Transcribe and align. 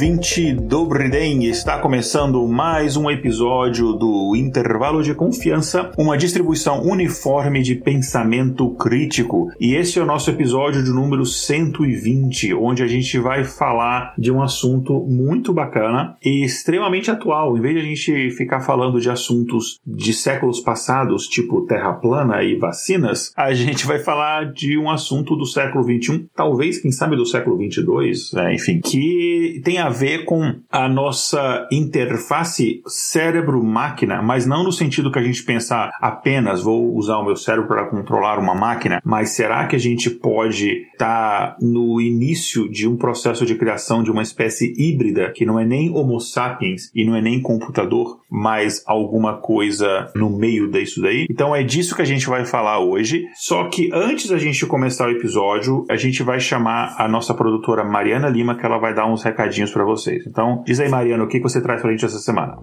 Ouvinte 0.00 0.54
do 0.54 0.79
Briden, 0.90 1.44
está 1.44 1.78
começando 1.78 2.44
mais 2.48 2.96
um 2.96 3.08
episódio 3.08 3.92
do 3.92 4.34
Intervalo 4.34 5.04
de 5.04 5.14
Confiança, 5.14 5.92
uma 5.96 6.18
distribuição 6.18 6.82
uniforme 6.82 7.62
de 7.62 7.76
pensamento 7.76 8.68
crítico. 8.70 9.52
E 9.60 9.76
esse 9.76 10.00
é 10.00 10.02
o 10.02 10.04
nosso 10.04 10.28
episódio 10.30 10.82
de 10.82 10.90
número 10.90 11.24
120, 11.24 12.54
onde 12.54 12.82
a 12.82 12.88
gente 12.88 13.16
vai 13.20 13.44
falar 13.44 14.14
de 14.18 14.32
um 14.32 14.42
assunto 14.42 15.06
muito 15.06 15.52
bacana 15.52 16.16
e 16.24 16.44
extremamente 16.44 17.08
atual. 17.08 17.56
Em 17.56 17.60
vez 17.60 17.76
de 17.76 17.80
a 17.80 17.84
gente 17.84 18.30
ficar 18.32 18.58
falando 18.58 19.00
de 19.00 19.08
assuntos 19.08 19.78
de 19.86 20.12
séculos 20.12 20.58
passados, 20.58 21.28
tipo 21.28 21.66
terra 21.66 21.92
plana 21.92 22.42
e 22.42 22.56
vacinas, 22.56 23.32
a 23.36 23.54
gente 23.54 23.86
vai 23.86 24.00
falar 24.00 24.52
de 24.52 24.76
um 24.76 24.90
assunto 24.90 25.36
do 25.36 25.46
século 25.46 25.84
21, 25.84 26.26
talvez, 26.34 26.80
quem 26.80 26.90
sabe, 26.90 27.14
do 27.14 27.24
século 27.24 27.56
22, 27.56 28.32
né? 28.32 28.52
enfim, 28.52 28.80
que 28.80 29.62
tem 29.64 29.78
a 29.78 29.88
ver 29.88 30.24
com 30.24 30.58
a 30.68 30.79
nossa 30.88 31.68
interface 31.70 32.82
cérebro-máquina, 32.86 34.22
mas 34.22 34.46
não 34.46 34.64
no 34.64 34.72
sentido 34.72 35.10
que 35.10 35.18
a 35.18 35.22
gente 35.22 35.42
pensa 35.42 35.90
apenas 36.00 36.62
vou 36.62 36.94
usar 36.94 37.18
o 37.18 37.24
meu 37.24 37.36
cérebro 37.36 37.68
para 37.68 37.86
controlar 37.86 38.38
uma 38.38 38.54
máquina, 38.54 39.00
mas 39.04 39.30
será 39.30 39.66
que 39.66 39.76
a 39.76 39.78
gente 39.78 40.10
pode 40.10 40.86
estar 40.92 41.52
tá 41.52 41.56
no 41.60 42.00
início 42.00 42.68
de 42.70 42.88
um 42.88 42.96
processo 42.96 43.46
de 43.46 43.54
criação 43.54 44.02
de 44.02 44.10
uma 44.10 44.22
espécie 44.22 44.74
híbrida 44.76 45.32
que 45.34 45.46
não 45.46 45.58
é 45.58 45.64
nem 45.64 45.90
Homo 45.90 46.20
sapiens 46.20 46.90
e 46.94 47.04
não 47.04 47.16
é 47.16 47.22
nem 47.22 47.40
computador, 47.40 48.20
mas 48.30 48.82
alguma 48.86 49.38
coisa 49.38 50.10
no 50.14 50.30
meio 50.30 50.70
disso 50.70 51.00
daí? 51.00 51.26
Então 51.30 51.54
é 51.54 51.62
disso 51.62 51.94
que 51.94 52.02
a 52.02 52.06
gente 52.06 52.26
vai 52.26 52.44
falar 52.44 52.80
hoje. 52.80 53.24
Só 53.34 53.68
que 53.68 53.90
antes 53.92 54.28
da 54.28 54.38
gente 54.38 54.66
começar 54.66 55.08
o 55.08 55.12
episódio, 55.12 55.84
a 55.90 55.96
gente 55.96 56.22
vai 56.22 56.40
chamar 56.40 56.94
a 56.98 57.08
nossa 57.08 57.34
produtora 57.34 57.84
Mariana 57.84 58.28
Lima, 58.28 58.56
que 58.56 58.64
ela 58.64 58.78
vai 58.78 58.94
dar 58.94 59.06
uns 59.06 59.22
recadinhos 59.22 59.70
para 59.70 59.84
vocês. 59.84 60.26
Então, 60.26 60.62
diz 60.70 60.78
aí, 60.78 60.88
Mariana, 60.88 61.24
o 61.24 61.26
que 61.26 61.40
você 61.40 61.60
traz 61.60 61.82
pra 61.82 61.90
gente 61.90 62.04
essa 62.04 62.20
semana? 62.20 62.56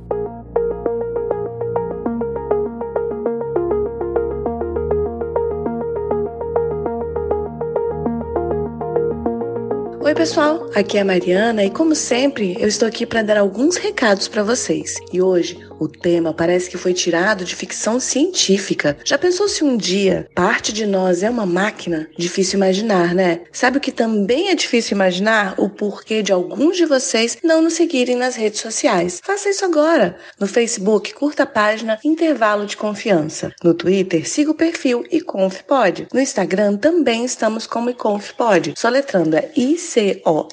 Oi, 10.00 10.16
pessoal, 10.16 10.70
aqui 10.74 10.98
é 10.98 11.02
a 11.02 11.06
Mariana 11.06 11.66
e, 11.66 11.70
como 11.70 11.94
sempre, 11.94 12.56
eu 12.62 12.70
estou 12.70 12.88
aqui 12.88 13.06
para 13.06 13.24
dar 13.24 13.38
alguns 13.38 13.76
recados 13.76 14.30
para 14.30 14.42
vocês. 14.42 14.96
E 15.12 15.22
hoje 15.22 15.67
o 15.80 15.88
tema 15.88 16.34
parece 16.34 16.70
que 16.70 16.78
foi 16.78 16.94
tirado 16.94 17.44
de 17.44 17.56
ficção 17.56 18.00
científica. 18.00 18.98
Já 19.04 19.18
pensou 19.18 19.48
se 19.48 19.64
um 19.64 19.78
dia 19.78 20.28
parte 20.34 20.72
de 20.74 20.86
nós 20.86 21.24
é 21.24 21.30
uma 21.30 21.46
máquina? 21.46 22.08
Difícil 22.18 22.58
imaginar, 22.58 23.14
né? 23.14 23.42
Sabe 23.52 23.78
o 23.78 23.82
que 23.82 23.92
também 23.92 24.50
é 24.50 24.56
difícil 24.56 24.96
imaginar? 24.96 25.56
O 25.58 25.70
porquê 25.70 26.22
de 26.22 26.32
alguns 26.32 26.78
de 26.78 26.86
vocês 26.86 27.38
não 27.44 27.62
nos 27.62 27.74
seguirem 27.74 28.16
nas 28.16 28.36
redes 28.36 28.62
sociais. 28.62 29.22
Faça 29.24 29.50
isso 29.50 29.66
agora. 29.66 30.18
No 30.40 30.48
Facebook, 30.48 31.14
curta 31.14 31.44
a 31.44 31.48
página 31.48 32.00
Intervalo 32.04 32.66
de 32.66 32.78
Confiança. 32.78 33.52
No 33.64 33.74
Twitter, 33.74 34.28
siga 34.28 34.52
o 34.52 34.56
perfil 34.56 35.04
IconfPod. 35.12 36.08
No 36.14 36.20
Instagram 36.20 36.78
também 36.78 37.26
estamos 37.26 37.68
como 37.68 37.90
IconfPod. 37.90 38.74
Soletrando 38.78 39.36
é 39.36 39.52
I-C-O-N-F-P-O-D. 39.56 40.48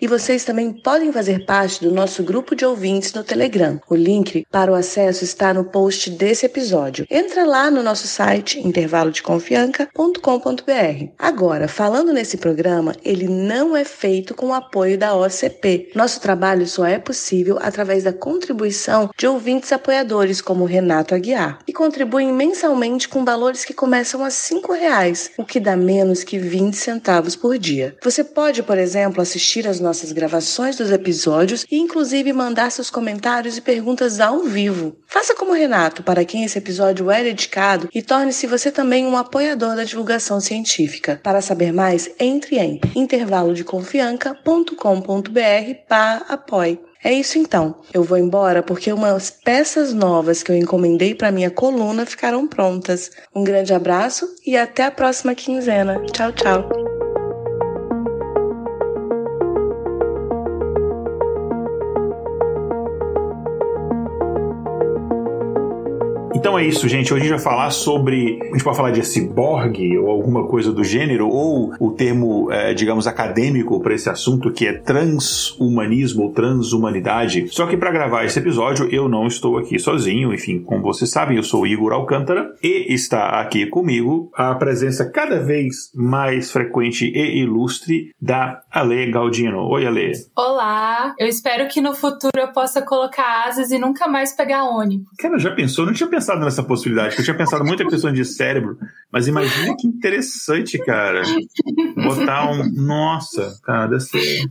E 0.00 0.06
vocês 0.06 0.44
também 0.44 0.72
podem 0.72 1.12
fazer 1.12 1.44
parte 1.44 1.82
do 1.82 1.90
nosso 1.90 2.22
grupo 2.22 2.54
de 2.54 2.64
ouvintes 2.64 3.12
no 3.20 3.24
Telegram. 3.24 3.80
O 3.88 3.94
link 3.94 4.44
para 4.50 4.72
o 4.72 4.74
acesso 4.74 5.22
está 5.24 5.52
no 5.52 5.64
post 5.64 6.08
desse 6.10 6.46
episódio. 6.46 7.06
Entra 7.10 7.44
lá 7.44 7.70
no 7.70 7.82
nosso 7.82 8.08
site 8.08 8.66
intervalodeconfianca.com.br. 8.66 11.12
Agora, 11.18 11.68
falando 11.68 12.14
nesse 12.14 12.38
programa, 12.38 12.96
ele 13.04 13.28
não 13.28 13.76
é 13.76 13.84
feito 13.84 14.34
com 14.34 14.46
o 14.48 14.54
apoio 14.54 14.96
da 14.96 15.14
OCP. 15.14 15.90
Nosso 15.94 16.18
trabalho 16.20 16.66
só 16.66 16.86
é 16.86 16.98
possível 16.98 17.58
através 17.60 18.04
da 18.04 18.12
contribuição 18.12 19.10
de 19.16 19.26
ouvintes 19.26 19.70
apoiadores 19.70 20.40
como 20.40 20.64
Renato 20.64 21.14
Aguiar, 21.14 21.58
e 21.68 21.72
contribuem 21.72 22.32
mensalmente 22.32 23.08
com 23.08 23.24
valores 23.24 23.66
que 23.66 23.74
começam 23.74 24.24
a 24.24 24.28
R$ 24.28 24.32
reais, 24.78 25.32
o 25.36 25.44
que 25.44 25.60
dá 25.60 25.76
menos 25.76 26.24
que 26.24 26.38
20 26.38 26.74
centavos 26.74 27.36
por 27.36 27.58
dia. 27.58 27.94
Você 28.02 28.24
pode, 28.24 28.62
por 28.62 28.78
exemplo, 28.78 29.20
assistir 29.20 29.68
às 29.68 29.78
nossas 29.78 30.10
gravações 30.12 30.76
dos 30.76 30.90
episódios 30.90 31.66
e 31.70 31.78
inclusive 31.78 32.32
mandar 32.32 32.70
seus 32.70 32.88
comentários 32.88 33.09
comentários 33.10 33.56
e 33.56 33.60
perguntas 33.60 34.20
ao 34.20 34.38
vivo. 34.40 34.94
Faça 35.06 35.34
como 35.34 35.52
Renato, 35.52 36.04
para 36.04 36.24
quem 36.24 36.44
esse 36.44 36.58
episódio 36.58 37.10
é 37.10 37.24
dedicado, 37.24 37.88
e 37.92 38.00
torne-se 38.00 38.46
você 38.46 38.70
também 38.70 39.04
um 39.04 39.16
apoiador 39.16 39.74
da 39.74 39.82
divulgação 39.82 40.40
científica. 40.40 41.18
Para 41.22 41.40
saber 41.40 41.72
mais, 41.72 42.08
entre 42.20 42.58
em 42.58 42.80
intervalodeconfianca.com.br 42.94 45.74
para 45.88 46.16
apoie. 46.28 46.78
É 47.02 47.12
isso 47.12 47.38
então. 47.38 47.76
Eu 47.92 48.04
vou 48.04 48.18
embora 48.18 48.62
porque 48.62 48.92
umas 48.92 49.30
peças 49.30 49.92
novas 49.92 50.42
que 50.42 50.52
eu 50.52 50.56
encomendei 50.56 51.14
para 51.14 51.32
minha 51.32 51.50
coluna 51.50 52.06
ficaram 52.06 52.46
prontas. 52.46 53.10
Um 53.34 53.42
grande 53.42 53.74
abraço 53.74 54.28
e 54.46 54.56
até 54.56 54.84
a 54.84 54.90
próxima 54.90 55.34
quinzena. 55.34 56.00
Tchau, 56.12 56.30
tchau. 56.32 56.68
Então 66.40 66.58
é 66.58 66.64
isso, 66.64 66.88
gente. 66.88 67.12
Hoje 67.12 67.24
a 67.24 67.28
gente 67.28 67.34
vai 67.34 67.44
falar 67.44 67.70
sobre. 67.70 68.38
A 68.40 68.52
gente 68.52 68.64
pode 68.64 68.74
falar 68.74 68.92
de 68.92 69.04
ciborgue 69.04 69.98
ou 69.98 70.08
alguma 70.08 70.46
coisa 70.46 70.72
do 70.72 70.82
gênero, 70.82 71.28
ou 71.28 71.74
o 71.78 71.90
termo, 71.90 72.50
é, 72.50 72.72
digamos, 72.72 73.06
acadêmico 73.06 73.78
para 73.82 73.92
esse 73.92 74.08
assunto 74.08 74.50
que 74.50 74.66
é 74.66 74.72
transhumanismo 74.72 76.22
ou 76.22 76.32
transhumanidade. 76.32 77.46
Só 77.50 77.66
que 77.66 77.76
para 77.76 77.92
gravar 77.92 78.24
esse 78.24 78.38
episódio 78.38 78.88
eu 78.90 79.06
não 79.06 79.26
estou 79.26 79.58
aqui 79.58 79.78
sozinho. 79.78 80.32
Enfim, 80.32 80.60
como 80.60 80.80
vocês 80.80 81.10
sabem, 81.10 81.36
eu 81.36 81.42
sou 81.42 81.66
Igor 81.66 81.92
Alcântara 81.92 82.54
e 82.62 82.86
está 82.90 83.38
aqui 83.38 83.66
comigo 83.66 84.30
a 84.34 84.54
presença 84.54 85.10
cada 85.10 85.40
vez 85.40 85.92
mais 85.94 86.50
frequente 86.50 87.04
e 87.04 87.42
ilustre 87.42 88.14
da 88.18 88.62
Ale 88.70 89.10
Galdino. 89.10 89.68
Oi, 89.68 89.86
Ale. 89.86 90.12
Olá. 90.34 91.14
Eu 91.18 91.26
espero 91.26 91.68
que 91.68 91.82
no 91.82 91.94
futuro 91.94 92.32
eu 92.38 92.48
possa 92.48 92.80
colocar 92.80 93.44
asas 93.46 93.70
e 93.70 93.78
nunca 93.78 94.08
mais 94.08 94.34
pegar 94.34 94.64
ônibus. 94.64 95.06
Cara, 95.18 95.38
já 95.38 95.50
pensou? 95.54 95.84
Não 95.84 95.92
tinha 95.92 96.08
pensado 96.08 96.29
pensado 96.30 96.44
nessa 96.44 96.62
possibilidade, 96.62 97.18
eu 97.18 97.24
tinha 97.24 97.36
pensado 97.36 97.64
muito 97.64 97.82
em 97.82 97.88
questão 97.88 98.12
de 98.12 98.24
cérebro, 98.24 98.78
mas 99.12 99.26
imagina 99.26 99.74
que 99.76 99.86
interessante, 99.86 100.78
cara. 100.78 101.22
Botar 101.96 102.50
um. 102.50 102.70
Nossa, 102.72 103.58
cara, 103.64 103.86
deve 103.88 104.00
ser. 104.00 104.44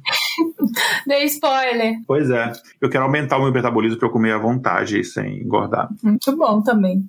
Dei 1.07 1.23
spoiler. 1.25 1.95
Pois 2.06 2.29
é. 2.29 2.51
Eu 2.81 2.90
quero 2.90 3.06
aumentar 3.06 3.38
o 3.38 3.44
meu 3.44 3.51
metabolismo 3.51 3.97
para 3.97 4.07
eu 4.07 4.12
comer 4.12 4.34
à 4.34 4.38
vontade 4.38 5.03
sem 5.03 5.41
engordar. 5.41 5.90
Muito 6.03 6.35
bom 6.35 6.62
também. 6.62 7.03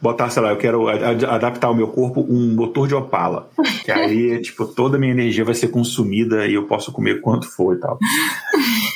Botar, 0.00 0.30
sei 0.30 0.42
lá, 0.42 0.50
eu 0.50 0.56
quero 0.56 0.88
adaptar 0.88 1.68
ao 1.68 1.74
meu 1.74 1.88
corpo 1.88 2.24
um 2.28 2.54
motor 2.54 2.86
de 2.86 2.94
opala. 2.94 3.50
Que 3.84 3.90
aí, 3.90 4.40
tipo, 4.40 4.66
toda 4.66 4.96
a 4.96 5.00
minha 5.00 5.12
energia 5.12 5.44
vai 5.44 5.54
ser 5.54 5.68
consumida 5.68 6.46
e 6.46 6.54
eu 6.54 6.66
posso 6.66 6.92
comer 6.92 7.20
quanto 7.20 7.48
for 7.48 7.76
e 7.76 7.80
tal. 7.80 7.98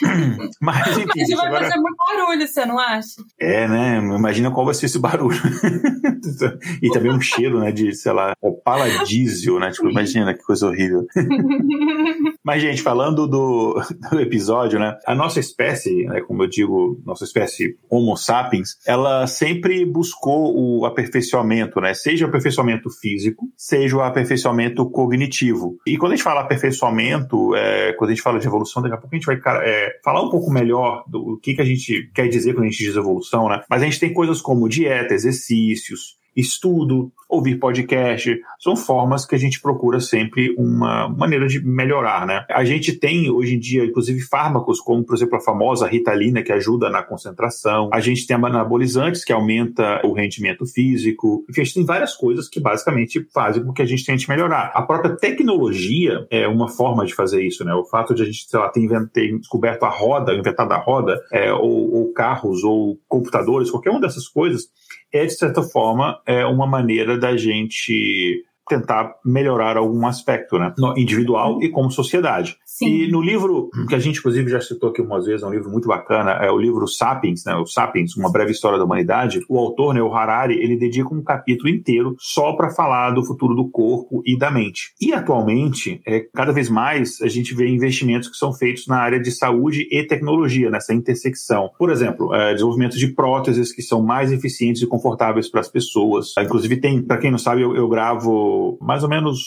Mas, 0.60 0.98
enfim. 0.98 1.06
Mas 1.16 1.28
vai 1.30 1.46
agora... 1.46 1.64
fazer 1.64 1.80
muito 1.80 1.96
barulho, 1.96 2.48
você 2.48 2.66
não 2.66 2.78
acha? 2.78 3.22
É, 3.40 3.68
né? 3.68 3.98
Imagina 3.98 4.50
qual 4.50 4.66
vai 4.66 4.74
ser 4.74 4.86
esse 4.86 4.98
barulho. 4.98 5.38
e 6.82 6.90
também 6.90 7.12
um 7.12 7.20
cheiro, 7.20 7.60
né? 7.60 7.72
De, 7.72 7.94
sei 7.94 8.12
lá, 8.12 8.34
opala 8.40 8.88
diesel, 9.04 9.58
né? 9.58 9.70
Tipo, 9.70 9.90
imagina 9.90 10.34
que 10.34 10.42
coisa 10.42 10.66
horrível. 10.66 11.06
Mas, 12.44 12.62
gente, 12.62 12.82
falando 12.82 13.26
do, 13.26 13.80
do 14.10 14.20
episódio, 14.20 14.78
né? 14.78 14.96
A 15.06 15.14
nossa 15.14 15.40
espécie, 15.40 16.04
né, 16.04 16.20
como 16.20 16.44
eu 16.44 16.48
digo, 16.48 17.00
nossa 17.04 17.24
espécie 17.24 17.76
Homo 17.90 18.16
sapiens, 18.16 18.76
ela 18.86 19.26
sempre 19.26 19.84
buscou 19.84 20.54
o 20.56 20.86
aperfeiçoamento, 20.86 21.80
né? 21.80 21.92
Seja 21.92 22.24
o 22.24 22.28
aperfeiçoamento 22.28 22.88
físico, 22.90 23.46
seja 23.56 23.96
o 23.96 24.02
aperfeiçoamento 24.02 24.88
cognitivo. 24.90 25.76
E 25.86 25.96
quando 25.96 26.12
a 26.12 26.16
gente 26.16 26.24
fala 26.24 26.40
aperfeiçoamento, 26.40 27.54
é, 27.56 27.92
quando 27.94 28.10
a 28.10 28.14
gente 28.14 28.22
fala 28.22 28.38
de 28.38 28.46
evolução, 28.46 28.82
daqui 28.82 28.94
a 28.94 28.98
pouco 28.98 29.14
a 29.14 29.18
gente 29.18 29.26
vai 29.26 29.40
é, 29.64 29.85
falar 30.04 30.22
um 30.22 30.30
pouco 30.30 30.50
melhor 30.50 31.04
do 31.08 31.38
que, 31.42 31.54
que 31.54 31.62
a 31.62 31.64
gente 31.64 32.10
quer 32.14 32.28
dizer 32.28 32.54
quando 32.54 32.66
a 32.66 32.70
gente 32.70 32.84
diz 32.84 32.96
evolução, 32.96 33.48
né? 33.48 33.62
Mas 33.68 33.82
a 33.82 33.84
gente 33.84 34.00
tem 34.00 34.12
coisas 34.12 34.40
como 34.40 34.68
dieta, 34.68 35.14
exercícios, 35.14 36.16
estudo, 36.36 37.10
ouvir 37.28 37.58
podcast, 37.58 38.38
são 38.60 38.76
formas 38.76 39.26
que 39.26 39.34
a 39.34 39.38
gente 39.38 39.60
procura 39.60 40.00
sempre 40.00 40.54
uma 40.56 41.08
maneira 41.08 41.46
de 41.46 41.64
melhorar, 41.64 42.26
né? 42.26 42.44
A 42.50 42.64
gente 42.64 42.92
tem 42.92 43.30
hoje 43.30 43.56
em 43.56 43.58
dia, 43.58 43.84
inclusive, 43.84 44.20
fármacos 44.20 44.80
como, 44.80 45.04
por 45.04 45.16
exemplo, 45.16 45.36
a 45.36 45.40
famosa 45.40 45.86
Ritalina, 45.86 46.42
que 46.42 46.52
ajuda 46.52 46.88
na 46.88 47.02
concentração. 47.02 47.90
A 47.92 48.00
gente 48.00 48.26
tem 48.26 48.36
anabolizantes, 48.36 49.24
que 49.24 49.32
aumenta 49.32 50.00
o 50.04 50.12
rendimento 50.12 50.64
físico. 50.66 51.44
Enfim, 51.50 51.62
a 51.62 51.64
gente 51.64 51.74
tem 51.74 51.84
várias 51.84 52.14
coisas 52.14 52.48
que 52.48 52.60
basicamente 52.60 53.26
fazem 53.32 53.64
com 53.64 53.72
que 53.72 53.82
a 53.82 53.86
gente 53.86 54.04
tente 54.04 54.28
melhorar. 54.28 54.70
A 54.74 54.82
própria 54.82 55.16
tecnologia 55.16 56.26
é 56.30 56.46
uma 56.46 56.68
forma 56.68 57.04
de 57.04 57.14
fazer 57.14 57.42
isso, 57.42 57.64
né? 57.64 57.74
O 57.74 57.84
fato 57.84 58.14
de 58.14 58.22
a 58.22 58.24
gente, 58.24 58.46
sei 58.48 58.60
lá, 58.60 58.68
ter, 58.68 58.88
ter 59.12 59.38
descoberto 59.38 59.84
a 59.84 59.88
roda, 59.88 60.34
inventado 60.34 60.72
a 60.72 60.78
roda, 60.78 61.20
é, 61.32 61.52
ou, 61.52 61.92
ou 61.92 62.12
carros, 62.12 62.62
ou 62.62 62.98
computadores, 63.08 63.70
qualquer 63.70 63.90
uma 63.90 64.00
dessas 64.00 64.28
coisas, 64.28 64.68
é, 65.12 65.24
de 65.24 65.32
certa 65.32 65.62
forma, 65.62 66.20
é 66.26 66.44
uma 66.44 66.66
maneira 66.66 67.18
da 67.18 67.36
gente 67.36 68.44
tentar 68.68 69.14
melhorar 69.24 69.76
algum 69.76 70.06
aspecto, 70.06 70.58
né? 70.58 70.74
Individual 70.96 71.62
e 71.62 71.68
como 71.70 71.90
sociedade. 71.90 72.56
Sim. 72.64 72.86
E 72.86 73.10
no 73.10 73.22
livro, 73.22 73.70
que 73.88 73.94
a 73.94 73.98
gente 73.98 74.18
inclusive 74.18 74.50
já 74.50 74.60
citou 74.60 74.90
aqui 74.90 75.00
umas 75.00 75.24
vezes, 75.24 75.42
é 75.42 75.46
um 75.46 75.50
livro 75.50 75.70
muito 75.70 75.88
bacana, 75.88 76.32
é 76.32 76.50
o 76.50 76.58
livro 76.58 76.86
Sapiens, 76.86 77.44
né? 77.44 77.54
O 77.54 77.66
Sapiens, 77.66 78.16
Uma 78.16 78.30
Breve 78.30 78.52
História 78.52 78.78
da 78.78 78.84
Humanidade. 78.84 79.40
O 79.48 79.58
autor, 79.58 79.94
né, 79.94 80.02
o 80.02 80.12
Harari, 80.12 80.54
ele 80.54 80.76
dedica 80.76 81.14
um 81.14 81.22
capítulo 81.22 81.68
inteiro 81.68 82.16
só 82.18 82.52
para 82.54 82.70
falar 82.70 83.12
do 83.12 83.24
futuro 83.24 83.54
do 83.54 83.68
corpo 83.68 84.22
e 84.26 84.36
da 84.36 84.50
mente. 84.50 84.92
E 85.00 85.12
atualmente, 85.12 86.00
é, 86.06 86.20
cada 86.34 86.52
vez 86.52 86.68
mais, 86.68 87.20
a 87.22 87.28
gente 87.28 87.54
vê 87.54 87.68
investimentos 87.68 88.28
que 88.28 88.36
são 88.36 88.52
feitos 88.52 88.86
na 88.86 88.98
área 88.98 89.20
de 89.20 89.30
saúde 89.30 89.88
e 89.90 90.02
tecnologia, 90.04 90.70
nessa 90.70 90.92
intersecção. 90.92 91.70
Por 91.78 91.90
exemplo, 91.90 92.34
é, 92.34 92.52
desenvolvimento 92.52 92.96
de 92.98 93.08
próteses 93.08 93.72
que 93.72 93.82
são 93.82 94.02
mais 94.02 94.32
eficientes 94.32 94.82
e 94.82 94.86
confortáveis 94.86 95.48
para 95.48 95.60
as 95.60 95.68
pessoas. 95.68 96.34
Inclusive 96.38 96.76
tem, 96.76 97.02
para 97.02 97.18
quem 97.18 97.30
não 97.30 97.38
sabe, 97.38 97.62
eu, 97.62 97.74
eu 97.76 97.88
gravo 97.88 98.55
mais 98.80 99.02
ou 99.02 99.08
menos 99.08 99.38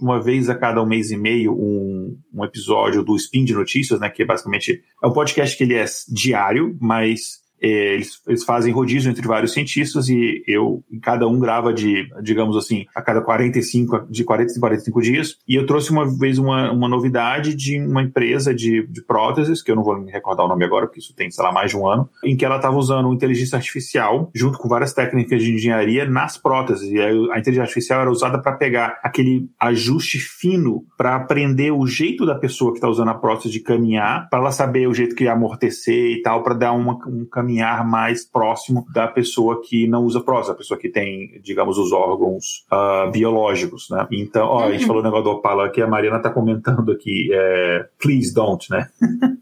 uma 0.00 0.20
vez 0.20 0.48
a 0.48 0.54
cada 0.54 0.82
um 0.82 0.86
mês 0.86 1.10
e 1.10 1.16
meio 1.16 1.52
um, 1.52 2.18
um 2.34 2.44
episódio 2.44 3.02
do 3.02 3.16
Spin 3.16 3.44
de 3.44 3.54
Notícias, 3.54 3.98
né? 3.98 4.10
Que 4.10 4.24
basicamente 4.24 4.82
é 5.02 5.06
um 5.06 5.12
podcast 5.12 5.56
que 5.56 5.64
ele 5.64 5.74
é 5.74 5.84
diário, 6.08 6.76
mas 6.80 7.45
eles, 7.60 8.20
eles, 8.26 8.44
fazem 8.44 8.72
rodízio 8.72 9.10
entre 9.10 9.26
vários 9.26 9.52
cientistas 9.52 10.08
e 10.08 10.42
eu, 10.46 10.84
cada 11.02 11.26
um 11.26 11.38
grava 11.38 11.72
de, 11.72 12.08
digamos 12.22 12.56
assim, 12.56 12.86
a 12.94 13.00
cada 13.00 13.20
45, 13.20 14.06
de 14.10 14.24
40 14.24 14.52
em 14.52 14.60
45 14.60 15.02
dias. 15.02 15.38
E 15.48 15.54
eu 15.54 15.66
trouxe 15.66 15.90
uma 15.90 16.06
vez 16.06 16.38
uma, 16.38 16.70
uma 16.70 16.88
novidade 16.88 17.54
de 17.54 17.80
uma 17.80 18.02
empresa 18.02 18.54
de, 18.54 18.86
de 18.86 19.02
próteses, 19.02 19.62
que 19.62 19.70
eu 19.70 19.76
não 19.76 19.82
vou 19.82 19.98
me 19.98 20.10
recordar 20.10 20.44
o 20.44 20.48
nome 20.48 20.64
agora, 20.64 20.86
porque 20.86 21.00
isso 21.00 21.14
tem, 21.14 21.30
sei 21.30 21.42
lá, 21.42 21.52
mais 21.52 21.70
de 21.70 21.76
um 21.76 21.88
ano, 21.88 22.08
em 22.24 22.36
que 22.36 22.44
ela 22.44 22.56
estava 22.56 22.76
usando 22.76 23.12
inteligência 23.12 23.56
artificial, 23.56 24.30
junto 24.34 24.58
com 24.58 24.68
várias 24.68 24.92
técnicas 24.92 25.42
de 25.42 25.54
engenharia, 25.54 26.04
nas 26.04 26.36
próteses. 26.36 26.90
E 26.90 27.00
a 27.00 27.38
inteligência 27.38 27.62
artificial 27.62 28.00
era 28.02 28.10
usada 28.10 28.40
para 28.40 28.52
pegar 28.52 28.98
aquele 29.02 29.48
ajuste 29.58 30.18
fino 30.18 30.84
para 30.96 31.16
aprender 31.16 31.70
o 31.70 31.86
jeito 31.86 32.26
da 32.26 32.34
pessoa 32.34 32.72
que 32.72 32.78
está 32.78 32.88
usando 32.88 33.08
a 33.08 33.14
prótese 33.14 33.50
de 33.50 33.60
caminhar, 33.60 34.28
para 34.28 34.40
ela 34.40 34.50
saber 34.50 34.86
o 34.86 34.94
jeito 34.94 35.14
que 35.14 35.26
amortecer 35.26 36.12
e 36.12 36.22
tal, 36.22 36.42
para 36.42 36.54
dar 36.54 36.72
uma, 36.72 36.98
um 37.06 37.24
caminho 37.24 37.45
caminhar 37.46 37.86
mais 37.86 38.24
próximo 38.24 38.84
da 38.92 39.06
pessoa 39.06 39.62
que 39.62 39.86
não 39.86 40.04
usa 40.04 40.20
próstata, 40.20 40.52
a 40.52 40.58
pessoa 40.58 40.78
que 40.78 40.88
tem, 40.88 41.40
digamos, 41.42 41.78
os 41.78 41.92
órgãos 41.92 42.66
uh, 42.72 43.10
biológicos, 43.10 43.88
né? 43.90 44.06
Então, 44.10 44.46
ó, 44.46 44.64
a 44.64 44.72
gente 44.72 44.82
uhum. 44.82 44.86
falou 44.88 45.02
o 45.02 45.04
negócio 45.04 45.24
do 45.24 45.30
Opala 45.30 45.70
que 45.70 45.80
a 45.80 45.86
Mariana 45.86 46.18
tá 46.18 46.30
comentando 46.30 46.90
aqui, 46.90 47.30
é, 47.32 47.86
please 48.00 48.34
don't, 48.34 48.66
né? 48.70 48.88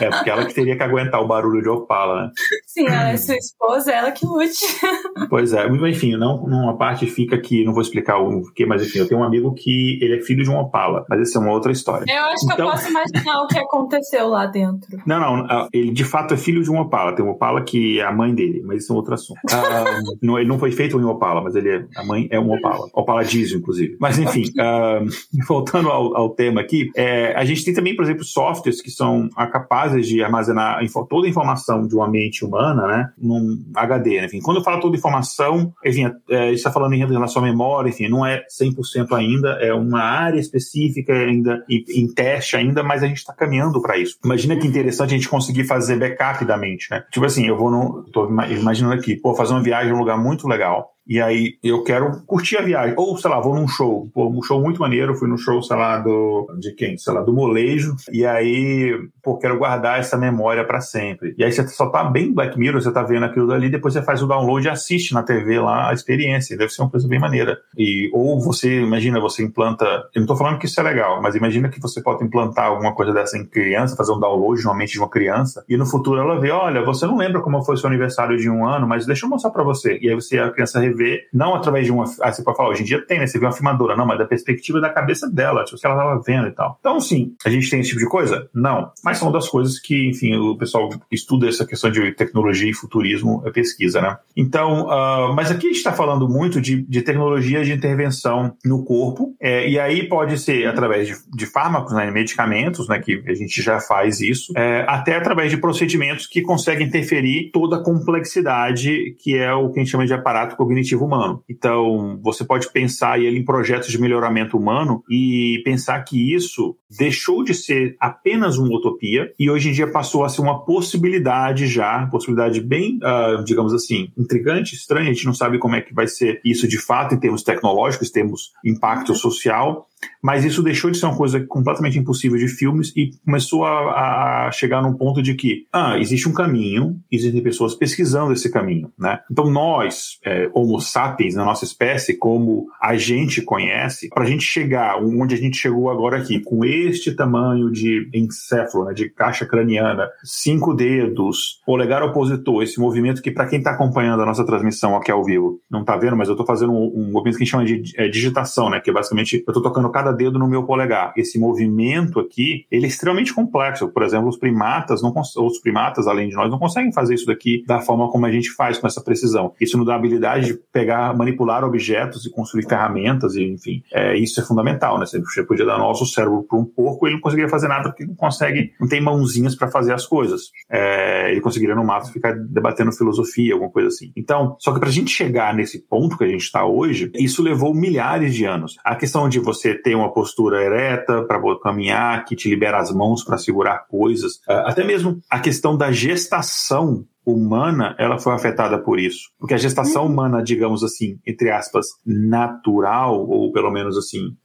É, 0.00 0.10
porque 0.10 0.30
ela 0.30 0.44
que 0.44 0.54
teria 0.54 0.76
que 0.76 0.82
aguentar 0.82 1.20
o 1.20 1.26
barulho 1.26 1.62
de 1.62 1.68
Opala, 1.68 2.24
né? 2.24 2.30
Sim, 2.66 2.86
ela 2.86 3.10
é 3.10 3.16
sua 3.16 3.36
esposa, 3.36 3.92
ela 3.92 4.10
que 4.10 4.26
lute. 4.26 4.64
Pois 5.30 5.52
é, 5.52 5.66
enfim, 5.68 6.16
não, 6.16 6.36
uma 6.36 6.76
parte 6.76 7.06
fica 7.06 7.36
aqui, 7.36 7.64
não 7.64 7.72
vou 7.72 7.82
explicar 7.82 8.18
o 8.18 8.52
que, 8.52 8.66
mas 8.66 8.82
enfim, 8.82 8.98
eu 8.98 9.08
tenho 9.08 9.20
um 9.20 9.24
amigo 9.24 9.54
que 9.54 9.98
ele 10.02 10.16
é 10.16 10.20
filho 10.20 10.44
de 10.44 10.50
um 10.50 10.58
Opala, 10.58 11.04
mas 11.08 11.20
essa 11.20 11.38
é 11.38 11.40
uma 11.40 11.52
outra 11.52 11.72
história. 11.72 12.04
Eu 12.08 12.24
acho 12.24 12.44
então... 12.44 12.56
que 12.56 12.62
eu 12.62 12.66
então 12.66 12.70
posso 12.70 12.90
imaginar 12.90 13.42
o 13.42 13.46
que 13.46 13.58
aconteceu 13.58 14.28
lá 14.28 14.46
dentro. 14.46 14.98
Não, 15.06 15.20
não, 15.20 15.68
ele 15.72 15.92
de 15.92 16.04
fato 16.04 16.34
é 16.34 16.36
filho 16.36 16.62
de 16.62 16.70
um 16.70 16.73
Opala, 16.80 17.14
tem 17.14 17.24
um 17.24 17.30
Opala 17.30 17.62
que 17.62 18.00
é 18.00 18.04
a 18.04 18.12
mãe 18.12 18.34
dele, 18.34 18.62
mas 18.64 18.82
isso 18.82 18.92
é 18.92 18.96
outro 18.96 19.14
assunto. 19.14 19.40
Ah, 19.50 20.00
não, 20.22 20.38
ele 20.38 20.48
não 20.48 20.58
foi 20.58 20.72
feito 20.72 20.98
em 20.98 21.04
Opala, 21.04 21.40
mas 21.40 21.54
ele 21.54 21.70
é, 21.70 21.84
a 21.96 22.04
mãe 22.04 22.28
é 22.30 22.38
um 22.38 22.52
Opala, 22.52 22.88
Opala 22.92 23.24
diesel, 23.24 23.58
inclusive. 23.58 23.96
Mas 24.00 24.18
enfim, 24.18 24.44
voltando 25.46 25.88
ao, 25.88 26.16
ao, 26.16 26.30
tema 26.30 26.60
aqui, 26.60 26.90
é, 26.96 27.34
a 27.34 27.44
gente 27.44 27.64
tem 27.64 27.74
também, 27.74 27.94
por 27.94 28.04
exemplo, 28.04 28.24
softwares 28.24 28.80
que 28.80 28.90
são 28.90 29.28
capazes 29.52 30.06
de 30.06 30.22
armazenar 30.22 30.80
toda 31.08 31.26
a 31.26 31.30
informação 31.30 31.86
de 31.86 31.94
uma 31.94 32.08
mente 32.08 32.44
humana, 32.44 32.86
né, 32.86 33.10
num 33.18 33.62
HD. 33.74 34.20
Né? 34.20 34.26
Enfim, 34.26 34.40
quando 34.40 34.58
eu 34.58 34.64
falo 34.64 34.80
toda 34.80 34.96
a 34.96 34.98
informação, 34.98 35.72
enfim, 35.84 36.10
é, 36.28 36.52
está 36.52 36.70
falando 36.70 36.94
em 36.94 37.06
relação 37.06 37.42
à 37.42 37.44
memória, 37.44 37.88
enfim, 37.88 38.08
não 38.08 38.24
é 38.24 38.44
100% 38.48 39.12
ainda, 39.12 39.50
é 39.60 39.72
uma 39.72 40.00
área 40.00 40.38
específica 40.38 41.12
ainda, 41.12 41.64
em 41.68 42.06
teste 42.12 42.56
ainda, 42.56 42.82
mas 42.82 43.02
a 43.02 43.06
gente 43.06 43.18
está 43.18 43.32
caminhando 43.32 43.80
para 43.80 43.96
isso. 43.96 44.18
Imagina 44.24 44.56
que 44.56 44.66
interessante 44.66 45.14
a 45.14 45.16
gente 45.16 45.28
conseguir 45.28 45.64
fazer 45.64 45.98
backup 45.98 46.44
da 46.44 46.56
né? 46.90 47.04
Tipo 47.10 47.26
assim, 47.26 47.46
eu 47.46 47.56
vou 47.56 47.70
no, 47.70 48.04
tô 48.10 48.26
imaginando 48.26 48.94
aqui, 48.94 49.16
pô, 49.16 49.34
fazer 49.34 49.52
uma 49.52 49.62
viagem 49.62 49.92
num 49.92 49.98
lugar 49.98 50.18
muito 50.18 50.48
legal. 50.48 50.93
E 51.06 51.20
aí 51.20 51.54
eu 51.62 51.82
quero 51.82 52.22
curtir 52.26 52.56
a 52.56 52.62
viagem. 52.62 52.94
Ou, 52.96 53.16
sei 53.16 53.30
lá, 53.30 53.40
vou 53.40 53.54
num 53.54 53.68
show. 53.68 54.08
Pô, 54.12 54.28
um 54.28 54.42
show 54.42 54.60
muito 54.60 54.80
maneiro. 54.80 55.14
Fui 55.14 55.28
no 55.28 55.38
show, 55.38 55.62
sei 55.62 55.76
lá, 55.76 55.98
do. 55.98 56.46
De 56.58 56.72
quem? 56.72 56.96
Sei 56.96 57.12
lá, 57.12 57.20
do 57.20 57.32
molejo. 57.32 57.94
E 58.12 58.24
aí, 58.24 58.92
pô, 59.22 59.36
quero 59.36 59.58
guardar 59.58 59.98
essa 59.98 60.16
memória 60.16 60.64
para 60.64 60.80
sempre. 60.80 61.34
E 61.38 61.44
aí 61.44 61.52
você 61.52 61.66
só 61.68 61.90
tá 61.90 62.04
bem 62.04 62.32
Black 62.32 62.58
Mirror, 62.58 62.80
você 62.80 62.92
tá 62.92 63.02
vendo 63.02 63.24
aquilo 63.24 63.46
dali, 63.46 63.68
depois 63.68 63.94
você 63.94 64.02
faz 64.02 64.22
o 64.22 64.26
download 64.26 64.66
e 64.66 64.70
assiste 64.70 65.12
na 65.12 65.22
TV 65.22 65.60
lá 65.60 65.90
a 65.90 65.92
experiência. 65.92 66.56
Deve 66.56 66.72
ser 66.72 66.82
uma 66.82 66.90
coisa 66.90 67.06
bem 67.06 67.18
maneira. 67.18 67.58
E, 67.76 68.10
ou 68.12 68.40
você, 68.40 68.80
imagina, 68.80 69.20
você 69.20 69.42
implanta. 69.42 69.84
Eu 70.14 70.20
não 70.20 70.26
tô 70.26 70.36
falando 70.36 70.58
que 70.58 70.66
isso 70.66 70.80
é 70.80 70.82
legal, 70.82 71.20
mas 71.20 71.34
imagina 71.34 71.68
que 71.68 71.80
você 71.80 72.02
pode 72.02 72.24
implantar 72.24 72.66
alguma 72.66 72.94
coisa 72.94 73.12
dessa 73.12 73.36
em 73.36 73.44
criança, 73.44 73.96
fazer 73.96 74.12
um 74.12 74.20
download 74.20 74.60
de 74.60 74.66
uma 74.66 74.76
mente 74.76 74.92
de 74.92 74.98
uma 74.98 75.08
criança, 75.08 75.64
e 75.68 75.76
no 75.76 75.86
futuro 75.86 76.20
ela 76.20 76.40
vê: 76.40 76.50
olha, 76.50 76.84
você 76.84 77.06
não 77.06 77.16
lembra 77.16 77.40
como 77.40 77.62
foi 77.62 77.76
seu 77.76 77.88
aniversário 77.88 78.36
de 78.36 78.48
um 78.48 78.66
ano, 78.66 78.86
mas 78.86 79.06
deixa 79.06 79.26
eu 79.26 79.30
mostrar 79.30 79.50
para 79.50 79.62
você. 79.62 79.98
E 80.00 80.08
aí 80.08 80.14
você, 80.14 80.38
a 80.38 80.50
criança 80.50 80.80
ver, 80.94 81.28
não 81.32 81.54
através 81.54 81.86
de 81.86 81.92
uma. 81.92 82.04
Ah, 82.20 82.32
você 82.32 82.42
pode 82.42 82.56
falar, 82.56 82.70
hoje 82.70 82.82
em 82.82 82.84
dia 82.84 83.04
tem, 83.04 83.18
né? 83.18 83.26
Você 83.26 83.38
vê 83.38 83.46
uma 83.46 83.52
filmadora, 83.52 83.96
não, 83.96 84.06
mas 84.06 84.18
da 84.18 84.24
perspectiva 84.24 84.80
da 84.80 84.90
cabeça 84.90 85.30
dela, 85.30 85.64
tipo, 85.64 85.78
que 85.78 85.86
ela 85.86 85.96
estava 85.96 86.22
vendo 86.24 86.48
e 86.48 86.52
tal. 86.52 86.76
Então, 86.80 87.00
sim, 87.00 87.34
a 87.44 87.50
gente 87.50 87.68
tem 87.70 87.80
esse 87.80 87.90
tipo 87.90 88.00
de 88.00 88.08
coisa? 88.08 88.48
Não. 88.54 88.90
Mas 89.04 89.18
são 89.18 89.30
das 89.30 89.48
coisas 89.48 89.78
que, 89.78 90.08
enfim, 90.08 90.36
o 90.36 90.56
pessoal 90.56 90.88
estuda 91.10 91.48
essa 91.48 91.66
questão 91.66 91.90
de 91.90 92.12
tecnologia 92.12 92.70
e 92.70 92.74
futurismo 92.74 93.42
é 93.44 93.50
pesquisa, 93.50 94.00
né? 94.00 94.16
Então, 94.36 94.86
uh, 94.86 95.34
mas 95.34 95.50
aqui 95.50 95.66
a 95.66 95.68
gente 95.68 95.78
está 95.78 95.92
falando 95.92 96.28
muito 96.28 96.60
de, 96.60 96.82
de 96.82 97.02
tecnologia 97.02 97.64
de 97.64 97.72
intervenção 97.72 98.56
no 98.64 98.84
corpo, 98.84 99.34
é, 99.40 99.68
e 99.68 99.78
aí 99.78 100.08
pode 100.08 100.38
ser 100.38 100.66
através 100.66 101.06
de, 101.08 101.14
de 101.34 101.46
fármacos, 101.46 101.92
né, 101.92 102.10
medicamentos, 102.10 102.88
né, 102.88 102.98
que 102.98 103.22
a 103.26 103.34
gente 103.34 103.62
já 103.62 103.80
faz 103.80 104.20
isso, 104.20 104.52
é, 104.56 104.84
até 104.88 105.16
através 105.16 105.50
de 105.50 105.56
procedimentos 105.56 106.26
que 106.26 106.42
conseguem 106.42 106.86
interferir 106.86 107.50
toda 107.52 107.76
a 107.76 107.82
complexidade 107.82 109.14
que 109.18 109.36
é 109.36 109.52
o 109.52 109.70
que 109.70 109.80
a 109.80 109.82
gente 109.82 109.90
chama 109.90 110.06
de 110.06 110.14
aparato 110.14 110.56
cognitivo 110.56 110.83
humano 110.92 111.14
humano. 111.14 111.42
Então, 111.48 112.20
você 112.22 112.44
pode 112.44 112.70
pensar 112.72 113.20
ele 113.20 113.38
em 113.38 113.44
projetos 113.44 113.88
de 113.88 114.00
melhoramento 114.00 114.56
humano 114.56 115.02
e 115.08 115.62
pensar 115.64 116.02
que 116.02 116.34
isso 116.34 116.76
deixou 116.90 117.42
de 117.42 117.54
ser 117.54 117.96
apenas 118.00 118.58
uma 118.58 118.76
utopia 118.76 119.32
e 119.38 119.50
hoje 119.50 119.68
em 119.68 119.72
dia 119.72 119.90
passou 119.90 120.24
a 120.24 120.28
ser 120.28 120.40
uma 120.40 120.64
possibilidade 120.64 121.66
já, 121.66 122.06
possibilidade 122.06 122.60
bem, 122.60 122.98
uh, 122.98 123.42
digamos 123.44 123.72
assim, 123.72 124.12
intrigante, 124.16 124.74
estranha. 124.74 125.10
A 125.10 125.12
gente 125.12 125.26
não 125.26 125.34
sabe 125.34 125.58
como 125.58 125.74
é 125.74 125.80
que 125.80 125.94
vai 125.94 126.06
ser 126.06 126.40
isso 126.44 126.68
de 126.68 126.78
fato 126.78 127.14
em 127.14 127.20
termos 127.20 127.42
tecnológicos, 127.42 128.10
temos 128.10 128.52
impacto 128.64 129.14
social, 129.14 129.86
mas 130.22 130.44
isso 130.44 130.62
deixou 130.62 130.90
de 130.90 130.98
ser 130.98 131.06
uma 131.06 131.16
coisa 131.16 131.40
completamente 131.40 131.98
impossível 131.98 132.38
de 132.38 132.48
filmes 132.48 132.92
e 132.96 133.10
começou 133.24 133.64
a, 133.64 134.46
a, 134.46 134.52
chegar 134.52 134.82
num 134.82 134.94
ponto 134.94 135.22
de 135.22 135.34
que, 135.34 135.66
ah, 135.72 135.98
existe 135.98 136.28
um 136.28 136.32
caminho, 136.32 136.98
existem 137.10 137.42
pessoas 137.42 137.74
pesquisando 137.74 138.32
esse 138.32 138.50
caminho, 138.50 138.90
né? 138.98 139.20
Então 139.30 139.50
nós, 139.50 140.18
é, 140.24 140.50
Homo 140.54 140.80
sapiens, 140.80 141.34
na 141.34 141.44
nossa 141.44 141.64
espécie, 141.64 142.16
como 142.16 142.66
a 142.80 142.96
gente 142.96 143.42
conhece, 143.42 144.08
para 144.08 144.24
a 144.24 144.26
gente 144.26 144.44
chegar 144.44 144.96
onde 144.98 145.34
a 145.34 145.38
gente 145.38 145.56
chegou 145.56 145.90
agora 145.90 146.18
aqui, 146.18 146.40
com 146.40 146.64
este 146.64 147.14
tamanho 147.14 147.70
de 147.70 148.08
encéfalo, 148.14 148.84
né, 148.84 148.94
de 148.94 149.08
caixa 149.08 149.46
craniana, 149.46 150.08
cinco 150.22 150.74
dedos, 150.74 151.60
polegar 151.66 152.02
opositor, 152.02 152.62
esse 152.62 152.78
movimento 152.78 153.22
que 153.22 153.30
para 153.30 153.46
quem 153.46 153.58
está 153.58 153.72
acompanhando 153.72 154.22
a 154.22 154.26
nossa 154.26 154.44
transmissão 154.44 154.96
aqui 154.96 155.10
ao 155.10 155.24
vivo, 155.24 155.60
não 155.70 155.80
está 155.80 155.96
vendo, 155.96 156.16
mas 156.16 156.28
eu 156.28 156.34
estou 156.34 156.46
fazendo 156.46 156.72
um, 156.72 156.92
um, 156.94 157.12
movimento 157.12 157.36
que 157.36 157.42
a 157.42 157.44
gente 157.44 157.50
chama 157.50 157.64
de 157.64 157.82
é, 157.96 158.08
digitação, 158.08 158.70
né? 158.70 158.80
Que 158.80 158.90
é 158.90 158.92
basicamente 158.92 159.36
eu 159.46 159.50
estou 159.50 159.62
tocando 159.62 159.90
cada 159.94 160.10
dedo 160.10 160.40
no 160.40 160.48
meu 160.48 160.64
polegar. 160.64 161.12
Esse 161.16 161.38
movimento 161.38 162.18
aqui, 162.18 162.66
ele 162.68 162.84
é 162.84 162.88
extremamente 162.88 163.32
complexo. 163.32 163.88
Por 163.88 164.02
exemplo, 164.02 164.28
os 164.28 164.36
primatas, 164.36 165.00
não 165.00 165.14
os 165.14 165.58
primatas, 165.60 166.08
além 166.08 166.28
de 166.28 166.34
nós, 166.34 166.50
não 166.50 166.58
conseguem 166.58 166.92
fazer 166.92 167.14
isso 167.14 167.26
daqui 167.26 167.64
da 167.64 167.80
forma 167.80 168.10
como 168.10 168.26
a 168.26 168.32
gente 168.32 168.50
faz 168.50 168.76
com 168.76 168.88
essa 168.88 169.00
precisão. 169.00 169.54
Isso 169.60 169.78
nos 169.78 169.86
dá 169.86 169.92
a 169.92 169.96
habilidade 169.96 170.46
de 170.46 170.54
pegar, 170.72 171.16
manipular 171.16 171.62
objetos 171.62 172.26
e 172.26 172.30
construir 172.30 172.68
ferramentas, 172.68 173.36
e 173.36 173.44
enfim, 173.44 173.84
é, 173.92 174.16
isso 174.16 174.40
é 174.40 174.42
fundamental, 174.42 174.98
né? 174.98 175.06
Você 175.06 175.44
podia 175.44 175.64
dar 175.64 175.78
nosso 175.78 176.04
cérebro 176.06 176.42
para 176.42 176.58
um 176.58 176.64
porco, 176.64 177.06
ele 177.06 177.14
não 177.14 177.20
conseguiria 177.20 177.48
fazer 177.48 177.68
nada 177.68 177.90
porque 177.90 178.04
não 178.04 178.16
consegue, 178.16 178.72
não 178.80 178.88
tem 178.88 179.00
mãozinhas 179.00 179.54
para 179.54 179.68
fazer 179.68 179.94
as 179.94 180.04
coisas. 180.04 180.50
É, 180.68 181.30
ele 181.30 181.40
conseguiria 181.40 181.76
no 181.76 181.84
mato 181.84 182.12
ficar 182.12 182.32
debatendo 182.32 182.90
filosofia, 182.90 183.52
alguma 183.54 183.70
coisa 183.70 183.88
assim. 183.88 184.10
Então, 184.16 184.56
só 184.58 184.72
que 184.72 184.80
para 184.80 184.88
a 184.88 184.92
gente 184.92 185.10
chegar 185.10 185.54
nesse 185.54 185.78
ponto 185.78 186.18
que 186.18 186.24
a 186.24 186.28
gente 186.28 186.42
está 186.42 186.66
hoje, 186.66 187.12
isso 187.14 187.44
levou 187.44 187.72
milhares 187.72 188.34
de 188.34 188.44
anos. 188.44 188.76
A 188.84 188.96
questão 188.96 189.28
de 189.28 189.38
você 189.38 189.74
ter 189.84 189.94
uma 189.94 190.12
postura 190.12 190.64
ereta 190.64 191.22
para 191.22 191.40
caminhar, 191.62 192.24
que 192.24 192.34
te 192.34 192.48
libera 192.48 192.78
as 192.78 192.90
mãos 192.90 193.22
para 193.22 193.38
segurar 193.38 193.86
coisas, 193.86 194.40
até 194.48 194.82
mesmo 194.82 195.20
a 195.30 195.38
questão 195.38 195.76
da 195.76 195.92
gestação 195.92 197.04
humana, 197.26 197.96
ela 197.98 198.18
foi 198.18 198.34
afetada 198.34 198.78
por 198.78 198.98
isso. 198.98 199.30
Porque 199.38 199.54
a 199.54 199.58
gestação 199.58 200.04
uhum. 200.04 200.12
humana, 200.12 200.42
digamos 200.42 200.84
assim, 200.84 201.18
entre 201.26 201.50
aspas, 201.50 201.86
natural, 202.04 203.26
ou 203.26 203.50
pelo 203.50 203.70
menos 203.70 203.96
assim, 203.96 204.36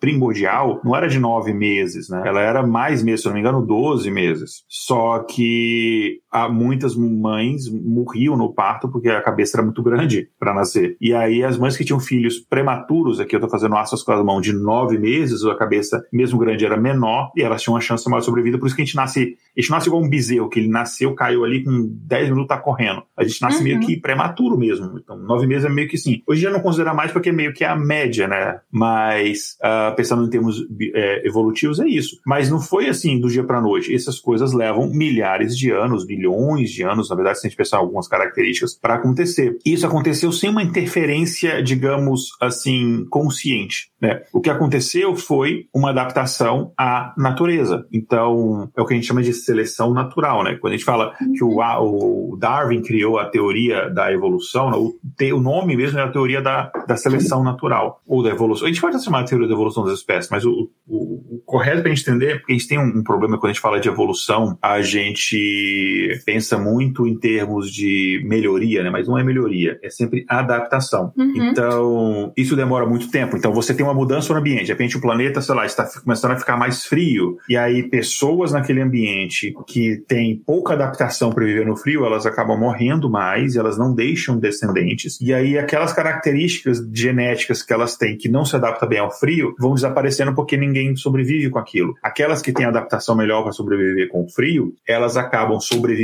primordial, 0.00 0.80
não 0.84 0.96
era 0.96 1.08
de 1.08 1.18
nove 1.18 1.52
meses, 1.52 2.08
né? 2.08 2.22
Ela 2.26 2.40
era 2.40 2.66
mais 2.66 3.02
meses, 3.02 3.20
se 3.20 3.26
não 3.26 3.34
me 3.34 3.40
engano, 3.40 3.64
doze 3.64 4.10
meses. 4.10 4.64
Só 4.68 5.20
que 5.20 6.20
muitas 6.50 6.96
mães 6.96 7.70
morriam 7.70 8.36
no 8.36 8.52
parto 8.52 8.88
porque 8.88 9.08
a 9.08 9.22
cabeça 9.22 9.56
era 9.56 9.64
muito 9.64 9.82
grande 9.82 10.28
para 10.38 10.52
nascer. 10.52 10.96
E 11.00 11.14
aí 11.14 11.44
as 11.44 11.56
mães 11.56 11.76
que 11.76 11.84
tinham 11.84 12.00
filhos 12.00 12.38
prematuros, 12.38 13.20
aqui 13.20 13.36
eu 13.36 13.40
tô 13.40 13.48
fazendo 13.48 13.76
aspas 13.76 14.02
com 14.02 14.12
as 14.12 14.24
mãos, 14.24 14.42
de 14.42 14.52
nove 14.52 14.98
meses, 14.98 15.44
a 15.44 15.54
cabeça, 15.54 16.04
mesmo 16.12 16.38
grande, 16.38 16.64
era 16.64 16.76
menor, 16.76 17.30
e 17.36 17.42
elas 17.42 17.62
tinham 17.62 17.74
uma 17.74 17.80
chance 17.80 18.08
maior 18.08 18.20
de 18.20 18.26
sobrevida, 18.26 18.58
por 18.58 18.66
isso 18.66 18.74
que 18.74 18.82
a 18.82 18.84
gente 18.84 18.96
nasce, 18.96 19.36
a 19.56 19.60
gente 19.60 19.70
nasce 19.70 19.88
igual 19.88 20.02
um 20.02 20.08
bezerro, 20.08 20.48
que 20.48 20.58
ele 20.58 20.68
nasceu, 20.68 21.14
caiu 21.14 21.44
ali 21.44 21.62
com 21.62 21.88
dez 22.04 22.24
10 22.24 22.30
minutos 22.30 22.48
tá 22.48 22.58
correndo. 22.58 23.02
A 23.16 23.24
gente 23.24 23.40
nasce 23.42 23.58
uhum. 23.58 23.64
meio 23.64 23.80
que 23.80 23.96
prematuro 24.00 24.56
mesmo. 24.58 24.98
Então, 24.98 25.16
nove 25.18 25.46
meses 25.46 25.64
é 25.64 25.68
meio 25.68 25.88
que 25.88 25.98
sim. 25.98 26.22
Hoje 26.26 26.42
já 26.42 26.50
não 26.50 26.60
considera 26.60 26.94
mais 26.94 27.12
porque 27.12 27.28
é 27.28 27.32
meio 27.32 27.52
que 27.52 27.64
é 27.64 27.68
a 27.68 27.76
média, 27.76 28.26
né? 28.26 28.60
Mas, 28.70 29.56
uh, 29.62 29.94
pensando 29.94 30.26
em 30.26 30.30
termos 30.30 30.64
é, 30.94 31.26
evolutivos, 31.26 31.80
é 31.80 31.86
isso. 31.86 32.18
Mas 32.26 32.50
não 32.50 32.60
foi 32.60 32.88
assim 32.88 33.20
do 33.20 33.28
dia 33.28 33.44
para 33.44 33.60
noite. 33.60 33.94
Essas 33.94 34.18
coisas 34.18 34.52
levam 34.52 34.88
milhares 34.90 35.56
de 35.56 35.70
anos, 35.70 36.06
bilhões 36.24 36.70
de 36.70 36.82
anos, 36.82 37.10
na 37.10 37.16
verdade, 37.16 37.40
se 37.40 37.46
a 37.46 37.50
gente 37.50 37.56
pensar 37.56 37.78
algumas 37.78 38.08
características, 38.08 38.74
para 38.74 38.94
acontecer. 38.94 39.58
Isso 39.64 39.86
aconteceu 39.86 40.32
sem 40.32 40.50
uma 40.50 40.62
interferência, 40.62 41.62
digamos 41.62 42.30
assim, 42.40 43.06
consciente. 43.10 43.90
Né? 44.00 44.22
O 44.32 44.40
que 44.40 44.50
aconteceu 44.50 45.14
foi 45.16 45.66
uma 45.74 45.90
adaptação 45.90 46.72
à 46.78 47.14
natureza. 47.16 47.86
Então, 47.92 48.70
é 48.76 48.80
o 48.80 48.86
que 48.86 48.94
a 48.94 48.96
gente 48.96 49.06
chama 49.06 49.22
de 49.22 49.32
seleção 49.32 49.92
natural, 49.92 50.42
né? 50.42 50.56
Quando 50.60 50.72
a 50.72 50.76
gente 50.76 50.84
fala 50.84 51.14
que 51.36 51.44
o, 51.44 51.58
o 51.58 52.36
Darwin 52.36 52.82
criou 52.82 53.18
a 53.18 53.26
teoria 53.26 53.88
da 53.90 54.12
evolução, 54.12 54.70
né? 54.70 54.76
o, 54.76 54.94
o 55.34 55.40
nome 55.40 55.76
mesmo 55.76 55.98
é 55.98 56.02
a 56.02 56.10
teoria 56.10 56.40
da, 56.40 56.70
da 56.86 56.96
seleção 56.96 57.42
natural, 57.42 58.00
ou 58.06 58.22
da 58.22 58.30
evolução. 58.30 58.66
A 58.66 58.70
gente 58.70 58.80
pode 58.80 59.02
chamar 59.02 59.22
de 59.22 59.30
teoria 59.30 59.48
da 59.48 59.54
evolução 59.54 59.84
das 59.84 59.98
espécies, 59.98 60.30
mas 60.30 60.44
o, 60.44 60.70
o, 60.86 61.36
o 61.36 61.42
correto 61.44 61.82
para 61.82 61.90
a 61.90 61.94
gente 61.94 62.08
entender, 62.08 62.38
porque 62.38 62.52
a 62.52 62.56
gente 62.56 62.68
tem 62.68 62.78
um, 62.78 62.98
um, 62.98 63.02
problema 63.02 63.38
quando 63.38 63.50
a 63.50 63.52
gente 63.52 63.62
fala 63.62 63.80
de 63.80 63.88
evolução, 63.88 64.58
a 64.60 64.80
gente 64.82 66.13
pensa 66.24 66.58
muito 66.58 67.06
em 67.06 67.16
termos 67.16 67.70
de 67.70 68.22
melhoria, 68.24 68.82
né? 68.82 68.90
mas 68.90 69.08
não 69.08 69.18
é 69.18 69.24
melhoria, 69.24 69.78
é 69.82 69.90
sempre 69.90 70.24
adaptação. 70.28 71.12
Uhum. 71.16 71.50
Então, 71.50 72.32
isso 72.36 72.56
demora 72.56 72.86
muito 72.86 73.10
tempo. 73.10 73.36
Então, 73.36 73.52
você 73.52 73.74
tem 73.74 73.84
uma 73.84 73.94
mudança 73.94 74.32
no 74.32 74.38
ambiente, 74.38 74.66
de 74.66 74.72
repente 74.72 74.96
o 74.96 75.00
planeta, 75.00 75.40
sei 75.40 75.54
lá, 75.54 75.66
está 75.66 75.88
começando 76.02 76.32
a 76.32 76.36
ficar 76.36 76.56
mais 76.56 76.84
frio, 76.84 77.38
e 77.48 77.56
aí 77.56 77.82
pessoas 77.82 78.52
naquele 78.52 78.80
ambiente 78.80 79.54
que 79.66 80.02
têm 80.06 80.36
pouca 80.44 80.74
adaptação 80.74 81.32
para 81.32 81.44
viver 81.44 81.66
no 81.66 81.76
frio, 81.76 82.04
elas 82.04 82.26
acabam 82.26 82.58
morrendo 82.58 83.10
mais, 83.10 83.56
elas 83.56 83.78
não 83.78 83.94
deixam 83.94 84.38
descendentes. 84.38 85.20
E 85.20 85.32
aí 85.32 85.58
aquelas 85.58 85.92
características 85.92 86.78
genéticas 86.92 87.62
que 87.62 87.72
elas 87.72 87.96
têm 87.96 88.16
que 88.16 88.28
não 88.28 88.44
se 88.44 88.56
adaptam 88.56 88.88
bem 88.88 88.98
ao 88.98 89.10
frio 89.10 89.54
vão 89.58 89.74
desaparecendo 89.74 90.34
porque 90.34 90.56
ninguém 90.56 90.94
sobrevive 90.96 91.50
com 91.50 91.58
aquilo. 91.58 91.94
Aquelas 92.02 92.42
que 92.42 92.52
têm 92.52 92.66
adaptação 92.66 93.16
melhor 93.16 93.42
para 93.42 93.52
sobreviver 93.52 94.08
com 94.08 94.24
o 94.24 94.28
frio, 94.28 94.74
elas 94.86 95.16
acabam 95.16 95.60
sobrevivendo 95.60 96.03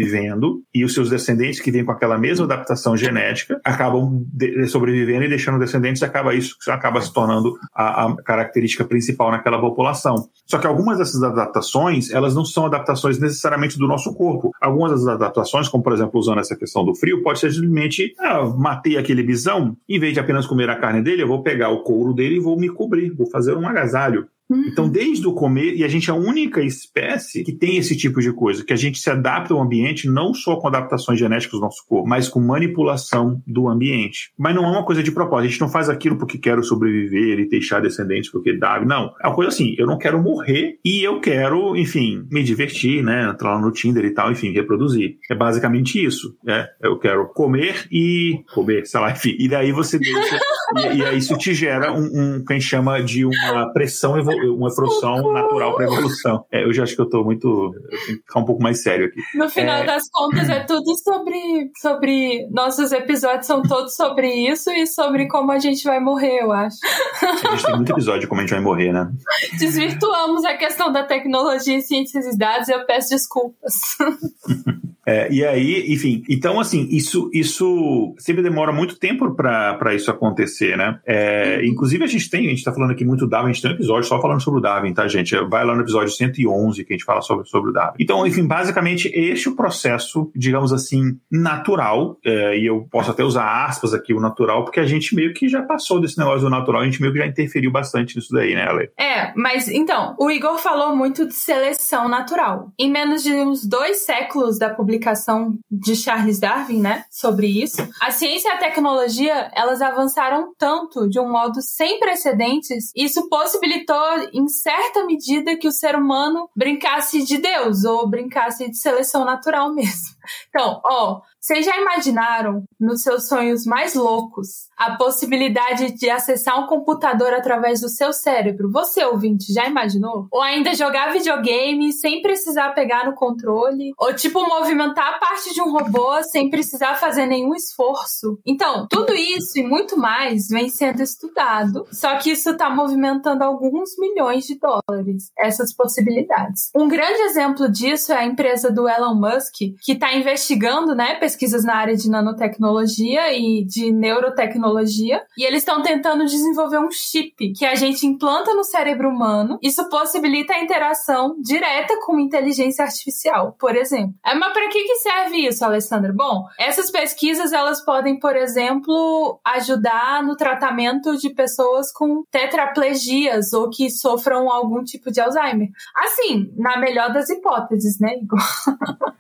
e 0.75 0.85
os 0.85 0.95
seus 0.95 1.11
descendentes 1.11 1.61
que 1.61 1.71
vêm 1.71 1.85
com 1.85 1.93
aquela 1.93 2.19
mesma 2.19 2.45
adaptação 2.45 2.97
genética 2.97 3.61
acabam 3.65 4.25
sobrevivendo 4.69 5.25
e 5.25 5.29
deixando 5.29 5.59
descendentes, 5.59 6.03
acaba 6.03 6.35
isso 6.35 6.57
acaba 6.69 7.01
se 7.01 7.13
tornando 7.13 7.57
a, 7.75 8.07
a 8.07 8.17
característica 8.23 8.85
principal 8.85 9.31
naquela 9.31 9.61
população. 9.61 10.29
Só 10.47 10.59
que 10.59 10.67
algumas 10.67 10.99
dessas 10.99 11.23
adaptações, 11.23 12.11
elas 12.11 12.35
não 12.35 12.45
são 12.45 12.67
adaptações 12.67 13.19
necessariamente 13.19 13.79
do 13.79 13.87
nosso 13.87 14.15
corpo. 14.15 14.53
Algumas 14.61 14.93
das 14.93 15.07
adaptações, 15.07 15.69
como 15.69 15.83
por 15.83 15.93
exemplo, 15.93 16.19
usando 16.19 16.41
essa 16.41 16.57
questão 16.57 16.85
do 16.85 16.95
frio, 16.95 17.23
pode 17.23 17.39
ser 17.39 17.53
simplesmente, 17.53 18.15
ah, 18.19 18.45
matei 18.45 18.97
aquele 18.97 19.23
bisão, 19.23 19.77
em 19.89 19.99
vez 19.99 20.15
de 20.15 20.21
apenas 20.21 20.47
comer 20.47 20.71
a 20.71 20.77
carne 20.77 21.03
dele, 21.03 21.23
eu 21.23 21.29
vou 21.29 21.43
pegar 21.43 21.71
o 21.71 21.83
couro 21.83 22.13
dele 22.13 22.37
e 22.37 22.41
vou 22.41 22.59
me 22.59 22.69
cobrir, 22.69 23.11
vou 23.11 23.29
fazer 23.29 23.57
um 23.57 23.67
agasalho. 23.67 24.27
Uhum. 24.51 24.65
Então, 24.67 24.89
desde 24.89 25.27
o 25.29 25.33
começo, 25.33 25.77
e 25.77 25.85
a 25.85 25.89
gente 25.89 26.11
é 26.11 26.13
a 26.13 26.17
única 26.17 26.61
espécie 26.61 27.45
que 27.45 27.53
tem 27.53 27.77
esse 27.77 27.97
tipo 27.97 28.21
de 28.21 28.33
coisa, 28.33 28.65
que 28.65 28.73
a 28.73 28.77
gente 28.77 28.99
se 28.99 29.09
adapta 29.09 29.55
ao 29.55 29.63
ambiente 29.63 30.09
não 30.09 30.35
só 30.35 30.57
com 30.57 30.67
adaptações 30.67 31.21
genéticas 31.21 31.61
do 31.61 31.65
nosso 31.65 31.87
corpo, 31.87 32.09
mas 32.09 32.29
com 32.29 32.41
manipulação 32.41 33.41
do 33.47 33.69
ambiente. 33.69 34.33
Mas 34.37 34.55
não 34.55 34.65
é 34.65 34.69
uma 34.69 34.85
coisa 34.85 35.03
de 35.03 35.13
propósito. 35.13 35.47
A 35.47 35.51
gente 35.51 35.61
não 35.61 35.69
faz 35.69 35.89
aquilo 35.89 36.19
porque 36.19 36.37
quero 36.37 36.65
sobreviver 36.65 37.39
e 37.39 37.49
deixar 37.49 37.81
descendentes 37.81 38.31
porque 38.31 38.59
dá. 38.59 38.81
Não. 38.85 39.15
É 39.23 39.29
uma 39.29 39.35
coisa 39.35 39.51
assim, 39.51 39.77
eu 39.79 39.87
não 39.87 39.99
quero 39.99 40.21
morrer 40.21 40.79
e 40.85 41.03
eu 41.03 41.21
quero, 41.21 41.77
enfim, 41.77 42.27
me 42.31 42.43
divertir, 42.43 43.05
né? 43.05 43.31
Entrar 43.31 43.55
lá 43.55 43.61
no 43.61 43.71
Tinder 43.71 44.05
e 44.05 44.11
tal, 44.13 44.33
enfim, 44.33 44.51
reproduzir. 44.53 45.17
É 45.31 45.35
basicamente 45.35 46.05
isso. 46.05 46.37
Né? 46.43 46.67
Eu 46.83 46.99
quero 46.99 47.29
comer 47.29 47.87
e 47.93 48.43
comer, 48.53 48.85
sei 48.87 49.01
lá, 49.01 49.13
enfim. 49.13 49.37
E 49.39 49.49
daí 49.49 49.71
você 49.71 49.99
deixa. 49.99 50.39
e, 50.77 50.97
e 50.97 51.05
aí 51.05 51.19
isso 51.19 51.37
te 51.39 51.55
gera 51.55 51.93
um, 51.93 52.05
um, 52.05 52.45
que 52.45 52.53
a 52.53 52.59
gente 52.59 52.69
chama 52.69 53.01
de 53.01 53.25
uma 53.25 53.73
pressão 53.73 54.19
evolutiva 54.19 54.40
uma 54.49 54.75
produção 54.75 55.33
natural 55.33 55.75
para 55.75 55.85
evolução. 55.85 56.45
É, 56.51 56.65
eu 56.65 56.73
já 56.73 56.83
acho 56.83 56.95
que 56.95 57.01
eu 57.01 57.07
estou 57.07 57.25
muito. 57.25 57.49
Eu 57.49 57.91
tenho 57.91 58.19
que 58.19 58.27
ficar 58.27 58.41
um 58.41 58.45
pouco 58.45 58.63
mais 58.63 58.83
sério 58.83 59.07
aqui. 59.07 59.21
No 59.35 59.49
final 59.49 59.83
é... 59.83 59.87
das 59.87 60.09
contas, 60.11 60.49
é 60.49 60.61
tudo 60.61 60.97
sobre, 60.99 61.71
sobre. 61.81 62.49
Nossos 62.51 62.93
episódios 62.93 63.47
são 63.47 63.63
todos 63.63 63.95
sobre 63.95 64.29
isso 64.29 64.71
e 64.71 64.87
sobre 64.87 65.29
como 65.29 65.53
a 65.53 65.59
gente 65.59 65.85
vai 65.85 66.01
morrer, 66.01 66.41
eu 66.41 66.53
acho. 66.53 66.77
A 67.23 67.51
gente 67.53 67.67
tem 67.67 67.77
muito 67.77 67.93
episódio 67.93 68.21
de 68.21 68.27
como 68.27 68.41
a 68.41 68.45
gente 68.45 68.55
vai 68.55 68.63
morrer, 68.63 68.93
né? 68.93 69.11
Desvirtuamos 69.59 70.45
a 70.45 70.55
questão 70.55 70.93
da 70.93 71.05
tecnologia, 71.05 71.81
ciências 71.81 72.27
e 72.27 72.37
dados 72.37 72.69
e 72.69 72.73
eu 72.73 72.85
peço 72.87 73.11
desculpas. 73.11 73.75
É, 75.11 75.29
e 75.29 75.45
aí, 75.45 75.93
enfim, 75.93 76.23
então 76.29 76.61
assim, 76.61 76.87
isso, 76.89 77.29
isso 77.35 78.15
sempre 78.17 78.45
demora 78.45 78.71
muito 78.71 78.97
tempo 78.97 79.35
para 79.35 79.93
isso 79.93 80.09
acontecer, 80.09 80.77
né? 80.77 81.01
É, 81.05 81.59
uhum. 81.59 81.65
inclusive 81.65 82.05
a 82.05 82.07
gente 82.07 82.31
tem, 82.31 82.47
a 82.47 82.51
gente 82.51 82.63
tá 82.63 82.73
falando 82.73 82.93
aqui 82.93 83.05
muito 83.05 83.27
do 83.27 83.29
Darwin, 83.29 83.51
a 83.51 83.53
gente 83.53 83.63
tem 83.63 83.73
um 83.73 83.75
episódio 83.75 84.05
só 84.05 84.21
falando 84.21 84.41
sobre 84.41 84.61
o 84.61 84.63
Darwin, 84.63 84.95
tá, 84.95 85.09
gente? 85.09 85.35
Vai 85.49 85.65
lá 85.65 85.75
no 85.75 85.81
episódio 85.81 86.13
111 86.13 86.85
que 86.85 86.93
a 86.93 86.97
gente 86.97 87.05
fala 87.05 87.23
sobre, 87.23 87.45
sobre 87.49 87.71
o 87.71 87.73
Darwin. 87.73 87.97
Então, 87.99 88.25
enfim, 88.25 88.47
basicamente, 88.47 89.11
este 89.13 89.49
é 89.49 89.51
o 89.51 89.57
processo, 89.57 90.31
digamos 90.35 90.73
assim, 90.73 91.19
natural, 91.29 92.17
é, 92.25 92.57
e 92.57 92.67
eu 92.67 92.87
posso 92.89 93.11
até 93.11 93.25
usar 93.25 93.65
aspas 93.65 93.93
aqui, 93.93 94.15
o 94.15 94.21
natural, 94.21 94.63
porque 94.63 94.79
a 94.79 94.87
gente 94.87 95.17
meio 95.17 95.35
que 95.35 95.49
já 95.49 95.63
passou 95.63 96.01
desse 96.01 96.19
negócio 96.19 96.43
do 96.43 96.51
natural, 96.51 96.83
a 96.83 96.85
gente 96.85 97.01
meio 97.01 97.13
que 97.13 97.19
já 97.19 97.27
interferiu 97.27 97.73
bastante 97.73 98.15
nisso 98.15 98.33
daí, 98.33 98.55
né, 98.55 98.63
Ale? 98.63 98.91
É, 98.97 99.33
mas 99.35 99.67
então, 99.69 100.15
o 100.21 100.31
Igor 100.31 100.57
falou 100.59 100.95
muito 100.95 101.27
de 101.27 101.35
seleção 101.35 102.09
natural. 102.09 102.71
Em 102.79 102.89
menos 102.89 103.25
de 103.25 103.33
uns 103.33 103.67
dois 103.67 104.05
séculos 104.05 104.57
da 104.57 104.71
publicação 104.71 105.00
publicação 105.01 105.59
de 105.71 105.97
Charles 105.97 106.39
Darwin, 106.39 106.81
né, 106.81 107.05
sobre 107.11 107.47
isso. 107.47 107.77
A 108.01 108.11
ciência 108.11 108.49
e 108.49 108.53
a 108.53 108.59
tecnologia, 108.59 109.51
elas 109.55 109.81
avançaram 109.81 110.53
tanto 110.57 111.09
de 111.09 111.19
um 111.19 111.31
modo 111.31 111.61
sem 111.63 111.99
precedentes, 111.99 112.93
isso 112.95 113.29
possibilitou 113.29 114.29
em 114.33 114.47
certa 114.49 115.05
medida 115.05 115.57
que 115.57 115.67
o 115.67 115.73
ser 115.73 115.97
humano 115.97 116.49
brincasse 116.55 117.25
de 117.25 117.39
Deus 117.39 117.85
ou 117.85 118.09
brincasse 118.09 118.69
de 118.69 118.77
seleção 118.77 119.25
natural 119.25 119.73
mesmo. 119.75 120.21
Então, 120.49 120.81
ó, 120.85 121.21
vocês 121.51 121.67
já 121.67 121.77
imaginaram, 121.81 122.63
nos 122.79 123.03
seus 123.03 123.27
sonhos 123.27 123.67
mais 123.67 123.97
loucos, 123.97 124.69
a 124.77 124.95
possibilidade 124.95 125.91
de 125.97 126.09
acessar 126.09 126.63
um 126.63 126.69
computador 126.69 127.35
através 127.35 127.81
do 127.81 127.89
seu 127.89 128.13
cérebro? 128.13 128.71
Você, 128.71 129.05
ouvinte, 129.05 129.53
já 129.53 129.67
imaginou? 129.67 130.29
Ou 130.31 130.41
ainda 130.41 130.73
jogar 130.75 131.13
videogame 131.13 131.93
sem 131.93 132.23
precisar 132.23 132.71
pegar 132.71 133.05
no 133.05 133.17
controle? 133.17 133.93
Ou, 133.99 134.15
tipo, 134.15 134.41
movimentar 134.47 135.15
a 135.15 135.19
parte 135.19 135.53
de 135.53 135.61
um 135.61 135.73
robô 135.73 136.23
sem 136.23 136.49
precisar 136.49 136.95
fazer 136.95 137.27
nenhum 137.27 137.53
esforço? 137.53 138.39
Então, 138.47 138.87
tudo 138.89 139.13
isso 139.13 139.59
e 139.59 139.65
muito 139.65 139.99
mais 139.99 140.47
vem 140.47 140.69
sendo 140.69 141.03
estudado, 141.03 141.85
só 141.91 142.17
que 142.19 142.31
isso 142.31 142.51
está 142.51 142.71
movimentando 142.71 143.43
alguns 143.43 143.99
milhões 143.99 144.45
de 144.45 144.57
dólares, 144.57 145.33
essas 145.37 145.75
possibilidades. 145.75 146.71
Um 146.77 146.87
grande 146.87 147.21
exemplo 147.23 147.69
disso 147.69 148.13
é 148.13 148.19
a 148.19 148.25
empresa 148.25 148.71
do 148.71 148.89
Elon 148.89 149.17
Musk, 149.17 149.55
que 149.83 149.93
está 149.93 150.15
investigando, 150.15 150.95
né, 150.95 151.17
pesquisas 151.41 151.65
na 151.65 151.77
área 151.77 151.97
de 151.97 152.11
nanotecnologia 152.11 153.33
e 153.33 153.65
de 153.65 153.91
neurotecnologia, 153.91 155.23
e 155.39 155.45
eles 155.45 155.61
estão 155.61 155.81
tentando 155.83 156.27
desenvolver 156.27 156.79
um 156.79 156.91
chip 156.91 157.53
que 157.55 157.65
a 157.65 157.75
gente 157.75 158.07
implanta 158.07 158.53
no 158.55 158.63
cérebro 158.63 159.09
humano. 159.09 159.59
Isso 159.63 159.89
possibilita 159.89 160.53
a 160.53 160.63
interação 160.63 161.35
direta 161.41 161.99
com 162.05 162.21
inteligência 162.21 162.85
artificial, 162.85 163.57
por 163.59 163.75
exemplo. 163.75 164.15
É, 164.25 164.35
mas 164.35 164.53
para 164.53 164.69
que, 164.69 164.83
que 164.83 164.97
serve 164.97 165.47
isso, 165.47 165.65
Alessandra? 165.65 166.13
Bom, 166.13 166.45
essas 166.59 166.91
pesquisas 166.91 167.53
elas 167.53 167.83
podem, 167.85 168.19
por 168.19 168.37
exemplo, 168.37 169.41
ajudar 169.45 170.23
no 170.23 170.37
tratamento 170.37 171.17
de 171.17 171.31
pessoas 171.31 171.91
com 171.93 172.23
tetraplegias 172.31 173.53
ou 173.55 173.71
que 173.71 173.89
sofram 173.89 174.51
algum 174.51 174.85
tipo 174.85 175.11
de 175.11 175.21
Alzheimer. 175.21 175.69
Assim, 175.97 176.53
na 176.57 176.79
melhor 176.79 177.13
das 177.13 177.31
hipóteses, 177.31 177.99
né, 177.99 178.17
Igor? 178.21 178.41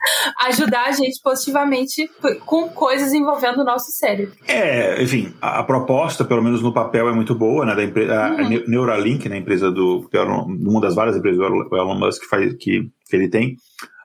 ajudar 0.47 0.87
a 0.87 0.93
gente 0.93 1.21
positivamente 1.23 2.00
com 2.45 2.69
coisas 2.69 3.12
envolvendo 3.12 3.61
o 3.61 3.64
nosso 3.64 3.90
cérebro. 3.92 4.35
É, 4.47 5.02
enfim, 5.02 5.35
a, 5.40 5.61
a 5.61 5.64
proposta, 5.64 6.25
pelo 6.25 6.42
menos 6.42 6.62
no 6.62 6.73
papel, 6.73 7.09
é 7.09 7.12
muito 7.12 7.35
boa, 7.35 7.64
né? 7.64 7.75
Da 7.75 7.83
empresa, 7.83 8.30
uhum. 8.30 8.47
a 8.47 8.69
Neuralink, 8.69 9.28
né, 9.28 9.37
empresa 9.38 9.71
do. 9.71 10.09
uma 10.47 10.80
das 10.80 10.95
várias 10.95 11.16
empresas 11.16 11.38
do 11.38 11.76
Elon 11.76 11.99
Musk 11.99 12.25
faz, 12.25 12.54
que, 12.54 12.88
que 13.09 13.16
ele 13.16 13.28
tem. 13.28 13.57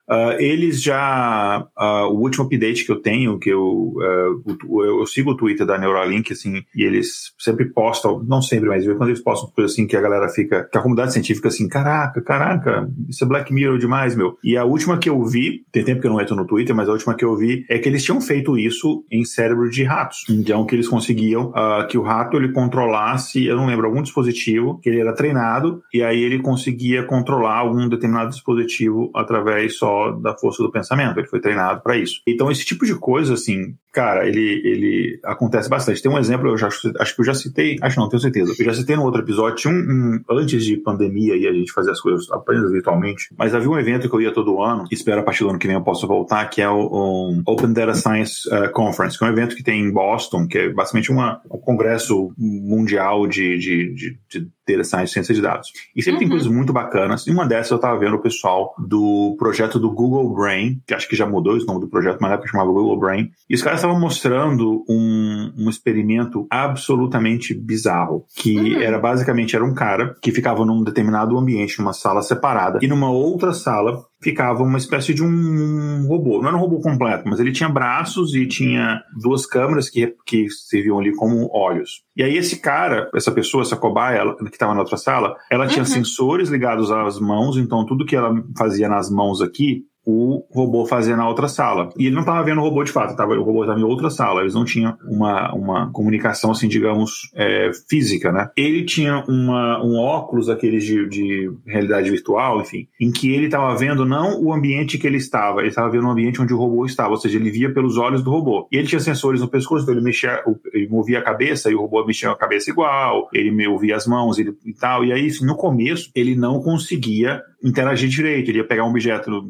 Uh, 0.08 0.38
eles 0.38 0.80
já. 0.80 1.66
Uh, 1.76 2.12
o 2.12 2.20
último 2.20 2.44
update 2.44 2.84
que 2.84 2.92
eu 2.92 3.00
tenho, 3.00 3.38
que 3.38 3.50
eu, 3.50 3.92
uh, 3.96 4.56
eu, 4.80 5.00
eu, 5.00 5.06
sigo 5.06 5.32
o 5.32 5.36
Twitter 5.36 5.66
da 5.66 5.76
Neuralink, 5.76 6.32
assim, 6.32 6.62
e 6.74 6.84
eles 6.84 7.32
sempre 7.38 7.66
postam, 7.66 8.22
não 8.24 8.40
sempre, 8.40 8.68
mas 8.68 8.86
quando 8.86 9.08
eles 9.08 9.22
postam 9.22 9.50
coisa 9.50 9.72
assim 9.72 9.86
que 9.86 9.96
a 9.96 10.00
galera 10.00 10.28
fica, 10.28 10.68
que 10.70 10.78
a 10.78 10.80
comunidade 10.80 11.12
científica 11.12 11.48
assim, 11.48 11.68
caraca, 11.68 12.22
caraca, 12.22 12.88
isso 13.08 13.24
é 13.24 13.26
Black 13.26 13.52
Mirror 13.52 13.78
demais, 13.78 14.14
meu. 14.14 14.38
E 14.44 14.56
a 14.56 14.64
última 14.64 14.96
que 14.98 15.08
eu 15.08 15.22
vi, 15.24 15.64
tem 15.72 15.84
tempo 15.84 16.00
que 16.00 16.06
eu 16.06 16.12
não 16.12 16.20
entro 16.20 16.36
no 16.36 16.46
Twitter, 16.46 16.74
mas 16.74 16.88
a 16.88 16.92
última 16.92 17.14
que 17.14 17.24
eu 17.24 17.36
vi 17.36 17.64
é 17.68 17.78
que 17.78 17.88
eles 17.88 18.04
tinham 18.04 18.20
feito 18.20 18.56
isso 18.56 19.04
em 19.10 19.24
cérebro 19.24 19.68
de 19.68 19.82
ratos. 19.82 20.24
Então, 20.30 20.64
que 20.64 20.74
eles 20.74 20.88
conseguiam 20.88 21.52
que 21.88 21.98
o 21.98 22.02
rato 22.02 22.36
ele 22.36 22.52
controlasse, 22.52 23.44
eu 23.44 23.56
não 23.56 23.66
lembro, 23.66 23.86
algum 23.86 24.02
dispositivo, 24.02 24.78
que 24.80 24.88
ele 24.88 25.00
era 25.00 25.14
treinado, 25.14 25.82
e 25.92 26.02
aí 26.02 26.22
ele 26.22 26.40
conseguia 26.40 27.02
controlar 27.04 27.58
algum 27.58 27.88
determinado 27.88 28.30
dispositivo 28.30 29.10
através 29.14 29.78
só 29.78 29.95
da 30.20 30.36
força 30.36 30.62
do 30.62 30.70
pensamento, 30.70 31.18
ele 31.18 31.28
foi 31.28 31.40
treinado 31.40 31.80
para 31.82 31.96
isso. 31.96 32.20
Então, 32.26 32.50
esse 32.50 32.64
tipo 32.64 32.84
de 32.84 32.94
coisa, 32.94 33.34
assim, 33.34 33.74
cara, 33.96 34.28
ele, 34.28 34.60
ele 34.62 35.18
acontece 35.24 35.70
bastante. 35.70 36.02
Tem 36.02 36.12
um 36.12 36.18
exemplo, 36.18 36.50
eu 36.50 36.58
já, 36.58 36.68
acho 36.68 37.14
que 37.14 37.20
eu 37.22 37.24
já 37.24 37.32
citei, 37.32 37.78
acho 37.80 37.98
não, 37.98 38.10
tenho 38.10 38.20
certeza. 38.20 38.52
Eu 38.58 38.64
já 38.66 38.74
citei 38.74 38.94
no 38.94 39.04
outro 39.04 39.22
episódio, 39.22 39.56
tinha 39.56 39.72
um, 39.72 39.78
um 39.78 40.20
antes 40.36 40.62
de 40.62 40.76
pandemia 40.76 41.34
e 41.34 41.48
a 41.48 41.52
gente 41.52 41.72
fazia 41.72 41.92
as 41.92 42.00
coisas 42.00 42.30
apenas 42.30 42.70
virtualmente, 42.70 43.34
mas 43.38 43.54
havia 43.54 43.70
um 43.70 43.78
evento 43.78 44.06
que 44.06 44.14
eu 44.14 44.20
ia 44.20 44.34
todo 44.34 44.62
ano, 44.62 44.84
espero 44.92 45.22
a 45.22 45.24
partir 45.24 45.44
do 45.44 45.48
ano 45.48 45.58
que 45.58 45.66
vem 45.66 45.76
eu 45.76 45.82
possa 45.82 46.06
voltar, 46.06 46.44
que 46.50 46.60
é 46.60 46.68
o 46.68 47.30
um 47.30 47.42
Open 47.46 47.72
Data 47.72 47.94
Science 47.94 48.46
uh, 48.48 48.70
Conference, 48.70 49.18
que 49.18 49.24
é 49.24 49.28
um 49.28 49.30
evento 49.30 49.56
que 49.56 49.62
tem 49.62 49.80
em 49.80 49.90
Boston, 49.90 50.46
que 50.46 50.58
é 50.58 50.68
basicamente 50.68 51.10
uma, 51.10 51.40
um 51.50 51.56
congresso 51.56 52.34
mundial 52.36 53.26
de, 53.26 53.56
de, 53.56 53.94
de, 53.94 54.18
de 54.28 54.46
data 54.66 54.84
science, 54.84 55.12
ciência 55.12 55.34
de 55.34 55.40
dados. 55.40 55.70
E 55.94 56.02
sempre 56.02 56.14
uhum. 56.14 56.18
tem 56.20 56.28
coisas 56.28 56.48
muito 56.48 56.72
bacanas. 56.72 57.26
E 57.26 57.30
uma 57.30 57.46
dessas 57.46 57.70
eu 57.70 57.76
estava 57.76 57.98
vendo 57.98 58.16
o 58.16 58.22
pessoal 58.22 58.74
do 58.78 59.36
projeto 59.38 59.78
do 59.78 59.90
Google 59.90 60.34
Brain, 60.34 60.82
que 60.86 60.92
acho 60.92 61.08
que 61.08 61.14
já 61.14 61.26
mudou 61.26 61.56
esse 61.56 61.66
nome 61.66 61.80
do 61.80 61.88
projeto, 61.88 62.18
mas 62.20 62.30
na 62.30 62.34
época 62.34 62.50
chamava 62.50 62.72
Google 62.72 62.98
Brain. 62.98 63.30
E 63.48 63.54
os 63.54 63.62
caras 63.62 63.80
estavam 63.86 64.00
mostrando 64.00 64.84
um, 64.88 65.52
um 65.56 65.70
experimento 65.70 66.46
absolutamente 66.50 67.54
bizarro, 67.54 68.24
que 68.36 68.58
uhum. 68.58 68.82
era 68.82 68.98
basicamente 68.98 69.54
era 69.54 69.64
um 69.64 69.74
cara 69.74 70.16
que 70.20 70.32
ficava 70.32 70.64
num 70.64 70.82
determinado 70.82 71.38
ambiente, 71.38 71.78
numa 71.78 71.92
sala 71.92 72.22
separada, 72.22 72.80
e 72.82 72.88
numa 72.88 73.10
outra 73.10 73.52
sala 73.52 74.04
ficava 74.20 74.62
uma 74.62 74.78
espécie 74.78 75.14
de 75.14 75.22
um 75.22 76.06
robô. 76.08 76.40
Não 76.40 76.48
era 76.48 76.56
um 76.56 76.60
robô 76.60 76.80
completo, 76.80 77.24
mas 77.26 77.38
ele 77.38 77.52
tinha 77.52 77.68
braços 77.68 78.34
e 78.34 78.46
tinha 78.46 79.00
duas 79.20 79.46
câmeras 79.46 79.88
que, 79.88 80.14
que 80.26 80.48
serviam 80.50 80.98
ali 80.98 81.14
como 81.14 81.48
olhos. 81.52 82.02
E 82.16 82.22
aí 82.22 82.36
esse 82.36 82.60
cara, 82.60 83.10
essa 83.14 83.30
pessoa, 83.30 83.62
essa 83.62 83.76
cobaia 83.76 84.18
ela, 84.18 84.36
que 84.36 84.44
estava 84.44 84.74
na 84.74 84.80
outra 84.80 84.96
sala, 84.96 85.36
ela 85.50 85.66
tinha 85.66 85.84
uhum. 85.84 85.90
sensores 85.90 86.48
ligados 86.48 86.90
às 86.90 87.20
mãos, 87.20 87.56
então 87.56 87.86
tudo 87.86 88.06
que 88.06 88.16
ela 88.16 88.34
fazia 88.56 88.88
nas 88.88 89.10
mãos 89.10 89.40
aqui 89.40 89.84
o 90.06 90.46
robô 90.52 90.86
fazia 90.86 91.16
na 91.16 91.28
outra 91.28 91.48
sala. 91.48 91.88
E 91.98 92.06
ele 92.06 92.14
não 92.14 92.20
estava 92.20 92.44
vendo 92.44 92.60
o 92.60 92.62
robô 92.62 92.84
de 92.84 92.92
fato, 92.92 93.16
tava, 93.16 93.34
o 93.34 93.42
robô 93.42 93.62
estava 93.62 93.80
em 93.80 93.82
outra 93.82 94.08
sala. 94.08 94.42
Eles 94.42 94.54
não 94.54 94.64
tinham 94.64 94.96
uma, 95.04 95.52
uma 95.52 95.90
comunicação, 95.92 96.52
assim, 96.52 96.68
digamos, 96.68 97.28
é, 97.34 97.72
física, 97.88 98.30
né? 98.30 98.48
Ele 98.56 98.84
tinha 98.84 99.24
uma, 99.28 99.84
um 99.84 99.96
óculos, 99.98 100.48
aqueles 100.48 100.84
de, 100.84 101.08
de 101.08 101.50
realidade 101.66 102.08
virtual, 102.08 102.60
enfim, 102.60 102.86
em 103.00 103.10
que 103.10 103.32
ele 103.32 103.46
estava 103.46 103.76
vendo 103.76 104.06
não 104.06 104.40
o 104.40 104.52
ambiente 104.52 104.96
que 104.96 105.06
ele 105.06 105.16
estava, 105.16 105.60
ele 105.60 105.70
estava 105.70 105.90
vendo 105.90 106.06
o 106.06 106.10
ambiente 106.10 106.40
onde 106.40 106.54
o 106.54 106.58
robô 106.58 106.86
estava, 106.86 107.10
ou 107.10 107.16
seja, 107.16 107.36
ele 107.36 107.50
via 107.50 107.72
pelos 107.72 107.96
olhos 107.96 108.22
do 108.22 108.30
robô. 108.30 108.68
E 108.70 108.76
ele 108.76 108.86
tinha 108.86 109.00
sensores 109.00 109.40
no 109.40 109.48
pescoço, 109.48 109.82
então 109.82 109.94
ele 109.94 110.04
mexia, 110.04 110.40
ele 110.72 110.88
movia 110.88 111.18
a 111.18 111.22
cabeça 111.22 111.68
e 111.68 111.74
o 111.74 111.80
robô 111.80 112.04
mexia 112.06 112.30
a 112.30 112.36
cabeça 112.36 112.70
igual, 112.70 113.28
ele 113.32 113.50
movia 113.68 113.96
as 113.96 114.06
mãos 114.06 114.38
ele, 114.38 114.54
e 114.64 114.72
tal. 114.72 115.04
E 115.04 115.12
aí, 115.12 115.28
no 115.42 115.56
começo, 115.56 116.10
ele 116.14 116.36
não 116.36 116.60
conseguia 116.60 117.42
interagir 117.62 118.08
direito. 118.08 118.50
Ele 118.50 118.58
ia 118.58 118.66
pegar 118.66 118.84
um 118.84 118.90
objeto 118.90 119.42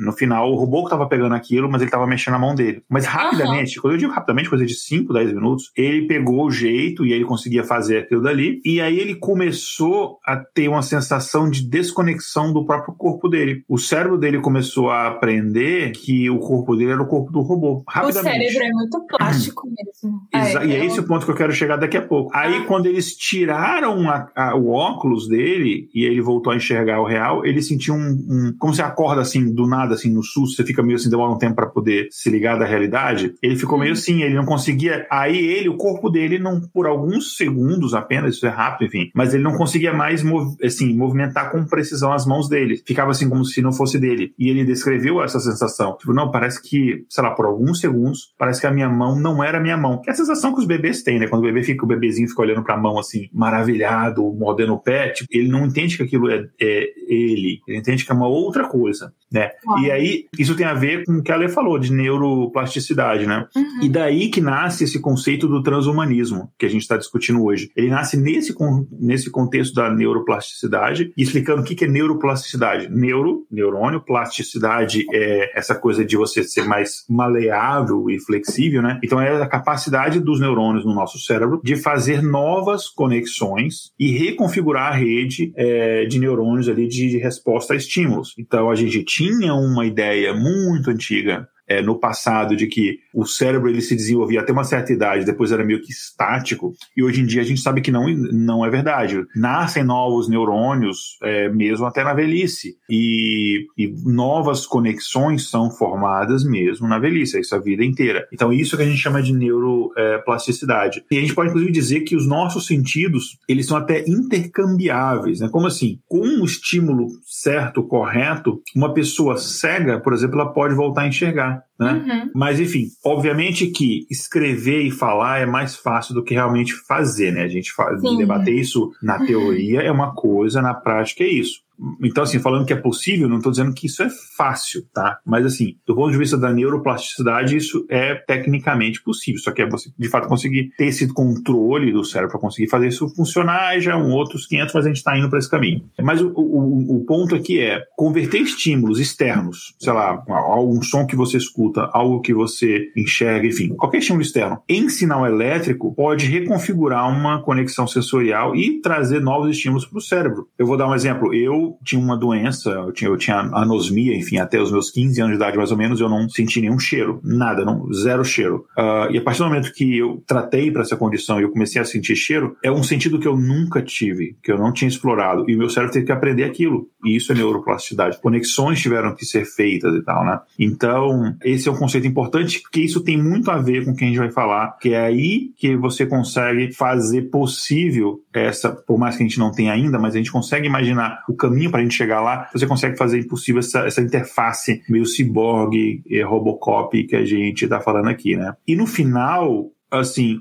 No 0.00 0.12
final, 0.12 0.50
o 0.50 0.56
robô 0.56 0.80
que 0.80 0.86
estava 0.86 1.08
pegando 1.08 1.34
aquilo, 1.34 1.70
mas 1.70 1.80
ele 1.80 1.88
estava 1.88 2.06
mexendo 2.06 2.34
a 2.34 2.38
mão 2.38 2.54
dele. 2.54 2.82
Mas 2.88 3.04
rapidamente, 3.04 3.76
uhum. 3.76 3.82
quando 3.82 3.94
eu 3.94 3.98
digo 3.98 4.12
rapidamente, 4.12 4.48
coisa 4.48 4.66
de 4.66 4.74
5, 4.74 5.12
10 5.12 5.32
minutos, 5.32 5.70
ele 5.76 6.06
pegou 6.06 6.46
o 6.46 6.50
jeito 6.50 7.04
e 7.04 7.12
ele 7.12 7.24
conseguia 7.24 7.64
fazer 7.64 7.98
aquilo 7.98 8.22
dali. 8.22 8.60
E 8.64 8.80
aí 8.80 8.98
ele 8.98 9.14
começou 9.14 10.18
a 10.24 10.36
ter 10.36 10.68
uma 10.68 10.82
sensação 10.82 11.48
de 11.50 11.68
desconexão 11.68 12.52
do 12.52 12.64
próprio 12.64 12.94
corpo 12.94 13.28
dele. 13.28 13.62
O 13.68 13.78
cérebro 13.78 14.18
dele 14.18 14.40
começou 14.40 14.90
a 14.90 15.08
aprender 15.08 15.92
que 15.92 16.28
o 16.30 16.38
corpo 16.38 16.76
dele 16.76 16.92
era 16.92 17.02
o 17.02 17.06
corpo 17.06 17.32
do 17.32 17.40
robô. 17.40 17.84
Rapidamente. 17.88 18.28
O 18.28 18.52
cérebro 18.52 18.64
é 18.64 18.70
muito 18.70 19.06
plástico 19.06 19.62
mesmo. 19.66 20.20
Exa 20.34 20.62
é, 20.62 20.66
e 20.66 20.72
é, 20.72 20.78
é 20.78 20.84
esse 20.84 21.00
o 21.00 21.06
ponto 21.06 21.24
que 21.24 21.30
eu 21.30 21.36
quero 21.36 21.52
chegar 21.52 21.76
daqui 21.76 21.96
a 21.96 22.02
pouco. 22.02 22.30
Aí, 22.34 22.56
ah. 22.56 22.64
quando 22.66 22.86
eles 22.86 23.16
tiraram 23.16 24.08
a, 24.08 24.28
a, 24.34 24.56
o 24.56 24.70
óculos 24.70 25.28
dele 25.28 25.88
e 25.94 26.04
ele 26.04 26.20
voltou 26.20 26.52
a 26.52 26.56
enxergar 26.56 27.00
o 27.00 27.06
real, 27.06 27.44
ele 27.44 27.62
sentiu 27.62 27.94
um, 27.94 28.10
um, 28.28 28.54
Como 28.58 28.74
você 28.74 28.82
acorda 28.82 29.20
assim, 29.20 29.52
do 29.56 29.66
nada, 29.66 29.94
assim, 29.94 30.12
no 30.12 30.22
susto, 30.22 30.56
você 30.56 30.64
fica 30.64 30.82
meio 30.82 30.96
assim, 30.96 31.10
demora 31.10 31.32
um 31.32 31.38
tempo 31.38 31.56
para 31.56 31.66
poder 31.66 32.08
se 32.10 32.30
ligar 32.30 32.58
da 32.58 32.64
realidade. 32.64 33.34
Ele 33.42 33.56
ficou 33.56 33.78
meio 33.78 33.92
uhum. 33.92 33.98
assim, 33.98 34.22
ele 34.22 34.34
não 34.34 34.44
conseguia. 34.44 35.06
Aí 35.10 35.36
ele, 35.36 35.68
o 35.68 35.76
corpo 35.76 36.10
dele, 36.10 36.38
não, 36.38 36.60
por 36.72 36.86
alguns 36.86 37.36
segundos 37.36 37.94
apenas, 37.94 38.36
isso 38.36 38.46
é 38.46 38.50
rápido, 38.50 38.88
enfim, 38.88 39.10
mas 39.14 39.34
ele 39.34 39.42
não 39.42 39.56
conseguia 39.56 39.92
mais 39.92 40.22
assim, 40.62 40.94
movimentar 40.94 41.50
com 41.50 41.64
precisão 41.64 42.12
as 42.12 42.26
mãos 42.26 42.48
dele. 42.48 42.82
Ficava 42.86 43.10
assim 43.10 43.28
como 43.28 43.44
se 43.44 43.62
não 43.62 43.72
fosse 43.72 43.98
dele. 43.98 44.32
E 44.38 44.48
ele 44.48 44.64
descreveu 44.64 45.22
essa 45.22 45.40
sensação. 45.40 45.96
Tipo, 45.96 46.12
não, 46.12 46.30
parece 46.30 46.60
que, 46.62 47.04
sei 47.08 47.24
lá, 47.24 47.30
por 47.30 47.46
alguns 47.46 47.80
segundos, 47.80 48.34
parece 48.38 48.60
que 48.60 48.66
a 48.66 48.70
minha 48.70 48.88
mão 48.88 49.18
não 49.18 49.42
era 49.42 49.58
a 49.58 49.60
minha 49.60 49.76
mão. 49.76 50.00
Que 50.00 50.10
é 50.10 50.12
a 50.12 50.16
sensação 50.16 50.52
que 50.52 50.60
os 50.60 50.66
bebês 50.66 51.02
têm, 51.02 51.18
né? 51.18 51.26
Quando 51.26 51.42
o 51.42 51.46
bebê 51.46 51.62
fica, 51.62 51.84
o 51.84 51.88
bebezinho 51.88 52.28
fica 52.28 52.42
olhando 52.42 52.62
pra 52.62 52.76
mão 52.76 52.98
assim, 52.98 53.28
maravilhado, 53.32 54.22
mordendo 54.32 54.74
o 54.74 54.78
pé, 54.78 55.10
tipo, 55.10 55.28
ele 55.30 55.48
não 55.48 55.66
entende 55.66 55.96
que 55.96 56.02
aquilo 56.02 56.30
é, 56.30 56.46
é 56.60 56.86
ele. 57.08 57.60
Ele 57.66 57.78
entende 57.78 58.04
que 58.04 58.12
é 58.12 58.14
uma 58.14 58.28
outra 58.28 58.68
coisa, 58.68 59.12
né? 59.30 59.45
Ah. 59.68 59.80
E 59.80 59.90
aí, 59.90 60.24
isso 60.38 60.54
tem 60.54 60.66
a 60.66 60.74
ver 60.74 61.04
com 61.04 61.18
o 61.18 61.22
que 61.22 61.32
a 61.32 61.36
Lê 61.36 61.48
falou, 61.48 61.78
de 61.78 61.92
neuroplasticidade, 61.92 63.26
né? 63.26 63.46
Uhum. 63.56 63.82
E 63.82 63.88
daí 63.88 64.28
que 64.28 64.40
nasce 64.40 64.84
esse 64.84 65.00
conceito 65.00 65.48
do 65.48 65.62
transhumanismo, 65.62 66.50
que 66.58 66.66
a 66.66 66.68
gente 66.68 66.82
está 66.82 66.96
discutindo 66.96 67.42
hoje. 67.42 67.70
Ele 67.76 67.88
nasce 67.88 68.16
nesse, 68.16 68.54
nesse 68.92 69.30
contexto 69.30 69.74
da 69.74 69.92
neuroplasticidade, 69.92 71.12
explicando 71.16 71.62
o 71.62 71.64
que 71.64 71.84
é 71.84 71.88
neuroplasticidade. 71.88 72.88
Neuro, 72.90 73.46
neurônio, 73.50 74.00
plasticidade 74.00 75.04
é 75.12 75.58
essa 75.58 75.74
coisa 75.74 76.04
de 76.04 76.16
você 76.16 76.42
ser 76.42 76.64
mais 76.64 77.04
maleável 77.08 78.08
e 78.10 78.18
flexível, 78.20 78.82
né? 78.82 78.98
Então 79.02 79.20
é 79.20 79.42
a 79.42 79.48
capacidade 79.48 80.20
dos 80.20 80.40
neurônios 80.40 80.84
no 80.84 80.94
nosso 80.94 81.18
cérebro 81.18 81.60
de 81.62 81.76
fazer 81.76 82.22
novas 82.22 82.88
conexões 82.88 83.92
e 83.98 84.10
reconfigurar 84.10 84.92
a 84.92 84.94
rede 84.94 85.52
é, 85.56 86.04
de 86.04 86.18
neurônios 86.18 86.68
ali 86.68 86.86
de 86.86 87.06
de 87.08 87.18
resposta 87.18 87.74
a 87.74 87.76
estímulos. 87.76 88.34
Então 88.38 88.70
a 88.70 88.74
gente 88.74 89.02
tinha 89.04 89.25
uma 89.60 89.86
ideia 89.86 90.34
muito 90.34 90.90
antiga 90.90 91.48
é, 91.66 91.82
no 91.82 91.98
passado 91.98 92.54
de 92.54 92.66
que 92.66 93.00
o 93.16 93.24
cérebro 93.24 93.70
ele 93.70 93.80
se 93.80 93.96
desenvolvia 93.96 94.40
até 94.40 94.52
uma 94.52 94.62
certa 94.62 94.92
idade, 94.92 95.24
depois 95.24 95.50
era 95.50 95.64
meio 95.64 95.80
que 95.80 95.90
estático, 95.90 96.74
e 96.94 97.02
hoje 97.02 97.22
em 97.22 97.26
dia 97.26 97.40
a 97.40 97.44
gente 97.44 97.62
sabe 97.62 97.80
que 97.80 97.90
não, 97.90 98.06
não 98.06 98.64
é 98.64 98.68
verdade. 98.68 99.24
Nascem 99.34 99.82
novos 99.82 100.28
neurônios 100.28 101.16
é, 101.22 101.48
mesmo 101.48 101.86
até 101.86 102.04
na 102.04 102.12
velhice, 102.12 102.76
e, 102.90 103.64
e, 103.78 103.94
novas 104.04 104.66
conexões 104.66 105.48
são 105.48 105.70
formadas 105.70 106.44
mesmo 106.44 106.86
na 106.86 106.98
velhice, 106.98 107.40
isso 107.40 107.54
a 107.54 107.58
vida 107.58 107.82
inteira. 107.82 108.28
Então 108.30 108.52
isso 108.52 108.76
que 108.76 108.82
a 108.82 108.86
gente 108.86 109.00
chama 109.00 109.22
de 109.22 109.32
neuroplasticidade. 109.32 111.02
É, 111.10 111.14
e 111.14 111.18
a 111.18 111.20
gente 111.22 111.34
pode 111.34 111.48
inclusive 111.48 111.72
dizer 111.72 112.00
que 112.00 112.14
os 112.14 112.28
nossos 112.28 112.66
sentidos, 112.66 113.38
eles 113.48 113.66
são 113.66 113.78
até 113.78 114.04
intercambiáveis, 114.06 115.40
né? 115.40 115.48
Como 115.48 115.66
assim? 115.66 115.98
Com 116.06 116.20
um 116.20 116.44
estímulo 116.44 117.06
certo, 117.24 117.82
correto, 117.82 118.60
uma 118.74 118.92
pessoa 118.92 119.38
cega, 119.38 119.98
por 119.98 120.12
exemplo, 120.12 120.38
ela 120.38 120.52
pode 120.52 120.74
voltar 120.74 121.02
a 121.02 121.08
enxergar. 121.08 121.62
Né? 121.78 121.92
Uhum. 121.92 122.30
Mas, 122.34 122.58
enfim, 122.58 122.86
obviamente 123.04 123.66
que 123.66 124.06
escrever 124.10 124.82
e 124.82 124.90
falar 124.90 125.40
é 125.40 125.46
mais 125.46 125.76
fácil 125.76 126.14
do 126.14 126.24
que 126.24 126.32
realmente 126.32 126.72
fazer, 126.72 127.32
né? 127.32 127.42
A 127.42 127.48
gente 127.48 127.72
faz, 127.72 128.00
debater 128.16 128.54
isso 128.54 128.92
na 129.02 129.24
teoria 129.26 129.82
é 129.82 129.90
uma 129.90 130.14
coisa, 130.14 130.62
na 130.62 130.72
prática 130.72 131.22
é 131.22 131.28
isso. 131.28 131.65
Então, 132.02 132.24
assim, 132.24 132.38
falando 132.38 132.66
que 132.66 132.72
é 132.72 132.76
possível, 132.76 133.28
não 133.28 133.38
estou 133.38 133.52
dizendo 133.52 133.72
que 133.74 133.86
isso 133.86 134.02
é 134.02 134.08
fácil, 134.36 134.82
tá? 134.92 135.18
Mas, 135.24 135.44
assim, 135.44 135.76
do 135.86 135.94
ponto 135.94 136.10
de 136.10 136.18
vista 136.18 136.36
da 136.36 136.52
neuroplasticidade, 136.52 137.56
isso 137.56 137.86
é 137.88 138.14
tecnicamente 138.14 139.02
possível. 139.02 139.40
Só 139.40 139.52
que 139.52 139.62
é 139.62 139.68
você, 139.68 139.90
de 139.98 140.08
fato, 140.08 140.28
conseguir 140.28 140.70
ter 140.76 140.86
esse 140.86 141.06
controle 141.12 141.92
do 141.92 142.04
cérebro 142.04 142.32
para 142.32 142.40
conseguir 142.40 142.68
fazer 142.68 142.88
isso 142.88 143.08
funcionar, 143.14 143.78
já 143.80 143.92
é 143.92 143.96
um 143.96 144.12
outros 144.12 144.46
500, 144.46 144.74
mas 144.74 144.84
a 144.84 144.88
gente 144.88 144.96
está 144.96 145.18
indo 145.18 145.28
para 145.28 145.38
esse 145.38 145.50
caminho. 145.50 145.84
Mas 146.02 146.20
o, 146.20 146.28
o, 146.28 146.96
o 146.96 147.04
ponto 147.04 147.34
aqui 147.34 147.60
é 147.60 147.82
converter 147.96 148.40
estímulos 148.40 148.98
externos, 148.98 149.74
sei 149.78 149.92
lá, 149.92 150.22
algum 150.28 150.82
som 150.82 151.06
que 151.06 151.16
você 151.16 151.36
escuta, 151.36 151.88
algo 151.92 152.20
que 152.20 152.34
você 152.34 152.90
enxerga, 152.96 153.46
enfim, 153.46 153.74
qualquer 153.74 153.98
estímulo 153.98 154.22
externo, 154.22 154.60
em 154.68 154.88
sinal 154.88 155.26
elétrico, 155.26 155.94
pode 155.94 156.26
reconfigurar 156.26 157.08
uma 157.08 157.42
conexão 157.42 157.86
sensorial 157.86 158.54
e 158.54 158.80
trazer 158.80 159.20
novos 159.20 159.50
estímulos 159.50 159.84
para 159.84 159.98
o 159.98 160.02
cérebro. 160.02 160.48
Eu 160.58 160.66
vou 160.66 160.76
dar 160.76 160.88
um 160.88 160.94
exemplo. 160.94 161.34
Eu 161.34 161.65
tinha 161.84 162.00
uma 162.00 162.16
doença, 162.16 162.70
eu 162.70 162.92
tinha, 162.92 163.10
eu 163.10 163.16
tinha 163.16 163.38
anosmia, 163.52 164.16
enfim, 164.16 164.38
até 164.38 164.60
os 164.60 164.70
meus 164.70 164.90
15 164.90 165.20
anos 165.20 165.32
de 165.32 165.36
idade, 165.36 165.56
mais 165.56 165.70
ou 165.70 165.76
menos, 165.76 166.00
eu 166.00 166.08
não 166.08 166.28
senti 166.28 166.60
nenhum 166.60 166.78
cheiro, 166.78 167.20
nada, 167.22 167.64
não, 167.64 167.92
zero 167.92 168.24
cheiro. 168.24 168.66
Uh, 168.76 169.10
e 169.10 169.18
a 169.18 169.22
partir 169.22 169.38
do 169.38 169.48
momento 169.48 169.72
que 169.72 169.98
eu 169.98 170.22
tratei 170.26 170.70
para 170.70 170.82
essa 170.82 170.96
condição 170.96 171.38
e 171.38 171.42
eu 171.42 171.50
comecei 171.50 171.80
a 171.80 171.84
sentir 171.84 172.16
cheiro, 172.16 172.56
é 172.62 172.70
um 172.70 172.82
sentido 172.82 173.18
que 173.18 173.28
eu 173.28 173.36
nunca 173.36 173.82
tive, 173.82 174.36
que 174.42 174.50
eu 174.50 174.58
não 174.58 174.72
tinha 174.72 174.88
explorado. 174.88 175.48
E 175.48 175.54
o 175.54 175.58
meu 175.58 175.68
cérebro 175.68 175.92
teve 175.92 176.06
que 176.06 176.12
aprender 176.12 176.44
aquilo. 176.44 176.88
E 177.04 177.16
isso 177.16 177.32
é 177.32 177.34
neuroplasticidade. 177.34 178.20
Conexões 178.20 178.80
tiveram 178.80 179.14
que 179.14 179.24
ser 179.24 179.44
feitas 179.44 179.94
e 179.94 180.02
tal, 180.02 180.24
né? 180.24 180.40
Então, 180.58 181.36
esse 181.44 181.68
é 181.68 181.72
um 181.72 181.76
conceito 181.76 182.06
importante, 182.06 182.60
porque 182.60 182.80
isso 182.80 183.00
tem 183.00 183.16
muito 183.16 183.50
a 183.50 183.58
ver 183.58 183.84
com 183.84 183.92
o 183.92 183.96
que 183.96 184.04
a 184.04 184.08
gente 184.08 184.18
vai 184.18 184.30
falar, 184.30 184.76
que 184.80 184.92
é 184.92 185.00
aí 185.00 185.50
que 185.56 185.76
você 185.76 186.04
consegue 186.06 186.72
fazer 186.72 187.22
possível 187.30 188.20
essa, 188.34 188.70
por 188.70 188.98
mais 188.98 189.16
que 189.16 189.22
a 189.22 189.26
gente 189.26 189.38
não 189.38 189.50
tenha 189.50 189.72
ainda, 189.72 189.98
mas 189.98 190.14
a 190.14 190.18
gente 190.18 190.32
consegue 190.32 190.66
imaginar 190.66 191.22
o 191.28 191.34
caminho 191.34 191.55
para 191.70 191.80
a 191.80 191.82
gente 191.82 191.94
chegar 191.94 192.20
lá, 192.20 192.48
você 192.52 192.66
consegue 192.66 192.96
fazer 192.96 193.18
impossível 193.20 193.60
essa, 193.60 193.80
essa 193.86 194.00
interface 194.00 194.82
meio 194.88 195.06
ciborgue, 195.06 196.02
eh, 196.10 196.22
robocop 196.22 197.04
que 197.04 197.16
a 197.16 197.24
gente 197.24 197.64
está 197.64 197.80
falando 197.80 198.08
aqui, 198.08 198.36
né? 198.36 198.54
E 198.66 198.76
no 198.76 198.86
final, 198.86 199.70
assim, 199.90 200.40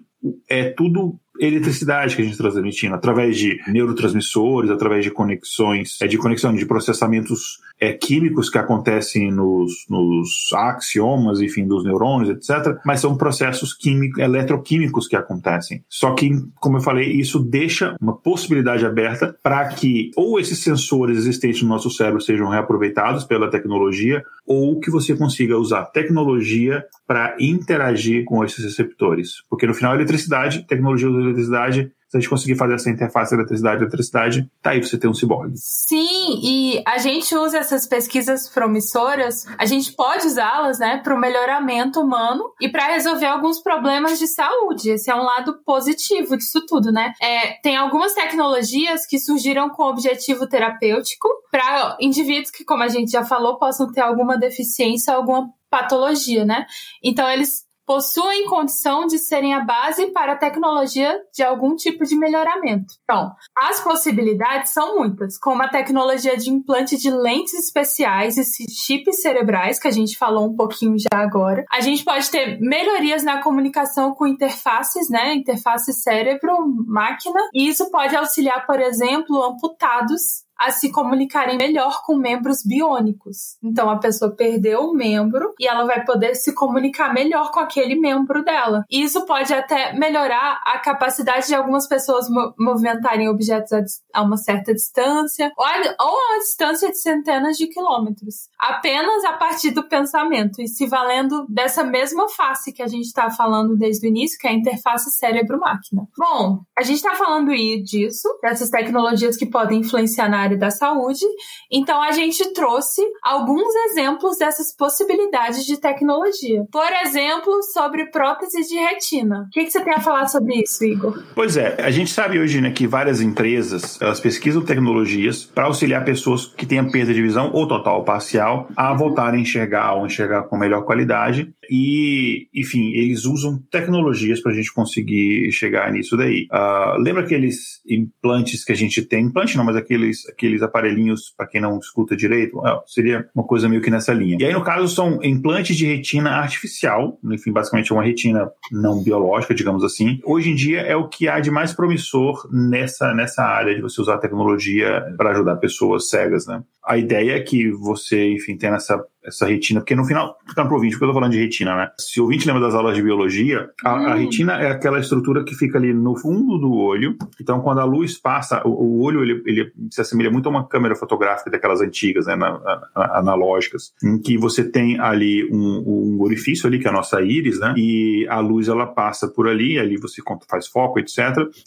é 0.49 0.65
tudo 0.69 1.19
eletricidade 1.39 2.15
que 2.15 2.21
a 2.21 2.25
gente 2.25 2.33
está 2.33 2.49
transmitindo, 2.49 2.95
através 2.95 3.37
de 3.37 3.59
neurotransmissores, 3.67 4.71
através 4.71 5.03
de 5.03 5.11
conexões, 5.11 5.97
é, 6.01 6.07
de 6.07 6.17
conexão 6.17 6.53
de 6.53 6.65
processamentos 6.65 7.59
é, 7.79 7.93
químicos 7.93 8.49
que 8.49 8.57
acontecem 8.57 9.31
nos, 9.31 9.85
nos 9.89 10.29
axiomas, 10.53 11.41
enfim, 11.41 11.67
dos 11.67 11.83
neurônios, 11.83 12.29
etc. 12.29 12.77
Mas 12.85 13.01
são 13.01 13.17
processos 13.17 13.73
químicos, 13.73 14.21
eletroquímicos 14.21 15.07
que 15.07 15.15
acontecem. 15.15 15.83
Só 15.89 16.13
que, 16.13 16.31
como 16.55 16.77
eu 16.77 16.81
falei, 16.81 17.11
isso 17.11 17.39
deixa 17.39 17.95
uma 17.99 18.15
possibilidade 18.15 18.85
aberta 18.85 19.35
para 19.43 19.67
que 19.69 20.11
ou 20.15 20.39
esses 20.39 20.59
sensores 20.59 21.17
existentes 21.17 21.61
no 21.61 21.69
nosso 21.69 21.89
cérebro 21.89 22.21
sejam 22.21 22.49
reaproveitados 22.49 23.23
pela 23.23 23.49
tecnologia, 23.49 24.23
ou 24.45 24.79
que 24.79 24.91
você 24.91 25.15
consiga 25.15 25.57
usar 25.57 25.85
tecnologia 25.85 26.83
para 27.07 27.35
interagir 27.39 28.23
com 28.25 28.43
esses 28.43 28.63
receptores. 28.63 29.43
Porque 29.49 29.67
no 29.67 29.73
final, 29.73 29.93
a 29.93 29.95
eletricidade, 29.95 30.65
tecnologia 30.67 31.09
da 31.09 31.19
eletricidade 31.19 31.91
se 32.15 32.17
a 32.17 32.19
gente 32.21 32.29
conseguir 32.29 32.55
fazer 32.55 32.75
essa 32.75 32.89
interface 32.89 33.35
eletricidade-eletricidade, 33.35 34.49
tá 34.61 34.71
aí 34.71 34.81
você 34.81 34.97
ter 34.97 35.07
um 35.07 35.13
ciborgue. 35.13 35.53
Sim, 35.57 36.39
e 36.41 36.81
a 36.85 36.97
gente 36.97 37.35
usa 37.35 37.57
essas 37.57 37.85
pesquisas 37.87 38.47
promissoras, 38.47 39.45
a 39.57 39.65
gente 39.65 39.91
pode 39.93 40.25
usá-las, 40.25 40.79
né, 40.79 41.01
para 41.03 41.13
o 41.13 41.19
melhoramento 41.19 41.99
humano 41.99 42.53
e 42.61 42.69
para 42.69 42.87
resolver 42.87 43.25
alguns 43.25 43.61
problemas 43.61 44.17
de 44.17 44.27
saúde. 44.27 44.91
Esse 44.91 45.11
é 45.11 45.15
um 45.15 45.23
lado 45.23 45.59
positivo 45.65 46.37
disso 46.37 46.65
tudo, 46.65 46.91
né? 46.91 47.13
É, 47.21 47.59
tem 47.61 47.75
algumas 47.75 48.13
tecnologias 48.13 49.05
que 49.05 49.19
surgiram 49.19 49.69
com 49.69 49.83
objetivo 49.83 50.47
terapêutico 50.47 51.27
para 51.51 51.97
indivíduos 51.99 52.51
que, 52.51 52.63
como 52.63 52.83
a 52.83 52.87
gente 52.87 53.11
já 53.11 53.23
falou, 53.23 53.57
possam 53.57 53.91
ter 53.91 54.01
alguma 54.01 54.37
deficiência, 54.37 55.13
alguma 55.13 55.49
patologia, 55.69 56.45
né? 56.45 56.65
Então 57.03 57.29
eles 57.29 57.64
possuem 57.85 58.45
condição 58.47 59.05
de 59.05 59.17
serem 59.17 59.53
a 59.53 59.59
base 59.59 60.07
para 60.07 60.33
a 60.33 60.37
tecnologia 60.37 61.19
de 61.33 61.43
algum 61.43 61.75
tipo 61.75 62.03
de 62.03 62.15
melhoramento. 62.15 62.93
Então, 63.03 63.31
as 63.57 63.79
possibilidades 63.81 64.71
são 64.71 64.97
muitas, 64.97 65.37
como 65.37 65.61
a 65.61 65.67
tecnologia 65.67 66.37
de 66.37 66.49
implante 66.49 66.97
de 66.97 67.11
lentes 67.11 67.53
especiais 67.53 68.37
e 68.37 68.65
chips 68.69 69.21
cerebrais, 69.21 69.79
que 69.79 69.87
a 69.87 69.91
gente 69.91 70.17
falou 70.17 70.47
um 70.47 70.55
pouquinho 70.55 70.97
já 70.97 71.19
agora. 71.19 71.65
A 71.71 71.79
gente 71.81 72.03
pode 72.03 72.29
ter 72.29 72.59
melhorias 72.59 73.23
na 73.23 73.41
comunicação 73.41 74.13
com 74.13 74.25
interfaces, 74.25 75.09
né? 75.09 75.33
Interface 75.35 75.93
cérebro-máquina, 75.93 77.39
e 77.53 77.67
isso 77.67 77.89
pode 77.91 78.15
auxiliar, 78.15 78.65
por 78.65 78.79
exemplo, 78.79 79.43
amputados 79.43 80.44
a 80.57 80.71
se 80.71 80.91
comunicarem 80.91 81.57
melhor 81.57 82.01
com 82.03 82.15
membros 82.15 82.63
biônicos. 82.65 83.57
Então 83.63 83.89
a 83.89 83.97
pessoa 83.97 84.35
perdeu 84.35 84.81
um 84.81 84.93
membro 84.93 85.53
e 85.59 85.67
ela 85.67 85.85
vai 85.85 86.03
poder 86.03 86.35
se 86.35 86.53
comunicar 86.53 87.13
melhor 87.13 87.51
com 87.51 87.59
aquele 87.59 87.95
membro 87.95 88.43
dela. 88.43 88.83
E 88.89 89.03
isso 89.03 89.25
pode 89.25 89.53
até 89.53 89.93
melhorar 89.93 90.61
a 90.65 90.79
capacidade 90.79 91.47
de 91.47 91.55
algumas 91.55 91.87
pessoas 91.87 92.27
movimentarem 92.57 93.29
objetos 93.29 94.01
a, 94.13 94.21
uma 94.21 94.37
certa 94.37 94.73
distância 94.73 95.51
ou 95.57 95.65
a, 95.65 96.05
ou 96.05 96.17
a 96.35 96.39
distância 96.39 96.89
de 96.89 96.99
centenas 96.99 97.57
de 97.57 97.67
quilômetros, 97.67 98.47
apenas 98.57 99.23
a 99.25 99.33
partir 99.33 99.71
do 99.71 99.87
pensamento 99.87 100.61
e 100.61 100.67
se 100.67 100.87
valendo 100.87 101.45
dessa 101.49 101.83
mesma 101.83 102.29
face 102.29 102.71
que 102.71 102.81
a 102.81 102.87
gente 102.87 103.05
está 103.05 103.29
falando 103.29 103.75
desde 103.75 104.07
o 104.07 104.09
início, 104.09 104.37
que 104.39 104.47
é 104.47 104.51
a 104.51 104.53
interface 104.53 105.11
cérebro-máquina. 105.11 106.07
Bom, 106.17 106.61
a 106.77 106.83
gente 106.83 106.97
está 106.97 107.15
falando 107.15 107.51
disso, 107.83 108.27
dessas 108.41 108.69
tecnologias 108.69 109.37
que 109.37 109.45
podem 109.45 109.79
influenciar 109.79 110.29
na 110.29 110.44
área 110.45 110.57
da 110.57 110.71
saúde. 110.71 111.25
Então 111.71 112.01
a 112.01 112.11
gente 112.11 112.53
trouxe 112.53 113.01
alguns 113.23 113.73
exemplos 113.89 114.37
dessas 114.37 114.75
possibilidades 114.75 115.65
de 115.65 115.77
tecnologia. 115.77 116.65
Por 116.71 116.91
exemplo, 117.05 117.61
sobre 117.73 118.05
prótese 118.09 118.67
de 118.67 118.75
retina. 118.75 119.45
O 119.47 119.49
que, 119.49 119.65
que 119.65 119.71
você 119.71 119.81
tem 119.81 119.93
a 119.93 119.99
falar 119.99 120.27
sobre 120.27 120.61
isso, 120.61 120.83
Igor? 120.83 121.23
Pois 121.33 121.57
é, 121.57 121.75
a 121.79 121.91
gente 121.91 122.11
sabe 122.11 122.39
hoje 122.39 122.61
né, 122.61 122.71
que 122.71 122.87
várias 122.87 123.21
empresas 123.21 123.99
elas 124.01 124.19
pesquisam 124.19 124.63
tecnologias 124.63 125.43
para 125.43 125.65
auxiliar 125.65 126.03
pessoas 126.05 126.45
que 126.45 126.65
tenham 126.65 126.89
perda 126.89 127.13
de 127.13 127.21
visão 127.21 127.51
ou 127.53 127.67
total 127.67 127.97
ou 127.97 128.03
parcial 128.03 128.67
a 128.75 128.93
voltarem 128.93 129.39
a 129.39 129.41
enxergar 129.41 129.95
ou 129.95 130.05
enxergar 130.05 130.43
com 130.43 130.57
melhor 130.57 130.83
qualidade. 130.83 131.53
E, 131.69 132.47
enfim, 132.53 132.91
eles 132.93 133.25
usam 133.25 133.61
tecnologias 133.71 134.41
para 134.41 134.51
a 134.51 134.55
gente 134.55 134.73
conseguir 134.73 135.51
chegar 135.51 135.91
nisso 135.91 136.17
daí. 136.17 136.47
Uh, 136.51 136.99
lembra 137.01 137.23
aqueles 137.23 137.81
implantes 137.87 138.63
que 138.63 138.71
a 138.71 138.75
gente 138.75 139.01
tem? 139.01 139.25
Implante 139.25 139.57
não, 139.57 139.63
mas 139.63 139.75
aqueles 139.75 140.27
aqueles 140.29 140.61
aparelhinhos, 140.61 141.33
para 141.35 141.47
quem 141.47 141.61
não 141.61 141.79
escuta 141.79 142.15
direito, 142.15 142.65
é, 142.65 142.79
seria 142.85 143.27
uma 143.33 143.45
coisa 143.45 143.67
meio 143.69 143.81
que 143.81 143.89
nessa 143.89 144.13
linha. 144.13 144.37
E 144.39 144.45
aí, 144.45 144.53
no 144.53 144.63
caso, 144.63 144.87
são 144.87 145.23
implantes 145.23 145.75
de 145.75 145.85
retina 145.85 146.31
artificial, 146.31 147.19
enfim, 147.23 147.51
basicamente 147.51 147.91
é 147.91 147.95
uma 147.95 148.03
retina 148.03 148.49
não 148.71 149.03
biológica, 149.03 149.53
digamos 149.53 149.83
assim. 149.83 150.19
Hoje 150.23 150.51
em 150.51 150.55
dia 150.55 150.81
é 150.81 150.95
o 150.95 151.07
que 151.07 151.27
há 151.27 151.39
de 151.39 151.51
mais 151.51 151.73
promissor 151.73 152.47
nessa, 152.51 153.13
nessa 153.13 153.43
área 153.43 153.75
de 153.75 153.81
você 153.81 154.01
usar 154.01 154.17
tecnologia 154.17 155.03
para 155.17 155.31
ajudar 155.31 155.55
pessoas 155.57 156.09
cegas, 156.09 156.45
né? 156.45 156.61
A 156.85 156.97
ideia 156.97 157.33
é 157.33 157.39
que 157.39 157.71
você, 157.71 158.31
enfim, 158.31 158.55
tenha 158.57 158.75
essa 158.75 159.03
essa 159.25 159.45
retina, 159.45 159.79
porque 159.79 159.95
no 159.95 160.05
final, 160.05 160.37
ficando 160.47 160.67
pro 160.67 160.75
ouvinte, 160.75 160.93
porque 160.93 161.05
eu 161.05 161.09
tô 161.09 161.13
falando 161.13 161.31
de 161.31 161.39
retina, 161.39 161.75
né? 161.75 161.91
Se 161.97 162.19
o 162.19 162.23
ouvinte 162.23 162.45
lembra 162.45 162.61
das 162.61 162.75
aulas 162.75 162.95
de 162.95 163.01
biologia, 163.01 163.69
a, 163.83 163.93
hum. 163.93 164.07
a, 164.07 164.15
retina 164.15 164.53
é 164.61 164.71
aquela 164.71 164.99
estrutura 164.99 165.43
que 165.43 165.55
fica 165.55 165.77
ali 165.77 165.93
no 165.93 166.15
fundo 166.15 166.57
do 166.57 166.73
olho. 166.73 167.17
Então, 167.41 167.59
quando 167.61 167.79
a 167.79 167.83
luz 167.83 168.17
passa, 168.17 168.61
o, 168.65 168.69
o 168.69 169.01
olho 169.01 169.23
ele, 169.23 169.41
ele, 169.45 169.71
se 169.89 170.01
assemelha 170.01 170.29
muito 170.29 170.47
a 170.47 170.49
uma 170.49 170.67
câmera 170.67 170.95
fotográfica 170.95 171.49
daquelas 171.49 171.81
antigas, 171.81 172.27
né? 172.27 172.35
Na, 172.35 172.59
na, 172.95 173.17
analógicas, 173.17 173.93
em 174.03 174.19
que 174.19 174.37
você 174.37 174.63
tem 174.63 174.99
ali 174.99 175.49
um, 175.51 176.17
um, 176.17 176.21
orifício 176.21 176.67
ali, 176.67 176.79
que 176.79 176.87
é 176.87 176.89
a 176.89 176.93
nossa 176.93 177.21
íris, 177.21 177.59
né? 177.59 177.73
E 177.77 178.27
a 178.29 178.39
luz 178.39 178.67
ela 178.67 178.85
passa 178.85 179.27
por 179.27 179.47
ali, 179.47 179.79
ali 179.79 179.97
você 179.97 180.21
faz 180.49 180.67
foco, 180.67 180.99
etc. 180.99 181.19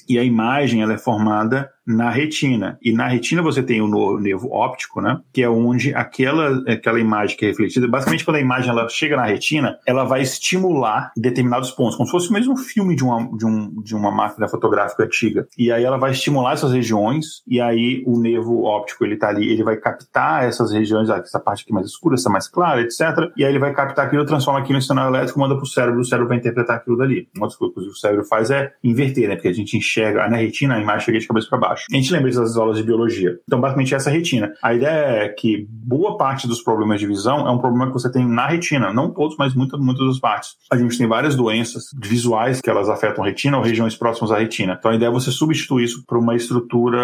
E 0.08 0.18
a 0.18 0.24
imagem 0.24 0.82
ela 0.82 0.92
é 0.92 0.98
formada 0.98 1.70
na 1.88 2.10
retina. 2.10 2.78
E 2.82 2.92
na 2.92 3.08
retina 3.08 3.40
você 3.40 3.62
tem 3.62 3.80
o 3.80 4.18
nervo 4.18 4.50
óptico, 4.52 5.00
né? 5.00 5.18
Que 5.32 5.42
é 5.42 5.48
onde 5.48 5.94
aquela, 5.94 6.62
aquela 6.70 7.00
imagem 7.00 7.36
que 7.36 7.46
é 7.46 7.48
refletida, 7.48 7.88
basicamente 7.88 8.24
quando 8.24 8.36
a 8.36 8.40
imagem 8.40 8.70
ela 8.70 8.86
chega 8.90 9.16
na 9.16 9.24
retina, 9.24 9.78
ela 9.86 10.04
vai 10.04 10.20
estimular 10.20 11.10
determinados 11.16 11.70
pontos, 11.70 11.96
como 11.96 12.06
se 12.06 12.12
fosse 12.12 12.32
mesmo 12.32 12.52
um 12.52 12.56
filme 12.56 12.94
de 12.94 13.02
uma, 13.02 13.26
de, 13.36 13.46
um, 13.46 13.82
de 13.82 13.94
uma 13.94 14.10
máquina 14.10 14.46
fotográfica 14.48 15.04
antiga. 15.04 15.48
E 15.56 15.72
aí 15.72 15.82
ela 15.82 15.96
vai 15.96 16.10
estimular 16.10 16.52
essas 16.52 16.72
regiões, 16.72 17.42
e 17.46 17.60
aí 17.60 18.02
o 18.06 18.20
nervo 18.20 18.64
óptico, 18.64 19.04
ele 19.04 19.16
tá 19.16 19.28
ali, 19.28 19.50
ele 19.50 19.64
vai 19.64 19.76
captar 19.76 20.44
essas 20.44 20.72
regiões, 20.72 21.08
ah, 21.08 21.16
essa 21.16 21.40
parte 21.40 21.62
aqui 21.62 21.72
mais 21.72 21.86
escura, 21.86 22.16
essa 22.16 22.28
mais 22.28 22.48
clara, 22.48 22.82
etc. 22.82 23.00
E 23.34 23.44
aí 23.44 23.50
ele 23.50 23.58
vai 23.58 23.72
captar 23.72 24.06
aquilo, 24.06 24.26
transforma 24.26 24.60
aquilo 24.60 24.78
em 24.78 24.82
sinal 24.82 25.08
elétrico, 25.08 25.40
manda 25.40 25.56
pro 25.56 25.66
cérebro, 25.66 26.00
o 26.00 26.04
cérebro 26.04 26.28
vai 26.28 26.36
interpretar 26.36 26.76
aquilo 26.76 26.98
dali. 26.98 27.28
Uma 27.34 27.46
das 27.46 27.56
coisas 27.56 27.74
que 27.74 27.90
o 27.90 27.94
cérebro 27.94 28.24
faz 28.24 28.50
é 28.50 28.72
inverter, 28.84 29.28
né? 29.28 29.36
Porque 29.36 29.48
a 29.48 29.54
gente 29.54 29.76
enxerga 29.76 30.28
na 30.28 30.36
retina, 30.36 30.74
a 30.74 30.80
imagem 30.80 31.06
chega 31.06 31.18
de 31.18 31.26
cabeça 31.26 31.48
para 31.48 31.58
baixo. 31.58 31.77
Acho. 31.78 31.86
A 31.90 31.96
gente 31.96 32.12
lembra 32.12 32.30
das 32.30 32.56
aulas 32.56 32.76
de 32.76 32.82
biologia. 32.82 33.38
Então, 33.46 33.60
basicamente, 33.60 33.94
essa 33.94 34.10
é 34.10 34.12
a 34.12 34.16
retina. 34.16 34.52
A 34.62 34.74
ideia 34.74 35.24
é 35.24 35.28
que 35.28 35.66
boa 35.70 36.16
parte 36.16 36.46
dos 36.46 36.60
problemas 36.60 37.00
de 37.00 37.06
visão 37.06 37.46
é 37.46 37.50
um 37.50 37.58
problema 37.58 37.86
que 37.86 37.92
você 37.92 38.10
tem 38.10 38.26
na 38.26 38.46
retina. 38.46 38.92
Não 38.92 39.10
todos, 39.10 39.36
mas 39.38 39.54
muitas, 39.54 39.80
muitas 39.80 40.06
das 40.06 40.18
partes. 40.18 40.50
A 40.70 40.76
gente 40.76 40.98
tem 40.98 41.06
várias 41.06 41.34
doenças 41.34 41.84
visuais 42.00 42.60
que 42.60 42.68
elas 42.68 42.88
afetam 42.88 43.24
a 43.24 43.26
retina 43.26 43.56
ou 43.56 43.62
regiões 43.62 43.96
próximas 43.96 44.30
à 44.30 44.38
retina. 44.38 44.76
Então, 44.78 44.90
a 44.90 44.94
ideia 44.94 45.08
é 45.08 45.12
você 45.12 45.30
substituir 45.30 45.84
isso 45.84 46.04
por 46.06 46.18
uma 46.18 46.34
estrutura 46.34 46.98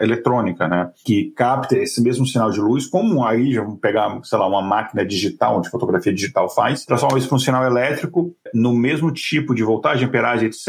eletrônica, 0.00 0.68
né? 0.68 0.90
Que 1.04 1.32
capta 1.36 1.76
esse 1.76 2.02
mesmo 2.02 2.26
sinal 2.26 2.50
de 2.50 2.60
luz, 2.60 2.86
como 2.86 3.24
aí, 3.24 3.52
já 3.52 3.62
vamos 3.62 3.80
pegar, 3.80 4.18
sei 4.24 4.38
lá, 4.38 4.46
uma 4.46 4.62
máquina 4.62 5.04
digital, 5.04 5.58
onde 5.58 5.70
fotografia 5.70 6.12
digital 6.12 6.48
faz, 6.48 6.84
transforma 6.84 7.18
isso 7.18 7.28
para 7.28 7.36
um 7.36 7.40
sinal 7.40 7.64
elétrico 7.64 8.34
no 8.52 8.74
mesmo 8.74 9.12
tipo 9.12 9.54
de 9.54 9.62
voltagem, 9.62 10.06
amperagem, 10.06 10.48
etc., 10.48 10.66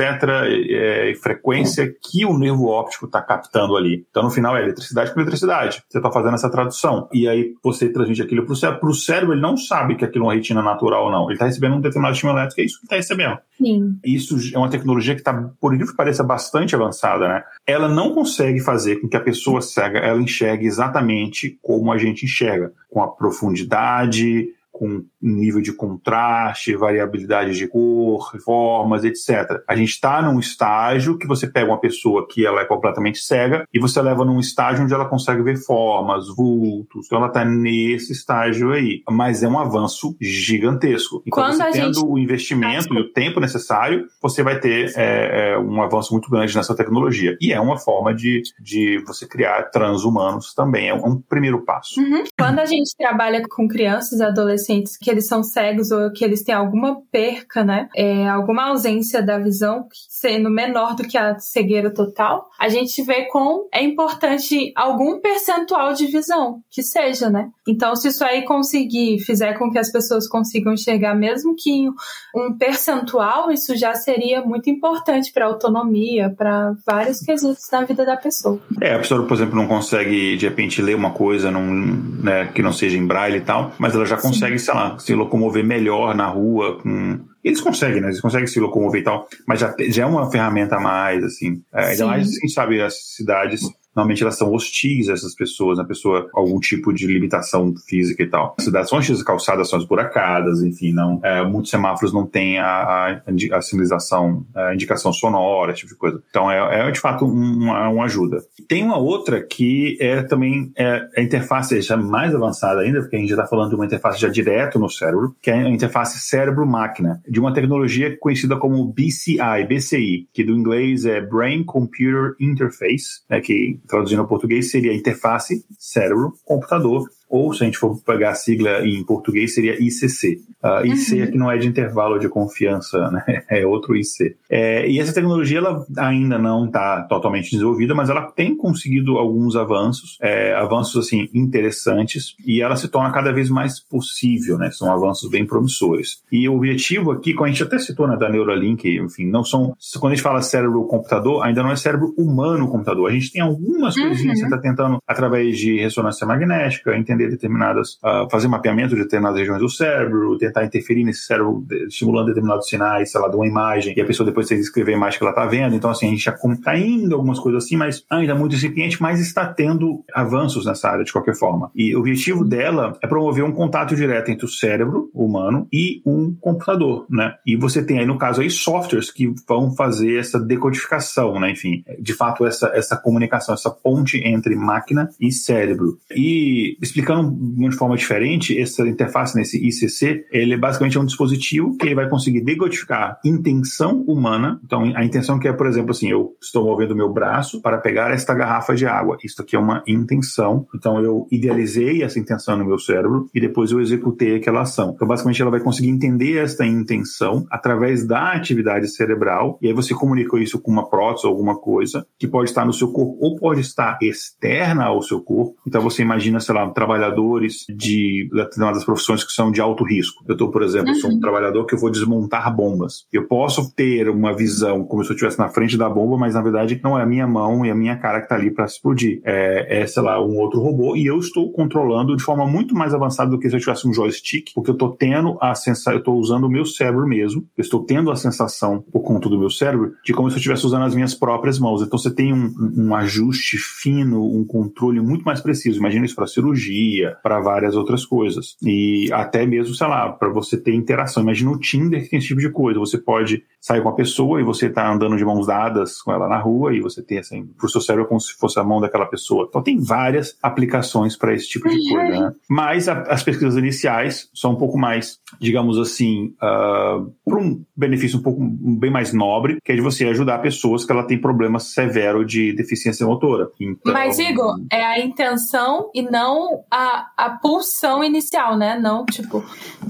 e, 0.48 1.12
e 1.12 1.16
frequência 1.16 1.92
que 2.02 2.26
o 2.26 2.38
nervo 2.38 2.68
óptico 2.68 3.06
está 3.06 3.22
captando 3.32 3.78
ali. 3.78 4.06
Então, 4.10 4.24
no 4.24 4.30
final, 4.30 4.58
é 4.58 4.64
eletricidade 4.64 5.14
com 5.14 5.22
eletricidade. 5.22 5.84
Você 5.88 5.98
está 5.98 6.12
fazendo 6.12 6.34
essa 6.34 6.50
tradução. 6.50 7.08
E 7.14 7.28
aí, 7.28 7.54
você 7.64 7.90
transmite 7.90 8.22
aquilo 8.22 8.46
para 8.46 8.54
o 8.54 8.56
cérebro. 8.56 8.80
Para 8.82 8.90
o 8.90 8.94
cérebro, 8.94 9.34
ele 9.34 9.42
não 9.42 9.56
sabe 9.56 9.96
que 9.96 10.04
aquilo 10.04 10.26
é 10.26 10.28
uma 10.28 10.34
retina 10.34 10.62
natural 10.62 11.06
ou 11.06 11.12
não. 11.12 11.26
Ele 11.26 11.34
está 11.34 11.46
recebendo 11.46 11.76
um 11.76 11.82
determinado 11.82 12.14
estímulo 12.14 12.38
elétrico, 12.38 12.62
é 12.62 12.66
isso 12.66 12.80
que 12.80 12.86
está 12.86 12.96
recebendo. 12.98 13.38
Sim. 13.58 13.98
Isso 14.04 14.36
é 14.54 14.58
uma 14.58 14.70
tecnologia 14.70 15.14
que 15.14 15.22
está, 15.22 15.34
por 15.60 15.74
incrível 15.74 15.94
que 15.94 15.98
pareça, 15.98 16.24
bastante 16.24 16.76
avançada, 16.76 17.28
né? 17.28 17.44
Ela 17.66 17.88
não 17.88 18.14
consegue 18.14 18.60
fazer 18.60 18.98
com 18.98 19.08
que 19.08 19.18
a 19.18 19.22
pessoa 19.22 19.62
cega 19.62 20.00
ela 20.00 20.22
enxergue 20.22 20.66
exatamente 20.66 21.58
como 21.62 21.92
a 21.92 21.98
gente 21.98 22.26
enxerga, 22.26 22.74
com 22.90 23.02
a 23.02 23.08
profundidade, 23.08 24.50
com 24.82 25.06
nível 25.22 25.62
de 25.62 25.72
contraste, 25.72 26.76
variabilidade 26.76 27.54
de 27.54 27.68
cor, 27.68 28.32
formas, 28.44 29.04
etc. 29.04 29.62
A 29.68 29.76
gente 29.76 29.90
está 29.92 30.24
num 30.24 30.40
estágio 30.40 31.20
que 31.20 31.28
você 31.28 31.46
pega 31.46 31.70
uma 31.70 31.80
pessoa 31.80 32.28
que 32.28 32.44
ela 32.44 32.62
é 32.62 32.66
completamente 32.66 33.20
cega 33.20 33.64
e 33.72 33.80
você 33.80 34.02
leva 34.02 34.26
num 34.26 34.40
estágio 34.40 34.84
onde 34.84 34.92
ela 34.92 35.08
consegue 35.08 35.44
ver 35.44 35.58
formas, 35.58 36.36
vultos. 36.36 37.06
Então 37.06 37.20
ela 37.20 37.28
está 37.28 37.46
nesse 37.46 38.12
estágio 38.12 38.72
aí. 38.72 39.04
Mas 39.08 39.44
é 39.44 39.48
um 39.48 39.60
avanço 39.60 40.16
gigantesco. 40.20 41.22
Então 41.28 41.44
Quando 41.44 41.58
você 41.58 41.62
a 41.62 41.72
tendo 41.72 41.94
gente- 41.94 42.04
o 42.04 42.18
investimento 42.18 42.92
e 42.96 43.02
o 43.02 43.14
tempo 43.14 43.40
necessário, 43.40 44.08
você 44.20 44.42
vai 44.42 44.60
ter 44.60 44.92
é, 44.98 45.52
é, 45.54 45.60
um 45.60 45.80
avanço 45.84 46.12
muito 46.12 46.28
grande 46.28 46.56
nessa 46.56 46.76
tecnologia. 46.76 47.38
E 47.40 47.54
é 47.54 47.60
uma 47.60 47.78
forma 47.78 48.16
de, 48.16 48.42
de 48.60 48.98
você 49.06 49.28
criar 49.28 49.70
transhumanos 49.70 50.56
também. 50.56 50.90
É 50.90 50.94
um, 50.96 51.06
um 51.06 51.22
primeiro 51.22 51.64
passo. 51.64 52.02
Uhum. 52.02 52.24
Quando 52.36 52.58
a 52.58 52.66
gente 52.66 52.96
trabalha 52.98 53.44
com 53.48 53.68
crianças 53.68 54.20
e 54.20 54.24
adolescentes 54.72 54.98
que 54.98 55.10
eles 55.10 55.28
são 55.28 55.44
cegos 55.44 55.92
ou 55.92 56.12
que 56.12 56.24
eles 56.24 56.44
têm 56.44 56.56
alguma 56.56 57.02
perca, 57.12 57.64
né? 57.64 57.90
É, 57.96 58.28
alguma 58.28 58.70
ausência 58.70 59.22
da 59.22 59.38
visão, 59.38 59.88
sendo 60.22 60.52
menor 60.52 60.96
do 60.96 61.04
que 61.04 61.18
a 61.18 61.40
cegueira 61.40 61.92
total, 61.92 62.48
a 62.60 62.70
gente 62.70 63.02
vê 63.02 63.26
com 63.26 63.68
é 63.74 63.84
importante 63.84 64.72
algum 64.76 65.20
percentual 65.20 65.94
de 65.94 66.06
visão, 66.06 66.62
que 66.70 66.84
seja, 66.84 67.28
né? 67.28 67.50
Então, 67.68 67.96
se 67.96 68.10
isso 68.10 68.24
aí 68.24 68.44
conseguir, 68.44 69.18
fizer 69.20 69.58
com 69.58 69.72
que 69.72 69.80
as 69.80 69.92
pessoas 69.92 70.28
consigam 70.28 70.74
enxergar, 70.74 71.16
mesmo 71.16 71.56
que 71.58 71.90
um 72.36 72.56
percentual, 72.56 73.52
isso 73.52 73.76
já 73.76 73.96
seria 73.96 74.42
muito 74.44 74.70
importante 74.70 75.32
para 75.34 75.48
autonomia, 75.48 76.30
para 76.30 76.76
vários 76.86 77.20
quesitos 77.22 77.68
na 77.72 77.84
vida 77.84 78.06
da 78.06 78.16
pessoa. 78.16 78.60
É, 78.80 78.94
a 78.94 79.00
pessoa, 79.00 79.26
por 79.26 79.34
exemplo, 79.34 79.56
não 79.56 79.68
consegue 79.68 80.38
de 80.38 80.48
repente 80.48 80.82
ler 80.84 80.96
uma 80.96 81.12
coisa 81.12 81.50
num, 81.50 82.22
né, 82.22 82.46
que 82.54 82.62
não 82.62 82.72
seja 82.72 82.96
em 82.96 83.08
braille 83.08 83.38
e 83.38 83.42
tal, 83.42 83.74
mas 83.80 83.96
ela 83.96 84.06
já 84.06 84.18
Sim. 84.18 84.28
consegue, 84.28 84.60
sei 84.60 84.74
lá, 84.76 85.00
se 85.00 85.16
locomover 85.16 85.66
melhor 85.66 86.14
na 86.14 86.28
rua 86.28 86.78
com. 86.80 87.31
Eles 87.44 87.62
conseguem, 87.62 88.02
né? 88.02 88.08
Eles 88.08 88.22
conseguem 88.22 88.48
se 88.48 88.60
locomover 88.60 89.02
e 89.02 89.04
tal, 89.04 89.28
mas 89.48 89.60
já, 89.60 89.76
já 89.90 90.04
é 90.04 90.06
uma 90.06 90.30
ferramenta 90.30 90.76
a 90.76 90.80
mais, 90.80 91.24
assim. 91.24 91.62
É, 91.74 91.86
ainda 91.86 92.06
mais, 92.08 92.28
assim, 92.28 92.48
sabe, 92.48 92.82
as 92.82 93.16
cidades 93.16 93.62
normalmente 93.96 94.24
elas 94.24 94.38
são 94.38 94.54
hostis 94.54 95.10
a 95.10 95.14
essas 95.14 95.36
pessoas, 95.36 95.80
a 95.80 95.84
pessoa 95.84 96.30
com 96.32 96.40
algum 96.40 96.60
tipo 96.60 96.94
de 96.94 97.08
limitação 97.08 97.74
física 97.88 98.24
e 98.24 98.28
tal. 98.28 98.56
As 98.58 98.66
cidades 98.66 98.90
são 98.90 99.00
as 99.00 99.24
calçadas 99.24 99.70
são 99.70 99.80
esburacadas, 99.80 100.62
enfim, 100.64 100.94
não, 100.94 101.20
é, 101.24 101.44
muitos 101.44 101.72
semáforos 101.72 102.14
não 102.14 102.26
têm 102.26 102.60
a, 102.60 102.66
a, 102.66 103.22
a 103.58 103.62
sinalização, 103.62 104.46
a 104.56 104.74
indicação 104.74 105.12
sonora, 105.12 105.72
esse 105.72 105.82
tipo 105.82 105.94
de 105.94 105.98
coisa. 105.98 106.22
Então 106.30 106.50
é, 106.52 106.88
é 106.88 106.92
de 106.92 107.00
fato 107.00 107.26
um- 107.26 107.32
uma, 107.62 107.90
uma 107.90 108.06
ajuda. 108.06 108.38
Tem 108.68 108.84
uma 108.84 108.98
outra 108.98 109.42
que 109.42 109.98
é 110.00 110.22
também 110.24 110.72
é, 110.78 111.02
a 111.18 111.22
interface 111.22 111.82
já 111.82 111.98
mais 111.98 112.34
avançada 112.34 112.82
ainda, 112.82 113.02
porque 113.02 113.16
a 113.16 113.20
gente 113.20 113.30
já 113.30 113.36
está 113.36 113.48
falando 113.48 113.70
de 113.70 113.76
uma 113.76 113.86
interface 113.86 114.20
já 114.20 114.30
direto 114.30 114.80
no 114.80 114.90
cérebro, 114.90 115.36
que 115.42 115.50
é 115.52 115.56
a 115.56 115.70
interface 115.70 116.20
cérebro-máquina, 116.20 117.22
de 117.28 117.40
uma 117.40 117.54
tecnologia 117.54 118.16
conhecida 118.20 118.56
como 118.58 118.86
BCI, 118.92 119.66
BCI, 119.68 120.28
que 120.34 120.44
do 120.44 120.54
inglês 120.54 121.06
é 121.06 121.22
Brain 121.22 121.64
Computer 121.64 122.36
Interface, 122.40 123.22
né, 123.30 123.42
que 123.42 123.80
traduzindo 123.88 124.22
ao 124.22 124.28
português 124.28 124.72
seria 124.72 124.94
interface 124.94 125.66
cérebro-computador, 125.78 127.10
ou 127.32 127.54
se 127.54 127.64
a 127.64 127.66
gente 127.66 127.78
for 127.78 127.98
pegar 128.06 128.32
a 128.32 128.36
sigla 128.36 128.86
em 128.86 129.04
português 129.04 129.54
seria 129.56 129.74
ICC. 129.82 130.42
Uh, 130.64 130.86
IC 130.86 131.16
Uhum. 131.16 131.24
aqui 131.24 131.38
não 131.38 131.52
é 131.52 131.58
de 131.58 131.68
intervalo 131.68 132.20
de 132.20 132.30
confiança, 132.30 133.10
né? 133.10 133.24
é 133.50 133.66
outro 133.66 133.96
IC. 133.96 134.36
É, 134.50 134.88
e 134.88 135.00
essa 135.00 135.14
tecnologia 135.14 135.58
ela 135.58 135.84
ainda 135.98 136.38
não 136.38 136.66
está 136.66 137.02
totalmente 137.04 137.50
desenvolvida, 137.52 137.96
mas 137.96 138.10
ela 138.10 138.24
tem 138.32 138.56
conseguido 138.56 139.18
alguns 139.18 139.56
avanços, 139.56 140.18
é, 140.22 140.54
avanços 140.54 141.06
assim 141.08 141.28
interessantes, 141.34 142.36
e 142.46 142.62
ela 142.62 142.76
se 142.76 142.88
torna 142.88 143.12
cada 143.12 143.32
vez 143.32 143.50
mais 143.50 143.80
possível, 143.80 144.58
né? 144.58 144.70
São 144.72 144.92
avanços 144.92 145.30
bem 145.30 145.46
promissores. 145.46 146.22
E 146.32 146.48
o 146.48 146.56
objetivo 146.56 147.12
aqui, 147.12 147.34
como 147.34 147.46
a 147.46 147.50
gente 147.50 147.64
até 147.64 147.80
citou 147.80 148.08
né, 148.08 148.18
da 148.18 148.30
Neuralink, 148.30 148.88
enfim, 148.98 149.26
não 149.26 149.44
são 149.44 149.74
quando 150.00 150.14
a 150.14 150.16
gente 150.16 150.24
fala 150.24 150.42
cérebro-computador, 150.42 151.44
ainda 151.44 151.64
não 151.64 151.72
é 151.72 151.76
cérebro 151.76 152.14
humano-computador. 152.18 153.10
A 153.10 153.14
gente 153.14 153.32
tem 153.32 153.42
algumas 153.42 153.96
Uhum. 153.96 154.08
coisinhas 154.08 154.40
que 154.40 154.46
está 154.46 154.58
tentando 154.58 155.00
através 155.08 155.58
de 155.58 155.78
ressonância 155.80 156.26
magnética 156.26 156.96
entender 156.96 157.21
determinadas, 157.30 157.98
ah, 158.04 158.28
fazer 158.30 158.48
mapeamento 158.48 158.96
de 158.96 159.02
determinadas 159.02 159.40
regiões 159.40 159.62
do 159.62 159.70
cérebro, 159.70 160.38
tentar 160.38 160.66
interferir 160.66 161.04
nesse 161.04 161.24
cérebro, 161.24 161.66
estimulando 161.88 162.28
determinados 162.28 162.68
sinais, 162.68 163.12
sei 163.12 163.22
lá, 163.22 163.28
de 163.28 163.36
uma 163.36 163.48
imagem, 163.48 163.94
e 163.96 164.02
a 164.02 164.06
pessoa 164.06 164.26
depois 164.26 164.48
tem 164.48 164.58
que 164.58 164.64
escrever 164.64 164.94
a 164.94 164.98
imagem 164.98 165.18
que 165.18 165.24
ela 165.24 165.32
está 165.32 165.46
vendo. 165.46 165.76
Então, 165.76 165.90
assim, 165.90 166.08
a 166.08 166.10
gente 166.10 166.24
já 166.24 166.34
está 166.34 166.78
indo 166.78 167.16
algumas 167.16 167.40
coisas 167.40 167.64
assim, 167.64 167.76
mas 167.76 168.04
ainda 168.10 168.36
muito 168.36 168.56
incipiente, 168.56 169.02
mas 169.02 169.20
está 169.20 169.46
tendo 169.46 170.04
avanços 170.14 170.66
nessa 170.66 170.90
área 170.90 171.04
de 171.04 171.12
qualquer 171.12 171.36
forma. 171.36 171.72
E 171.76 171.96
o 171.96 172.00
objetivo 172.00 172.44
dela 172.44 172.98
é 173.02 173.08
promover 173.08 173.44
um 173.44 173.52
contato 173.52 173.96
direto 173.96 174.30
entre 174.30 174.46
o 174.46 174.50
cérebro 174.50 175.10
humano 175.14 175.68
e 175.72 176.02
um 176.06 176.34
computador, 176.40 177.06
né? 177.10 177.36
E 177.46 177.56
você 177.56 177.84
tem 177.84 178.00
aí, 178.00 178.06
no 178.06 178.18
caso 178.18 178.42
aí, 178.42 178.50
softwares 178.50 179.12
que 179.12 179.34
vão 179.48 179.72
fazer 179.76 180.20
essa 180.20 180.40
decodificação, 180.40 181.40
né? 181.40 181.52
Enfim, 181.52 181.84
de 182.00 182.14
fato, 182.14 182.46
essa, 182.46 182.72
essa 182.74 182.98
comunicação, 182.98 183.54
essa 183.54 183.70
ponte 183.70 184.18
entre 184.26 184.56
máquina 184.56 185.10
e 185.20 185.32
cérebro. 185.32 185.98
E 186.16 186.78
explicando 186.82 187.11
de 187.20 187.76
forma 187.76 187.96
diferente, 187.96 188.60
essa 188.60 188.88
interface 188.88 189.36
nesse 189.36 189.58
ICC, 189.58 190.26
ele 190.32 190.58
basicamente 190.58 190.98
é 190.98 191.02
um 191.02 191.06
dispositivo 191.06 191.78
que 191.78 191.94
vai 191.96 192.10
conseguir 192.10 192.42
decodificar 192.42 193.20
intenção 193.26 194.02
humana. 194.08 194.60
Então, 194.64 194.92
a 194.96 195.04
intenção 195.04 195.40
que 195.40 195.48
é, 195.48 195.54
por 195.54 195.68
exemplo, 195.68 195.92
assim, 195.92 196.10
eu 196.10 196.36
estou 196.42 196.66
movendo 196.66 196.92
o 196.92 196.96
meu 196.96 197.12
braço 197.12 197.62
para 197.62 197.78
pegar 197.78 198.12
esta 198.12 198.34
garrafa 198.34 198.76
de 198.76 198.86
água. 198.86 199.18
Isso 199.24 199.42
aqui 199.42 199.56
é 199.56 199.60
uma 199.60 199.84
intenção. 199.88 200.68
Então, 200.76 201.02
eu 201.02 201.28
idealizei 201.32 202.04
essa 202.04 202.20
intenção 202.20 202.58
no 202.58 202.66
meu 202.66 202.80
cérebro 202.80 203.30
e 203.34 203.40
depois 203.40 203.72
eu 203.72 203.80
executei 203.80 204.36
aquela 204.36 204.62
ação. 204.62 204.94
Então, 204.96 205.08
basicamente, 205.08 205.42
ela 205.42 205.52
vai 205.52 205.60
conseguir 205.60 205.90
entender 205.90 206.38
esta 206.38 206.66
intenção 206.66 207.46
através 207.50 208.06
da 208.06 208.34
atividade 208.34 208.88
cerebral 208.88 209.58
e 209.62 209.68
aí 209.68 209.74
você 209.74 209.94
comunica 209.94 210.38
isso 210.40 210.60
com 210.60 210.72
uma 210.72 210.90
prótese 210.90 211.28
ou 211.28 211.34
alguma 211.34 211.58
coisa 211.60 212.06
que 212.18 212.28
pode 212.28 212.50
estar 212.50 212.66
no 212.66 212.74
seu 212.74 212.92
corpo 212.92 213.18
ou 213.20 213.36
pode 213.36 213.62
estar 213.62 213.98
externa 214.02 214.86
ao 214.86 215.02
seu 215.02 215.22
corpo. 215.22 215.56
Então, 215.66 215.82
você 215.82 216.02
imagina, 216.02 216.40
sei 216.40 216.56
lá, 216.56 216.64
trabalhadores 217.02 217.66
de 217.68 218.30
determinadas 218.32 218.86
profissões 218.86 219.24
que 219.24 219.32
são 219.32 219.52
de 219.52 219.60
alto 219.60 219.84
risco. 219.84 220.24
Eu 220.28 220.34
estou, 220.34 220.52
por 220.52 220.62
exemplo, 220.62 220.94
sou 220.96 221.12
um 221.12 221.20
trabalhador 221.20 221.66
que 221.66 221.74
eu 221.74 221.80
vou 221.80 221.90
desmontar 221.90 222.56
bombas. 222.56 223.06
Eu 223.12 223.28
posso 223.28 223.74
ter 223.74 224.08
uma 224.10 224.36
visão 224.36 224.84
como 224.84 225.04
se 225.04 225.10
eu 225.10 225.16
estivesse 225.16 225.40
na 225.40 225.50
frente 225.50 225.78
da 225.78 225.90
bomba, 225.90 226.18
mas 226.18 226.36
na 226.36 226.42
verdade 226.42 226.80
não 226.84 226.98
é 226.98 227.04
a 227.04 227.06
minha 227.06 227.28
mão 227.28 227.66
e 227.66 227.72
a 227.72 227.76
minha 227.76 227.98
cara 227.98 228.20
que 228.20 228.26
está 228.26 228.36
ali 228.36 228.52
para 228.52 228.66
explodir. 228.66 229.22
É, 229.24 229.82
é, 229.82 229.88
sei 229.88 230.04
lá, 230.04 230.24
um 230.24 230.38
outro 230.38 230.60
robô 230.60 230.96
e 230.96 231.06
eu 231.06 231.18
estou 231.18 231.52
controlando 231.52 232.16
de 232.16 232.24
forma 232.24 232.46
muito 232.46 232.76
mais 232.76 232.94
avançada 232.94 233.32
do 233.32 233.40
que 233.40 233.50
se 233.50 233.56
eu 233.56 233.60
tivesse 233.60 233.88
um 233.88 233.94
joystick, 233.94 234.52
porque 234.54 234.70
eu 234.70 234.74
estou 234.74 234.96
tendo 234.96 235.38
a 235.42 235.56
sensação, 235.56 235.94
eu 235.94 236.00
estou 236.00 236.16
usando 236.16 236.46
o 236.46 236.50
meu 236.50 236.66
cérebro 236.66 237.08
mesmo, 237.08 237.46
eu 237.58 237.62
estou 237.62 237.84
tendo 237.84 238.12
a 238.12 238.16
sensação 238.16 238.84
por 238.92 239.02
conta 239.02 239.28
do 239.28 239.40
meu 239.40 239.50
cérebro 239.50 239.94
de 240.06 240.14
como 240.14 240.30
se 240.30 240.36
eu 240.36 240.38
estivesse 240.38 240.66
usando 240.66 240.86
as 240.86 240.94
minhas 240.94 241.16
próprias 241.16 241.58
mãos. 241.58 241.82
Então 241.82 241.98
você 241.98 242.14
tem 242.14 242.34
um, 242.34 242.54
um 242.78 242.96
ajuste 242.96 243.58
fino, 243.58 244.24
um 244.24 244.46
controle 244.46 245.00
muito 245.00 245.24
mais 245.24 245.42
preciso. 245.42 245.80
Imagina 245.80 246.06
isso 246.06 246.16
para 246.16 246.28
cirurgia 246.28 246.91
fotografia, 246.92 247.18
para 247.24 247.40
várias 247.40 247.76
outras 247.76 248.06
coisas. 248.06 248.56
E 248.62 249.10
até 249.14 249.46
mesmo, 249.46 249.74
sei 249.74 249.88
lá, 249.88 250.12
para 250.12 250.30
você 250.30 250.58
ter 250.58 250.74
interação. 250.74 251.24
Imagina 251.24 251.52
o 251.52 251.60
Tinder 251.60 252.04
que 252.04 252.10
tem 252.10 252.20
esse 252.20 252.28
tipo 252.28 252.42
de 252.42 252.50
coisa. 252.50 252.80
Você 252.80 252.98
pode 252.98 253.44
sair 253.60 253.82
com 253.82 253.90
a 253.90 253.96
pessoa 253.96 254.42
e 254.42 254.44
você 254.44 254.70
tá 254.70 254.92
andando 254.92 255.16
de 255.16 255.24
mãos 255.24 255.48
dadas 255.48 256.02
com 256.02 256.12
ela 256.12 256.28
na 256.28 256.38
rua 256.38 256.76
e 256.76 256.82
você 256.82 257.02
tem 257.02 257.20
assim, 257.20 257.46
pro 257.58 257.70
seu 257.70 257.82
cérebro 257.82 258.08
como 258.08 258.20
se 258.20 258.34
fosse 258.34 258.60
a 258.60 258.64
mão 258.64 258.82
daquela 258.82 259.06
pessoa. 259.06 259.46
Então 259.48 259.62
tem 259.62 259.80
várias 259.80 260.38
aplicações 260.42 261.16
para 261.16 261.34
esse 261.34 261.48
tipo 261.48 261.70
de 261.70 261.78
coisa. 261.90 262.22
Né? 262.22 262.34
Mas 262.50 262.90
a, 262.90 263.02
as 263.04 263.24
pesquisas 263.24 263.56
iniciais 263.56 264.30
são 264.34 264.54
um 264.54 264.56
pouco 264.56 264.78
mais, 264.78 265.20
digamos 265.40 265.78
assim, 265.78 266.34
uh, 266.42 267.12
para 267.24 267.40
um 267.40 267.64
benefício 267.76 268.20
um 268.20 268.24
pouco 268.24 268.42
bem 268.42 268.92
mais 268.92 269.14
nobre, 269.14 269.58
que 269.64 269.72
é 269.72 269.76
de 269.76 269.82
você 269.82 270.06
ajudar 270.06 270.40
pessoas 270.40 270.84
que 270.84 270.92
ela 270.92 271.04
tem 271.04 271.20
problema 271.20 271.60
severo 271.60 272.26
de 272.26 272.54
deficiência 272.54 273.06
motora. 273.06 273.50
Então, 273.60 273.94
Mas, 273.94 274.18
Igor, 274.18 274.56
é 274.72 274.84
a 274.84 275.00
intenção 275.00 275.90
e 275.94 276.02
não 276.02 276.64
a, 276.72 277.12
a 277.18 277.30
pulsão 277.32 278.02
inicial, 278.02 278.58
né? 278.58 278.80
Não, 278.80 279.06
tipo, 279.06 279.44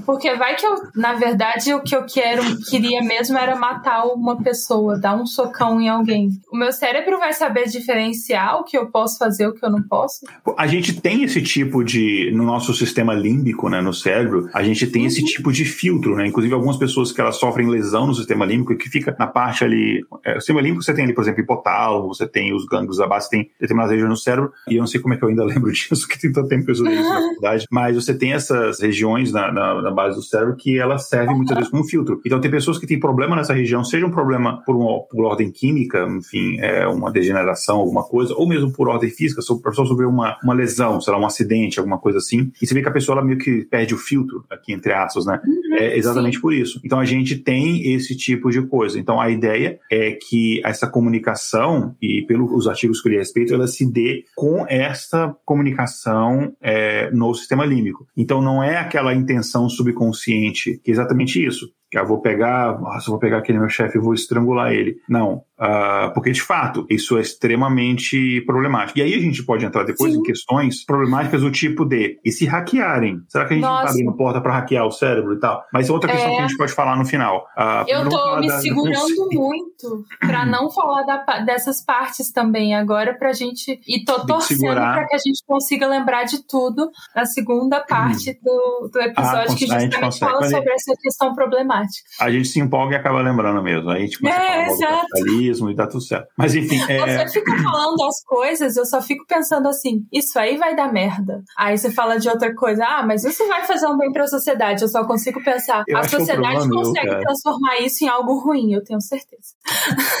porque 0.04 0.34
vai 0.34 0.56
que 0.56 0.66
eu, 0.66 0.74
na 0.96 1.14
verdade, 1.14 1.72
o 1.72 1.80
que 1.80 1.94
eu 1.94 2.04
quero, 2.04 2.42
queria 2.68 3.00
mesmo 3.02 3.38
era 3.38 3.54
matar 3.54 4.04
uma 4.06 4.42
pessoa, 4.42 4.98
dar 4.98 5.14
um 5.14 5.24
socão 5.24 5.80
em 5.80 5.88
alguém. 5.88 6.30
O 6.52 6.56
meu 6.56 6.72
cérebro 6.72 7.18
vai 7.18 7.32
saber 7.32 7.68
diferenciar 7.68 8.58
o 8.58 8.64
que 8.64 8.76
eu 8.76 8.90
posso 8.90 9.16
fazer, 9.16 9.46
o 9.46 9.54
que 9.54 9.64
eu 9.64 9.70
não 9.70 9.82
posso? 9.82 10.26
A 10.58 10.66
gente 10.66 11.00
tem 11.00 11.22
esse 11.22 11.40
tipo 11.40 11.84
de, 11.84 12.32
no 12.34 12.44
nosso 12.44 12.74
sistema 12.74 13.14
límbico, 13.14 13.68
né, 13.68 13.80
no 13.80 13.94
cérebro, 13.94 14.50
a 14.52 14.62
gente 14.62 14.86
tem 14.86 15.02
uhum. 15.02 15.08
esse 15.08 15.24
tipo 15.24 15.52
de 15.52 15.64
filtro, 15.64 16.16
né? 16.16 16.26
Inclusive 16.26 16.52
algumas 16.52 16.76
pessoas 16.76 17.12
que 17.12 17.20
elas 17.20 17.36
sofrem 17.36 17.68
lesão 17.68 18.06
no 18.06 18.14
sistema 18.14 18.44
límbico, 18.44 18.76
que 18.76 18.88
fica 18.88 19.14
na 19.18 19.26
parte 19.28 19.62
ali, 19.64 20.04
é, 20.24 20.36
o 20.36 20.40
sistema 20.40 20.60
límbico 20.60 20.82
você 20.82 20.92
tem 20.92 21.04
ali, 21.04 21.14
por 21.14 21.22
exemplo, 21.22 21.42
hipotálamo, 21.42 22.08
você 22.08 22.26
tem 22.26 22.52
os 22.52 22.66
gânglios 22.66 22.96
da 22.96 23.06
base, 23.06 23.30
tem 23.30 23.50
determinadas 23.60 23.92
regiões 23.92 24.10
no 24.10 24.16
cérebro, 24.16 24.52
e 24.68 24.74
eu 24.74 24.80
não 24.80 24.86
sei 24.86 25.00
como 25.00 25.14
é 25.14 25.16
que 25.16 25.24
eu 25.24 25.28
ainda 25.28 25.44
lembro 25.46 25.70
disso, 25.70 26.08
que 26.08 26.18
tem 26.18 26.32
tanto 26.32 26.48
tempo 26.48 26.71
que 26.78 26.94
na 26.94 27.02
faculdade, 27.02 27.66
mas 27.70 27.96
você 27.96 28.14
tem 28.16 28.32
essas 28.32 28.80
regiões 28.80 29.32
na, 29.32 29.52
na, 29.52 29.82
na 29.82 29.90
base 29.90 30.16
do 30.16 30.22
cérebro 30.22 30.56
que 30.56 30.78
elas 30.78 31.08
servem 31.08 31.36
muitas 31.36 31.56
vezes 31.56 31.70
como 31.70 31.84
filtro. 31.84 32.20
Então 32.24 32.40
tem 32.40 32.50
pessoas 32.50 32.78
que 32.78 32.86
têm 32.86 32.98
problema 32.98 33.36
nessa 33.36 33.52
região, 33.52 33.84
seja 33.84 34.06
um 34.06 34.10
problema 34.10 34.62
por, 34.64 34.76
uma, 34.76 35.00
por 35.02 35.24
ordem 35.24 35.50
química, 35.50 36.06
enfim, 36.06 36.58
é 36.60 36.86
uma 36.86 37.10
degeneração, 37.10 37.78
alguma 37.78 38.04
coisa, 38.04 38.34
ou 38.34 38.48
mesmo 38.48 38.72
por 38.72 38.88
ordem 38.88 39.10
física, 39.10 39.42
se 39.42 39.52
a 39.52 39.56
pessoa 39.56 39.86
sofreu 39.86 40.08
uma, 40.08 40.38
uma 40.42 40.54
lesão, 40.54 41.00
sei 41.00 41.12
lá, 41.12 41.18
um 41.18 41.26
acidente, 41.26 41.78
alguma 41.78 41.98
coisa 41.98 42.18
assim, 42.18 42.50
e 42.60 42.66
você 42.66 42.74
vê 42.74 42.82
que 42.82 42.88
a 42.88 42.92
pessoa 42.92 43.18
ela 43.18 43.26
meio 43.26 43.38
que 43.38 43.64
perde 43.64 43.94
o 43.94 43.98
filtro, 43.98 44.44
aqui 44.50 44.72
entre 44.72 44.92
aspas, 44.92 45.26
né? 45.26 45.40
Uhum, 45.44 45.76
é 45.76 45.96
exatamente 45.96 46.36
sim. 46.36 46.40
por 46.40 46.52
isso. 46.52 46.80
Então 46.84 46.98
a 46.98 47.04
gente 47.04 47.36
tem 47.36 47.94
esse 47.94 48.16
tipo 48.16 48.50
de 48.50 48.62
coisa. 48.62 48.98
Então 48.98 49.20
a 49.20 49.30
ideia 49.30 49.78
é 49.90 50.12
que 50.12 50.60
essa 50.64 50.86
comunicação, 50.86 51.94
e 52.00 52.22
pelos 52.22 52.66
artigos 52.66 53.00
que 53.00 53.08
eu 53.08 53.12
li 53.12 53.16
a 53.16 53.20
respeito, 53.20 53.54
ela 53.54 53.66
se 53.66 53.90
dê 53.90 54.24
com 54.34 54.66
esta 54.68 55.34
comunicação 55.44 56.52
é, 56.62 57.10
no 57.10 57.34
sistema 57.34 57.66
límbico. 57.66 58.06
Então 58.16 58.40
não 58.40 58.62
é 58.62 58.78
aquela 58.78 59.14
intenção 59.14 59.68
subconsciente, 59.68 60.80
que 60.82 60.90
é 60.90 60.94
exatamente 60.94 61.44
isso 61.44 61.66
que 61.92 61.98
eu 61.98 62.06
vou 62.06 62.22
pegar, 62.22 62.80
nossa, 62.80 63.08
eu 63.08 63.12
vou 63.12 63.18
pegar 63.18 63.36
aquele 63.36 63.58
meu 63.58 63.68
chefe 63.68 63.98
e 63.98 64.00
vou 64.00 64.14
estrangular 64.14 64.72
ele. 64.72 64.96
Não, 65.06 65.42
uh, 65.62 66.12
porque 66.12 66.32
de 66.32 66.42
fato 66.42 66.86
isso 66.90 67.16
é 67.16 67.20
extremamente 67.20 68.40
problemático. 68.42 68.98
E 68.98 69.02
aí 69.02 69.14
a 69.14 69.20
gente 69.20 69.42
pode 69.44 69.64
entrar 69.64 69.84
depois 69.84 70.12
Sim. 70.12 70.18
em 70.18 70.22
questões 70.22 70.84
problemáticas 70.84 71.40
do 71.40 71.50
tipo 71.50 71.84
de 71.84 72.18
e 72.24 72.32
se 72.32 72.44
hackearem? 72.46 73.20
Será 73.28 73.46
que 73.46 73.54
a 73.54 73.56
gente 73.56 73.64
nossa. 73.64 73.76
não 73.76 73.84
tá 73.84 73.90
abrindo 73.90 74.16
porta 74.16 74.40
para 74.40 74.54
hackear 74.54 74.86
o 74.86 74.90
cérebro 74.90 75.34
e 75.34 75.38
tal? 75.40 75.64
Mas 75.72 75.88
é 75.88 75.92
outra 75.92 76.10
questão 76.10 76.30
é... 76.30 76.36
que 76.36 76.42
a 76.42 76.46
gente 76.48 76.56
pode 76.56 76.72
falar 76.72 76.96
no 76.96 77.04
final. 77.04 77.46
Uh, 77.56 77.84
eu 77.88 78.08
tô 78.08 78.40
me 78.40 78.48
da... 78.48 78.60
segurando 78.60 79.28
muito 79.30 80.04
para 80.20 80.44
não 80.46 80.70
falar 80.70 81.02
da, 81.02 81.40
dessas 81.40 81.84
partes 81.84 82.32
também 82.32 82.74
agora 82.74 83.14
pra 83.14 83.32
gente 83.32 83.80
e 83.86 84.04
tô 84.04 84.26
torcendo 84.26 84.74
para 84.74 85.06
que 85.06 85.14
a 85.14 85.18
gente 85.18 85.42
consiga 85.46 85.86
lembrar 85.86 86.24
de 86.24 86.46
tudo 86.46 86.90
na 87.14 87.24
segunda 87.24 87.80
parte 87.80 88.38
do, 88.42 88.90
do 88.92 89.00
episódio 89.00 89.52
ah, 89.52 89.56
que 89.56 89.66
justamente 89.66 90.18
fala 90.18 90.48
sobre 90.48 90.72
essa 90.72 90.94
questão 91.00 91.34
problemática. 91.34 92.08
A 92.20 92.30
gente 92.30 92.48
se 92.48 92.60
empolga 92.60 92.94
e 92.94 92.98
acaba 92.98 93.20
lembrando 93.20 93.62
mesmo. 93.62 93.90
Aí 93.90 93.98
a 93.98 94.00
gente 94.00 94.18
começa 94.18 94.40
é, 94.40 94.64
a 94.64 94.76
falar 94.76 95.02
do 95.02 95.16
capitalismo 95.52 95.70
e 95.70 95.74
dá 95.74 95.86
tudo 95.86 96.02
certo. 96.02 96.28
Mas 96.36 96.54
enfim. 96.54 96.80
É... 96.88 97.26
Você 97.26 97.40
fica 97.40 97.56
falando 97.62 98.02
as 98.02 98.22
coisas, 98.24 98.76
eu 98.76 98.86
só 98.86 99.00
fico 99.00 99.24
pensando 99.26 99.68
assim: 99.68 100.04
isso 100.12 100.38
aí 100.38 100.56
vai 100.56 100.74
dar 100.74 100.92
merda. 100.92 101.42
Aí 101.56 101.76
você 101.76 101.90
fala 101.90 102.18
de 102.18 102.28
outra 102.28 102.54
coisa, 102.54 102.84
ah, 102.84 103.04
mas 103.06 103.24
isso 103.24 103.46
vai 103.46 103.64
fazer 103.64 103.86
um 103.86 103.96
bem 103.96 104.12
para 104.12 104.24
a 104.24 104.28
sociedade. 104.28 104.82
Eu 104.82 104.88
só 104.88 105.04
consigo 105.04 105.42
pensar, 105.42 105.84
eu 105.86 105.98
a 105.98 106.04
sociedade 106.04 106.68
consegue 106.68 107.10
meu, 107.10 107.20
transformar 107.20 107.78
isso 107.80 108.04
em 108.04 108.08
algo 108.08 108.38
ruim, 108.38 108.72
eu 108.72 108.82
tenho 108.82 109.00
certeza. 109.00 109.52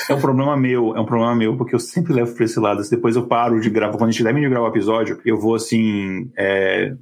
É 0.08 0.14
um 0.14 0.20
problema 0.20 0.56
meu, 0.56 0.96
é 0.96 1.00
um 1.00 1.06
problema 1.06 1.34
meu, 1.34 1.56
porque 1.56 1.74
eu 1.74 1.80
sempre 1.80 2.12
levo 2.12 2.34
para 2.34 2.44
esse 2.44 2.58
lado. 2.58 2.82
Depois 2.88 3.16
eu 3.16 3.26
paro 3.26 3.60
de 3.60 3.70
gravar, 3.70 3.96
quando 3.96 4.08
a 4.08 4.12
gente 4.12 4.22
termina 4.22 4.46
de 4.46 4.50
gravar 4.50 4.66
o 4.66 4.70
episódio, 4.70 5.20
eu 5.24 5.38
vou 5.38 5.54
assim. 5.54 6.30
É, 6.36 6.92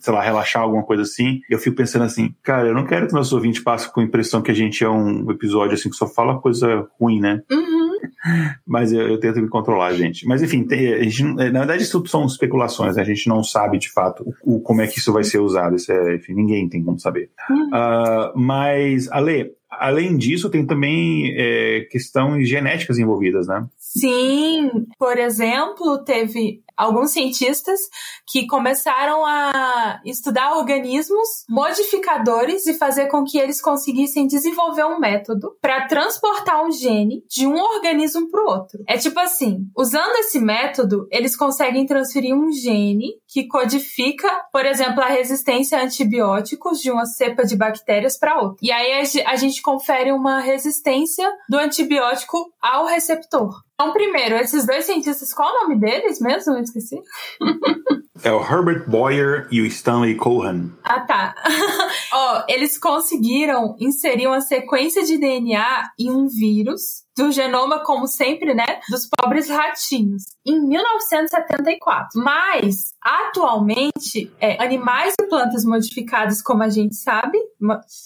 sei 0.00 0.12
lá, 0.12 0.22
relaxar, 0.22 0.62
alguma 0.62 0.82
coisa 0.82 1.02
assim, 1.02 1.40
eu 1.48 1.58
fico 1.58 1.76
pensando 1.76 2.04
assim, 2.04 2.34
cara, 2.42 2.68
eu 2.68 2.74
não 2.74 2.86
quero 2.86 3.06
que 3.06 3.12
nossos 3.12 3.32
ouvintes 3.32 3.62
passem 3.62 3.90
com 3.92 4.00
a 4.00 4.04
impressão 4.04 4.42
que 4.42 4.50
a 4.50 4.54
gente 4.54 4.82
é 4.82 4.88
um 4.88 5.30
episódio 5.30 5.74
assim 5.74 5.90
que 5.90 5.96
só 5.96 6.06
fala 6.06 6.40
coisa 6.40 6.86
ruim, 7.00 7.20
né? 7.20 7.42
Uhum. 7.50 7.88
Mas 8.66 8.92
eu, 8.92 9.08
eu, 9.08 9.20
tento 9.20 9.40
me 9.40 9.48
controlar, 9.48 9.92
gente. 9.92 10.26
Mas 10.26 10.42
enfim, 10.42 10.64
tem, 10.64 11.10
gente, 11.10 11.34
na 11.34 11.60
verdade 11.60 11.82
isso 11.82 12.04
são 12.06 12.24
especulações, 12.26 12.96
né? 12.96 13.02
a 13.02 13.04
gente 13.04 13.28
não 13.28 13.42
sabe 13.42 13.78
de 13.78 13.90
fato 13.90 14.24
o, 14.42 14.60
como 14.60 14.82
é 14.82 14.86
que 14.86 14.98
isso 14.98 15.12
vai 15.12 15.24
ser 15.24 15.38
usado. 15.38 15.76
Isso 15.76 15.92
é, 15.92 16.16
enfim, 16.16 16.34
ninguém 16.34 16.68
tem 16.68 16.82
como 16.82 16.98
saber. 16.98 17.30
Uhum. 17.50 17.68
Uh, 17.68 18.38
mas, 18.38 19.10
Ale, 19.10 19.52
além 19.70 20.16
disso, 20.16 20.50
tem 20.50 20.66
também 20.66 21.34
é, 21.36 21.86
questões 21.90 22.48
genéticas 22.48 22.98
envolvidas, 22.98 23.46
né? 23.46 23.66
Sim, 23.76 24.70
por 24.98 25.16
exemplo, 25.16 25.98
teve 26.04 26.62
alguns 26.78 27.10
cientistas 27.10 27.80
que 28.26 28.46
começaram 28.46 29.26
a 29.26 30.00
estudar 30.04 30.56
organismos 30.56 31.28
modificadores 31.48 32.66
e 32.66 32.74
fazer 32.74 33.08
com 33.08 33.24
que 33.24 33.38
eles 33.38 33.60
conseguissem 33.60 34.26
desenvolver 34.26 34.84
um 34.84 35.00
método 35.00 35.56
para 35.60 35.86
transportar 35.86 36.64
um 36.64 36.70
gene 36.70 37.24
de 37.28 37.46
um 37.46 37.56
organismo 37.56 38.30
para 38.30 38.42
o 38.42 38.48
outro. 38.48 38.78
É 38.86 38.96
tipo 38.96 39.18
assim, 39.18 39.66
usando 39.76 40.16
esse 40.18 40.38
método, 40.38 41.08
eles 41.10 41.36
conseguem 41.36 41.84
transferir 41.84 42.34
um 42.34 42.52
gene 42.52 43.14
que 43.26 43.48
codifica, 43.48 44.28
por 44.52 44.64
exemplo, 44.64 45.02
a 45.02 45.08
resistência 45.08 45.78
a 45.78 45.82
antibióticos 45.82 46.80
de 46.80 46.90
uma 46.90 47.06
cepa 47.06 47.44
de 47.44 47.56
bactérias 47.56 48.18
para 48.18 48.40
outra. 48.40 48.58
E 48.62 48.70
aí 48.70 49.04
a 49.26 49.36
gente 49.36 49.60
confere 49.60 50.12
uma 50.12 50.40
resistência 50.40 51.28
do 51.48 51.58
antibiótico 51.58 52.52
ao 52.60 52.86
receptor. 52.86 53.67
Então, 53.80 53.92
primeiro, 53.92 54.34
esses 54.34 54.66
dois 54.66 54.84
cientistas, 54.84 55.32
qual 55.32 55.54
o 55.54 55.62
nome 55.62 55.78
deles 55.78 56.20
mesmo? 56.20 56.54
Eu 56.54 56.62
esqueci. 56.62 56.96
É 58.24 58.32
o 58.32 58.40
Herbert 58.40 58.90
Boyer 58.90 59.46
e 59.48 59.60
o 59.60 59.66
Stanley 59.66 60.16
Cohen. 60.16 60.72
Ah, 60.82 60.98
tá. 61.06 61.36
Ó, 62.12 62.44
eles 62.48 62.76
conseguiram 62.76 63.76
inserir 63.78 64.26
uma 64.26 64.40
sequência 64.40 65.04
de 65.04 65.18
DNA 65.18 65.84
em 65.96 66.10
um 66.10 66.26
vírus 66.26 67.04
do 67.18 67.32
genoma, 67.32 67.82
como 67.84 68.06
sempre, 68.06 68.54
né, 68.54 68.80
dos 68.88 69.08
pobres 69.08 69.48
ratinhos, 69.50 70.22
em 70.46 70.60
1974. 70.60 72.22
Mas, 72.22 72.94
atualmente, 73.02 74.32
é, 74.40 74.62
animais 74.62 75.14
e 75.20 75.26
plantas 75.26 75.64
modificadas, 75.64 76.40
como 76.40 76.62
a 76.62 76.68
gente 76.68 76.94
sabe, 76.94 77.38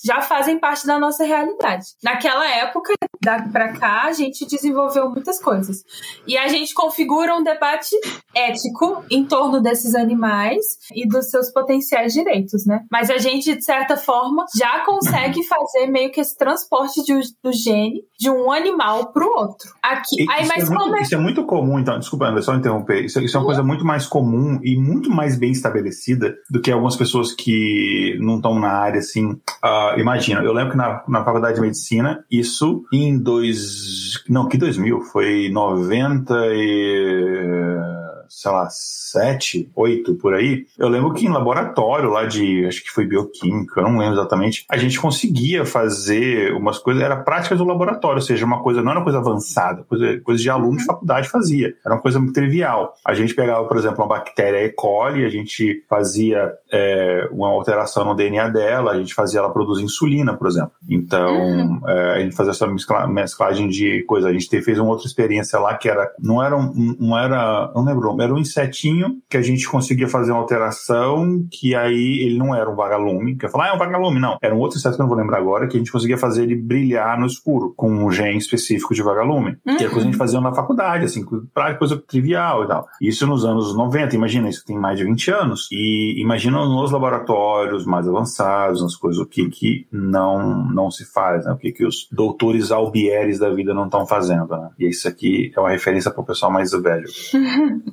já 0.04 0.22
fazem 0.22 0.58
parte 0.58 0.86
da 0.86 0.98
nossa 0.98 1.24
realidade. 1.24 1.84
Naquela 2.02 2.48
época, 2.48 2.94
da 3.22 3.42
pra 3.42 3.72
cá, 3.72 4.04
a 4.04 4.12
gente 4.12 4.46
desenvolveu 4.46 5.10
muitas 5.10 5.40
coisas. 5.40 5.84
E 6.26 6.36
a 6.36 6.48
gente 6.48 6.74
configura 6.74 7.36
um 7.36 7.42
debate 7.42 7.94
ético 8.34 9.04
em 9.10 9.24
torno 9.24 9.60
desses 9.60 9.94
animais 9.94 10.64
e 10.94 11.06
dos 11.06 11.28
seus 11.30 11.52
potenciais 11.52 12.12
direitos, 12.12 12.66
né? 12.66 12.84
Mas 12.90 13.10
a 13.10 13.18
gente, 13.18 13.54
de 13.54 13.64
certa 13.64 13.96
forma, 13.96 14.44
já 14.56 14.84
consegue 14.84 15.44
fazer 15.44 15.86
meio 15.86 16.10
que 16.10 16.20
esse 16.20 16.36
transporte 16.36 17.02
de, 17.04 17.20
do 17.42 17.52
gene 17.52 18.02
de 18.18 18.30
um 18.30 18.50
animal 18.50 19.01
para 19.06 19.24
o 19.24 19.30
outro. 19.30 19.70
Aqui. 19.82 20.26
Aí, 20.30 20.46
mas 20.46 20.70
é 20.70 20.74
muito, 20.74 20.96
é... 20.96 21.02
Isso 21.02 21.14
é 21.14 21.18
muito 21.18 21.44
comum, 21.44 21.78
então, 21.78 21.98
desculpa, 21.98 22.26
André, 22.26 22.42
só 22.42 22.54
interromper. 22.54 23.04
Isso, 23.04 23.20
isso 23.20 23.36
é 23.36 23.40
uma 23.40 23.46
coisa 23.46 23.62
muito 23.62 23.84
mais 23.84 24.06
comum 24.06 24.58
e 24.62 24.76
muito 24.76 25.10
mais 25.10 25.36
bem 25.36 25.52
estabelecida 25.52 26.36
do 26.50 26.60
que 26.60 26.70
algumas 26.70 26.96
pessoas 26.96 27.32
que 27.32 28.16
não 28.20 28.36
estão 28.36 28.58
na 28.58 28.72
área, 28.72 28.98
assim. 28.98 29.30
Uh, 29.30 29.98
imagina, 29.98 30.42
eu 30.42 30.52
lembro 30.52 30.72
que 30.72 30.76
na, 30.76 31.02
na 31.08 31.24
faculdade 31.24 31.56
de 31.56 31.60
medicina, 31.60 32.24
isso 32.30 32.84
em 32.92 33.18
dois. 33.18 34.22
Não, 34.28 34.48
que 34.48 34.58
2000? 34.58 35.00
Foi 35.02 35.50
90 35.50 36.34
e 36.52 38.02
sei 38.32 38.50
lá, 38.50 38.66
sete, 38.70 39.70
oito 39.76 40.14
por 40.14 40.34
aí, 40.34 40.64
eu 40.78 40.88
lembro 40.88 41.12
que 41.12 41.26
em 41.26 41.30
laboratório 41.30 42.08
lá 42.08 42.24
de, 42.24 42.64
acho 42.66 42.82
que 42.82 42.90
foi 42.90 43.06
bioquímica, 43.06 43.80
eu 43.80 43.84
não 43.84 43.98
lembro 43.98 44.14
exatamente, 44.14 44.64
a 44.70 44.76
gente 44.78 44.98
conseguia 44.98 45.66
fazer 45.66 46.52
umas 46.54 46.78
coisas, 46.78 47.02
era 47.02 47.16
práticas 47.16 47.58
do 47.58 47.64
laboratório, 47.64 48.16
ou 48.16 48.22
seja, 48.22 48.46
uma 48.46 48.62
coisa, 48.62 48.82
não 48.82 48.90
era 48.90 49.00
uma 49.00 49.04
coisa 49.04 49.18
avançada, 49.18 49.84
coisa, 49.84 50.18
coisa 50.20 50.42
de 50.42 50.48
aluno 50.48 50.78
de 50.78 50.84
faculdade 50.84 51.28
fazia, 51.28 51.74
era 51.84 51.94
uma 51.94 52.00
coisa 52.00 52.18
muito 52.18 52.32
trivial. 52.32 52.94
A 53.04 53.14
gente 53.14 53.34
pegava, 53.34 53.66
por 53.66 53.76
exemplo, 53.76 54.02
uma 54.02 54.08
bactéria 54.08 54.64
E. 54.64 54.70
coli, 54.70 55.24
a 55.24 55.28
gente 55.28 55.84
fazia 55.88 56.52
é, 56.72 57.28
uma 57.30 57.48
alteração 57.48 58.04
no 58.04 58.14
DNA 58.14 58.48
dela, 58.48 58.92
a 58.92 58.98
gente 58.98 59.14
fazia 59.14 59.40
ela 59.40 59.52
produzir 59.52 59.84
insulina, 59.84 60.34
por 60.34 60.46
exemplo. 60.46 60.72
Então, 60.88 61.34
uhum. 61.34 61.80
é, 61.86 62.14
a 62.14 62.18
gente 62.20 62.34
fazia 62.34 62.52
essa 62.52 62.66
mesclagem 63.06 63.68
de 63.68 64.02
coisa. 64.04 64.28
A 64.28 64.32
gente 64.32 64.48
fez 64.62 64.78
uma 64.78 64.90
outra 64.90 65.06
experiência 65.06 65.58
lá 65.58 65.76
que 65.76 65.88
era, 65.88 66.10
não 66.18 66.42
era, 66.42 66.56
um, 66.56 66.96
não 66.98 67.18
era, 67.18 67.70
não 67.74 67.84
lembro, 67.84 68.14
era 68.22 68.32
um 68.32 68.38
insetinho 68.38 69.18
que 69.28 69.36
a 69.36 69.42
gente 69.42 69.68
conseguia 69.68 70.08
fazer 70.08 70.32
uma 70.32 70.40
alteração 70.40 71.46
que 71.50 71.74
aí 71.74 72.20
ele 72.20 72.38
não 72.38 72.54
era 72.54 72.70
um 72.70 72.74
vagalume, 72.74 73.36
que 73.36 73.46
eu 73.46 73.50
falar, 73.50 73.66
ah, 73.66 73.68
é 73.68 73.72
um 73.72 73.78
vagalume, 73.78 74.20
não. 74.20 74.36
Era 74.42 74.54
um 74.54 74.58
outro 74.58 74.78
inseto 74.78 74.96
que 74.96 75.02
eu 75.02 75.04
não 75.04 75.08
vou 75.08 75.18
lembrar 75.18 75.38
agora, 75.38 75.66
que 75.66 75.76
a 75.76 75.78
gente 75.78 75.92
conseguia 75.92 76.18
fazer 76.18 76.44
ele 76.44 76.56
brilhar 76.56 77.18
no 77.18 77.26
escuro, 77.26 77.72
com 77.76 77.90
um 77.90 78.10
gene 78.10 78.38
específico 78.38 78.94
de 78.94 79.02
vagalume. 79.02 79.56
Uhum. 79.66 79.76
Que 79.76 79.84
é 79.84 79.88
coisa 79.88 79.94
que 79.94 80.00
a 80.00 80.10
gente 80.10 80.16
fazia 80.16 80.40
na 80.40 80.54
faculdade, 80.54 81.04
assim, 81.04 81.24
pra 81.52 81.74
coisa 81.74 81.96
trivial 81.96 82.64
e 82.64 82.68
tal. 82.68 82.86
Isso 83.00 83.26
nos 83.26 83.44
anos 83.44 83.74
90, 83.74 84.14
imagina, 84.14 84.48
isso 84.48 84.64
tem 84.64 84.78
mais 84.78 84.98
de 84.98 85.04
20 85.04 85.30
anos. 85.30 85.68
E 85.72 86.20
imagina 86.20 86.64
nos 86.64 86.90
laboratórios 86.90 87.84
mais 87.86 88.08
avançados, 88.08 88.82
nas 88.82 88.96
coisas, 88.96 89.20
o 89.20 89.26
que 89.26 89.48
que 89.48 89.86
não, 89.90 90.64
não 90.66 90.90
se 90.90 91.04
faz, 91.04 91.44
né? 91.44 91.52
O 91.52 91.56
que 91.56 91.72
que 91.72 91.84
os 91.84 92.08
doutores 92.10 92.70
albieres 92.70 93.38
da 93.38 93.50
vida 93.50 93.74
não 93.74 93.86
estão 93.86 94.06
fazendo, 94.06 94.56
né? 94.56 94.70
E 94.78 94.88
isso 94.88 95.08
aqui 95.08 95.52
é 95.54 95.60
uma 95.60 95.70
referência 95.70 96.10
para 96.10 96.20
o 96.20 96.26
pessoal 96.26 96.50
mais 96.50 96.72
velho. 96.72 97.06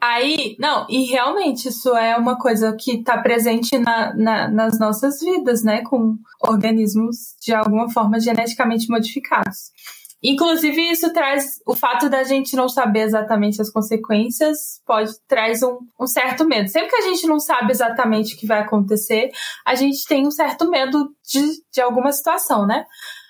Aí, 0.00 0.56
não, 0.58 0.86
e 0.88 1.04
realmente 1.04 1.68
isso 1.68 1.96
é 1.96 2.16
uma 2.16 2.38
coisa 2.38 2.74
que 2.78 2.98
está 2.98 3.18
presente 3.18 3.78
na, 3.78 4.14
na, 4.14 4.48
nas 4.48 4.78
nossas 4.78 5.20
vidas, 5.20 5.62
né? 5.62 5.82
Com 5.82 6.16
organismos 6.40 7.34
de 7.40 7.52
alguma 7.54 7.90
forma 7.90 8.18
geneticamente 8.18 8.88
modificados. 8.88 9.70
Inclusive, 10.22 10.90
isso 10.90 11.10
traz 11.14 11.60
o 11.66 11.74
fato 11.74 12.10
da 12.10 12.22
gente 12.24 12.54
não 12.54 12.68
saber 12.68 13.00
exatamente 13.00 13.60
as 13.60 13.70
consequências, 13.70 14.80
pode 14.86 15.12
traz 15.26 15.62
um, 15.62 15.78
um, 15.98 16.06
certo 16.06 16.46
medo. 16.46 16.68
Sempre 16.68 16.90
que 16.90 16.96
a 16.96 17.08
gente 17.08 17.26
não 17.26 17.40
sabe 17.40 17.70
exatamente 17.70 18.34
o 18.34 18.38
que 18.38 18.46
vai 18.46 18.60
acontecer, 18.60 19.30
a 19.66 19.74
gente 19.74 20.04
tem 20.06 20.26
um 20.26 20.30
certo 20.30 20.68
medo 20.68 21.10
de, 21.24 21.40
de 21.72 21.80
alguma 21.80 22.12
situação, 22.12 22.66
né? 22.66 22.84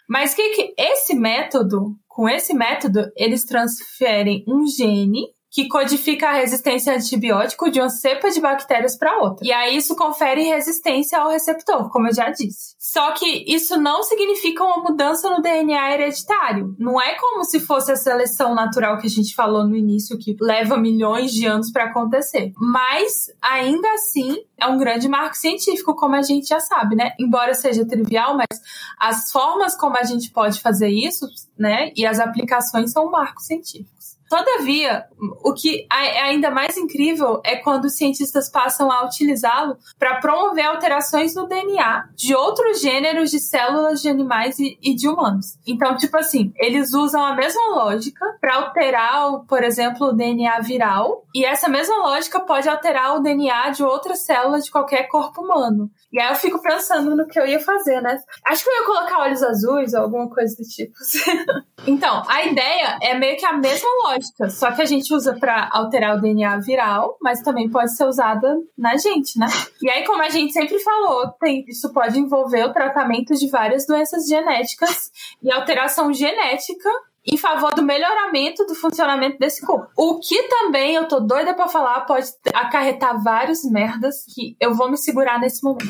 Mas 0.08 0.34
que, 0.34 0.50
que 0.50 0.74
esse 0.76 1.14
método, 1.14 1.94
com 2.08 2.28
esse 2.28 2.52
método, 2.52 3.08
eles 3.16 3.44
transferem 3.44 4.44
um 4.48 4.66
gene 4.66 5.28
que 5.50 5.66
codifica 5.66 6.28
a 6.28 6.34
resistência 6.34 6.92
a 6.92 6.96
antibiótico 6.96 7.70
de 7.70 7.80
uma 7.80 7.88
cepa 7.88 8.30
de 8.30 8.40
bactérias 8.40 8.96
para 8.96 9.18
outra. 9.18 9.44
E 9.44 9.52
aí 9.52 9.76
isso 9.76 9.96
confere 9.96 10.44
resistência 10.44 11.18
ao 11.18 11.30
receptor, 11.30 11.90
como 11.90 12.06
eu 12.06 12.14
já 12.14 12.30
disse. 12.30 12.76
Só 12.78 13.12
que 13.12 13.44
isso 13.52 13.76
não 13.80 14.02
significa 14.02 14.62
uma 14.62 14.78
mudança 14.78 15.28
no 15.28 15.42
DNA 15.42 15.94
hereditário. 15.94 16.74
Não 16.78 17.00
é 17.00 17.14
como 17.14 17.44
se 17.44 17.58
fosse 17.58 17.90
a 17.90 17.96
seleção 17.96 18.54
natural 18.54 18.98
que 18.98 19.06
a 19.06 19.10
gente 19.10 19.34
falou 19.34 19.66
no 19.66 19.76
início, 19.76 20.18
que 20.18 20.36
leva 20.40 20.76
milhões 20.76 21.32
de 21.32 21.46
anos 21.46 21.72
para 21.72 21.84
acontecer. 21.84 22.52
Mas, 22.56 23.26
ainda 23.42 23.92
assim, 23.94 24.36
é 24.56 24.66
um 24.66 24.78
grande 24.78 25.08
marco 25.08 25.36
científico, 25.36 25.96
como 25.96 26.14
a 26.14 26.22
gente 26.22 26.46
já 26.46 26.60
sabe, 26.60 26.94
né? 26.94 27.12
Embora 27.18 27.54
seja 27.54 27.84
trivial, 27.84 28.36
mas 28.36 28.60
as 28.98 29.32
formas 29.32 29.74
como 29.74 29.96
a 29.96 30.04
gente 30.04 30.30
pode 30.30 30.60
fazer 30.60 30.88
isso, 30.88 31.26
né? 31.58 31.92
E 31.96 32.06
as 32.06 32.20
aplicações 32.20 32.92
são 32.92 33.10
marcos 33.10 33.46
científicos. 33.46 33.99
Todavia, 34.30 35.06
o 35.42 35.52
que 35.52 35.88
é 35.92 36.22
ainda 36.22 36.52
mais 36.52 36.76
incrível 36.76 37.40
é 37.44 37.56
quando 37.56 37.86
os 37.86 37.96
cientistas 37.96 38.48
passam 38.48 38.88
a 38.88 39.04
utilizá-lo 39.04 39.76
para 39.98 40.20
promover 40.20 40.66
alterações 40.66 41.34
no 41.34 41.48
DNA 41.48 42.04
de 42.14 42.32
outros 42.32 42.80
gêneros 42.80 43.32
de 43.32 43.40
células 43.40 44.00
de 44.00 44.08
animais 44.08 44.56
e, 44.60 44.94
de 44.94 45.08
humanos. 45.08 45.58
Então, 45.66 45.96
tipo 45.96 46.16
assim, 46.16 46.52
eles 46.58 46.94
usam 46.94 47.24
a 47.24 47.34
mesma 47.34 47.74
lógica 47.74 48.24
para 48.40 48.54
alterar, 48.54 49.40
por 49.48 49.64
exemplo, 49.64 50.06
o 50.06 50.12
DNA 50.12 50.60
viral, 50.60 51.24
e 51.34 51.44
essa 51.44 51.68
mesma 51.68 51.96
lógica 51.96 52.38
pode 52.38 52.68
alterar 52.68 53.16
o 53.16 53.20
DNA 53.20 53.70
de 53.70 53.82
outras 53.82 54.20
células 54.24 54.64
de 54.64 54.70
qualquer 54.70 55.08
corpo 55.08 55.42
humano. 55.42 55.90
E 56.12 56.20
aí 56.20 56.28
eu 56.28 56.36
fico 56.36 56.60
pensando 56.60 57.16
no 57.16 57.26
que 57.26 57.38
eu 57.38 57.46
ia 57.46 57.60
fazer, 57.60 58.00
né? 58.00 58.16
Acho 58.46 58.64
que 58.64 58.70
eu 58.70 58.74
ia 58.74 58.86
colocar 58.86 59.20
olhos 59.20 59.42
azuis 59.42 59.94
ou 59.94 60.02
alguma 60.02 60.28
coisa 60.28 60.56
do 60.56 60.64
tipo. 60.64 60.92
então, 61.86 62.22
a 62.28 62.44
ideia 62.44 62.98
é 63.00 63.14
meio 63.14 63.36
que 63.36 63.46
a 63.46 63.52
mesma 63.52 63.88
lógica, 64.04 64.19
só 64.50 64.72
que 64.72 64.82
a 64.82 64.84
gente 64.84 65.12
usa 65.14 65.36
para 65.38 65.68
alterar 65.72 66.16
o 66.16 66.20
DNA 66.20 66.58
viral, 66.58 67.16
mas 67.20 67.42
também 67.42 67.68
pode 67.70 67.94
ser 67.96 68.04
usada 68.04 68.56
na 68.76 68.96
gente, 68.96 69.38
né? 69.38 69.46
E 69.82 69.90
aí, 69.90 70.04
como 70.04 70.22
a 70.22 70.28
gente 70.28 70.52
sempre 70.52 70.78
falou, 70.78 71.28
tem, 71.40 71.64
isso 71.68 71.92
pode 71.92 72.18
envolver 72.18 72.64
o 72.64 72.72
tratamento 72.72 73.34
de 73.34 73.48
várias 73.48 73.86
doenças 73.86 74.26
genéticas 74.26 75.10
e 75.42 75.52
alteração 75.52 76.12
genética 76.12 76.90
em 77.26 77.36
favor 77.36 77.74
do 77.74 77.82
melhoramento 77.82 78.64
do 78.64 78.74
funcionamento 78.74 79.38
desse 79.38 79.64
corpo. 79.64 79.88
O 79.96 80.18
que 80.20 80.42
também 80.44 80.94
eu 80.94 81.06
tô 81.06 81.20
doida 81.20 81.54
para 81.54 81.68
falar 81.68 82.00
pode 82.02 82.26
acarretar 82.54 83.22
vários 83.22 83.62
merdas 83.70 84.24
que 84.34 84.56
eu 84.58 84.74
vou 84.74 84.90
me 84.90 84.96
segurar 84.96 85.38
nesse 85.38 85.62
momento. 85.62 85.84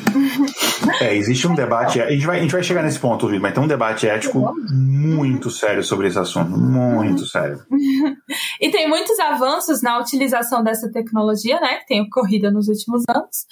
É, 0.99 1.15
existe 1.15 1.47
um 1.47 1.55
debate, 1.55 2.01
a 2.01 2.11
gente 2.11 2.25
vai, 2.25 2.39
a 2.39 2.41
gente 2.41 2.51
vai 2.51 2.63
chegar 2.63 2.83
nesse 2.83 2.99
ponto, 2.99 3.29
mas 3.39 3.53
tem 3.53 3.63
um 3.63 3.67
debate 3.67 4.07
ético 4.07 4.53
muito 4.69 5.49
sério 5.49 5.83
sobre 5.83 6.07
esse 6.07 6.19
assunto, 6.19 6.49
muito 6.49 7.25
sério. 7.25 7.63
e 8.59 8.69
tem 8.69 8.89
muitos 8.89 9.17
avanços 9.19 9.81
na 9.81 9.99
utilização 9.99 10.63
dessa 10.63 10.91
tecnologia, 10.91 11.59
né, 11.61 11.77
que 11.77 11.87
tem 11.87 12.01
ocorrido 12.01 12.51
nos 12.51 12.67
últimos 12.67 13.03
anos. 13.07 13.45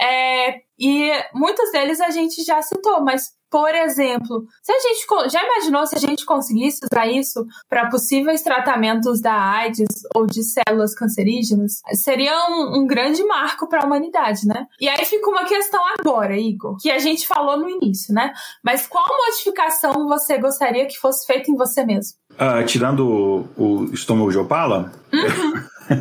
É, 0.00 0.60
e 0.78 1.10
muitos 1.34 1.70
deles 1.72 2.00
a 2.00 2.10
gente 2.10 2.42
já 2.44 2.62
citou, 2.62 3.02
mas 3.02 3.36
por 3.56 3.74
exemplo, 3.74 4.44
se 4.62 4.70
a 4.70 4.78
gente 4.78 5.32
já 5.32 5.42
imaginou 5.42 5.86
se 5.86 5.96
a 5.96 5.98
gente 5.98 6.26
conseguisse 6.26 6.80
usar 6.92 7.06
isso 7.06 7.42
para 7.70 7.88
possíveis 7.88 8.42
tratamentos 8.42 9.18
da 9.18 9.32
AIDS 9.32 10.02
ou 10.14 10.26
de 10.26 10.42
células 10.42 10.94
cancerígenas, 10.94 11.80
seria 11.94 12.34
um, 12.50 12.82
um 12.82 12.86
grande 12.86 13.24
marco 13.24 13.66
para 13.66 13.80
a 13.80 13.86
humanidade, 13.86 14.46
né? 14.46 14.66
E 14.78 14.86
aí 14.86 15.02
fica 15.06 15.30
uma 15.30 15.46
questão 15.46 15.80
agora, 15.98 16.36
Igor, 16.36 16.76
que 16.76 16.90
a 16.90 16.98
gente 16.98 17.26
falou 17.26 17.56
no 17.56 17.66
início, 17.66 18.12
né? 18.12 18.30
Mas 18.62 18.86
qual 18.86 19.06
modificação 19.24 20.06
você 20.06 20.36
gostaria 20.36 20.84
que 20.84 20.98
fosse 20.98 21.26
feita 21.26 21.50
em 21.50 21.56
você 21.56 21.82
mesmo? 21.82 22.18
Uh, 22.32 22.62
tirando 22.66 23.08
o, 23.08 23.48
o 23.56 23.84
estômago 23.94 24.30
de 24.30 24.36
opala? 24.36 24.92
Uhum. 25.14 25.96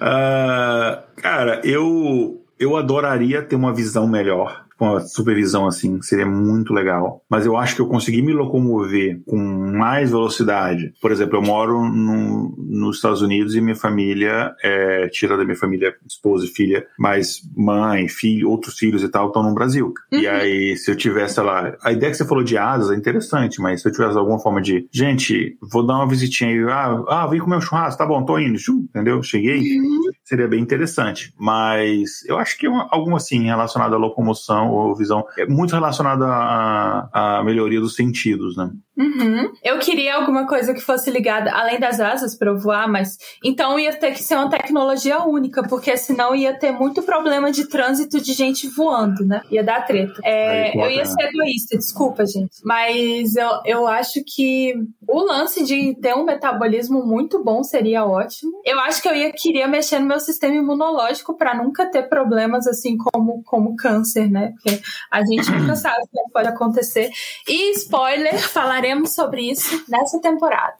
uh, 0.00 1.02
cara, 1.20 1.60
eu 1.64 2.38
eu 2.56 2.76
adoraria 2.76 3.42
ter 3.42 3.56
uma 3.56 3.74
visão 3.74 4.06
melhor 4.06 4.62
com 4.78 4.96
a 4.96 5.00
supervisão 5.00 5.66
assim, 5.66 6.00
seria 6.02 6.26
muito 6.26 6.72
legal. 6.72 7.24
Mas 7.28 7.46
eu 7.46 7.56
acho 7.56 7.76
que 7.76 7.80
eu 7.80 7.86
consegui 7.86 8.22
me 8.22 8.32
locomover 8.32 9.20
com 9.26 9.36
mais 9.38 10.10
velocidade. 10.10 10.92
Por 11.00 11.10
exemplo, 11.10 11.38
eu 11.38 11.42
moro 11.42 11.84
no, 11.84 12.54
nos 12.58 12.96
Estados 12.96 13.22
Unidos 13.22 13.54
e 13.54 13.60
minha 13.60 13.76
família, 13.76 14.54
é, 14.62 15.08
tira 15.08 15.36
da 15.36 15.44
minha 15.44 15.56
família, 15.56 15.94
esposa 16.08 16.46
e 16.46 16.48
filha, 16.48 16.86
mas 16.98 17.40
mãe, 17.56 18.08
filho, 18.08 18.50
outros 18.50 18.78
filhos 18.78 19.02
e 19.02 19.08
tal 19.08 19.28
estão 19.28 19.42
no 19.42 19.54
Brasil. 19.54 19.92
Uhum. 20.12 20.20
E 20.20 20.28
aí, 20.28 20.76
se 20.76 20.90
eu 20.90 20.96
tivesse 20.96 21.40
lá, 21.40 21.76
a 21.82 21.92
ideia 21.92 22.10
que 22.10 22.16
você 22.16 22.26
falou 22.26 22.44
de 22.44 22.56
asas 22.56 22.90
é 22.90 22.96
interessante, 22.96 23.60
mas 23.60 23.82
se 23.82 23.88
eu 23.88 23.92
tivesse 23.92 24.16
alguma 24.16 24.38
forma 24.38 24.60
de, 24.60 24.86
gente, 24.92 25.56
vou 25.60 25.86
dar 25.86 25.96
uma 25.96 26.08
visitinha 26.08 26.50
aí, 26.50 26.62
ah, 26.70 27.04
ah 27.08 27.26
vem 27.26 27.40
comer 27.40 27.56
um 27.56 27.60
churrasco, 27.60 27.98
tá 27.98 28.06
bom, 28.06 28.24
tô 28.24 28.38
indo, 28.38 28.58
entendeu? 28.70 29.22
Cheguei. 29.22 29.58
Uhum. 29.58 30.10
Seria 30.32 30.48
bem 30.48 30.60
interessante. 30.60 31.30
Mas 31.38 32.24
eu 32.26 32.38
acho 32.38 32.56
que 32.56 32.66
é 32.66 32.70
alguma 32.88 33.18
assim 33.18 33.44
relacionada 33.44 33.96
à 33.96 33.98
locomoção 33.98 34.70
ou 34.70 34.96
visão, 34.96 35.26
é 35.36 35.44
muito 35.44 35.74
relacionada 35.74 36.24
à, 36.24 37.38
à 37.40 37.44
melhoria 37.44 37.78
dos 37.78 37.94
sentidos, 37.94 38.56
né? 38.56 38.70
Uhum. 38.96 39.50
Eu 39.64 39.78
queria 39.78 40.16
alguma 40.16 40.46
coisa 40.46 40.74
que 40.74 40.80
fosse 40.80 41.10
ligada, 41.10 41.50
além 41.52 41.80
das 41.80 41.98
asas, 41.98 42.36
para 42.36 42.50
eu 42.50 42.58
voar, 42.58 42.88
mas 42.88 43.16
então 43.42 43.78
ia 43.78 43.92
ter 43.94 44.12
que 44.12 44.22
ser 44.22 44.36
uma 44.36 44.50
tecnologia 44.50 45.22
única, 45.22 45.62
porque 45.62 45.96
senão 45.96 46.34
ia 46.34 46.58
ter 46.58 46.72
muito 46.72 47.02
problema 47.02 47.50
de 47.50 47.68
trânsito 47.68 48.20
de 48.20 48.32
gente 48.32 48.68
voando, 48.68 49.24
né? 49.24 49.42
Ia 49.50 49.64
dar 49.64 49.86
treta. 49.86 50.20
É, 50.24 50.76
eu 50.76 50.90
ia 50.90 51.06
ser 51.06 51.22
egoísta, 51.24 51.76
desculpa, 51.76 52.24
gente. 52.26 52.56
Mas 52.64 53.34
eu, 53.36 53.50
eu 53.64 53.86
acho 53.86 54.22
que 54.26 54.74
o 55.08 55.20
lance 55.24 55.64
de 55.64 55.94
ter 56.00 56.14
um 56.14 56.24
metabolismo 56.24 57.04
muito 57.04 57.42
bom 57.42 57.62
seria 57.62 58.04
ótimo. 58.04 58.52
Eu 58.64 58.78
acho 58.80 59.02
que 59.02 59.08
eu 59.08 59.14
ia 59.14 59.32
querer 59.32 59.66
mexer 59.66 59.98
no 59.98 60.06
meu 60.06 60.20
sistema 60.22 60.54
imunológico 60.54 61.36
para 61.36 61.54
nunca 61.54 61.86
ter 61.86 62.08
problemas 62.08 62.66
assim 62.66 62.96
como, 62.96 63.42
como 63.44 63.76
câncer, 63.76 64.30
né? 64.30 64.52
Porque 64.52 64.80
a 65.10 65.24
gente 65.24 65.50
nunca 65.52 65.76
sabe 65.76 65.96
o 66.02 66.08
que 66.08 66.32
pode 66.32 66.48
acontecer. 66.48 67.10
E 67.48 67.72
spoiler, 67.72 68.38
falaremos 68.38 69.14
sobre 69.14 69.50
isso 69.50 69.84
nessa 69.88 70.20
temporada. 70.20 70.74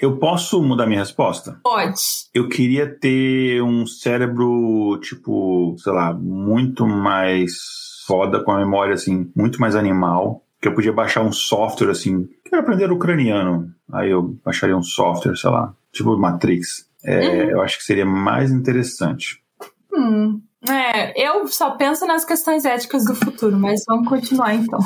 Eu 0.00 0.16
posso 0.18 0.62
mudar 0.62 0.86
minha 0.86 1.00
resposta? 1.00 1.58
Pode. 1.62 2.00
Eu 2.32 2.48
queria 2.48 2.86
ter 2.86 3.62
um 3.62 3.86
cérebro, 3.86 4.98
tipo, 5.00 5.76
sei 5.78 5.92
lá, 5.92 6.12
muito 6.12 6.86
mais 6.86 7.52
foda, 8.06 8.42
com 8.42 8.52
a 8.52 8.58
memória, 8.58 8.94
assim, 8.94 9.30
muito 9.34 9.60
mais 9.60 9.74
animal. 9.74 10.42
Que 10.60 10.68
eu 10.68 10.74
podia 10.74 10.92
baixar 10.92 11.22
um 11.22 11.32
software, 11.32 11.90
assim, 11.90 12.26
quero 12.44 12.62
aprender 12.62 12.90
ucraniano. 12.90 13.70
Aí 13.92 14.10
eu 14.10 14.36
baixaria 14.44 14.76
um 14.76 14.82
software, 14.82 15.36
sei 15.36 15.50
lá, 15.50 15.74
tipo 15.92 16.16
Matrix. 16.16 16.88
É, 17.04 17.18
uhum. 17.18 17.50
Eu 17.50 17.62
acho 17.62 17.78
que 17.78 17.84
seria 17.84 18.06
mais 18.06 18.50
interessante. 18.50 19.42
Hum, 19.92 20.40
é, 20.68 21.12
eu 21.28 21.46
só 21.48 21.72
penso 21.72 22.06
nas 22.06 22.24
questões 22.24 22.64
éticas 22.64 23.04
do 23.04 23.14
futuro, 23.14 23.58
mas 23.58 23.82
vamos 23.86 24.08
continuar 24.08 24.54
então. 24.54 24.78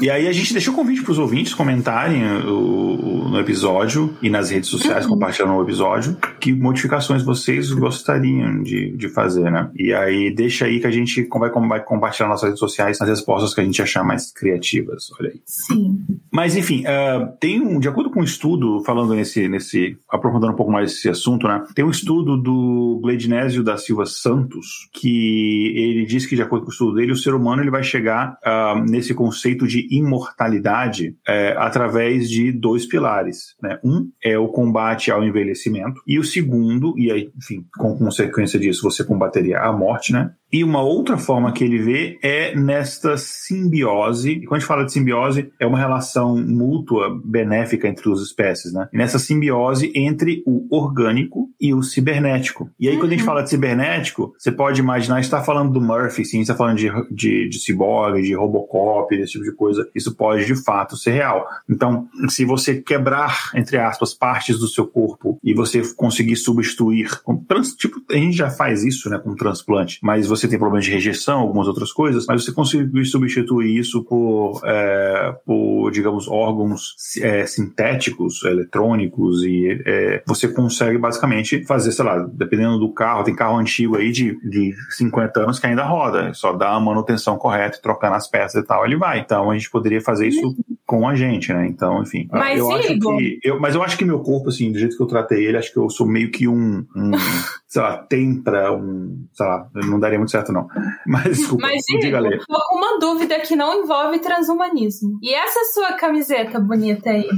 E 0.00 0.10
aí 0.10 0.26
a 0.26 0.32
gente 0.32 0.52
deixou 0.52 0.74
o 0.74 0.76
convite 0.76 1.02
para 1.02 1.12
os 1.12 1.18
ouvintes 1.18 1.54
comentarem 1.54 2.24
o, 2.42 3.24
o, 3.24 3.28
no 3.28 3.38
episódio 3.38 4.16
e 4.20 4.28
nas 4.28 4.50
redes 4.50 4.68
sociais, 4.68 5.04
uhum. 5.04 5.12
compartilhando 5.12 5.54
o 5.54 5.62
episódio. 5.62 6.16
que 6.40 6.52
modificações 6.52 7.22
vocês 7.22 7.72
gostariam 7.72 8.62
de, 8.62 8.96
de 8.96 9.08
fazer, 9.08 9.50
né? 9.50 9.70
E 9.74 9.92
aí 9.94 10.34
deixa 10.34 10.66
aí 10.66 10.80
que 10.80 10.86
a 10.86 10.90
gente 10.90 11.26
vai, 11.30 11.50
vai 11.50 11.82
compartilhar 11.82 12.28
nas 12.28 12.42
redes 12.42 12.58
sociais 12.58 13.00
as 13.00 13.08
respostas 13.08 13.54
que 13.54 13.60
a 13.60 13.64
gente 13.64 13.80
achar 13.80 14.04
mais 14.04 14.32
criativas. 14.32 15.10
Olha 15.18 15.30
aí. 15.30 15.40
Sim. 15.46 16.04
Mas 16.30 16.56
enfim, 16.56 16.84
uh, 16.84 17.32
tem 17.38 17.60
um, 17.60 17.78
de 17.78 17.88
acordo 17.88 18.10
com 18.10 18.20
um 18.20 18.24
estudo, 18.24 18.82
falando 18.84 19.14
nesse, 19.14 19.48
nesse, 19.48 19.96
aprofundando 20.08 20.52
um 20.52 20.56
pouco 20.56 20.72
mais 20.72 20.92
esse 20.92 21.08
assunto, 21.08 21.46
né? 21.46 21.64
Tem 21.74 21.84
um 21.84 21.90
estudo 21.90 22.36
do 22.36 23.00
Glednésio 23.02 23.62
da 23.62 23.76
Silva 23.76 24.04
Santos 24.04 24.81
que 24.92 25.72
ele 25.76 26.06
diz 26.06 26.26
que 26.26 26.36
de 26.36 26.42
acordo 26.42 26.64
com 26.64 26.70
o 26.70 26.72
estudo 26.72 26.94
dele, 26.94 27.12
o 27.12 27.16
ser 27.16 27.34
humano 27.34 27.62
ele 27.62 27.70
vai 27.70 27.82
chegar 27.82 28.38
uh, 28.44 28.78
nesse 28.90 29.14
conceito 29.14 29.66
de 29.66 29.86
imortalidade 29.90 31.16
uh, 31.28 31.58
através 31.58 32.28
de 32.28 32.52
dois 32.52 32.86
pilares, 32.86 33.54
né? 33.62 33.78
Um 33.84 34.10
é 34.22 34.38
o 34.38 34.48
combate 34.48 35.10
ao 35.10 35.24
envelhecimento 35.24 36.00
e 36.06 36.18
o 36.18 36.24
segundo, 36.24 36.94
e 36.98 37.10
aí, 37.10 37.30
enfim, 37.36 37.64
com 37.76 37.96
consequência 37.96 38.58
disso, 38.58 38.82
você 38.82 39.04
combateria 39.04 39.60
a 39.60 39.72
morte, 39.72 40.12
né? 40.12 40.32
E 40.52 40.62
uma 40.62 40.82
outra 40.82 41.16
forma 41.16 41.52
que 41.52 41.64
ele 41.64 41.78
vê 41.78 42.18
é 42.22 42.54
nesta 42.54 43.16
simbiose. 43.16 44.32
E 44.32 44.44
quando 44.44 44.56
a 44.56 44.58
gente 44.58 44.68
fala 44.68 44.84
de 44.84 44.92
simbiose, 44.92 45.50
é 45.58 45.66
uma 45.66 45.78
relação 45.78 46.36
mútua 46.36 47.18
benéfica 47.24 47.88
entre 47.88 48.04
duas 48.04 48.20
espécies, 48.20 48.72
né? 48.72 48.88
E 48.92 48.98
nessa 48.98 49.18
simbiose 49.18 49.90
entre 49.94 50.42
o 50.46 50.66
orgânico 50.70 51.48
e 51.60 51.72
o 51.72 51.82
cibernético. 51.82 52.70
E 52.78 52.86
aí, 52.88 52.94
uhum. 52.94 53.00
quando 53.00 53.08
a 53.08 53.14
gente 53.14 53.20
uhum. 53.20 53.26
fala 53.26 53.42
de 53.42 53.50
cibernético, 53.50 54.34
você 54.38 54.52
pode 54.52 54.80
imaginar, 54.80 55.20
está 55.20 55.42
falando 55.42 55.72
do 55.72 55.80
Murphy, 55.80 56.24
sim, 56.24 56.40
está 56.40 56.54
falando 56.54 56.76
de, 56.76 56.90
de, 57.10 57.48
de 57.48 57.58
cyborg, 57.58 58.20
de 58.20 58.34
Robocop, 58.34 59.14
esse 59.14 59.32
tipo 59.32 59.44
de 59.44 59.52
coisa. 59.52 59.88
Isso 59.94 60.14
pode 60.14 60.44
de 60.44 60.54
fato 60.54 60.96
ser 60.96 61.12
real. 61.12 61.46
Então, 61.68 62.08
se 62.28 62.44
você 62.44 62.74
quebrar, 62.80 63.50
entre 63.54 63.78
aspas, 63.78 64.12
partes 64.12 64.58
do 64.58 64.68
seu 64.68 64.86
corpo 64.86 65.38
e 65.42 65.54
você 65.54 65.82
conseguir 65.94 66.36
substituir, 66.36 67.22
com 67.22 67.36
trans, 67.36 67.74
tipo, 67.74 68.02
a 68.10 68.16
gente 68.16 68.36
já 68.36 68.50
faz 68.50 68.84
isso, 68.84 69.08
né, 69.08 69.18
com 69.18 69.34
transplante, 69.34 69.98
mas 70.02 70.26
você 70.26 70.41
você 70.42 70.48
tem 70.48 70.58
problemas 70.58 70.84
de 70.84 70.90
rejeição, 70.90 71.40
algumas 71.40 71.68
outras 71.68 71.92
coisas, 71.92 72.26
mas 72.26 72.44
você 72.44 72.52
conseguir 72.52 73.04
substituir 73.04 73.78
isso 73.78 74.04
por, 74.04 74.60
é, 74.64 75.34
por 75.46 75.90
digamos, 75.90 76.28
órgãos 76.28 76.94
é, 77.20 77.46
sintéticos, 77.46 78.42
eletrônicos, 78.44 79.42
e 79.44 79.80
é, 79.86 80.22
você 80.26 80.48
consegue 80.48 80.98
basicamente 80.98 81.64
fazer, 81.64 81.92
sei 81.92 82.04
lá, 82.04 82.18
dependendo 82.32 82.78
do 82.78 82.92
carro, 82.92 83.24
tem 83.24 83.34
carro 83.34 83.58
antigo 83.58 83.96
aí 83.96 84.10
de, 84.10 84.36
de 84.48 84.74
50 84.96 85.40
anos 85.40 85.58
que 85.58 85.66
ainda 85.66 85.84
roda, 85.84 86.34
só 86.34 86.52
dá 86.52 86.70
a 86.70 86.80
manutenção 86.80 87.36
correta, 87.36 87.78
trocando 87.80 88.16
as 88.16 88.28
peças 88.28 88.62
e 88.62 88.66
tal, 88.66 88.84
ele 88.84 88.96
vai. 88.96 89.20
Então 89.20 89.50
a 89.50 89.54
gente 89.54 89.70
poderia 89.70 90.00
fazer 90.00 90.26
isso 90.26 90.56
com 90.92 91.08
a 91.08 91.14
gente, 91.14 91.52
né? 91.52 91.66
Então, 91.66 92.02
enfim. 92.02 92.28
Mas, 92.30 92.58
eu 92.58 92.70
acho 92.70 92.98
que, 92.98 93.40
eu, 93.42 93.58
mas 93.58 93.74
eu 93.74 93.82
acho 93.82 93.96
que 93.96 94.04
meu 94.04 94.20
corpo, 94.20 94.50
assim, 94.50 94.70
do 94.70 94.78
jeito 94.78 94.94
que 94.94 95.02
eu 95.02 95.06
tratei 95.06 95.46
ele, 95.46 95.56
acho 95.56 95.72
que 95.72 95.78
eu 95.78 95.88
sou 95.88 96.06
meio 96.06 96.30
que 96.30 96.46
um, 96.46 96.84
um 96.94 97.10
sei 97.66 97.80
lá, 97.80 97.96
tempra, 97.96 98.70
um, 98.72 99.24
sei 99.32 99.46
lá, 99.46 99.66
não 99.74 99.98
daria 99.98 100.18
muito 100.18 100.31
certo, 100.32 100.52
não. 100.52 100.66
Mas 101.06 101.38
desculpa, 101.38 101.66
Mas, 101.66 101.82
diga, 102.00 102.18
Igor, 102.18 102.38
uma 102.72 102.98
dúvida 102.98 103.38
que 103.40 103.54
não 103.54 103.82
envolve 103.82 104.18
transhumanismo. 104.18 105.18
E 105.22 105.34
essa 105.34 105.60
sua 105.72 105.92
camiseta 105.92 106.58
bonita 106.58 107.10
aí? 107.10 107.28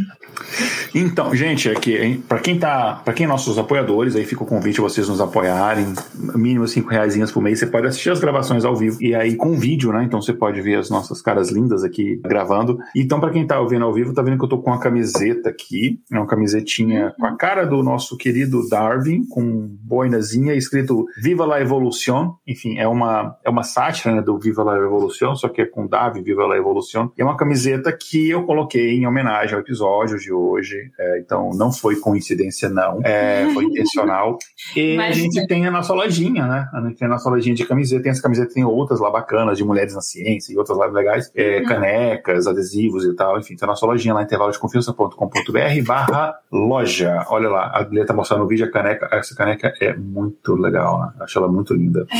Então, 0.94 1.34
gente, 1.34 1.68
aqui, 1.68 2.22
para 2.28 2.38
quem 2.38 2.58
tá, 2.58 3.00
para 3.04 3.12
quem 3.12 3.24
é 3.24 3.28
nossos 3.28 3.58
apoiadores, 3.58 4.16
aí 4.16 4.24
fica 4.24 4.42
o 4.42 4.46
convite 4.46 4.80
a 4.80 4.82
vocês 4.82 5.08
nos 5.08 5.20
apoiarem, 5.20 5.92
mínimo 6.34 6.66
cinco 6.66 6.90
reais 6.90 7.14
por 7.32 7.42
mês, 7.42 7.58
você 7.58 7.66
pode 7.66 7.86
assistir 7.86 8.10
as 8.10 8.20
gravações 8.20 8.64
ao 8.64 8.76
vivo 8.76 8.98
e 9.00 9.14
aí 9.14 9.36
com 9.36 9.56
vídeo, 9.56 9.92
né? 9.92 10.04
Então 10.04 10.20
você 10.20 10.32
pode 10.32 10.60
ver 10.60 10.76
as 10.76 10.90
nossas 10.90 11.20
caras 11.20 11.50
lindas 11.50 11.84
aqui 11.84 12.20
gravando. 12.24 12.78
Então, 12.94 13.20
para 13.20 13.30
quem 13.30 13.46
tá 13.46 13.60
ouvindo 13.60 13.84
ao 13.84 13.92
vivo, 13.92 14.14
tá 14.14 14.22
vendo 14.22 14.38
que 14.38 14.44
eu 14.44 14.48
tô 14.48 14.58
com 14.58 14.70
uma 14.70 14.80
camiseta 14.80 15.50
aqui, 15.50 16.00
é 16.12 16.16
uma 16.16 16.26
camisetinha 16.26 17.14
com 17.18 17.26
a 17.26 17.36
cara 17.36 17.64
do 17.64 17.82
nosso 17.82 18.16
querido 18.16 18.68
Darwin, 18.68 19.26
com 19.28 19.68
boinazinha 19.82 20.54
escrito 20.54 21.06
Viva 21.20 21.44
la 21.44 21.60
Evolución. 21.60 22.34
Enfim, 22.46 22.78
é 22.78 22.83
uma 22.86 23.36
é 23.44 23.50
uma 23.50 23.62
sátira 23.62 24.14
né, 24.14 24.22
do 24.22 24.38
Viva 24.38 24.62
la 24.62 24.76
Evolución, 24.76 25.34
só 25.36 25.48
que 25.48 25.62
é 25.62 25.66
com 25.66 25.86
Darwin, 25.86 26.22
Viva 26.22 26.46
la. 26.46 26.56
E 26.56 27.22
é 27.22 27.24
uma 27.24 27.36
camiseta 27.36 27.92
que 27.92 28.30
eu 28.30 28.44
coloquei 28.44 28.98
em 28.98 29.06
homenagem 29.06 29.54
ao 29.54 29.60
episódio 29.60 30.18
de 30.18 30.32
hoje. 30.32 30.90
É, 30.98 31.18
então, 31.18 31.50
não 31.54 31.72
foi 31.72 31.96
coincidência, 31.96 32.68
não. 32.68 33.00
É, 33.04 33.48
foi 33.52 33.64
intencional. 33.64 34.38
E 34.76 34.98
a 34.98 35.12
gente 35.12 35.46
tem 35.46 35.66
a 35.66 35.70
nossa 35.70 35.92
lojinha, 35.92 36.46
né? 36.46 36.68
A 36.72 36.80
gente 36.80 36.96
tem 36.96 37.06
a 37.06 37.10
nossa 37.10 37.28
lojinha 37.28 37.54
de 37.54 37.64
camiseta. 37.64 38.02
Tem 38.02 38.10
as 38.10 38.20
camisetas, 38.20 38.54
tem 38.54 38.64
outras 38.64 38.98
lá 38.98 39.10
bacanas, 39.10 39.58
de 39.58 39.64
mulheres 39.64 39.94
na 39.94 40.00
ciência 40.00 40.52
e 40.52 40.58
outras 40.58 40.76
lá 40.76 40.86
legais. 40.86 41.30
É, 41.34 41.58
uhum. 41.58 41.66
canecas, 41.66 42.46
adesivos 42.46 43.04
e 43.04 43.14
tal. 43.14 43.38
Enfim, 43.38 43.56
tem 43.56 43.66
a 43.66 43.70
nossa 43.70 43.86
lojinha 43.86 44.14
lá, 44.14 44.22
intervalodeconfiança.com.br 44.22 45.86
barra 45.86 46.34
loja. 46.50 47.24
Olha 47.28 47.48
lá, 47.48 47.70
a 47.74 47.82
Guilherme 47.84 48.06
tá 48.06 48.14
mostrando 48.14 48.40
no 48.40 48.48
vídeo 48.48 48.66
a 48.66 48.70
caneca. 48.70 49.08
Essa 49.12 49.34
caneca 49.34 49.72
é 49.80 49.94
muito 49.94 50.54
legal, 50.54 51.00
né? 51.00 51.12
Acho 51.20 51.38
ela 51.38 51.48
muito 51.48 51.74
linda. 51.74 52.06
A 52.10 52.16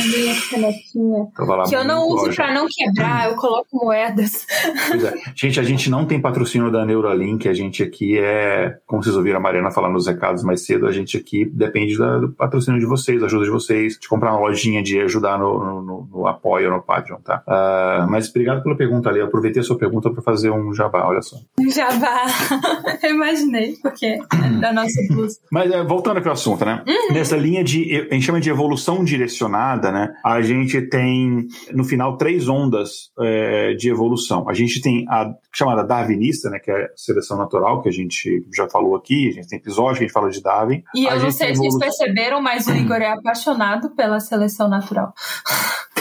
minha 0.51 0.71
canequinha. 0.71 1.27
Lá, 1.37 1.63
que 1.65 1.75
eu 1.75 1.83
não 1.83 2.07
uso 2.07 2.33
pra 2.35 2.53
não 2.53 2.67
quebrar, 2.69 3.29
eu 3.29 3.35
coloco 3.35 3.67
moedas. 3.73 4.45
É. 4.65 5.31
Gente, 5.35 5.59
a 5.59 5.63
gente 5.63 5.89
não 5.89 6.05
tem 6.05 6.21
patrocínio 6.21 6.71
da 6.71 6.85
Neuralink, 6.85 7.47
a 7.47 7.53
gente 7.53 7.83
aqui 7.83 8.17
é, 8.17 8.77
como 8.85 9.03
vocês 9.03 9.15
ouviram 9.15 9.37
a 9.37 9.41
Mariana 9.41 9.71
falando 9.71 9.93
nos 9.93 10.07
recados 10.07 10.43
mais 10.43 10.65
cedo, 10.65 10.87
a 10.87 10.91
gente 10.91 11.17
aqui 11.17 11.45
depende 11.45 11.97
da, 11.97 12.17
do 12.17 12.29
patrocínio 12.31 12.79
de 12.79 12.85
vocês, 12.85 13.19
da 13.19 13.27
ajuda 13.27 13.45
de 13.45 13.51
vocês, 13.51 13.97
de 13.99 14.07
comprar 14.07 14.31
uma 14.31 14.39
lojinha, 14.39 14.81
de 14.81 14.99
ajudar 15.01 15.37
no, 15.37 15.81
no, 15.81 16.07
no 16.11 16.27
apoio, 16.27 16.69
no 16.69 16.81
Patreon, 16.81 17.17
tá? 17.17 17.43
Uh, 17.47 18.09
mas 18.09 18.29
obrigado 18.29 18.63
pela 18.63 18.75
pergunta 18.75 19.09
ali, 19.09 19.19
eu 19.19 19.25
aproveitei 19.25 19.61
a 19.61 19.65
sua 19.65 19.77
pergunta 19.77 20.09
para 20.09 20.21
fazer 20.21 20.51
um 20.51 20.73
jabá, 20.73 21.05
olha 21.07 21.21
só. 21.21 21.37
Um 21.59 21.69
jabá, 21.69 22.25
eu 23.03 23.11
imaginei, 23.11 23.75
porque 23.81 24.05
é 24.05 24.19
da 24.59 24.73
nossa 24.73 25.01
blusa. 25.09 25.39
Mas 25.51 25.71
é, 25.71 25.83
voltando 25.83 26.17
aqui 26.17 26.27
ao 26.27 26.33
assunto, 26.33 26.65
né? 26.65 26.83
Uhum. 26.87 27.13
Nessa 27.13 27.35
linha 27.35 27.63
de, 27.63 28.07
a 28.09 28.13
gente 28.13 28.25
chama 28.25 28.39
de 28.39 28.49
evolução 28.49 29.03
direcionada, 29.03 29.91
né? 29.91 30.13
A 30.23 30.34
gente 30.41 30.81
tem, 30.81 31.47
no 31.73 31.83
final, 31.83 32.17
três 32.17 32.47
ondas 32.47 33.11
é, 33.19 33.73
de 33.73 33.89
evolução. 33.89 34.47
A 34.49 34.53
gente 34.53 34.81
tem 34.81 35.05
a 35.09 35.33
chamada 35.53 35.83
darwinista, 35.83 36.49
né? 36.49 36.59
Que 36.59 36.71
é 36.71 36.85
a 36.85 36.89
seleção 36.95 37.37
natural, 37.37 37.81
que 37.81 37.89
a 37.89 37.91
gente 37.91 38.45
já 38.55 38.67
falou 38.69 38.95
aqui, 38.95 39.29
a 39.29 39.31
gente 39.31 39.47
tem 39.47 39.59
episódio 39.59 39.97
que 39.97 40.03
a 40.03 40.07
gente 40.07 40.13
fala 40.13 40.29
de 40.29 40.41
Darwin. 40.41 40.83
E 40.93 41.07
a 41.07 41.15
eu 41.15 41.23
não 41.23 41.31
sei 41.31 41.55
se 41.55 41.61
vocês 41.61 41.77
perceberam, 41.77 42.41
mas 42.41 42.67
o 42.67 42.73
Igor 42.73 42.97
é 42.97 43.11
apaixonado 43.11 43.89
pela 43.95 44.19
seleção 44.19 44.67
natural. 44.67 45.13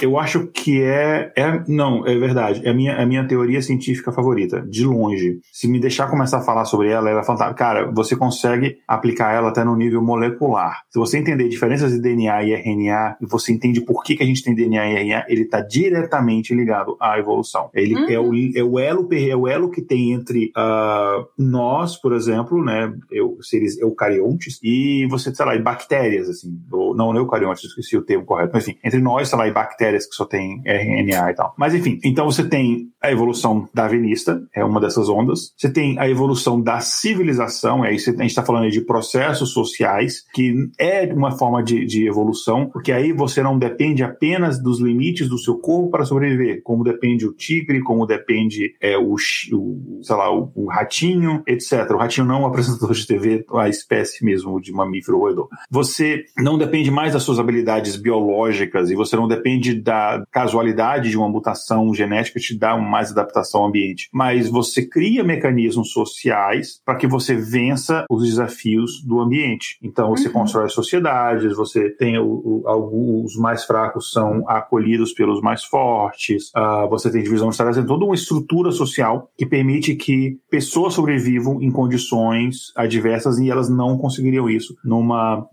Eu 0.03 0.19
acho 0.19 0.49
que 0.49 0.83
é, 0.83 1.33
é. 1.37 1.63
Não, 1.69 2.07
é 2.07 2.19
verdade. 2.19 2.61
É 2.65 2.71
a 2.71 2.75
minha, 2.75 2.93
é 2.93 3.03
a 3.03 3.07
minha 3.07 3.27
teoria 3.27 3.63
científica 3.63 4.13
favorita, 4.13 4.61
de 4.61 4.85
longe. 4.85 5.39
Se 5.53 5.69
me 5.69 5.79
deixar 5.79 6.11
começar 6.11 6.39
a 6.39 6.43
falar 6.43 6.65
sobre 6.65 6.91
ela, 6.91 7.09
ela 7.09 7.21
é 7.21 7.25
fantástica. 7.25 7.55
Cara, 7.55 7.91
você 7.93 8.17
consegue 8.17 8.79
aplicar 8.89 9.33
ela 9.33 9.51
até 9.51 9.65
no 9.65 9.77
nível 9.77 10.03
molecular. 10.03 10.83
Se 10.91 10.99
você 10.99 11.19
entender 11.19 11.49
diferenças 11.49 11.93
de 11.93 12.01
DNA 12.01 12.43
e 12.43 12.53
RNA, 12.55 13.17
e 13.21 13.27
você 13.27 13.53
entende 13.53 13.81
por 13.81 14.03
que, 14.03 14.17
que 14.17 14.24
a 14.25 14.29
gente 14.29 14.43
tem 14.43 14.55
DNA 14.55 14.87
e 14.87 14.95
RNA, 14.97 15.25
ele 15.29 15.43
está 15.43 15.61
diretamente 15.61 16.55
ligado 16.55 16.97
à 17.01 17.19
evolução. 17.19 17.71
Ele 17.75 17.95
uhum. 17.95 18.09
é, 18.09 18.19
o, 18.19 18.35
é, 18.35 18.63
o 18.63 18.79
elo, 18.79 19.09
é 19.13 19.37
o 19.37 19.49
elo 19.49 19.71
que 19.71 19.83
tem 19.83 20.13
entre 20.13 20.53
uh, 20.57 21.27
nós, 21.39 21.97
por 21.97 22.13
exemplo, 22.13 22.63
né, 22.65 22.93
eu, 23.11 23.39
seres 23.41 23.79
eucariontes, 23.79 24.59
e 24.63 25.07
você, 25.11 25.35
sei 25.35 25.47
lá, 25.47 25.55
e 25.55 25.63
bactérias, 25.63 26.29
assim. 26.29 26.49
Ou, 26.71 26.95
não, 26.95 27.13
não 27.13 27.21
eucariontes, 27.21 27.65
esqueci 27.65 27.97
o 27.97 28.03
termo 28.03 28.25
correto. 28.25 28.51
Mas 28.55 28.67
enfim, 28.67 28.79
entre 28.85 29.01
nós, 29.01 29.29
sei 29.29 29.39
lá, 29.39 29.49
e 29.49 29.53
bactérias 29.53 29.75
bactérias 29.75 30.07
que 30.07 30.15
só 30.15 30.25
tem 30.25 30.63
RNA 30.65 31.31
e 31.31 31.35
tal. 31.35 31.55
Mas 31.59 31.75
enfim, 31.75 31.99
então 32.05 32.27
você 32.27 32.45
tem 32.45 32.89
a 33.03 33.11
evolução 33.11 33.69
darwinista, 33.75 34.43
é 34.55 34.65
uma 34.65 34.81
dessas 34.81 35.09
ondas. 35.09 35.53
Você 35.57 35.71
tem 35.71 35.99
a 35.99 36.09
evolução 36.09 36.61
da 36.61 36.81
civilização, 36.81 37.83
aí 37.83 37.99
você, 37.99 38.11
a 38.11 38.15
gente 38.15 38.27
está 38.27 38.43
falando 38.43 38.71
de 38.71 38.81
processos 38.81 39.53
sociais, 39.53 40.25
que 40.33 40.55
é 40.79 41.13
uma 41.13 41.33
forma 41.33 41.63
de, 41.63 41.85
de 41.85 42.07
evolução, 42.07 42.67
porque 42.67 42.93
aí 42.93 43.13
você 43.13 43.43
não 43.43 43.59
depende 43.59 44.03
apenas 44.15 44.63
dos 44.63 44.81
limites 44.81 45.29
do 45.29 45.39
seu 45.39 45.59
corpo 45.59 45.91
para 45.91 46.05
sobreviver, 46.05 46.63
como 46.63 46.85
depende 46.85 47.27
o 47.27 47.33
tigre, 47.33 47.83
como 47.83 48.07
depende 48.07 48.75
é, 48.81 48.97
o, 48.97 49.15
o, 49.15 50.01
sei 50.03 50.17
lá, 50.17 50.35
o, 50.35 50.51
o, 50.55 50.67
ratinho, 50.67 51.43
etc. 51.47 51.91
O 51.91 51.97
ratinho 51.97 52.27
não 52.27 52.37
é 52.37 52.39
um 52.39 52.47
apresentador 52.47 52.93
de 52.93 53.07
TV, 53.07 53.45
a 53.55 53.69
espécie 53.69 54.25
mesmo 54.25 54.61
de 54.61 54.73
mamífero 54.73 55.19
roedor. 55.19 55.49
Você 55.71 56.25
não 56.39 56.57
depende 56.57 56.91
mais 56.91 57.13
das 57.13 57.23
suas 57.23 57.39
habilidades 57.39 57.97
biológicas 57.97 58.91
e 58.91 58.95
você 58.95 59.17
não 59.17 59.29
depende 59.29 59.75
da 59.75 60.25
casualidade 60.31 61.11
de 61.11 61.17
uma 61.17 61.29
mutação 61.29 61.95
genética 61.95 62.39
te 62.39 62.57
dá 62.57 62.77
mais 62.77 63.11
adaptação 63.11 63.63
ao 63.63 63.69
ambiente, 63.69 64.09
mas 64.13 64.49
você 64.49 64.87
cria 64.87 65.25
mecanismos 65.25 65.93
sociais 65.93 66.81
para 66.85 66.97
que 66.97 67.07
você 67.07 67.35
vença 67.35 68.05
os 68.11 68.25
desafios 68.25 69.03
do 69.03 69.21
ambiente. 69.21 69.79
Então 69.83 70.11
você 70.11 70.29
uhum. 70.29 70.35
constrói 70.35 70.69
sociedades, 70.69 71.57
você 71.57 71.91
tem 71.91 72.19
o, 72.19 72.63
o, 72.65 73.25
os 73.25 73.37
mais 73.37 73.65
fracos 73.65 74.04
são 74.11 74.49
acolhidos 74.49 75.13
pelos 75.13 75.41
mais 75.41 75.65
fortes, 75.65 76.51
uh, 76.57 76.89
você 76.89 77.11
tem 77.11 77.23
divisão 77.23 77.51
de 77.51 77.57
tarefas, 77.57 77.77
tem 77.77 77.87
toda 77.87 78.05
uma 78.05 78.15
estrutura 78.15 78.71
social 78.71 79.31
que 79.37 79.47
permite 79.47 79.95
que 79.95 80.39
pessoas 80.51 80.95
sobrevivam 80.95 81.63
em 81.63 81.71
condições 81.71 82.73
adversas 82.77 83.39
e 83.39 83.51
elas 83.51 83.69
não 83.69 83.99
conseguiriam 83.99 84.49
isso 84.49 84.77
numa, 84.85 85.47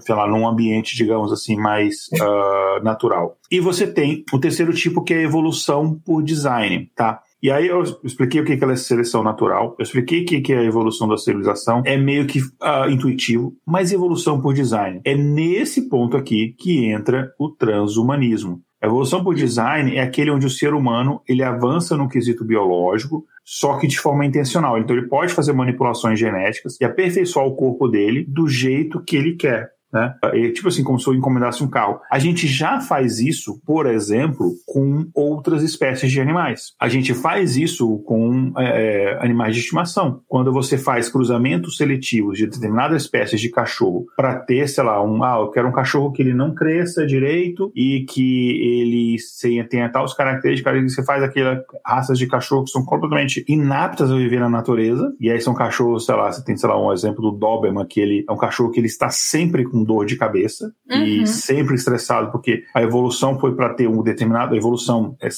sei 0.00 0.14
lá, 0.14 0.26
num 0.28 0.46
ambiente, 0.46 0.96
digamos 0.96 1.32
assim, 1.32 1.56
mais 1.56 2.08
uh, 2.20 2.82
natural. 2.82 3.36
E 3.50 3.60
você 3.60 3.86
tem 3.86 4.24
o 4.32 4.38
terceiro 4.38 4.72
tipo 4.72 5.02
que 5.02 5.14
é 5.14 5.18
a 5.18 5.22
evolução 5.22 5.98
por 6.04 6.22
design, 6.22 6.90
tá? 6.94 7.20
E 7.42 7.50
aí 7.50 7.68
eu 7.68 7.82
expliquei 8.02 8.40
o 8.40 8.44
que 8.44 8.52
é 8.52 8.76
seleção 8.76 9.22
natural, 9.22 9.76
eu 9.78 9.82
expliquei 9.82 10.22
o 10.22 10.26
que 10.26 10.52
é 10.52 10.58
a 10.58 10.64
evolução 10.64 11.06
da 11.06 11.16
civilização, 11.16 11.82
é 11.84 11.96
meio 11.96 12.26
que 12.26 12.40
uh, 12.40 12.88
intuitivo, 12.90 13.54
mas 13.64 13.92
evolução 13.92 14.40
por 14.40 14.54
design. 14.54 15.00
É 15.04 15.14
nesse 15.14 15.88
ponto 15.88 16.16
aqui 16.16 16.54
que 16.58 16.86
entra 16.86 17.32
o 17.38 17.50
transhumanismo. 17.50 18.62
A 18.82 18.86
evolução 18.86 19.24
por 19.24 19.34
design 19.34 19.96
é 19.96 20.02
aquele 20.02 20.30
onde 20.30 20.46
o 20.46 20.50
ser 20.50 20.74
humano 20.74 21.20
ele 21.26 21.42
avança 21.42 21.96
no 21.96 22.08
quesito 22.08 22.44
biológico, 22.44 23.24
só 23.44 23.78
que 23.78 23.86
de 23.86 23.98
forma 23.98 24.24
intencional. 24.24 24.78
Então 24.78 24.96
ele 24.96 25.08
pode 25.08 25.32
fazer 25.32 25.52
manipulações 25.52 26.18
genéticas 26.18 26.78
e 26.80 26.84
aperfeiçoar 26.84 27.46
o 27.46 27.56
corpo 27.56 27.88
dele 27.88 28.24
do 28.28 28.48
jeito 28.48 29.02
que 29.02 29.16
ele 29.16 29.34
quer. 29.34 29.70
Né? 29.92 30.14
É, 30.24 30.50
tipo 30.50 30.68
assim, 30.68 30.82
como 30.82 30.98
se 30.98 31.06
eu 31.06 31.14
encomendasse 31.14 31.62
um 31.62 31.68
carro. 31.68 32.00
A 32.10 32.18
gente 32.18 32.46
já 32.46 32.80
faz 32.80 33.20
isso, 33.20 33.60
por 33.64 33.86
exemplo, 33.86 34.52
com 34.66 35.08
outras 35.14 35.62
espécies 35.62 36.10
de 36.10 36.20
animais. 36.20 36.72
A 36.80 36.88
gente 36.88 37.14
faz 37.14 37.56
isso 37.56 37.98
com 38.00 38.52
é, 38.58 38.66
é 38.66 39.24
animais 39.24 39.54
de 39.54 39.60
estimação. 39.60 40.20
Quando 40.28 40.52
você 40.52 40.76
faz 40.76 41.08
cruzamentos 41.08 41.76
seletivos 41.76 42.38
de 42.38 42.46
determinadas 42.46 43.02
espécies 43.02 43.40
de 43.40 43.48
cachorro 43.50 44.06
para 44.16 44.40
ter, 44.40 44.68
sei 44.68 44.84
lá, 44.84 45.02
um, 45.02 45.22
ah, 45.22 45.38
eu 45.40 45.50
quero 45.50 45.68
um 45.68 45.72
cachorro 45.72 46.12
que 46.12 46.22
ele 46.22 46.34
não 46.34 46.54
cresça 46.54 47.06
direito 47.06 47.70
e 47.74 48.04
que 48.08 48.80
ele 48.80 49.16
tenha 49.68 49.88
tal 49.88 50.06
características, 50.14 50.94
você 50.94 51.04
faz 51.04 51.22
aquelas 51.22 51.62
raças 51.84 52.18
de 52.18 52.26
cachorro 52.26 52.64
que 52.64 52.70
são 52.70 52.84
completamente 52.84 53.44
inaptas 53.48 54.10
a 54.10 54.16
viver 54.16 54.40
na 54.40 54.48
natureza, 54.48 55.12
e 55.20 55.30
aí 55.30 55.40
são 55.40 55.54
cachorros, 55.54 56.06
sei 56.06 56.14
lá, 56.14 56.30
você 56.30 56.44
tem, 56.44 56.56
sei 56.56 56.68
lá, 56.68 56.80
um 56.80 56.92
exemplo 56.92 57.22
do 57.22 57.36
Doberman, 57.36 57.86
que 57.86 58.00
ele 58.00 58.24
é 58.28 58.32
um 58.32 58.36
cachorro 58.36 58.70
que 58.70 58.80
ele 58.80 58.86
está 58.86 59.08
sempre 59.08 59.64
com 59.64 59.75
dor 59.84 60.06
de 60.06 60.16
cabeça 60.16 60.72
uhum. 60.90 61.04
e 61.04 61.26
sempre 61.26 61.74
estressado, 61.74 62.30
porque 62.30 62.64
a 62.74 62.82
evolução 62.82 63.38
foi 63.38 63.54
para 63.54 63.74
ter 63.74 63.88
um 63.88 64.02
determinado, 64.02 64.54
a 64.54 64.56
evolução, 64.56 65.16
é, 65.20 65.28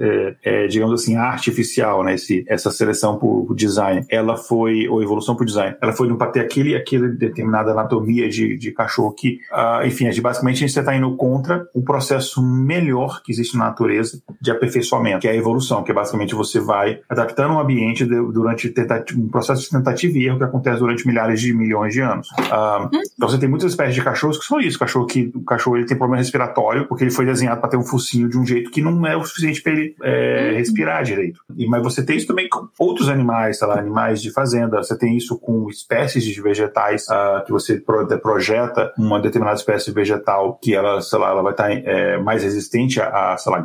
é, 0.00 0.36
é, 0.44 0.66
digamos 0.66 1.00
assim, 1.00 1.16
artificial, 1.16 2.04
né? 2.04 2.14
Esse, 2.14 2.44
essa 2.48 2.70
seleção 2.70 3.18
por 3.18 3.54
design, 3.54 4.04
ela 4.08 4.36
foi, 4.36 4.88
ou 4.88 5.02
evolução 5.02 5.34
por 5.34 5.44
design, 5.44 5.76
ela 5.80 5.92
foi 5.92 6.12
para 6.16 6.30
ter 6.30 6.40
aquele, 6.40 6.76
aquele 6.76 7.08
determinada 7.08 7.72
anatomia 7.72 8.28
de, 8.28 8.56
de 8.56 8.72
cachorro 8.72 9.12
que, 9.12 9.38
uh, 9.52 9.86
enfim, 9.86 10.06
é 10.06 10.20
basicamente 10.20 10.56
a 10.56 10.66
gente 10.66 10.78
está 10.78 10.94
indo 10.94 11.16
contra 11.16 11.66
o 11.74 11.82
processo 11.82 12.42
melhor 12.42 13.22
que 13.22 13.32
existe 13.32 13.56
na 13.56 13.66
natureza 13.66 14.20
de 14.40 14.50
aperfeiçoamento, 14.50 15.20
que 15.20 15.28
é 15.28 15.30
a 15.30 15.36
evolução, 15.36 15.82
que 15.82 15.90
é 15.90 15.94
basicamente 15.94 16.34
você 16.34 16.60
vai 16.60 17.00
adaptando 17.08 17.54
um 17.54 17.60
ambiente 17.60 18.04
de, 18.04 18.14
durante 18.32 18.72
um 19.16 19.28
processo 19.28 19.62
de 19.62 19.70
tentativa 19.70 20.18
e 20.18 20.26
erro 20.26 20.38
que 20.38 20.44
acontece 20.44 20.78
durante 20.78 21.06
milhares 21.06 21.40
de 21.40 21.52
milhões 21.54 21.94
de 21.94 22.00
anos. 22.00 22.28
Uh, 22.30 22.88
então 23.16 23.28
você 23.28 23.38
tem 23.38 23.48
muitas 23.48 23.71
espécies 23.72 23.94
de 23.94 24.02
cachorros 24.02 24.38
que 24.38 24.44
são 24.44 24.60
isso. 24.60 24.78
Cachorro 24.78 25.06
que 25.06 25.32
o 25.34 25.44
cachorro 25.44 25.76
ele 25.76 25.86
tem 25.86 25.96
problema 25.96 26.18
respiratório 26.18 26.86
porque 26.86 27.04
ele 27.04 27.10
foi 27.10 27.26
desenhado 27.26 27.60
para 27.60 27.70
ter 27.70 27.76
um 27.76 27.82
focinho 27.82 28.28
de 28.28 28.38
um 28.38 28.46
jeito 28.46 28.70
que 28.70 28.80
não 28.80 29.06
é 29.06 29.16
o 29.16 29.24
suficiente 29.24 29.62
para 29.62 29.72
ele 29.72 29.94
é, 30.02 30.50
uhum. 30.50 30.56
respirar 30.58 31.02
direito. 31.02 31.40
E, 31.56 31.66
mas 31.66 31.82
você 31.82 32.04
tem 32.04 32.16
isso 32.16 32.26
também 32.26 32.48
com 32.48 32.68
outros 32.78 33.08
animais, 33.08 33.58
sei 33.58 33.68
lá, 33.68 33.78
animais 33.78 34.22
de 34.22 34.32
fazenda. 34.32 34.82
Você 34.82 34.96
tem 34.96 35.16
isso 35.16 35.38
com 35.38 35.68
espécies 35.68 36.24
de 36.24 36.42
vegetais 36.42 37.06
uh, 37.08 37.44
que 37.44 37.52
você 37.52 37.76
pro, 37.76 38.06
projeta 38.18 38.92
uma 38.98 39.20
determinada 39.20 39.56
espécie 39.56 39.90
vegetal 39.90 40.58
que 40.62 40.74
ela, 40.74 41.00
sei 41.00 41.18
lá, 41.18 41.30
ela 41.30 41.42
vai 41.42 41.52
estar 41.52 41.68
tá, 41.68 41.72
é, 41.72 42.18
mais 42.18 42.42
resistente 42.42 43.00
a, 43.00 43.32
a, 43.32 43.36
sei 43.36 43.52
lá, 43.52 43.62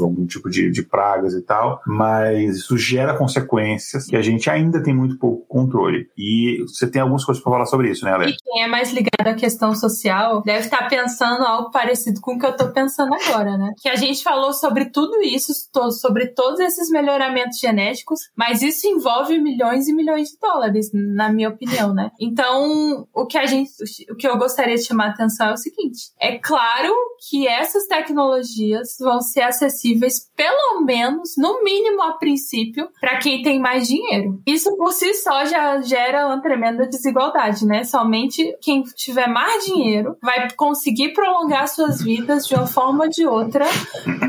algum 0.00 0.26
tipo 0.26 0.48
de, 0.50 0.70
de 0.70 0.82
pragas 0.82 1.34
e 1.34 1.42
tal. 1.42 1.80
Mas 1.86 2.56
isso 2.56 2.76
gera 2.76 3.14
consequências 3.14 4.06
que 4.06 4.16
a 4.16 4.22
gente 4.22 4.48
ainda 4.50 4.82
tem 4.82 4.94
muito 4.94 5.18
pouco 5.18 5.46
controle. 5.46 6.08
E 6.16 6.64
você 6.66 6.86
tem 6.86 7.02
algumas 7.02 7.24
coisas 7.24 7.42
para 7.42 7.52
falar 7.52 7.66
sobre 7.66 7.90
isso, 7.90 8.04
né, 8.04 8.12
Alex? 8.12 8.32
E 8.32 8.36
quem 8.44 8.62
é 8.62 8.68
mais 8.68 8.92
ligado 8.92 9.27
questão 9.34 9.74
social 9.74 10.42
deve 10.42 10.64
estar 10.64 10.88
pensando 10.88 11.44
algo 11.44 11.70
parecido 11.70 12.20
com 12.20 12.34
o 12.34 12.38
que 12.38 12.46
eu 12.46 12.50
estou 12.50 12.68
pensando 12.72 13.14
agora, 13.14 13.56
né? 13.56 13.72
Que 13.80 13.88
a 13.88 13.96
gente 13.96 14.22
falou 14.22 14.52
sobre 14.52 14.86
tudo 14.86 15.20
isso, 15.22 15.52
sobre 15.92 16.28
todos 16.28 16.60
esses 16.60 16.90
melhoramentos 16.90 17.58
genéticos, 17.58 18.20
mas 18.36 18.62
isso 18.62 18.86
envolve 18.86 19.38
milhões 19.38 19.88
e 19.88 19.94
milhões 19.94 20.28
de 20.28 20.38
dólares, 20.40 20.90
na 20.92 21.32
minha 21.32 21.48
opinião, 21.48 21.94
né? 21.94 22.10
Então, 22.20 23.06
o 23.14 23.26
que 23.26 23.38
a 23.38 23.46
gente, 23.46 23.70
o 24.10 24.16
que 24.16 24.26
eu 24.26 24.36
gostaria 24.38 24.76
de 24.76 24.84
chamar 24.84 25.06
a 25.06 25.10
atenção 25.10 25.48
é 25.48 25.52
o 25.54 25.56
seguinte: 25.56 26.12
é 26.20 26.38
claro 26.38 26.94
que 27.28 27.46
essas 27.46 27.86
tecnologias 27.86 28.96
vão 29.00 29.20
ser 29.20 29.42
acessíveis, 29.42 30.30
pelo 30.36 30.82
menos, 30.84 31.34
no 31.36 31.62
mínimo 31.62 32.02
a 32.02 32.12
princípio, 32.12 32.88
para 33.00 33.18
quem 33.18 33.42
tem 33.42 33.60
mais 33.60 33.88
dinheiro. 33.88 34.40
Isso 34.46 34.76
por 34.76 34.92
si 34.92 35.14
só 35.14 35.44
já 35.44 35.80
gera 35.80 36.26
uma 36.26 36.40
tremenda 36.40 36.86
desigualdade, 36.86 37.66
né? 37.66 37.84
Somente 37.84 38.56
quem 38.60 38.82
tiver 38.82 39.17
mais 39.26 39.64
dinheiro 39.64 40.16
vai 40.22 40.48
conseguir 40.52 41.12
prolongar 41.12 41.68
suas 41.68 42.02
vidas 42.02 42.46
de 42.46 42.54
uma 42.54 42.66
forma 42.66 43.04
ou 43.04 43.10
de 43.10 43.26
outra 43.26 43.64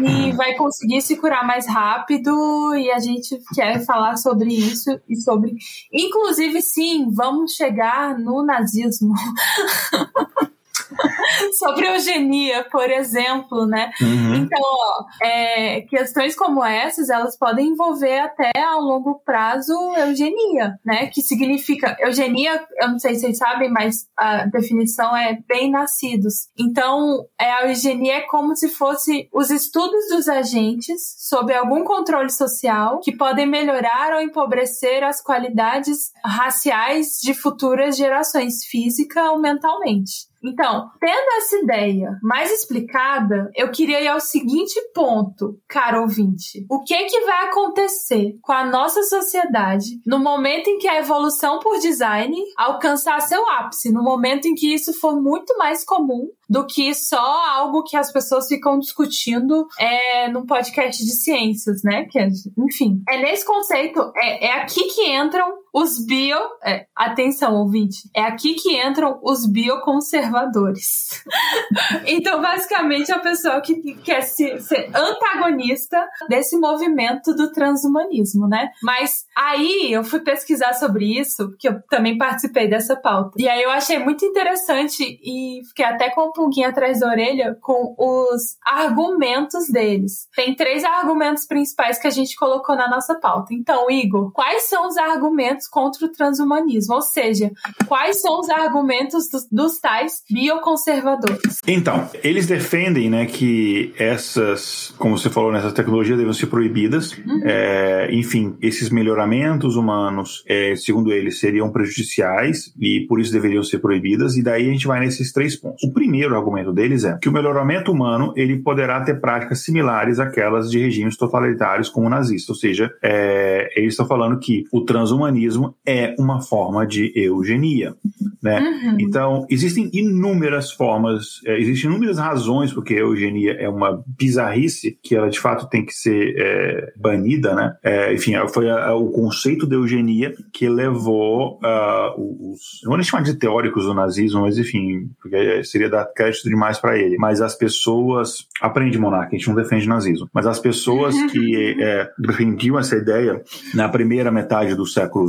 e 0.04 0.32
vai 0.34 0.56
conseguir 0.56 1.02
se 1.02 1.16
curar 1.18 1.46
mais 1.46 1.68
rápido. 1.68 2.76
E 2.76 2.92
a 2.92 3.00
gente 3.00 3.40
quer 3.54 3.86
falar 3.86 4.18
sobre 4.18 4.54
isso 4.54 5.00
e 5.08 5.16
sobre. 5.18 5.56
Inclusive, 5.92 6.62
sim, 6.62 7.12
vamos 7.12 7.54
chegar 7.54 8.18
no 8.18 8.44
nazismo. 8.44 9.14
sobre 11.58 11.88
eugenia, 11.88 12.66
por 12.72 12.90
exemplo, 12.90 13.66
né? 13.66 13.92
Uhum. 14.02 14.36
Então, 14.36 14.62
ó, 14.62 15.06
é, 15.26 15.82
questões 15.82 16.36
como 16.36 16.64
essas, 16.64 17.10
elas 17.10 17.38
podem 17.38 17.68
envolver 17.68 18.20
até 18.20 18.52
a 18.58 18.78
longo 18.78 19.22
prazo 19.26 19.74
eugenia, 19.98 20.76
né? 20.86 21.08
Que 21.08 21.22
significa, 21.22 21.96
eugenia, 22.00 22.64
eu 22.82 22.90
não 22.90 23.00
sei 23.00 23.16
se 23.16 23.22
vocês 23.22 23.38
sabem, 23.38 23.70
mas 23.70 24.08
a 24.18 24.46
definição 24.46 25.16
é 25.16 25.40
bem-nascidos. 25.48 26.50
Então, 26.58 27.26
é, 27.40 27.52
a 27.52 27.68
eugenia 27.70 28.18
é 28.18 28.22
como 28.22 28.56
se 28.56 28.70
fosse 28.70 29.30
os 29.34 29.50
estudos 29.50 30.10
dos 30.10 30.28
agentes 30.28 31.02
sob 31.28 31.54
algum 31.54 31.84
controle 31.84 32.32
social 32.32 33.00
que 33.02 33.16
podem 33.16 33.46
melhorar 33.46 34.14
ou 34.14 34.22
empobrecer 34.22 35.04
as 35.04 35.22
qualidades 35.22 36.12
raciais 36.24 37.20
de 37.22 37.34
futuras 37.34 37.98
gerações, 37.98 38.66
física 38.66 39.32
ou 39.32 39.40
mentalmente. 39.40 40.29
Então, 40.44 40.90
tendo 41.00 41.38
essa 41.38 41.58
ideia 41.58 42.18
mais 42.24 42.52
explicada, 42.52 43.50
eu 43.56 43.72
queria 43.72 44.02
ir 44.02 44.08
ao 44.08 44.20
seguinte 44.20 44.80
ponto, 44.94 45.60
caro 45.68 46.02
ouvinte. 46.02 46.66
O 46.70 46.84
que 46.84 47.06
que 47.06 47.22
vai 47.22 47.48
acontecer 47.48 48.38
com 48.42 48.54
a 48.54 48.66
nossa 48.66 49.04
sociedade 49.04 50.00
no 50.06 50.20
momento 50.20 50.70
em 50.70 50.78
que 50.78 50.88
a 50.88 51.00
evolução 51.00 51.60
por 51.60 51.78
design 51.80 52.36
alcançar 52.58 53.22
seu 53.22 53.48
ápice, 53.50 53.92
no 53.92 54.04
momento 54.04 54.48
em 54.48 54.56
que 54.56 54.74
isso 54.74 54.94
for 55.00 55.22
muito 55.22 55.58
mais 55.58 55.84
comum 55.84 56.30
do 56.50 56.66
que 56.66 56.94
só 56.96 57.46
algo 57.48 57.84
que 57.84 57.96
as 57.96 58.12
pessoas 58.12 58.48
ficam 58.48 58.80
discutindo 58.80 59.68
é, 59.80 60.28
num 60.30 60.46
podcast 60.46 61.04
de 61.04 61.12
ciências, 61.12 61.84
né? 61.84 62.06
Que, 62.10 62.18
é, 62.18 62.28
enfim, 62.58 63.04
é 63.08 63.22
nesse 63.22 63.46
conceito, 63.46 64.12
é, 64.16 64.48
é 64.48 64.54
aqui 64.54 64.84
que 64.86 65.16
entram 65.16 65.54
os 65.74 66.04
bio. 66.06 66.38
É, 66.64 66.86
atenção, 66.96 67.56
ouvinte, 67.56 68.10
é 68.16 68.22
aqui 68.22 68.56
que 68.56 68.78
entram 68.82 69.20
os 69.24 69.46
bioconservadores. 69.46 71.24
então, 72.06 72.42
basicamente, 72.42 73.12
a 73.12 73.20
pessoa 73.20 73.62
que 73.62 73.94
quer 73.96 74.22
se, 74.22 74.60
ser 74.60 74.90
antagonista 74.96 76.08
desse 76.28 76.58
movimento 76.58 77.34
do 77.34 77.52
transhumanismo, 77.52 78.48
né? 78.48 78.70
Mas 78.84 79.26
aí 79.36 79.92
eu 79.92 80.04
fui 80.04 80.20
pesquisar 80.20 80.74
sobre 80.74 81.20
isso, 81.20 81.50
porque 81.50 81.70
eu 81.70 81.82
também 81.90 82.18
participei 82.18 82.68
dessa 82.68 82.96
pauta. 82.96 83.32
E 83.38 83.48
aí 83.48 83.62
eu 83.62 83.70
achei 83.72 84.00
muito 84.00 84.26
interessante 84.26 85.20
e 85.24 85.62
fiquei 85.68 85.86
até 85.86 86.10
com 86.10 86.32
pulguinha 86.32 86.70
atrás 86.70 87.00
da 87.00 87.08
orelha 87.08 87.58
com 87.62 87.96
os 87.98 88.58
argumentos 88.66 89.68
deles. 89.70 90.28
Tem 90.36 90.56
três 90.56 90.84
argumentos 90.84 91.46
principais 91.46 92.00
que 92.00 92.08
a 92.08 92.12
gente 92.12 92.36
colocou 92.36 92.76
na 92.76 92.90
nossa 92.90 93.16
pauta. 93.16 93.54
Então, 93.54 93.90
Igor, 93.90 94.32
quais 94.32 94.64
são 94.64 94.88
os 94.88 94.98
argumentos 94.98 95.59
contra 95.68 96.06
o 96.06 96.12
transhumanismo? 96.12 96.96
Ou 96.96 97.02
seja, 97.02 97.52
quais 97.88 98.22
são 98.22 98.40
os 98.40 98.50
argumentos 98.50 99.30
dos, 99.30 99.48
dos 99.52 99.80
tais 99.80 100.24
bioconservadores? 100.30 101.58
Então, 101.68 102.10
eles 102.24 102.48
defendem 102.48 103.10
né, 103.10 103.26
que 103.26 103.94
essas, 103.98 104.94
como 104.98 105.18
você 105.18 105.30
falou, 105.30 105.52
nessas 105.52 105.74
tecnologias 105.74 106.18
devem 106.18 106.34
ser 106.34 106.48
proibidas. 106.48 107.12
Uhum. 107.12 107.42
É, 107.44 108.10
enfim, 108.12 108.56
esses 108.62 108.90
melhoramentos 108.90 109.76
humanos, 109.76 110.44
é, 110.48 110.76
segundo 110.76 111.12
eles, 111.12 111.40
seriam 111.40 111.72
prejudiciais 111.72 112.74
e 112.80 113.06
por 113.08 113.20
isso 113.20 113.32
deveriam 113.32 113.64
ser 113.64 113.80
proibidas. 113.80 114.38
E 114.38 114.44
daí 114.44 114.70
a 114.70 114.72
gente 114.72 114.88
vai 114.88 115.00
nesses 115.00 115.32
três 115.32 115.56
pontos. 115.56 115.84
O 115.84 115.92
primeiro 115.92 116.30
primeiro 116.30 116.36
argumento 116.36 116.74
deles 116.74 117.04
é 117.04 117.18
que 117.18 117.30
o 117.30 117.32
melhoramento 117.32 117.92
humano 117.92 118.34
ele 118.36 118.62
poderá 118.62 119.02
ter 119.02 119.20
práticas 119.20 119.64
similares 119.64 120.20
àquelas 120.20 120.70
de 120.70 120.80
regimes 120.80 121.18
totalitários 121.18 121.90
como 121.90 122.08
o 122.08 122.10
nazista, 122.10 122.52
ou 122.52 122.56
seja, 122.56 122.92
é, 123.02 123.70
eles 123.76 123.94
estão 123.94 124.06
falando 124.06 124.40
que 124.40 124.66
o 124.72 124.82
transhumanismo 124.82 125.49
é 125.86 126.16
uma 126.20 126.42
forma 126.42 126.86
de 126.86 127.12
eugenia. 127.16 127.96
né? 128.42 128.60
Uhum. 128.60 128.98
Então, 129.00 129.46
existem 129.50 129.90
inúmeras 129.94 130.72
formas, 130.72 131.42
é, 131.46 131.60
existem 131.60 131.90
inúmeras 131.90 132.18
razões 132.18 132.72
porque 132.74 132.94
a 132.94 133.00
eugenia 133.00 133.54
é 133.54 133.68
uma 133.68 134.02
bizarrice 134.08 134.98
que 135.04 135.16
ela 135.16 135.30
de 135.30 135.40
fato 135.40 135.68
tem 135.70 135.86
que 135.86 135.94
ser 135.94 136.36
é, 136.38 136.94
banida, 136.96 137.54
né? 137.54 137.76
É, 137.84 138.14
enfim, 138.14 138.34
foi 138.54 138.70
a, 138.70 138.88
a, 138.88 138.96
o 138.96 139.12
conceito 139.12 139.68
de 139.68 139.76
eugenia 139.76 140.34
que 140.54 140.70
levou 140.70 141.60
uh, 141.64 142.52
os, 142.52 142.82
não 142.84 142.92
vou 142.92 142.98
nem 142.98 143.04
chamar 143.04 143.24
de 143.24 143.36
teóricos 143.36 143.86
do 143.86 143.94
nazismo, 143.94 144.42
mas 144.42 144.58
enfim, 144.58 145.10
porque 145.22 145.64
seria 145.64 145.90
dar 145.90 146.06
crédito 146.06 146.48
demais 146.48 146.80
para 146.80 146.98
ele, 146.98 147.18
mas 147.18 147.42
as 147.42 147.56
pessoas, 147.56 148.48
aprende 148.62 148.98
monarca, 148.98 149.36
a 149.36 149.38
gente 149.38 149.48
não 149.48 149.56
defende 149.56 149.88
nazismo, 149.88 150.30
mas 150.34 150.48
as 150.48 150.60
pessoas 150.60 151.16
que 151.32 151.76
é, 151.82 152.10
defendiam 152.18 152.80
essa 152.80 152.96
ideia 152.96 153.42
na 153.74 153.90
primeira 153.90 154.32
metade 154.32 154.76
do 154.76 154.86
século 154.86 155.28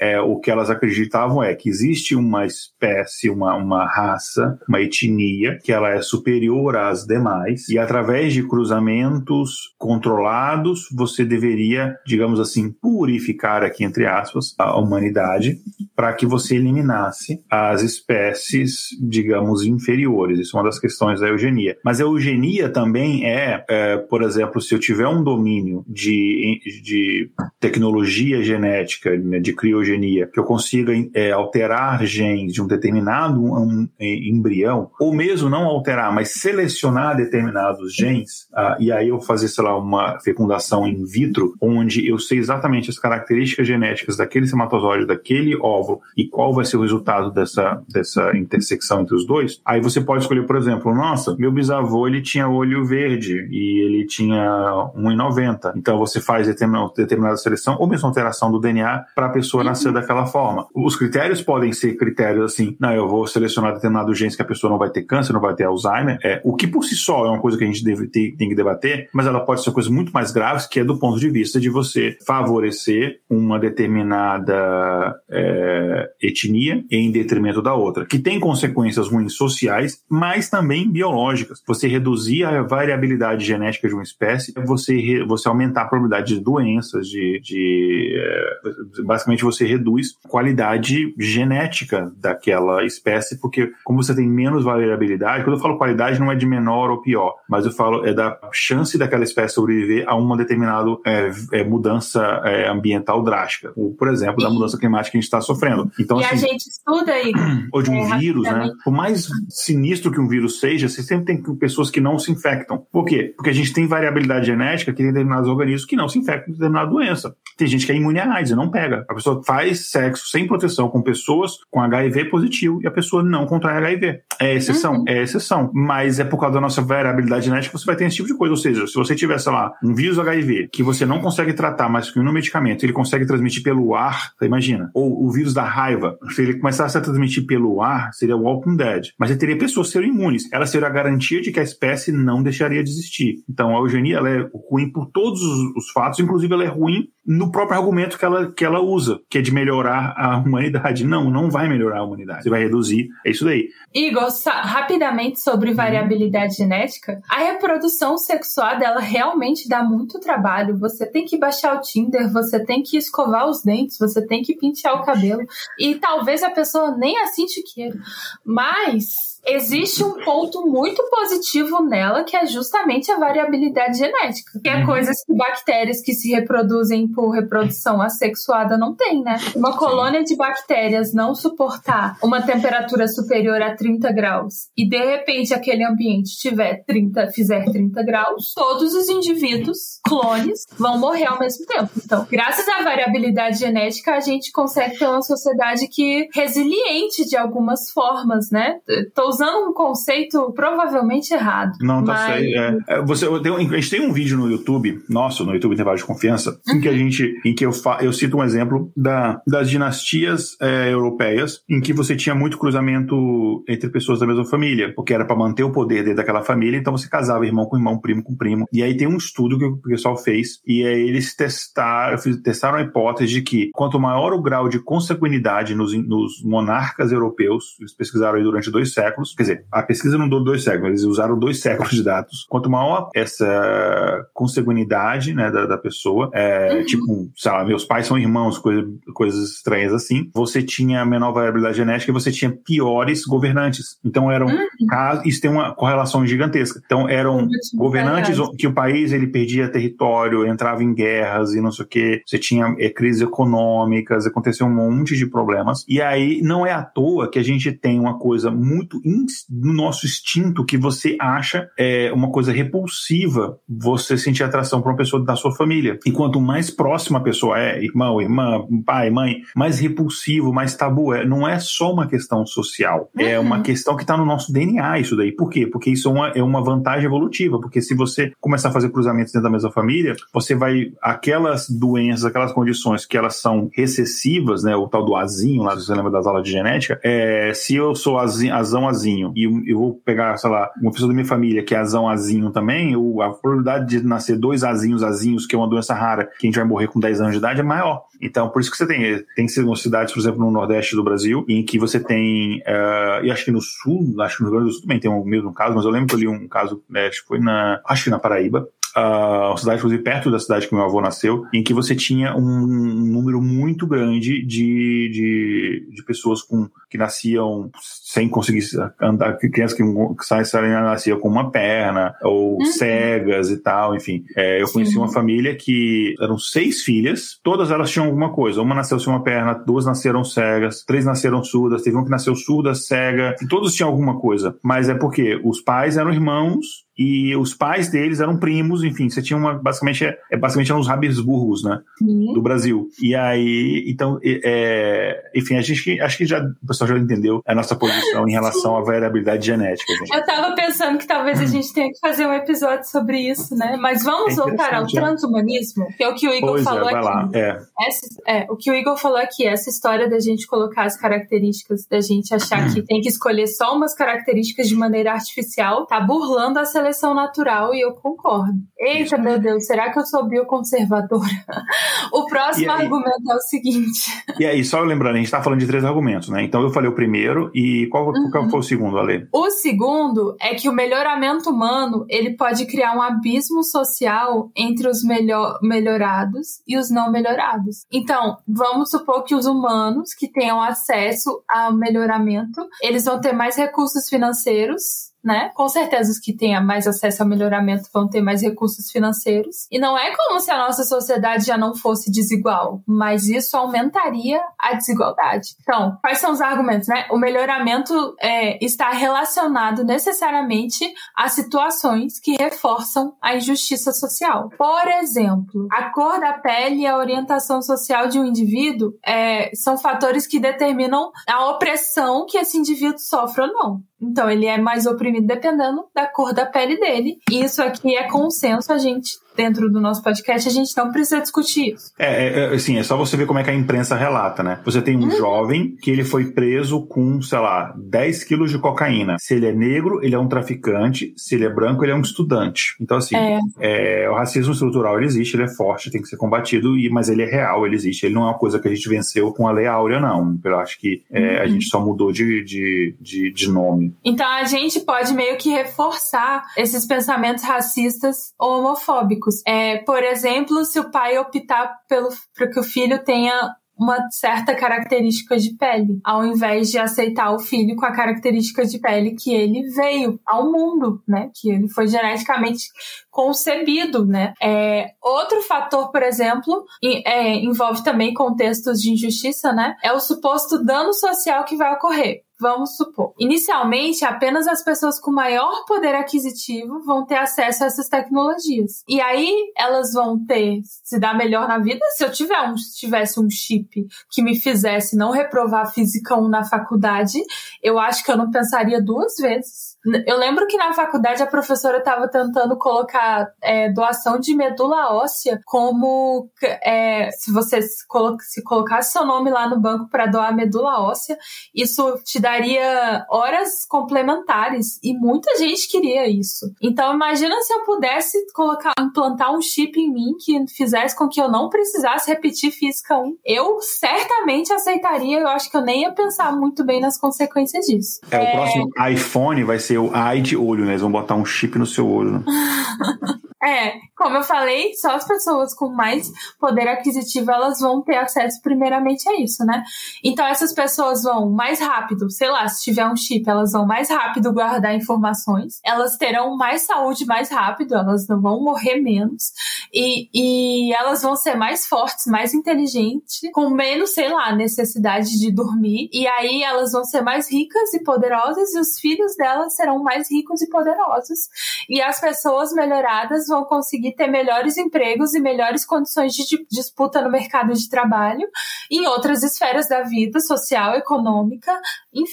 É, 0.00 0.20
o 0.20 0.38
que 0.38 0.50
elas 0.50 0.70
acreditavam 0.70 1.42
é 1.42 1.54
que 1.54 1.68
existe 1.68 2.14
uma 2.14 2.46
espécie, 2.46 3.30
uma, 3.30 3.54
uma 3.54 3.86
raça, 3.86 4.58
uma 4.68 4.80
etnia, 4.80 5.58
que 5.62 5.72
ela 5.72 5.90
é 5.90 6.00
superior 6.00 6.76
às 6.76 7.04
demais, 7.04 7.68
e 7.68 7.78
através 7.78 8.32
de 8.32 8.46
cruzamentos 8.46 9.74
controlados, 9.78 10.88
você 10.94 11.24
deveria, 11.24 11.96
digamos 12.06 12.40
assim, 12.40 12.70
purificar 12.70 13.62
aqui, 13.62 13.84
entre 13.84 14.06
aspas, 14.06 14.54
a 14.58 14.78
humanidade, 14.78 15.58
para 15.94 16.12
que 16.12 16.26
você 16.26 16.56
eliminasse 16.56 17.40
as 17.50 17.82
espécies, 17.82 18.88
digamos, 19.00 19.64
inferiores. 19.64 20.38
Isso 20.38 20.56
é 20.56 20.60
uma 20.60 20.66
das 20.66 20.78
questões 20.78 21.20
da 21.20 21.28
eugenia. 21.28 21.76
Mas 21.84 22.00
a 22.00 22.04
eugenia 22.04 22.68
também 22.68 23.26
é, 23.26 23.64
é 23.68 23.96
por 23.96 24.22
exemplo, 24.22 24.60
se 24.60 24.74
eu 24.74 24.78
tiver 24.78 25.08
um 25.08 25.22
domínio 25.22 25.84
de, 25.88 26.60
de 26.82 27.30
tecnologia 27.60 28.42
genética, 28.42 29.16
né, 29.16 29.40
de 29.46 29.54
criogenia, 29.54 30.26
que 30.26 30.38
eu 30.38 30.44
consiga 30.44 30.92
é, 31.14 31.30
alterar 31.30 32.04
genes 32.04 32.52
de 32.52 32.62
um 32.62 32.66
determinado 32.66 33.40
um, 33.40 33.88
embrião, 34.00 34.90
ou 35.00 35.14
mesmo 35.14 35.48
não 35.48 35.64
alterar, 35.64 36.12
mas 36.12 36.32
selecionar 36.34 37.16
determinados 37.16 37.94
genes, 37.94 38.48
ah, 38.54 38.76
e 38.80 38.90
aí 38.90 39.08
eu 39.08 39.20
fazer, 39.20 39.48
sei 39.48 39.64
lá, 39.64 39.76
uma 39.76 40.18
fecundação 40.20 40.86
in 40.86 41.04
vitro, 41.04 41.54
onde 41.60 42.06
eu 42.06 42.18
sei 42.18 42.38
exatamente 42.38 42.90
as 42.90 42.98
características 42.98 43.66
genéticas 43.66 44.16
daquele 44.16 44.44
espermatozoide, 44.44 45.06
daquele 45.06 45.56
óvulo, 45.56 46.00
e 46.16 46.26
qual 46.26 46.52
vai 46.52 46.64
ser 46.64 46.76
o 46.76 46.82
resultado 46.82 47.30
dessa, 47.30 47.82
dessa 47.88 48.36
intersecção 48.36 49.02
entre 49.02 49.14
os 49.14 49.26
dois, 49.26 49.60
aí 49.64 49.80
você 49.80 50.00
pode 50.00 50.22
escolher, 50.22 50.46
por 50.46 50.56
exemplo, 50.56 50.94
nossa, 50.94 51.36
meu 51.36 51.52
bisavô 51.52 52.06
ele 52.06 52.20
tinha 52.20 52.48
olho 52.48 52.84
verde 52.84 53.48
e 53.50 53.84
ele 53.84 54.06
tinha 54.06 54.90
1,90. 54.96 55.72
Então 55.76 55.98
você 55.98 56.20
faz 56.20 56.46
determinada, 56.46 57.36
seleção 57.36 57.76
ou 57.78 57.86
mesmo 57.86 58.08
alteração 58.08 58.50
do 58.50 58.58
DNA 58.58 59.04
para 59.14 59.28
pessoa 59.36 59.62
uhum. 59.62 59.68
nascer 59.68 59.92
daquela 59.92 60.26
forma. 60.26 60.66
Os 60.74 60.96
critérios 60.96 61.42
podem 61.42 61.72
ser 61.72 61.96
critérios 61.96 62.52
assim, 62.52 62.76
não, 62.80 62.92
eu 62.92 63.06
vou 63.06 63.26
selecionar 63.26 63.74
determinados 63.74 64.18
genes 64.18 64.34
que 64.34 64.42
a 64.42 64.46
pessoa 64.46 64.70
não 64.70 64.78
vai 64.78 64.90
ter 64.90 65.02
câncer, 65.02 65.32
não 65.32 65.40
vai 65.40 65.54
ter 65.54 65.64
Alzheimer, 65.64 66.18
é, 66.24 66.40
o 66.42 66.56
que 66.56 66.66
por 66.66 66.84
si 66.84 66.96
só 66.96 67.26
é 67.26 67.28
uma 67.28 67.40
coisa 67.40 67.58
que 67.58 67.64
a 67.64 67.66
gente 67.66 67.84
deve 67.84 68.08
ter, 68.08 68.34
tem 68.36 68.48
que 68.48 68.54
debater, 68.54 69.08
mas 69.12 69.26
ela 69.26 69.40
pode 69.40 69.62
ser 69.62 69.72
coisas 69.72 69.90
muito 69.90 70.12
mais 70.12 70.32
graves, 70.32 70.66
que 70.66 70.80
é 70.80 70.84
do 70.84 70.98
ponto 70.98 71.18
de 71.20 71.28
vista 71.28 71.60
de 71.60 71.68
você 71.68 72.16
favorecer 72.26 73.20
uma 73.28 73.58
determinada 73.58 75.14
é, 75.30 76.08
etnia 76.22 76.84
em 76.90 77.10
detrimento 77.10 77.60
da 77.60 77.74
outra, 77.74 78.06
que 78.06 78.18
tem 78.18 78.40
consequências 78.40 79.08
ruins 79.08 79.34
sociais, 79.34 80.02
mas 80.08 80.48
também 80.48 80.90
biológicas. 80.90 81.62
Você 81.66 81.86
reduzir 81.86 82.44
a 82.44 82.62
variabilidade 82.62 83.44
genética 83.44 83.88
de 83.88 83.94
uma 83.94 84.02
espécie, 84.02 84.52
você, 84.64 85.24
você 85.24 85.48
aumentar 85.48 85.82
a 85.82 85.88
probabilidade 85.88 86.34
de 86.34 86.40
doenças, 86.40 87.08
de, 87.08 87.40
de 87.40 88.14
é, 88.16 89.02
basicamente 89.26 89.44
você 89.44 89.66
reduz 89.66 90.16
a 90.24 90.28
qualidade 90.28 91.14
genética 91.18 92.12
daquela 92.16 92.84
espécie, 92.84 93.40
porque 93.40 93.72
como 93.84 94.02
você 94.02 94.14
tem 94.14 94.28
menos 94.28 94.64
variabilidade, 94.64 95.44
quando 95.44 95.56
eu 95.56 95.62
falo 95.62 95.76
qualidade 95.76 96.20
não 96.20 96.30
é 96.30 96.36
de 96.36 96.46
menor 96.46 96.90
ou 96.90 97.02
pior, 97.02 97.34
mas 97.48 97.66
eu 97.66 97.72
falo 97.72 98.06
é 98.06 98.14
da 98.14 98.38
chance 98.52 98.96
daquela 98.96 99.24
espécie 99.24 99.54
sobreviver 99.54 100.04
a 100.06 100.14
uma 100.14 100.36
determinada 100.36 100.86
é, 101.04 101.30
é, 101.52 101.64
mudança 101.64 102.22
é, 102.44 102.68
ambiental 102.68 103.22
drástica, 103.22 103.72
ou, 103.76 103.94
por 103.94 104.08
exemplo, 104.08 104.42
da 104.42 104.50
mudança 104.50 104.78
climática 104.78 105.12
que 105.12 105.18
a 105.18 105.20
gente 105.20 105.24
está 105.24 105.40
sofrendo. 105.40 105.90
Então, 105.98 106.20
e 106.20 106.24
assim, 106.24 106.46
a 106.46 106.48
gente 106.50 106.66
estuda 106.68 107.12
aí. 107.12 107.32
Ou 107.72 107.82
de 107.82 107.90
um 107.90 108.14
é, 108.14 108.18
vírus, 108.18 108.44
né? 108.44 108.70
Por 108.84 108.92
mais 108.92 109.28
sinistro 109.48 110.12
que 110.12 110.20
um 110.20 110.28
vírus 110.28 110.60
seja, 110.60 110.88
você 110.88 111.02
sempre 111.02 111.24
tem 111.24 111.56
pessoas 111.56 111.90
que 111.90 112.00
não 112.00 112.18
se 112.18 112.30
infectam. 112.30 112.84
Por 112.92 113.04
quê? 113.04 113.32
Porque 113.36 113.50
a 113.50 113.52
gente 113.52 113.72
tem 113.72 113.86
variabilidade 113.86 114.46
genética 114.46 114.92
que 114.92 114.98
tem 114.98 115.06
determinados 115.06 115.48
organismos 115.48 115.86
que 115.86 115.96
não 115.96 116.08
se 116.08 116.18
infectam 116.18 116.52
de 116.52 116.58
determinada 116.58 116.90
doença. 116.90 117.34
Tem 117.56 117.66
gente 117.66 117.86
que 117.86 117.92
é 117.92 117.96
imune 117.96 118.20
a 118.20 118.30
AIDS 118.34 118.52
e 118.52 118.54
não 118.54 118.70
pega. 118.70 119.04
A 119.16 119.18
pessoa 119.18 119.42
faz 119.46 119.88
sexo 119.88 120.26
sem 120.26 120.46
proteção 120.46 120.90
com 120.90 121.00
pessoas 121.00 121.52
com 121.70 121.80
HIV 121.80 122.26
positivo 122.26 122.80
e 122.82 122.86
a 122.86 122.90
pessoa 122.90 123.22
não 123.22 123.46
contrai 123.46 123.78
HIV. 123.78 124.20
É 124.38 124.54
exceção? 124.54 124.96
Uhum. 124.96 125.04
É 125.08 125.22
exceção. 125.22 125.70
Mas 125.72 126.20
é 126.20 126.24
por 126.24 126.38
causa 126.38 126.56
da 126.56 126.60
nossa 126.60 126.82
variabilidade 126.82 127.46
genética 127.46 127.72
que 127.72 127.78
você 127.78 127.86
vai 127.86 127.96
ter 127.96 128.04
esse 128.04 128.16
tipo 128.16 128.28
de 128.28 128.36
coisa. 128.36 128.52
Ou 128.52 128.58
seja, 128.58 128.86
se 128.86 128.94
você 128.94 129.14
tiver, 129.14 129.38
sei 129.38 129.52
lá, 129.52 129.72
um 129.82 129.94
vírus 129.94 130.18
HIV 130.18 130.68
que 130.70 130.82
você 130.82 131.06
não 131.06 131.22
consegue 131.22 131.54
tratar, 131.54 131.88
mas 131.88 132.10
que 132.10 132.20
no 132.20 132.30
medicamento 132.30 132.84
ele 132.84 132.92
consegue 132.92 133.26
transmitir 133.26 133.62
pelo 133.62 133.94
ar, 133.94 134.32
você 134.36 134.44
imagina. 134.44 134.90
Ou 134.92 135.24
o 135.24 135.32
vírus 135.32 135.54
da 135.54 135.64
raiva, 135.64 136.18
se 136.34 136.42
ele 136.42 136.58
começasse 136.58 136.98
a 136.98 137.00
transmitir 137.00 137.46
pelo 137.46 137.80
ar, 137.80 138.12
seria 138.12 138.36
Walking 138.36 138.76
Dead. 138.76 139.06
Mas 139.18 139.30
ele 139.30 139.38
teria 139.38 139.56
pessoas 139.56 139.88
serem 139.88 140.10
imunes. 140.10 140.42
Ela 140.52 140.66
seria 140.66 140.88
a 140.88 140.90
garantia 140.90 141.40
de 141.40 141.50
que 141.50 141.60
a 141.60 141.62
espécie 141.62 142.12
não 142.12 142.42
deixaria 142.42 142.84
de 142.84 142.90
existir. 142.90 143.36
Então 143.48 143.74
a 143.74 143.80
eugenia 143.80 144.18
ela 144.18 144.28
é 144.28 144.46
ruim 144.70 144.92
por 144.92 145.06
todos 145.06 145.40
os, 145.40 145.74
os 145.74 145.90
fatos, 145.90 146.20
inclusive 146.20 146.52
ela 146.52 146.64
é 146.64 146.68
ruim 146.68 147.08
no 147.26 147.50
próprio 147.50 147.78
argumento 147.78 148.18
que 148.18 148.24
ela, 148.24 148.52
que 148.52 148.64
ela 148.64 148.80
usa, 148.80 149.20
que 149.28 149.38
é 149.38 149.42
de 149.42 149.52
melhorar 149.52 150.14
a 150.16 150.38
humanidade. 150.38 151.04
Não, 151.04 151.30
não 151.30 151.50
vai 151.50 151.68
melhorar 151.68 151.98
a 151.98 152.04
humanidade. 152.04 152.44
Você 152.44 152.50
vai 152.50 152.62
reduzir. 152.62 153.08
É 153.24 153.30
isso 153.30 153.44
daí. 153.44 153.68
Igor, 153.94 154.28
rapidamente 154.46 155.40
sobre 155.40 155.74
variabilidade 155.74 156.52
uhum. 156.52 156.68
genética. 156.68 157.20
A 157.28 157.38
reprodução 157.38 158.16
sexuada, 158.16 158.84
ela 158.84 159.00
realmente 159.00 159.68
dá 159.68 159.82
muito 159.82 160.20
trabalho. 160.20 160.78
Você 160.78 161.06
tem 161.06 161.24
que 161.24 161.38
baixar 161.38 161.76
o 161.76 161.80
Tinder, 161.80 162.32
você 162.32 162.64
tem 162.64 162.82
que 162.82 162.96
escovar 162.96 163.48
os 163.48 163.62
dentes, 163.62 163.98
você 163.98 164.24
tem 164.24 164.42
que 164.42 164.54
pentear 164.54 165.00
o 165.00 165.04
cabelo. 165.04 165.42
E 165.78 165.96
talvez 165.96 166.42
a 166.42 166.50
pessoa 166.50 166.96
nem 166.96 167.18
assim 167.18 167.46
te 167.46 167.62
queira. 167.62 167.96
Mas 168.44 169.35
existe 169.46 170.02
um 170.02 170.24
ponto 170.24 170.66
muito 170.66 171.02
positivo 171.08 171.82
nela, 171.82 172.24
que 172.24 172.36
é 172.36 172.46
justamente 172.46 173.10
a 173.10 173.18
variabilidade 173.18 173.98
genética. 173.98 174.58
Que 174.62 174.68
é 174.68 174.78
uhum. 174.78 174.86
coisas 174.86 175.24
que 175.24 175.34
bactérias 175.34 176.00
que 176.00 176.12
se 176.12 176.30
reproduzem 176.30 177.08
por 177.08 177.30
reprodução 177.30 178.02
assexuada 178.02 178.76
não 178.76 178.94
tem, 178.94 179.22
né? 179.22 179.36
Uma 179.54 179.76
colônia 179.76 180.24
de 180.24 180.34
bactérias 180.36 181.12
não 181.14 181.34
suportar 181.34 182.16
uma 182.22 182.42
temperatura 182.42 183.06
superior 183.06 183.62
a 183.62 183.76
30 183.76 184.12
graus 184.12 184.68
e 184.76 184.88
de 184.88 184.98
repente 184.98 185.54
aquele 185.54 185.84
ambiente 185.84 186.36
tiver 186.36 186.84
30, 186.84 187.28
fizer 187.28 187.64
30 187.70 188.02
graus, 188.02 188.52
todos 188.54 188.94
os 188.94 189.08
indivíduos, 189.08 190.00
clones, 190.06 190.64
vão 190.78 190.98
morrer 190.98 191.26
ao 191.26 191.38
mesmo 191.38 191.66
tempo. 191.66 191.90
Então, 192.04 192.26
graças 192.30 192.66
à 192.68 192.82
variabilidade 192.82 193.58
genética, 193.58 194.14
a 194.14 194.20
gente 194.20 194.50
consegue 194.50 194.98
ter 194.98 195.06
uma 195.06 195.22
sociedade 195.22 195.86
que 195.88 196.28
resiliente 196.34 197.24
de 197.26 197.36
algumas 197.36 197.90
formas, 197.90 198.50
né? 198.50 198.80
Tô 199.14 199.35
usando 199.36 199.68
um 199.68 199.72
conceito 199.72 200.52
provavelmente 200.52 201.32
errado. 201.32 201.72
Não, 201.80 202.02
tá 202.02 202.12
mas... 202.12 202.26
certo. 202.26 202.90
É. 202.90 202.94
é. 202.94 203.02
Você, 203.02 203.26
a 203.26 203.76
gente 203.76 203.90
tem 203.90 204.00
um 204.00 204.12
vídeo 204.12 204.36
no 204.36 204.50
YouTube, 204.50 205.02
nosso, 205.08 205.44
no 205.44 205.52
YouTube 205.52 205.74
Intervalo 205.74 205.96
de 205.96 206.04
Confiança, 206.04 206.58
uhum. 206.66 206.76
em 206.76 206.80
que 206.80 206.88
a 206.88 206.92
gente, 206.92 207.40
em 207.44 207.54
que 207.54 207.64
eu, 207.64 207.72
fa, 207.72 207.98
eu 208.00 208.12
cito 208.12 208.36
um 208.36 208.44
exemplo 208.44 208.90
da, 208.96 209.40
das 209.46 209.68
dinastias 209.68 210.56
é, 210.60 210.92
europeias, 210.92 211.62
em 211.68 211.80
que 211.80 211.92
você 211.92 212.16
tinha 212.16 212.34
muito 212.34 212.58
cruzamento 212.58 213.64
entre 213.68 213.90
pessoas 213.90 214.20
da 214.20 214.26
mesma 214.26 214.44
família, 214.44 214.92
porque 214.94 215.12
era 215.12 215.24
para 215.24 215.36
manter 215.36 215.62
o 215.62 215.72
poder 215.72 216.02
dentro 216.02 216.16
daquela 216.16 216.42
família, 216.42 216.78
então 216.78 216.96
você 216.96 217.08
casava 217.08 217.46
irmão 217.46 217.66
com 217.66 217.76
irmão, 217.76 217.98
primo 217.98 218.22
com 218.22 218.36
primo. 218.36 218.66
E 218.72 218.82
aí 218.82 218.96
tem 218.96 219.06
um 219.06 219.16
estudo 219.16 219.58
que 219.58 219.64
o 219.64 219.76
pessoal 219.78 220.16
fez, 220.16 220.60
e 220.66 220.84
aí 220.84 221.08
eles 221.08 221.34
testaram, 221.34 222.16
testaram 222.42 222.78
a 222.78 222.82
hipótese 222.82 223.32
de 223.32 223.42
que 223.42 223.70
quanto 223.72 224.00
maior 224.00 224.32
o 224.32 224.42
grau 224.42 224.68
de 224.68 224.78
consanguinidade 224.78 225.74
nos, 225.74 225.92
nos 226.06 226.42
monarcas 226.42 227.12
europeus, 227.12 227.76
eles 227.80 227.92
pesquisaram 227.92 228.38
aí 228.38 228.42
durante 228.42 228.70
dois 228.70 228.92
séculos, 228.92 229.15
séculos, 229.16 229.34
quer 229.34 229.42
dizer, 229.42 229.64
a 229.72 229.82
pesquisa 229.82 230.18
não 230.18 230.28
durou 230.28 230.44
dois 230.44 230.62
séculos, 230.62 230.88
eles 230.88 231.02
usaram 231.02 231.38
dois 231.38 231.60
séculos 231.62 231.92
de 231.92 232.02
dados. 232.02 232.46
Quanto 232.48 232.70
maior 232.70 233.08
essa 233.14 234.26
consanguinidade 234.34 235.32
né, 235.32 235.50
da, 235.50 235.66
da 235.66 235.78
pessoa, 235.78 236.30
é, 236.34 236.76
uhum. 236.76 236.84
tipo, 236.84 237.30
sei 237.36 237.52
lá, 237.52 237.64
meus 237.64 237.84
pais 237.84 238.06
são 238.06 238.18
irmãos, 238.18 238.58
coisa, 238.58 238.86
coisas 239.14 239.50
estranhas 239.50 239.92
assim, 239.92 240.30
você 240.34 240.62
tinha 240.62 241.04
menor 241.04 241.32
variabilidade 241.32 241.76
genética 241.76 242.10
e 242.10 242.14
você 242.14 242.30
tinha 242.30 242.50
piores 242.50 243.24
governantes. 243.24 243.98
Então 244.04 244.30
eram 244.30 244.46
uhum. 244.46 244.86
casos, 244.88 245.26
isso 245.26 245.40
tem 245.40 245.50
uma 245.50 245.74
correlação 245.74 246.26
gigantesca. 246.26 246.80
Então 246.84 247.08
eram 247.08 247.48
governantes 247.74 248.38
que 248.58 248.66
o 248.66 248.74
país 248.74 249.12
ele 249.12 249.26
perdia 249.26 249.70
território, 249.70 250.46
entrava 250.46 250.82
em 250.82 250.94
guerras 250.94 251.54
e 251.54 251.60
não 251.60 251.72
sei 251.72 251.84
o 251.84 251.88
que, 251.88 252.22
você 252.26 252.38
tinha 252.38 252.74
é, 252.78 252.90
crises 252.90 253.22
econômicas, 253.22 254.26
aconteceu 254.26 254.66
um 254.66 254.74
monte 254.74 255.16
de 255.16 255.26
problemas. 255.26 255.84
E 255.88 256.00
aí 256.00 256.40
não 256.42 256.66
é 256.66 256.72
à 256.72 256.82
toa 256.82 257.30
que 257.30 257.38
a 257.38 257.44
gente 257.44 257.72
tem 257.72 257.98
uma 257.98 258.18
coisa 258.18 258.50
muito 258.50 259.00
no 259.48 259.72
nosso 259.72 260.04
instinto 260.04 260.64
que 260.64 260.76
você 260.76 261.16
acha 261.20 261.68
é, 261.78 262.10
uma 262.12 262.30
coisa 262.30 262.52
repulsiva 262.52 263.58
você 263.68 264.18
sentir 264.18 264.42
atração 264.42 264.82
por 264.82 264.90
uma 264.90 264.96
pessoa 264.96 265.24
da 265.24 265.36
sua 265.36 265.54
família. 265.54 265.98
E 266.04 266.10
quanto 266.10 266.40
mais 266.40 266.70
próxima 266.70 267.18
a 267.18 267.22
pessoa 267.22 267.58
é, 267.58 267.82
irmão, 267.82 268.20
irmã, 268.20 268.66
pai, 268.84 269.10
mãe, 269.10 269.36
mais 269.54 269.78
repulsivo, 269.78 270.52
mais 270.52 270.74
tabu 270.74 271.14
é. 271.14 271.24
Não 271.24 271.46
é 271.46 271.58
só 271.60 271.92
uma 271.92 272.06
questão 272.06 272.44
social, 272.44 273.10
é 273.16 273.22
uhum. 273.22 273.28
é 273.28 273.38
uma 273.38 273.60
questão 273.60 273.96
que 273.96 274.02
está 274.02 274.16
no 274.16 274.24
nosso 274.24 274.52
DNA 274.52 274.98
isso 274.98 275.16
daí. 275.16 275.30
Por 275.32 275.50
quê? 275.50 275.66
Porque 275.66 275.90
isso 275.90 276.08
é 276.08 276.12
uma, 276.12 276.28
é 276.30 276.42
uma 276.42 276.62
vantagem 276.62 277.06
evolutiva, 277.06 277.60
porque 277.60 277.80
se 277.80 277.94
você 277.94 278.32
começar 278.40 278.70
a 278.70 278.72
fazer 278.72 278.90
cruzamentos 278.90 279.32
dentro 279.32 279.44
da 279.44 279.50
mesma 279.50 279.70
família, 279.70 280.16
você 280.32 280.54
vai 280.54 280.92
aquelas 281.00 281.68
doenças, 281.68 282.24
aquelas 282.24 282.52
condições 282.52 283.04
que 283.04 283.16
elas 283.16 283.36
são 283.36 283.70
recessivas, 283.72 284.64
né, 284.64 284.74
o 284.74 284.88
tal 284.88 285.04
do 285.04 285.14
azinho, 285.14 285.62
lá 285.62 285.76
se 285.76 285.86
você 285.86 285.94
lembra 285.94 286.10
das 286.10 286.26
aulas 286.26 286.42
de 286.42 286.50
genética, 286.50 286.98
é, 287.04 287.52
se 287.54 287.76
eu 287.76 287.94
sou 287.94 288.18
azinho, 288.18 288.54
azão 288.54 288.88
azinho 288.96 289.32
e 289.36 289.44
eu 289.44 289.78
vou 289.78 289.94
pegar, 290.04 290.36
sei 290.36 290.50
lá, 290.50 290.70
uma 290.80 290.90
pessoa 290.90 291.08
da 291.08 291.14
minha 291.14 291.26
família 291.26 291.62
que 291.62 291.74
é 291.74 291.78
azão 291.78 292.08
azinho 292.08 292.50
também, 292.50 292.94
a 292.94 293.30
probabilidade 293.30 293.86
de 293.86 294.06
nascer 294.06 294.36
dois 294.38 294.64
azinhos 294.64 295.02
azinhos, 295.02 295.46
que 295.46 295.54
é 295.54 295.58
uma 295.58 295.68
doença 295.68 295.94
rara, 295.94 296.24
que 296.24 296.46
a 296.46 296.48
gente 296.48 296.56
vai 296.56 296.64
morrer 296.64 296.88
com 296.88 297.00
10 297.00 297.20
anos 297.20 297.32
de 297.32 297.38
idade, 297.38 297.60
é 297.60 297.62
maior. 297.62 298.04
Então, 298.20 298.48
por 298.48 298.60
isso 298.60 298.70
que 298.70 298.76
você 298.76 298.86
tem, 298.86 299.24
tem 299.34 299.46
cidades, 299.48 300.12
por 300.12 300.20
exemplo, 300.20 300.40
no 300.40 300.50
Nordeste 300.50 300.96
do 300.96 301.04
Brasil, 301.04 301.44
em 301.48 301.64
que 301.64 301.78
você 301.78 302.00
tem, 302.00 302.58
uh, 302.60 303.24
e 303.24 303.30
acho 303.30 303.44
que 303.44 303.50
no 303.50 303.60
Sul, 303.60 304.14
acho 304.20 304.38
que 304.38 304.42
no 304.42 304.48
Rio 304.48 304.58
Grande 304.58 304.70
do 304.70 304.72
Sul 304.72 304.82
também 304.82 305.00
tem 305.00 305.10
o 305.10 305.24
mesmo 305.24 305.52
caso, 305.52 305.74
mas 305.74 305.84
eu 305.84 305.90
lembro 305.90 306.08
que 306.08 306.14
eu 306.14 306.18
li 306.18 306.28
um 306.28 306.48
caso, 306.48 306.82
né, 306.88 307.06
acho 307.06 307.22
que 307.22 307.28
foi 307.28 307.38
na, 307.38 307.80
acho 307.86 308.04
que 308.04 308.10
na 308.10 308.18
Paraíba, 308.18 308.66
uh, 308.96 309.50
uma 309.50 309.56
cidade, 309.56 309.78
inclusive, 309.78 310.02
perto 310.02 310.30
da 310.30 310.38
cidade 310.38 310.66
que 310.66 310.74
meu 310.74 310.84
avô 310.84 311.00
nasceu, 311.00 311.44
em 311.52 311.62
que 311.62 311.74
você 311.74 311.94
tinha 311.94 312.34
um 312.36 312.66
número 312.66 313.40
muito 313.42 313.86
grande 313.86 314.44
de, 314.44 315.08
de, 315.08 315.88
de 315.94 316.02
pessoas 316.04 316.42
com, 316.42 316.68
que 316.88 316.96
nasciam 316.96 317.70
sem 317.80 318.28
conseguir 318.28 318.64
andar, 319.00 319.36
crianças 319.36 319.76
que, 319.76 319.82
que 319.84 320.24
saem, 320.24 320.70
nasciam 320.70 321.18
com 321.18 321.28
uma 321.28 321.50
perna, 321.50 322.14
ou 322.22 322.58
uhum. 322.58 322.64
cegas 322.64 323.50
e 323.50 323.58
tal, 323.58 323.94
enfim. 323.94 324.24
É, 324.36 324.62
eu 324.62 324.70
conheci 324.72 324.92
Sim. 324.92 324.98
uma 324.98 325.12
família 325.12 325.54
que 325.54 326.14
eram 326.20 326.38
seis 326.38 326.82
filhas, 326.82 327.38
todas 327.42 327.70
elas 327.70 327.90
tinham 327.90 328.06
alguma 328.06 328.32
coisa. 328.32 328.62
Uma 328.62 328.74
nasceu 328.74 328.98
sem 328.98 329.12
uma 329.12 329.22
perna, 329.22 329.54
duas 329.54 329.84
nasceram 329.84 330.24
cegas, 330.24 330.84
três 330.84 331.04
nasceram 331.04 331.42
surdas, 331.44 331.82
teve 331.82 331.96
uma 331.96 332.04
que 332.04 332.10
nasceu 332.10 332.34
surda, 332.34 332.74
cega, 332.74 333.36
e 333.42 333.46
todos 333.46 333.74
tinham 333.74 333.90
alguma 333.90 334.18
coisa. 334.18 334.56
Mas 334.62 334.88
é 334.88 334.94
porque 334.94 335.40
os 335.44 335.60
pais 335.60 335.96
eram 335.96 336.12
irmãos 336.12 336.85
e 336.98 337.36
os 337.36 337.52
pais 337.52 337.90
deles 337.90 338.20
eram 338.20 338.38
primos, 338.38 338.82
enfim, 338.82 339.10
você 339.10 339.20
tinha 339.20 339.36
uma, 339.36 339.54
basicamente, 339.54 340.04
é, 340.04 340.18
é 340.30 340.36
basicamente 340.36 340.70
eram 340.70 340.80
os 340.80 340.88
Habsburgos, 340.88 341.62
né, 341.62 341.80
uhum. 342.00 342.32
do 342.32 342.40
Brasil. 342.40 342.88
E 343.00 343.14
aí, 343.14 343.84
então, 343.86 344.18
é, 344.24 345.30
enfim, 345.34 345.56
a 345.56 345.60
gente, 345.60 346.00
acho 346.00 346.16
que 346.16 346.24
já, 346.24 346.40
o 346.40 346.66
pessoal 346.66 346.88
já 346.88 346.98
entendeu 346.98 347.42
a 347.46 347.54
nossa 347.54 347.76
posição 347.76 348.26
em 348.26 348.32
relação 348.32 348.76
à 348.76 348.80
variabilidade 348.82 349.44
genética. 349.44 349.92
Gente. 349.92 350.14
Eu 350.14 350.24
tava 350.24 350.54
pensando 350.54 350.98
que 350.98 351.06
talvez 351.06 351.40
a 351.40 351.46
gente 351.46 351.72
tenha 351.74 351.88
que 351.88 351.98
fazer 352.00 352.26
um 352.26 352.32
episódio 352.32 352.88
sobre 352.88 353.18
isso, 353.18 353.54
né, 353.54 353.76
mas 353.78 354.02
vamos 354.02 354.32
é 354.32 354.36
voltar 354.36 354.72
ao 354.72 354.86
transhumanismo, 354.86 355.86
que 355.98 356.02
é 356.02 356.08
o 356.08 356.14
que 356.14 356.26
o 356.26 356.32
Igor 356.32 356.50
pois 356.52 356.62
é, 356.62 356.64
falou 356.64 356.88
é, 356.88 356.94
aqui. 356.94 357.04
Lá, 357.04 357.30
é. 357.34 357.58
Essa, 357.86 358.06
é, 358.26 358.46
o 358.50 358.56
que 358.56 358.70
o 358.70 358.74
Igor 358.74 358.96
falou 358.96 359.18
aqui, 359.18 359.46
essa 359.46 359.68
história 359.68 360.08
da 360.08 360.18
gente 360.18 360.46
colocar 360.46 360.84
as 360.84 360.96
características, 360.98 361.86
da 361.86 362.00
gente 362.00 362.34
achar 362.34 362.72
que 362.72 362.80
tem 362.80 363.02
que 363.02 363.08
escolher 363.08 363.46
só 363.48 363.76
umas 363.76 363.94
características 363.94 364.66
de 364.66 364.74
maneira 364.74 365.12
artificial, 365.12 365.86
tá 365.86 366.00
burlando 366.00 366.58
a 366.58 366.64
seleção 366.64 366.85
seleção 366.86 367.14
natural 367.14 367.74
e 367.74 367.80
eu 367.80 367.92
concordo. 367.94 368.54
Eita, 368.78 369.18
meu 369.18 369.38
Deus, 369.38 369.66
será 369.66 369.90
que 369.92 369.98
eu 369.98 370.06
sou 370.06 370.28
bioconservadora? 370.28 371.26
o 372.12 372.26
próximo 372.26 372.70
argumento 372.70 373.30
é 373.30 373.34
o 373.34 373.40
seguinte. 373.40 374.24
E 374.38 374.46
aí, 374.46 374.64
só 374.64 374.80
lembrando, 374.80 375.14
a 375.14 375.16
gente 375.16 375.26
está 375.26 375.42
falando 375.42 375.60
de 375.60 375.66
três 375.66 375.84
argumentos, 375.84 376.28
né? 376.28 376.42
Então 376.42 376.62
eu 376.62 376.70
falei 376.70 376.88
o 376.88 376.94
primeiro 376.94 377.50
e 377.54 377.86
qual, 377.88 378.08
uhum. 378.08 378.30
qual 378.30 378.48
foi 378.48 378.60
o 378.60 378.62
segundo, 378.62 378.98
Ale? 378.98 379.28
O 379.32 379.50
segundo 379.50 380.36
é 380.40 380.54
que 380.54 380.68
o 380.68 380.72
melhoramento 380.72 381.50
humano 381.50 382.04
ele 382.08 382.36
pode 382.36 382.66
criar 382.66 382.96
um 382.96 383.02
abismo 383.02 383.62
social 383.64 384.50
entre 384.56 384.88
os 384.88 385.02
melhor, 385.02 385.58
melhorados 385.62 386.60
e 386.66 386.76
os 386.76 386.90
não 386.90 387.10
melhorados. 387.10 387.84
Então, 387.92 388.36
vamos 388.46 388.90
supor 388.90 389.24
que 389.24 389.34
os 389.34 389.46
humanos 389.46 390.14
que 390.14 390.30
tenham 390.30 390.62
acesso 390.62 391.42
ao 391.48 391.72
melhoramento, 391.72 392.66
eles 392.82 393.04
vão 393.04 393.20
ter 393.20 393.32
mais 393.32 393.56
recursos 393.56 394.08
financeiros 394.08 395.05
né? 395.26 395.50
Com 395.54 395.68
certeza 395.68 396.12
os 396.12 396.20
que 396.20 396.32
tenham 396.32 396.62
mais 396.62 396.86
acesso 396.86 397.22
ao 397.22 397.28
melhoramento 397.28 397.88
vão 397.92 398.08
ter 398.08 398.20
mais 398.20 398.42
recursos 398.42 398.88
financeiros. 398.92 399.66
E 399.72 399.78
não 399.78 399.98
é 399.98 400.14
como 400.14 400.38
se 400.38 400.52
a 400.52 400.56
nossa 400.56 400.84
sociedade 400.84 401.44
já 401.44 401.58
não 401.58 401.74
fosse 401.74 402.12
desigual, 402.12 402.80
mas 402.86 403.26
isso 403.26 403.56
aumentaria 403.56 404.40
a 404.56 404.74
desigualdade. 404.74 405.56
Então, 405.60 405.98
quais 406.00 406.18
são 406.18 406.30
os 406.30 406.40
argumentos, 406.40 406.86
né? 406.86 407.06
O 407.10 407.18
melhoramento 407.18 408.14
é, 408.20 408.64
está 408.64 408.90
relacionado 408.90 409.84
necessariamente 409.84 410.94
a 411.16 411.28
situações 411.28 412.20
que 412.20 412.36
reforçam 412.36 413.16
a 413.20 413.34
injustiça 413.34 413.92
social. 413.92 414.48
Por 414.56 414.86
exemplo, 414.86 415.66
a 415.72 415.90
cor 415.90 416.20
da 416.20 416.34
pele 416.34 416.82
e 416.82 416.86
a 416.86 416.96
orientação 416.96 417.60
social 417.60 418.06
de 418.06 418.20
um 418.20 418.24
indivíduo 418.24 418.92
é, 419.04 419.50
são 419.56 419.76
fatores 419.76 420.24
que 420.24 420.38
determinam 420.38 421.10
a 421.28 421.50
opressão 421.50 422.26
que 422.26 422.38
esse 422.38 422.56
indivíduo 422.56 423.00
sofre 423.00 423.42
ou 423.42 423.52
não. 423.52 423.80
Então, 424.00 424.30
ele 424.30 424.46
é 424.46 424.58
mais 424.58 424.86
oprimido 424.86 425.26
dependendo 425.26 425.86
da 425.94 426.06
cor 426.06 426.34
da 426.34 426.44
pele 426.44 426.78
dele. 426.78 427.18
Isso 427.30 427.62
aqui 427.62 427.96
é 427.96 428.08
consenso, 428.08 428.72
a 428.72 428.78
gente 428.78 429.10
dentro 429.36 429.70
do 429.70 429.80
nosso 429.80 430.02
podcast, 430.02 430.48
a 430.48 430.52
gente 430.52 430.76
não 430.76 430.90
precisa 430.90 431.20
discutir 431.20 431.74
isso. 431.74 431.92
É, 431.98 432.06
é, 432.06 432.38
é 432.38 432.54
assim, 432.54 432.78
é 432.78 432.82
só 432.82 432.96
você 432.96 433.16
ver 433.16 433.26
como 433.26 433.38
é 433.38 433.44
que 433.44 433.50
a 433.50 433.54
imprensa 433.54 433.94
relata, 433.94 434.42
né? 434.42 434.60
Você 434.64 434.80
tem 434.80 434.96
um 434.96 435.04
uhum. 435.04 435.10
jovem 435.10 435.76
que 435.80 435.90
ele 435.90 436.04
foi 436.04 436.32
preso 436.32 436.86
com, 436.86 437.20
sei 437.20 437.38
lá, 437.38 437.74
10 437.76 438.24
quilos 438.24 438.50
de 438.50 438.58
cocaína. 438.58 439.16
Se 439.18 439.34
ele 439.34 439.46
é 439.46 439.52
negro, 439.52 440.02
ele 440.02 440.14
é 440.14 440.18
um 440.18 440.28
traficante. 440.28 441.12
Se 441.16 441.34
ele 441.34 441.44
é 441.44 441.50
branco, 441.50 441.84
ele 441.84 441.92
é 441.92 441.94
um 441.94 442.00
estudante. 442.00 442.74
Então, 442.80 442.96
assim, 442.96 443.16
é. 443.16 443.40
É, 443.60 444.10
o 444.10 444.14
racismo 444.14 444.52
estrutural, 444.52 444.96
ele 444.96 445.06
existe, 445.06 445.36
ele 445.36 445.44
é 445.44 445.48
forte, 445.48 445.90
tem 445.90 446.00
que 446.00 446.08
ser 446.08 446.16
combatido, 446.16 446.76
e, 446.78 446.88
mas 446.88 447.08
ele 447.08 447.22
é 447.22 447.26
real, 447.26 447.66
ele 447.66 447.76
existe. 447.76 448.06
Ele 448.06 448.14
não 448.14 448.22
é 448.22 448.26
uma 448.26 448.38
coisa 448.38 448.58
que 448.58 448.68
a 448.68 448.74
gente 448.74 448.88
venceu 448.88 449.32
com 449.32 449.46
a 449.46 449.52
Lei 449.52 449.66
Áurea, 449.66 450.00
não. 450.00 450.38
Eu 450.42 450.58
acho 450.58 450.78
que 450.78 451.02
é, 451.10 451.20
uhum. 451.20 451.42
a 451.42 451.46
gente 451.46 451.66
só 451.66 451.80
mudou 451.80 452.12
de, 452.12 452.42
de, 452.44 452.94
de, 453.00 453.32
de 453.32 453.50
nome. 453.50 453.94
Então, 454.04 454.26
a 454.26 454.44
gente 454.44 454.80
pode 454.80 455.12
meio 455.12 455.36
que 455.36 455.50
reforçar 455.50 456.44
esses 456.56 456.86
pensamentos 456.86 457.44
racistas 457.44 458.32
ou 458.38 458.60
homofóbicos 458.60 459.25
é, 459.46 459.78
por 459.78 460.02
exemplo, 460.02 460.64
se 460.64 460.78
o 460.78 460.90
pai 460.90 461.18
optar 461.18 461.74
pelo 461.88 462.08
para 462.34 462.50
que 462.50 462.60
o 462.60 462.64
filho 462.64 463.02
tenha 463.04 463.54
uma 463.78 463.98
certa 464.10 464.54
característica 464.54 465.36
de 465.36 465.54
pele, 465.54 466.00
ao 466.02 466.24
invés 466.24 466.70
de 466.70 466.78
aceitar 466.78 467.30
o 467.32 467.38
filho 467.38 467.76
com 467.76 467.84
a 467.84 467.92
característica 467.92 468.64
de 468.64 468.78
pele 468.78 469.14
que 469.14 469.34
ele 469.34 469.68
veio 469.68 470.18
ao 470.26 470.50
mundo, 470.50 471.02
né? 471.06 471.30
Que 471.34 471.50
ele 471.50 471.68
foi 471.68 471.86
geneticamente 471.86 472.64
concebido, 473.10 474.06
né? 474.06 474.32
É, 474.42 474.92
outro 475.02 475.42
fator, 475.42 475.90
por 475.90 476.02
exemplo, 476.02 476.64
é, 476.82 477.34
envolve 477.34 477.84
também 477.84 478.14
contextos 478.14 478.80
de 478.80 478.92
injustiça, 478.92 479.52
né? 479.52 479.76
É 479.84 479.92
o 479.92 480.00
suposto 480.00 480.64
dano 480.64 480.94
social 480.94 481.44
que 481.44 481.56
vai 481.56 481.74
ocorrer. 481.74 482.25
Vamos 482.38 482.76
supor. 482.76 483.14
Inicialmente, 483.18 484.04
apenas 484.04 484.46
as 484.46 484.62
pessoas 484.62 485.00
com 485.00 485.10
maior 485.10 485.64
poder 485.66 485.94
aquisitivo 485.94 486.82
vão 486.84 487.06
ter 487.06 487.16
acesso 487.16 487.64
a 487.64 487.66
essas 487.66 487.88
tecnologias. 487.88 488.82
E 488.86 489.00
aí 489.00 489.52
elas 489.56 489.92
vão 489.92 490.22
ter 490.24 490.60
se 490.84 490.98
dar 490.98 491.16
melhor 491.16 491.48
na 491.48 491.58
vida. 491.58 491.84
Se 491.96 492.04
eu 492.04 492.12
tiver 492.12 492.40
um, 492.42 492.54
tivesse 492.78 493.18
um 493.18 493.28
chip 493.30 493.86
que 494.10 494.22
me 494.22 494.38
fizesse 494.38 494.96
não 494.96 495.10
reprovar 495.10 495.72
física 495.72 496.14
1 496.16 496.28
na 496.28 496.44
faculdade, 496.44 497.18
eu 497.62 497.78
acho 497.78 498.04
que 498.04 498.10
eu 498.10 498.16
não 498.16 498.30
pensaria 498.30 498.82
duas 498.82 499.14
vezes 499.16 499.76
eu 500.06 500.16
lembro 500.18 500.46
que 500.46 500.56
na 500.56 500.72
faculdade 500.72 501.22
a 501.22 501.26
professora 501.26 501.78
estava 501.78 502.08
tentando 502.08 502.56
colocar 502.58 503.28
é, 503.40 503.70
doação 503.70 504.18
de 504.18 504.34
medula 504.34 504.92
óssea 504.92 505.40
como 505.44 506.28
é, 506.42 507.10
se 507.12 507.32
você 507.32 507.62
se, 507.62 507.84
se 508.20 508.42
colocasse 508.42 508.92
seu 508.92 509.04
nome 509.04 509.30
lá 509.30 509.48
no 509.48 509.60
banco 509.60 509.88
para 509.88 510.06
doar 510.06 510.34
medula 510.34 510.80
óssea, 510.80 511.16
isso 511.54 511.98
te 512.04 512.18
daria 512.26 513.06
horas 513.08 513.64
complementares 513.68 514.80
e 514.82 514.92
muita 514.98 515.38
gente 515.38 515.68
queria 515.68 516.08
isso. 516.08 516.52
Então 516.60 516.92
imagina 516.92 517.40
se 517.42 517.52
eu 517.52 517.64
pudesse 517.64 518.18
colocar, 518.34 518.72
implantar 518.80 519.32
um 519.32 519.40
chip 519.40 519.78
em 519.78 519.92
mim 519.92 520.14
que 520.18 520.44
fizesse 520.48 520.96
com 520.96 521.08
que 521.08 521.20
eu 521.20 521.30
não 521.30 521.48
precisasse 521.48 522.10
repetir 522.10 522.50
física 522.50 522.98
1. 522.98 523.16
Eu 523.24 523.60
certamente 523.60 524.52
aceitaria, 524.52 525.20
eu 525.20 525.28
acho 525.28 525.48
que 525.48 525.56
eu 525.56 525.62
nem 525.62 525.82
ia 525.82 525.92
pensar 525.92 526.36
muito 526.36 526.64
bem 526.64 526.80
nas 526.80 526.98
consequências 526.98 527.64
disso. 527.66 528.00
É, 528.10 528.16
é... 528.16 528.28
o 528.28 528.32
próximo 528.32 528.70
iPhone 528.90 529.44
vai 529.44 529.60
ser 529.60 529.78
o 529.78 529.92
eye 529.94 530.20
de 530.20 530.36
olho, 530.36 530.64
né? 530.64 530.72
Eles 530.72 530.82
vão 530.82 530.90
botar 530.90 531.14
um 531.14 531.24
chip 531.24 531.56
no 531.56 531.66
seu 531.66 531.88
olho. 531.88 532.18
Né? 532.18 532.24
É, 533.46 533.74
como 533.96 534.16
eu 534.16 534.24
falei, 534.24 534.74
só 534.74 534.96
as 534.96 535.06
pessoas 535.06 535.54
com 535.54 535.68
mais 535.68 536.10
poder 536.40 536.66
aquisitivo 536.66 537.30
elas 537.30 537.60
vão 537.60 537.80
ter 537.80 537.96
acesso 537.96 538.42
primeiramente 538.42 539.08
a 539.08 539.20
isso, 539.20 539.44
né? 539.44 539.62
Então 540.02 540.26
essas 540.26 540.52
pessoas 540.52 541.04
vão 541.04 541.30
mais 541.30 541.60
rápido, 541.60 542.10
sei 542.16 542.30
lá, 542.30 542.48
se 542.48 542.64
tiver 542.64 542.86
um 542.86 542.96
chip, 542.96 543.28
elas 543.28 543.52
vão 543.52 543.66
mais 543.66 543.90
rápido 543.90 544.32
guardar 544.32 544.74
informações, 544.74 545.60
elas 545.64 545.96
terão 545.96 546.36
mais 546.36 546.62
saúde 546.62 547.04
mais 547.04 547.30
rápido, 547.30 547.74
elas 547.74 548.06
não 548.08 548.20
vão 548.20 548.42
morrer 548.42 548.80
menos 548.80 549.32
e, 549.72 550.08
e 550.12 550.72
elas 550.74 551.02
vão 551.02 551.14
ser 551.16 551.36
mais 551.36 551.66
fortes, 551.66 552.06
mais 552.06 552.34
inteligentes, 552.34 553.20
com 553.32 553.50
menos, 553.50 553.90
sei 553.94 554.08
lá, 554.08 554.34
necessidade 554.34 555.18
de 555.18 555.30
dormir 555.30 555.88
e 555.92 556.06
aí 556.06 556.42
elas 556.42 556.72
vão 556.72 556.84
ser 556.84 557.02
mais 557.02 557.30
ricas 557.30 557.74
e 557.74 557.82
poderosas 557.82 558.54
e 558.54 558.58
os 558.58 558.78
filhos 558.78 559.14
delas 559.16 559.54
serão 559.54 559.82
mais 559.82 560.10
ricos 560.10 560.40
e 560.40 560.48
poderosos 560.48 561.28
e 561.68 561.80
as 561.82 562.00
pessoas 562.00 562.52
melhoradas 562.52 563.26
vão 563.26 563.44
conseguir 563.44 563.94
ter 563.94 564.06
melhores 564.06 564.56
empregos 564.56 565.14
e 565.14 565.20
melhores 565.20 565.64
condições 565.64 566.14
de 566.14 566.46
disputa 566.50 567.02
no 567.02 567.10
mercado 567.10 567.52
de 567.52 567.68
trabalho, 567.68 568.28
em 568.70 568.86
outras 568.86 569.22
esferas 569.22 569.68
da 569.68 569.82
vida 569.82 570.20
social, 570.20 570.74
econômica, 570.74 571.60
enfim, 571.92 572.05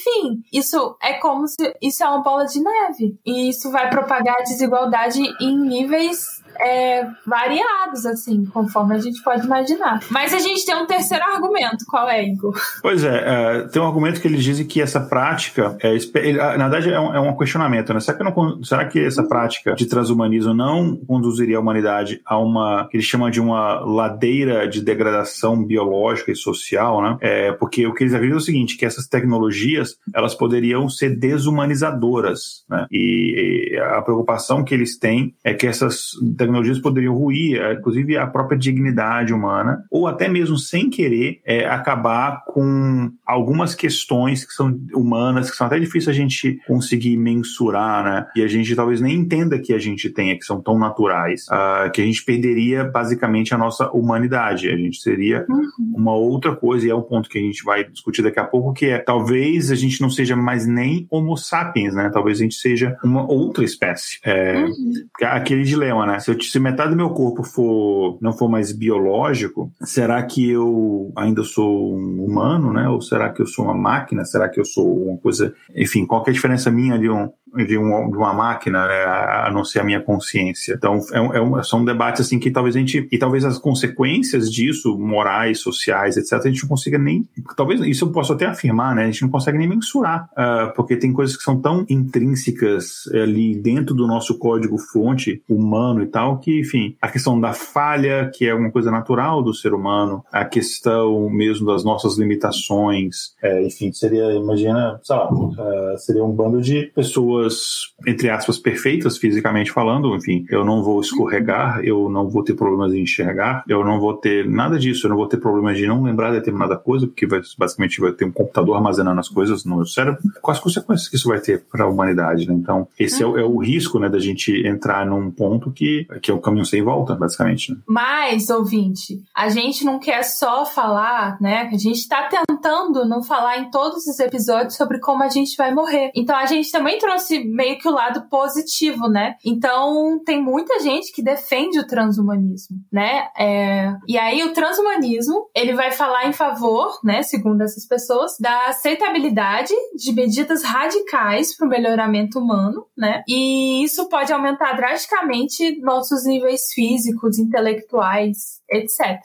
isso 0.52 0.96
é 1.00 1.14
como 1.14 1.46
se 1.46 1.74
isso 1.80 2.02
é 2.02 2.08
uma 2.08 2.22
bola 2.22 2.46
de 2.46 2.60
neve. 2.60 3.18
E 3.24 3.48
isso 3.48 3.70
vai 3.70 3.88
propagar 3.90 4.36
a 4.40 4.42
desigualdade 4.42 5.20
em 5.40 5.58
níveis 5.58 6.43
é, 6.60 7.06
variados, 7.26 8.06
assim, 8.06 8.44
conforme 8.46 8.94
a 8.94 8.98
gente 8.98 9.22
pode 9.22 9.44
imaginar. 9.44 10.00
Mas 10.10 10.32
a 10.32 10.38
gente 10.38 10.64
tem 10.64 10.74
um 10.74 10.86
terceiro 10.86 11.24
argumento, 11.24 11.84
qual 11.88 12.08
é, 12.08 12.24
Igor? 12.24 12.54
Pois 12.82 13.04
é, 13.04 13.24
é 13.26 13.68
tem 13.68 13.80
um 13.80 13.86
argumento 13.86 14.20
que 14.20 14.28
eles 14.28 14.42
dizem 14.42 14.66
que 14.66 14.80
essa 14.80 15.00
prática, 15.00 15.76
é, 15.80 16.56
na 16.56 16.68
verdade 16.68 16.92
é 16.92 17.00
um, 17.00 17.14
é 17.14 17.20
um 17.20 17.36
questionamento, 17.36 17.92
né? 17.92 18.00
Será 18.00 18.16
que, 18.16 18.24
não, 18.24 18.64
será 18.64 18.84
que 18.86 19.04
essa 19.04 19.22
prática 19.22 19.74
de 19.74 19.86
transhumanismo 19.86 20.54
não 20.54 20.96
conduziria 20.96 21.56
a 21.56 21.60
humanidade 21.60 22.20
a 22.24 22.38
uma, 22.38 22.88
que 22.88 22.96
eles 22.96 23.06
chamam 23.06 23.30
de 23.30 23.40
uma 23.40 23.80
ladeira 23.80 24.68
de 24.68 24.82
degradação 24.82 25.64
biológica 25.64 26.30
e 26.30 26.36
social, 26.36 27.02
né? 27.02 27.16
É, 27.20 27.52
porque 27.52 27.86
o 27.86 27.94
que 27.94 28.04
eles 28.04 28.14
acreditam 28.14 28.38
é 28.38 28.42
o 28.42 28.44
seguinte, 28.44 28.76
que 28.76 28.86
essas 28.86 29.06
tecnologias, 29.06 29.96
elas 30.14 30.34
poderiam 30.34 30.88
ser 30.88 31.16
desumanizadoras, 31.16 32.64
né? 32.68 32.86
E, 32.90 33.72
e 33.72 33.78
a 33.78 34.02
preocupação 34.02 34.64
que 34.64 34.74
eles 34.74 34.98
têm 34.98 35.34
é 35.42 35.54
que 35.54 35.66
essas 35.66 36.12
tecnologias 36.44 36.78
poderiam 36.78 37.14
ruir, 37.14 37.60
é, 37.60 37.74
inclusive, 37.74 38.16
a 38.16 38.26
própria 38.26 38.58
dignidade 38.58 39.32
humana, 39.32 39.84
ou 39.90 40.06
até 40.06 40.28
mesmo 40.28 40.56
sem 40.56 40.90
querer 40.90 41.40
é, 41.44 41.66
acabar 41.66 42.44
com 42.46 43.10
algumas 43.26 43.74
questões 43.74 44.44
que 44.44 44.52
são 44.52 44.78
humanas, 44.94 45.50
que 45.50 45.56
são 45.56 45.66
até 45.66 45.78
difíceis 45.78 46.08
a 46.08 46.12
gente 46.12 46.60
conseguir 46.66 47.16
mensurar, 47.16 48.04
né? 48.04 48.26
E 48.36 48.42
a 48.42 48.48
gente 48.48 48.74
talvez 48.74 49.00
nem 49.00 49.14
entenda 49.14 49.58
que 49.58 49.72
a 49.72 49.78
gente 49.78 50.10
tenha, 50.10 50.36
que 50.36 50.44
são 50.44 50.60
tão 50.60 50.78
naturais, 50.78 51.46
uh, 51.48 51.90
que 51.90 52.00
a 52.00 52.04
gente 52.04 52.24
perderia 52.24 52.84
basicamente 52.84 53.54
a 53.54 53.58
nossa 53.58 53.90
humanidade. 53.90 54.68
A 54.68 54.76
gente 54.76 55.00
seria 55.00 55.46
uhum. 55.48 55.94
uma 55.96 56.14
outra 56.14 56.54
coisa, 56.54 56.86
e 56.86 56.90
é 56.90 56.94
um 56.94 57.02
ponto 57.02 57.28
que 57.28 57.38
a 57.38 57.42
gente 57.42 57.64
vai 57.64 57.84
discutir 57.84 58.22
daqui 58.22 58.40
a 58.40 58.44
pouco, 58.44 58.72
que 58.72 58.86
é 58.86 58.98
talvez 58.98 59.70
a 59.70 59.74
gente 59.74 60.00
não 60.00 60.10
seja 60.10 60.36
mais 60.36 60.66
nem 60.66 61.06
Homo 61.10 61.36
sapiens, 61.36 61.94
né? 61.94 62.10
Talvez 62.12 62.40
a 62.40 62.42
gente 62.42 62.56
seja 62.56 62.96
uma 63.02 63.30
outra 63.30 63.64
espécie. 63.64 64.18
É, 64.24 64.64
uhum. 64.64 64.92
Aquele 65.22 65.62
dilema, 65.62 66.06
né? 66.06 66.18
Se 66.20 66.30
eu, 66.34 66.40
se 66.40 66.58
metade 66.58 66.90
do 66.90 66.96
meu 66.96 67.10
corpo 67.10 67.42
for 67.42 68.18
não 68.20 68.32
for 68.32 68.48
mais 68.48 68.72
biológico, 68.72 69.72
será 69.82 70.22
que 70.22 70.50
eu 70.50 71.12
ainda 71.16 71.42
sou 71.42 71.96
um 71.96 72.24
humano, 72.24 72.72
né? 72.72 72.88
Ou 72.88 73.00
será 73.00 73.30
que 73.30 73.42
eu 73.42 73.46
sou 73.46 73.64
uma 73.64 73.74
máquina? 73.74 74.24
Será 74.24 74.48
que 74.48 74.60
eu 74.60 74.64
sou 74.64 75.08
uma 75.08 75.18
coisa, 75.18 75.54
enfim, 75.74 76.06
qual 76.06 76.24
é 76.26 76.30
a 76.30 76.32
diferença 76.32 76.70
minha 76.70 76.98
de 76.98 77.08
um 77.08 77.30
de, 77.56 77.78
um, 77.78 78.10
de 78.10 78.16
uma 78.16 78.32
máquina, 78.32 78.86
né, 78.86 79.04
a, 79.04 79.50
não 79.52 79.64
ser 79.64 79.80
a 79.80 79.84
minha 79.84 80.00
consciência. 80.00 80.74
Então, 80.74 81.00
é 81.12 81.20
um, 81.20 81.34
é 81.34 81.40
um, 81.40 81.62
são 81.62 81.84
debates 81.84 82.22
assim 82.22 82.38
que 82.38 82.50
talvez 82.50 82.74
a 82.74 82.78
gente, 82.78 83.06
e 83.10 83.18
talvez 83.18 83.44
as 83.44 83.58
consequências 83.58 84.50
disso, 84.50 84.98
morais, 84.98 85.60
sociais, 85.60 86.16
etc., 86.16 86.32
a 86.34 86.48
gente 86.48 86.62
não 86.62 86.68
consiga 86.68 86.98
nem, 86.98 87.28
talvez 87.56 87.80
isso 87.80 88.04
eu 88.04 88.12
posso 88.12 88.32
até 88.32 88.46
afirmar, 88.46 88.94
né, 88.94 89.02
a 89.02 89.06
gente 89.06 89.22
não 89.22 89.28
consegue 89.28 89.58
nem 89.58 89.68
mensurar, 89.68 90.28
uh, 90.32 90.74
porque 90.74 90.96
tem 90.96 91.12
coisas 91.12 91.36
que 91.36 91.42
são 91.42 91.60
tão 91.60 91.84
intrínsecas 91.88 93.06
ali 93.12 93.54
dentro 93.54 93.94
do 93.94 94.06
nosso 94.06 94.38
código-fonte 94.38 95.42
humano 95.48 96.02
e 96.02 96.06
tal, 96.06 96.38
que, 96.38 96.60
enfim, 96.60 96.96
a 97.00 97.08
questão 97.08 97.40
da 97.40 97.52
falha, 97.52 98.30
que 98.34 98.46
é 98.46 98.54
uma 98.54 98.70
coisa 98.70 98.90
natural 98.90 99.42
do 99.42 99.54
ser 99.54 99.72
humano, 99.74 100.24
a 100.32 100.44
questão 100.44 101.28
mesmo 101.30 101.66
das 101.66 101.84
nossas 101.84 102.18
limitações, 102.18 103.34
é, 103.42 103.64
enfim, 103.64 103.92
seria, 103.92 104.32
imagina, 104.32 104.98
sei 105.02 105.16
lá, 105.16 105.32
uh, 105.32 105.98
seria 105.98 106.24
um 106.24 106.32
bando 106.32 106.60
de 106.60 106.90
pessoas 106.94 107.43
pessoas, 107.44 107.92
entre 108.06 108.30
aspas, 108.30 108.58
perfeitas 108.58 109.16
fisicamente 109.16 109.70
falando, 109.70 110.14
enfim, 110.14 110.44
eu 110.48 110.64
não 110.64 110.82
vou 110.82 111.00
escorregar, 111.00 111.80
eu 111.84 112.08
não 112.08 112.28
vou 112.28 112.42
ter 112.42 112.54
problemas 112.54 112.92
de 112.92 113.00
enxergar, 113.00 113.64
eu 113.68 113.84
não 113.84 114.00
vou 114.00 114.14
ter 114.14 114.48
nada 114.48 114.78
disso, 114.78 115.06
eu 115.06 115.10
não 115.10 115.16
vou 115.16 115.28
ter 115.28 115.38
problemas 115.38 115.76
de 115.76 115.86
não 115.86 116.02
lembrar 116.02 116.32
determinada 116.32 116.76
coisa, 116.76 117.06
porque 117.06 117.26
vai, 117.26 117.40
basicamente 117.58 118.00
vai 118.00 118.12
ter 118.12 118.24
um 118.24 118.32
computador 118.32 118.76
armazenando 118.76 119.20
as 119.20 119.28
coisas 119.28 119.64
no 119.64 119.76
meu 119.76 119.86
cérebro. 119.86 120.20
Quais 120.40 120.58
consequências 120.58 121.08
que 121.08 121.16
isso 121.16 121.28
vai 121.28 121.40
ter 121.40 121.64
para 121.64 121.84
a 121.84 121.88
humanidade, 121.88 122.46
né? 122.48 122.54
Então, 122.54 122.88
esse 122.98 123.22
é, 123.22 123.26
o, 123.26 123.38
é 123.38 123.44
o 123.44 123.58
risco, 123.58 123.98
né, 123.98 124.08
da 124.08 124.18
gente 124.18 124.66
entrar 124.66 125.06
num 125.06 125.30
ponto 125.30 125.70
que, 125.70 126.06
que 126.22 126.30
é 126.30 126.34
o 126.34 126.40
caminho 126.40 126.64
sem 126.64 126.82
volta, 126.82 127.14
basicamente. 127.14 127.72
Né? 127.72 127.78
Mas, 127.86 128.50
ouvinte, 128.50 129.22
a 129.34 129.48
gente 129.48 129.84
não 129.84 129.98
quer 129.98 130.22
só 130.22 130.64
falar, 130.64 131.40
né? 131.40 131.70
A 131.72 131.78
gente 131.78 131.98
está 131.98 132.28
tentando 132.28 133.06
não 133.06 133.22
falar 133.22 133.58
em 133.58 133.70
todos 133.70 134.06
os 134.06 134.18
episódios 134.18 134.76
sobre 134.76 134.98
como 134.98 135.22
a 135.22 135.28
gente 135.28 135.56
vai 135.56 135.72
morrer. 135.72 136.10
Então, 136.14 136.36
a 136.36 136.46
gente 136.46 136.70
também 136.70 136.98
trouxe 136.98 137.33
meio 137.42 137.78
que 137.78 137.88
o 137.88 137.92
lado 137.92 138.28
positivo, 138.28 139.08
né? 139.08 139.34
Então 139.44 140.20
tem 140.24 140.42
muita 140.42 140.78
gente 140.80 141.12
que 141.12 141.22
defende 141.22 141.78
o 141.78 141.86
transhumanismo, 141.86 142.76
né? 142.92 143.28
É... 143.38 143.94
E 144.06 144.18
aí 144.18 144.44
o 144.44 144.52
transhumanismo 144.52 145.48
ele 145.54 145.72
vai 145.74 145.90
falar 145.90 146.28
em 146.28 146.32
favor, 146.32 146.98
né? 147.02 147.22
Segundo 147.22 147.62
essas 147.62 147.86
pessoas, 147.86 148.36
da 148.38 148.66
aceitabilidade 148.66 149.74
de 149.96 150.12
medidas 150.12 150.62
radicais 150.62 151.56
para 151.56 151.66
o 151.66 151.70
melhoramento 151.70 152.38
humano, 152.38 152.86
né? 152.96 153.22
E 153.28 153.82
isso 153.82 154.08
pode 154.08 154.32
aumentar 154.32 154.74
drasticamente 154.74 155.80
nossos 155.80 156.24
níveis 156.24 156.72
físicos, 156.74 157.38
intelectuais, 157.38 158.60
etc. 158.70 159.20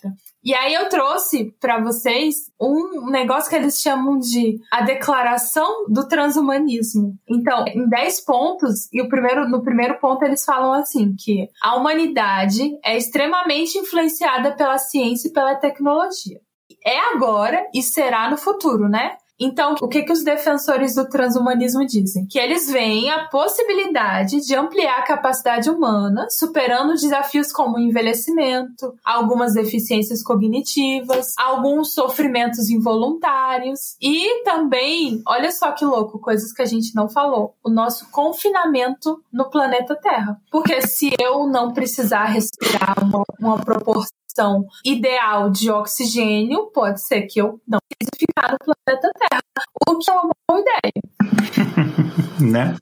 E 0.50 0.54
aí 0.56 0.74
eu 0.74 0.90
trouxe 0.90 1.56
para 1.62 1.80
vocês 1.80 2.52
um 2.60 3.12
negócio 3.12 3.48
que 3.52 3.56
eles 3.56 3.80
chamam 3.80 4.18
de 4.18 4.60
a 4.72 4.82
declaração 4.82 5.86
do 5.88 6.08
transhumanismo. 6.08 7.14
Então, 7.30 7.66
em 7.68 7.88
10 7.88 8.22
pontos, 8.22 8.92
e 8.92 9.00
o 9.00 9.08
primeiro, 9.08 9.48
no 9.48 9.62
primeiro 9.62 10.00
ponto 10.00 10.26
eles 10.26 10.44
falam 10.44 10.74
assim 10.74 11.16
que 11.16 11.48
a 11.62 11.76
humanidade 11.76 12.76
é 12.84 12.98
extremamente 12.98 13.78
influenciada 13.78 14.56
pela 14.56 14.80
ciência 14.80 15.28
e 15.28 15.32
pela 15.32 15.54
tecnologia. 15.54 16.42
É 16.84 16.98
agora 17.14 17.68
e 17.72 17.84
será 17.84 18.28
no 18.28 18.36
futuro, 18.36 18.90
né? 18.90 19.18
Então, 19.40 19.76
o 19.82 19.88
que, 19.88 20.04
que 20.04 20.12
os 20.12 20.24
defensores 20.24 20.96
do 20.96 21.08
transhumanismo 21.08 21.86
dizem? 21.86 22.26
Que 22.26 22.38
eles 22.38 22.70
veem 22.70 23.10
a 23.10 23.28
possibilidade 23.28 24.46
de 24.46 24.56
ampliar 24.56 25.00
a 25.00 25.04
capacidade 25.04 25.70
humana, 25.70 26.28
superando 26.30 26.94
desafios 26.94 27.52
como 27.52 27.80
envelhecimento, 27.80 28.94
algumas 29.04 29.54
deficiências 29.54 30.22
cognitivas, 30.22 31.34
alguns 31.38 31.94
sofrimentos 31.94 32.70
involuntários 32.70 33.96
e 34.02 34.44
também, 34.44 35.22
olha 35.26 35.52
só 35.52 35.72
que 35.72 35.86
louco, 35.86 36.20
coisas 36.20 36.52
que 36.52 36.62
a 36.62 36.66
gente 36.66 36.94
não 36.94 37.08
falou, 37.08 37.56
o 37.64 37.70
nosso 37.70 38.10
confinamento 38.12 39.24
no 39.32 39.50
planeta 39.50 39.96
Terra. 39.96 40.40
Porque 40.52 40.82
se 40.82 41.12
eu 41.20 41.48
não 41.48 41.74
precisar 41.74 42.26
respirar 42.26 42.96
uma, 43.04 43.24
uma 43.40 43.58
proporção 43.64 44.19
ideal 44.86 45.50
de 45.50 45.70
oxigênio, 45.72 46.72
pode 46.74 47.02
ser 47.02 47.24
que 47.24 47.42
eu 47.42 47.60
não 47.68 47.80
ficar 48.18 48.52
no 48.52 48.58
planeta 48.60 49.12
Terra, 49.18 49.42
o 49.88 49.98
que 49.98 50.10
é 50.10 50.14
uma 50.14 50.30
boa 50.48 50.62
ideia. 50.62 50.94
né? 52.40 52.76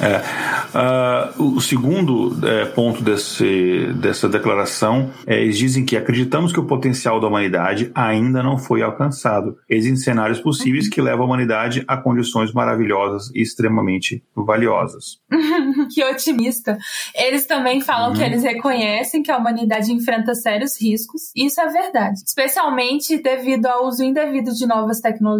É. 0.00 1.38
Uh, 1.38 1.56
o 1.56 1.60
segundo 1.60 2.36
é, 2.46 2.66
ponto 2.66 3.02
desse, 3.02 3.92
dessa 3.94 4.28
declaração 4.28 5.10
é 5.26 5.40
eles 5.42 5.56
dizem 5.56 5.84
que 5.84 5.96
acreditamos 5.96 6.52
que 6.52 6.60
o 6.60 6.66
potencial 6.66 7.20
da 7.20 7.28
humanidade 7.28 7.90
ainda 7.94 8.42
não 8.42 8.58
foi 8.58 8.82
alcançado. 8.82 9.56
Existem 9.68 9.96
cenários 9.96 10.40
possíveis 10.40 10.88
que 10.88 11.00
levam 11.00 11.22
a 11.22 11.26
humanidade 11.26 11.84
a 11.86 11.96
condições 11.96 12.52
maravilhosas 12.52 13.30
e 13.34 13.40
extremamente 13.40 14.22
valiosas. 14.34 15.18
que 15.92 16.04
otimista. 16.04 16.78
Eles 17.14 17.46
também 17.46 17.80
falam 17.80 18.10
uhum. 18.10 18.16
que 18.16 18.22
eles 18.22 18.42
reconhecem 18.42 19.22
que 19.22 19.30
a 19.30 19.38
humanidade 19.38 19.92
enfrenta 19.92 20.34
sérios 20.34 20.80
riscos, 20.80 21.30
isso 21.34 21.60
é 21.60 21.68
verdade. 21.68 22.20
Especialmente 22.26 23.18
devido 23.18 23.66
ao 23.66 23.86
uso 23.86 24.02
indevido 24.02 24.52
de 24.52 24.66
novas 24.66 25.00
tecnologias, 25.00 25.35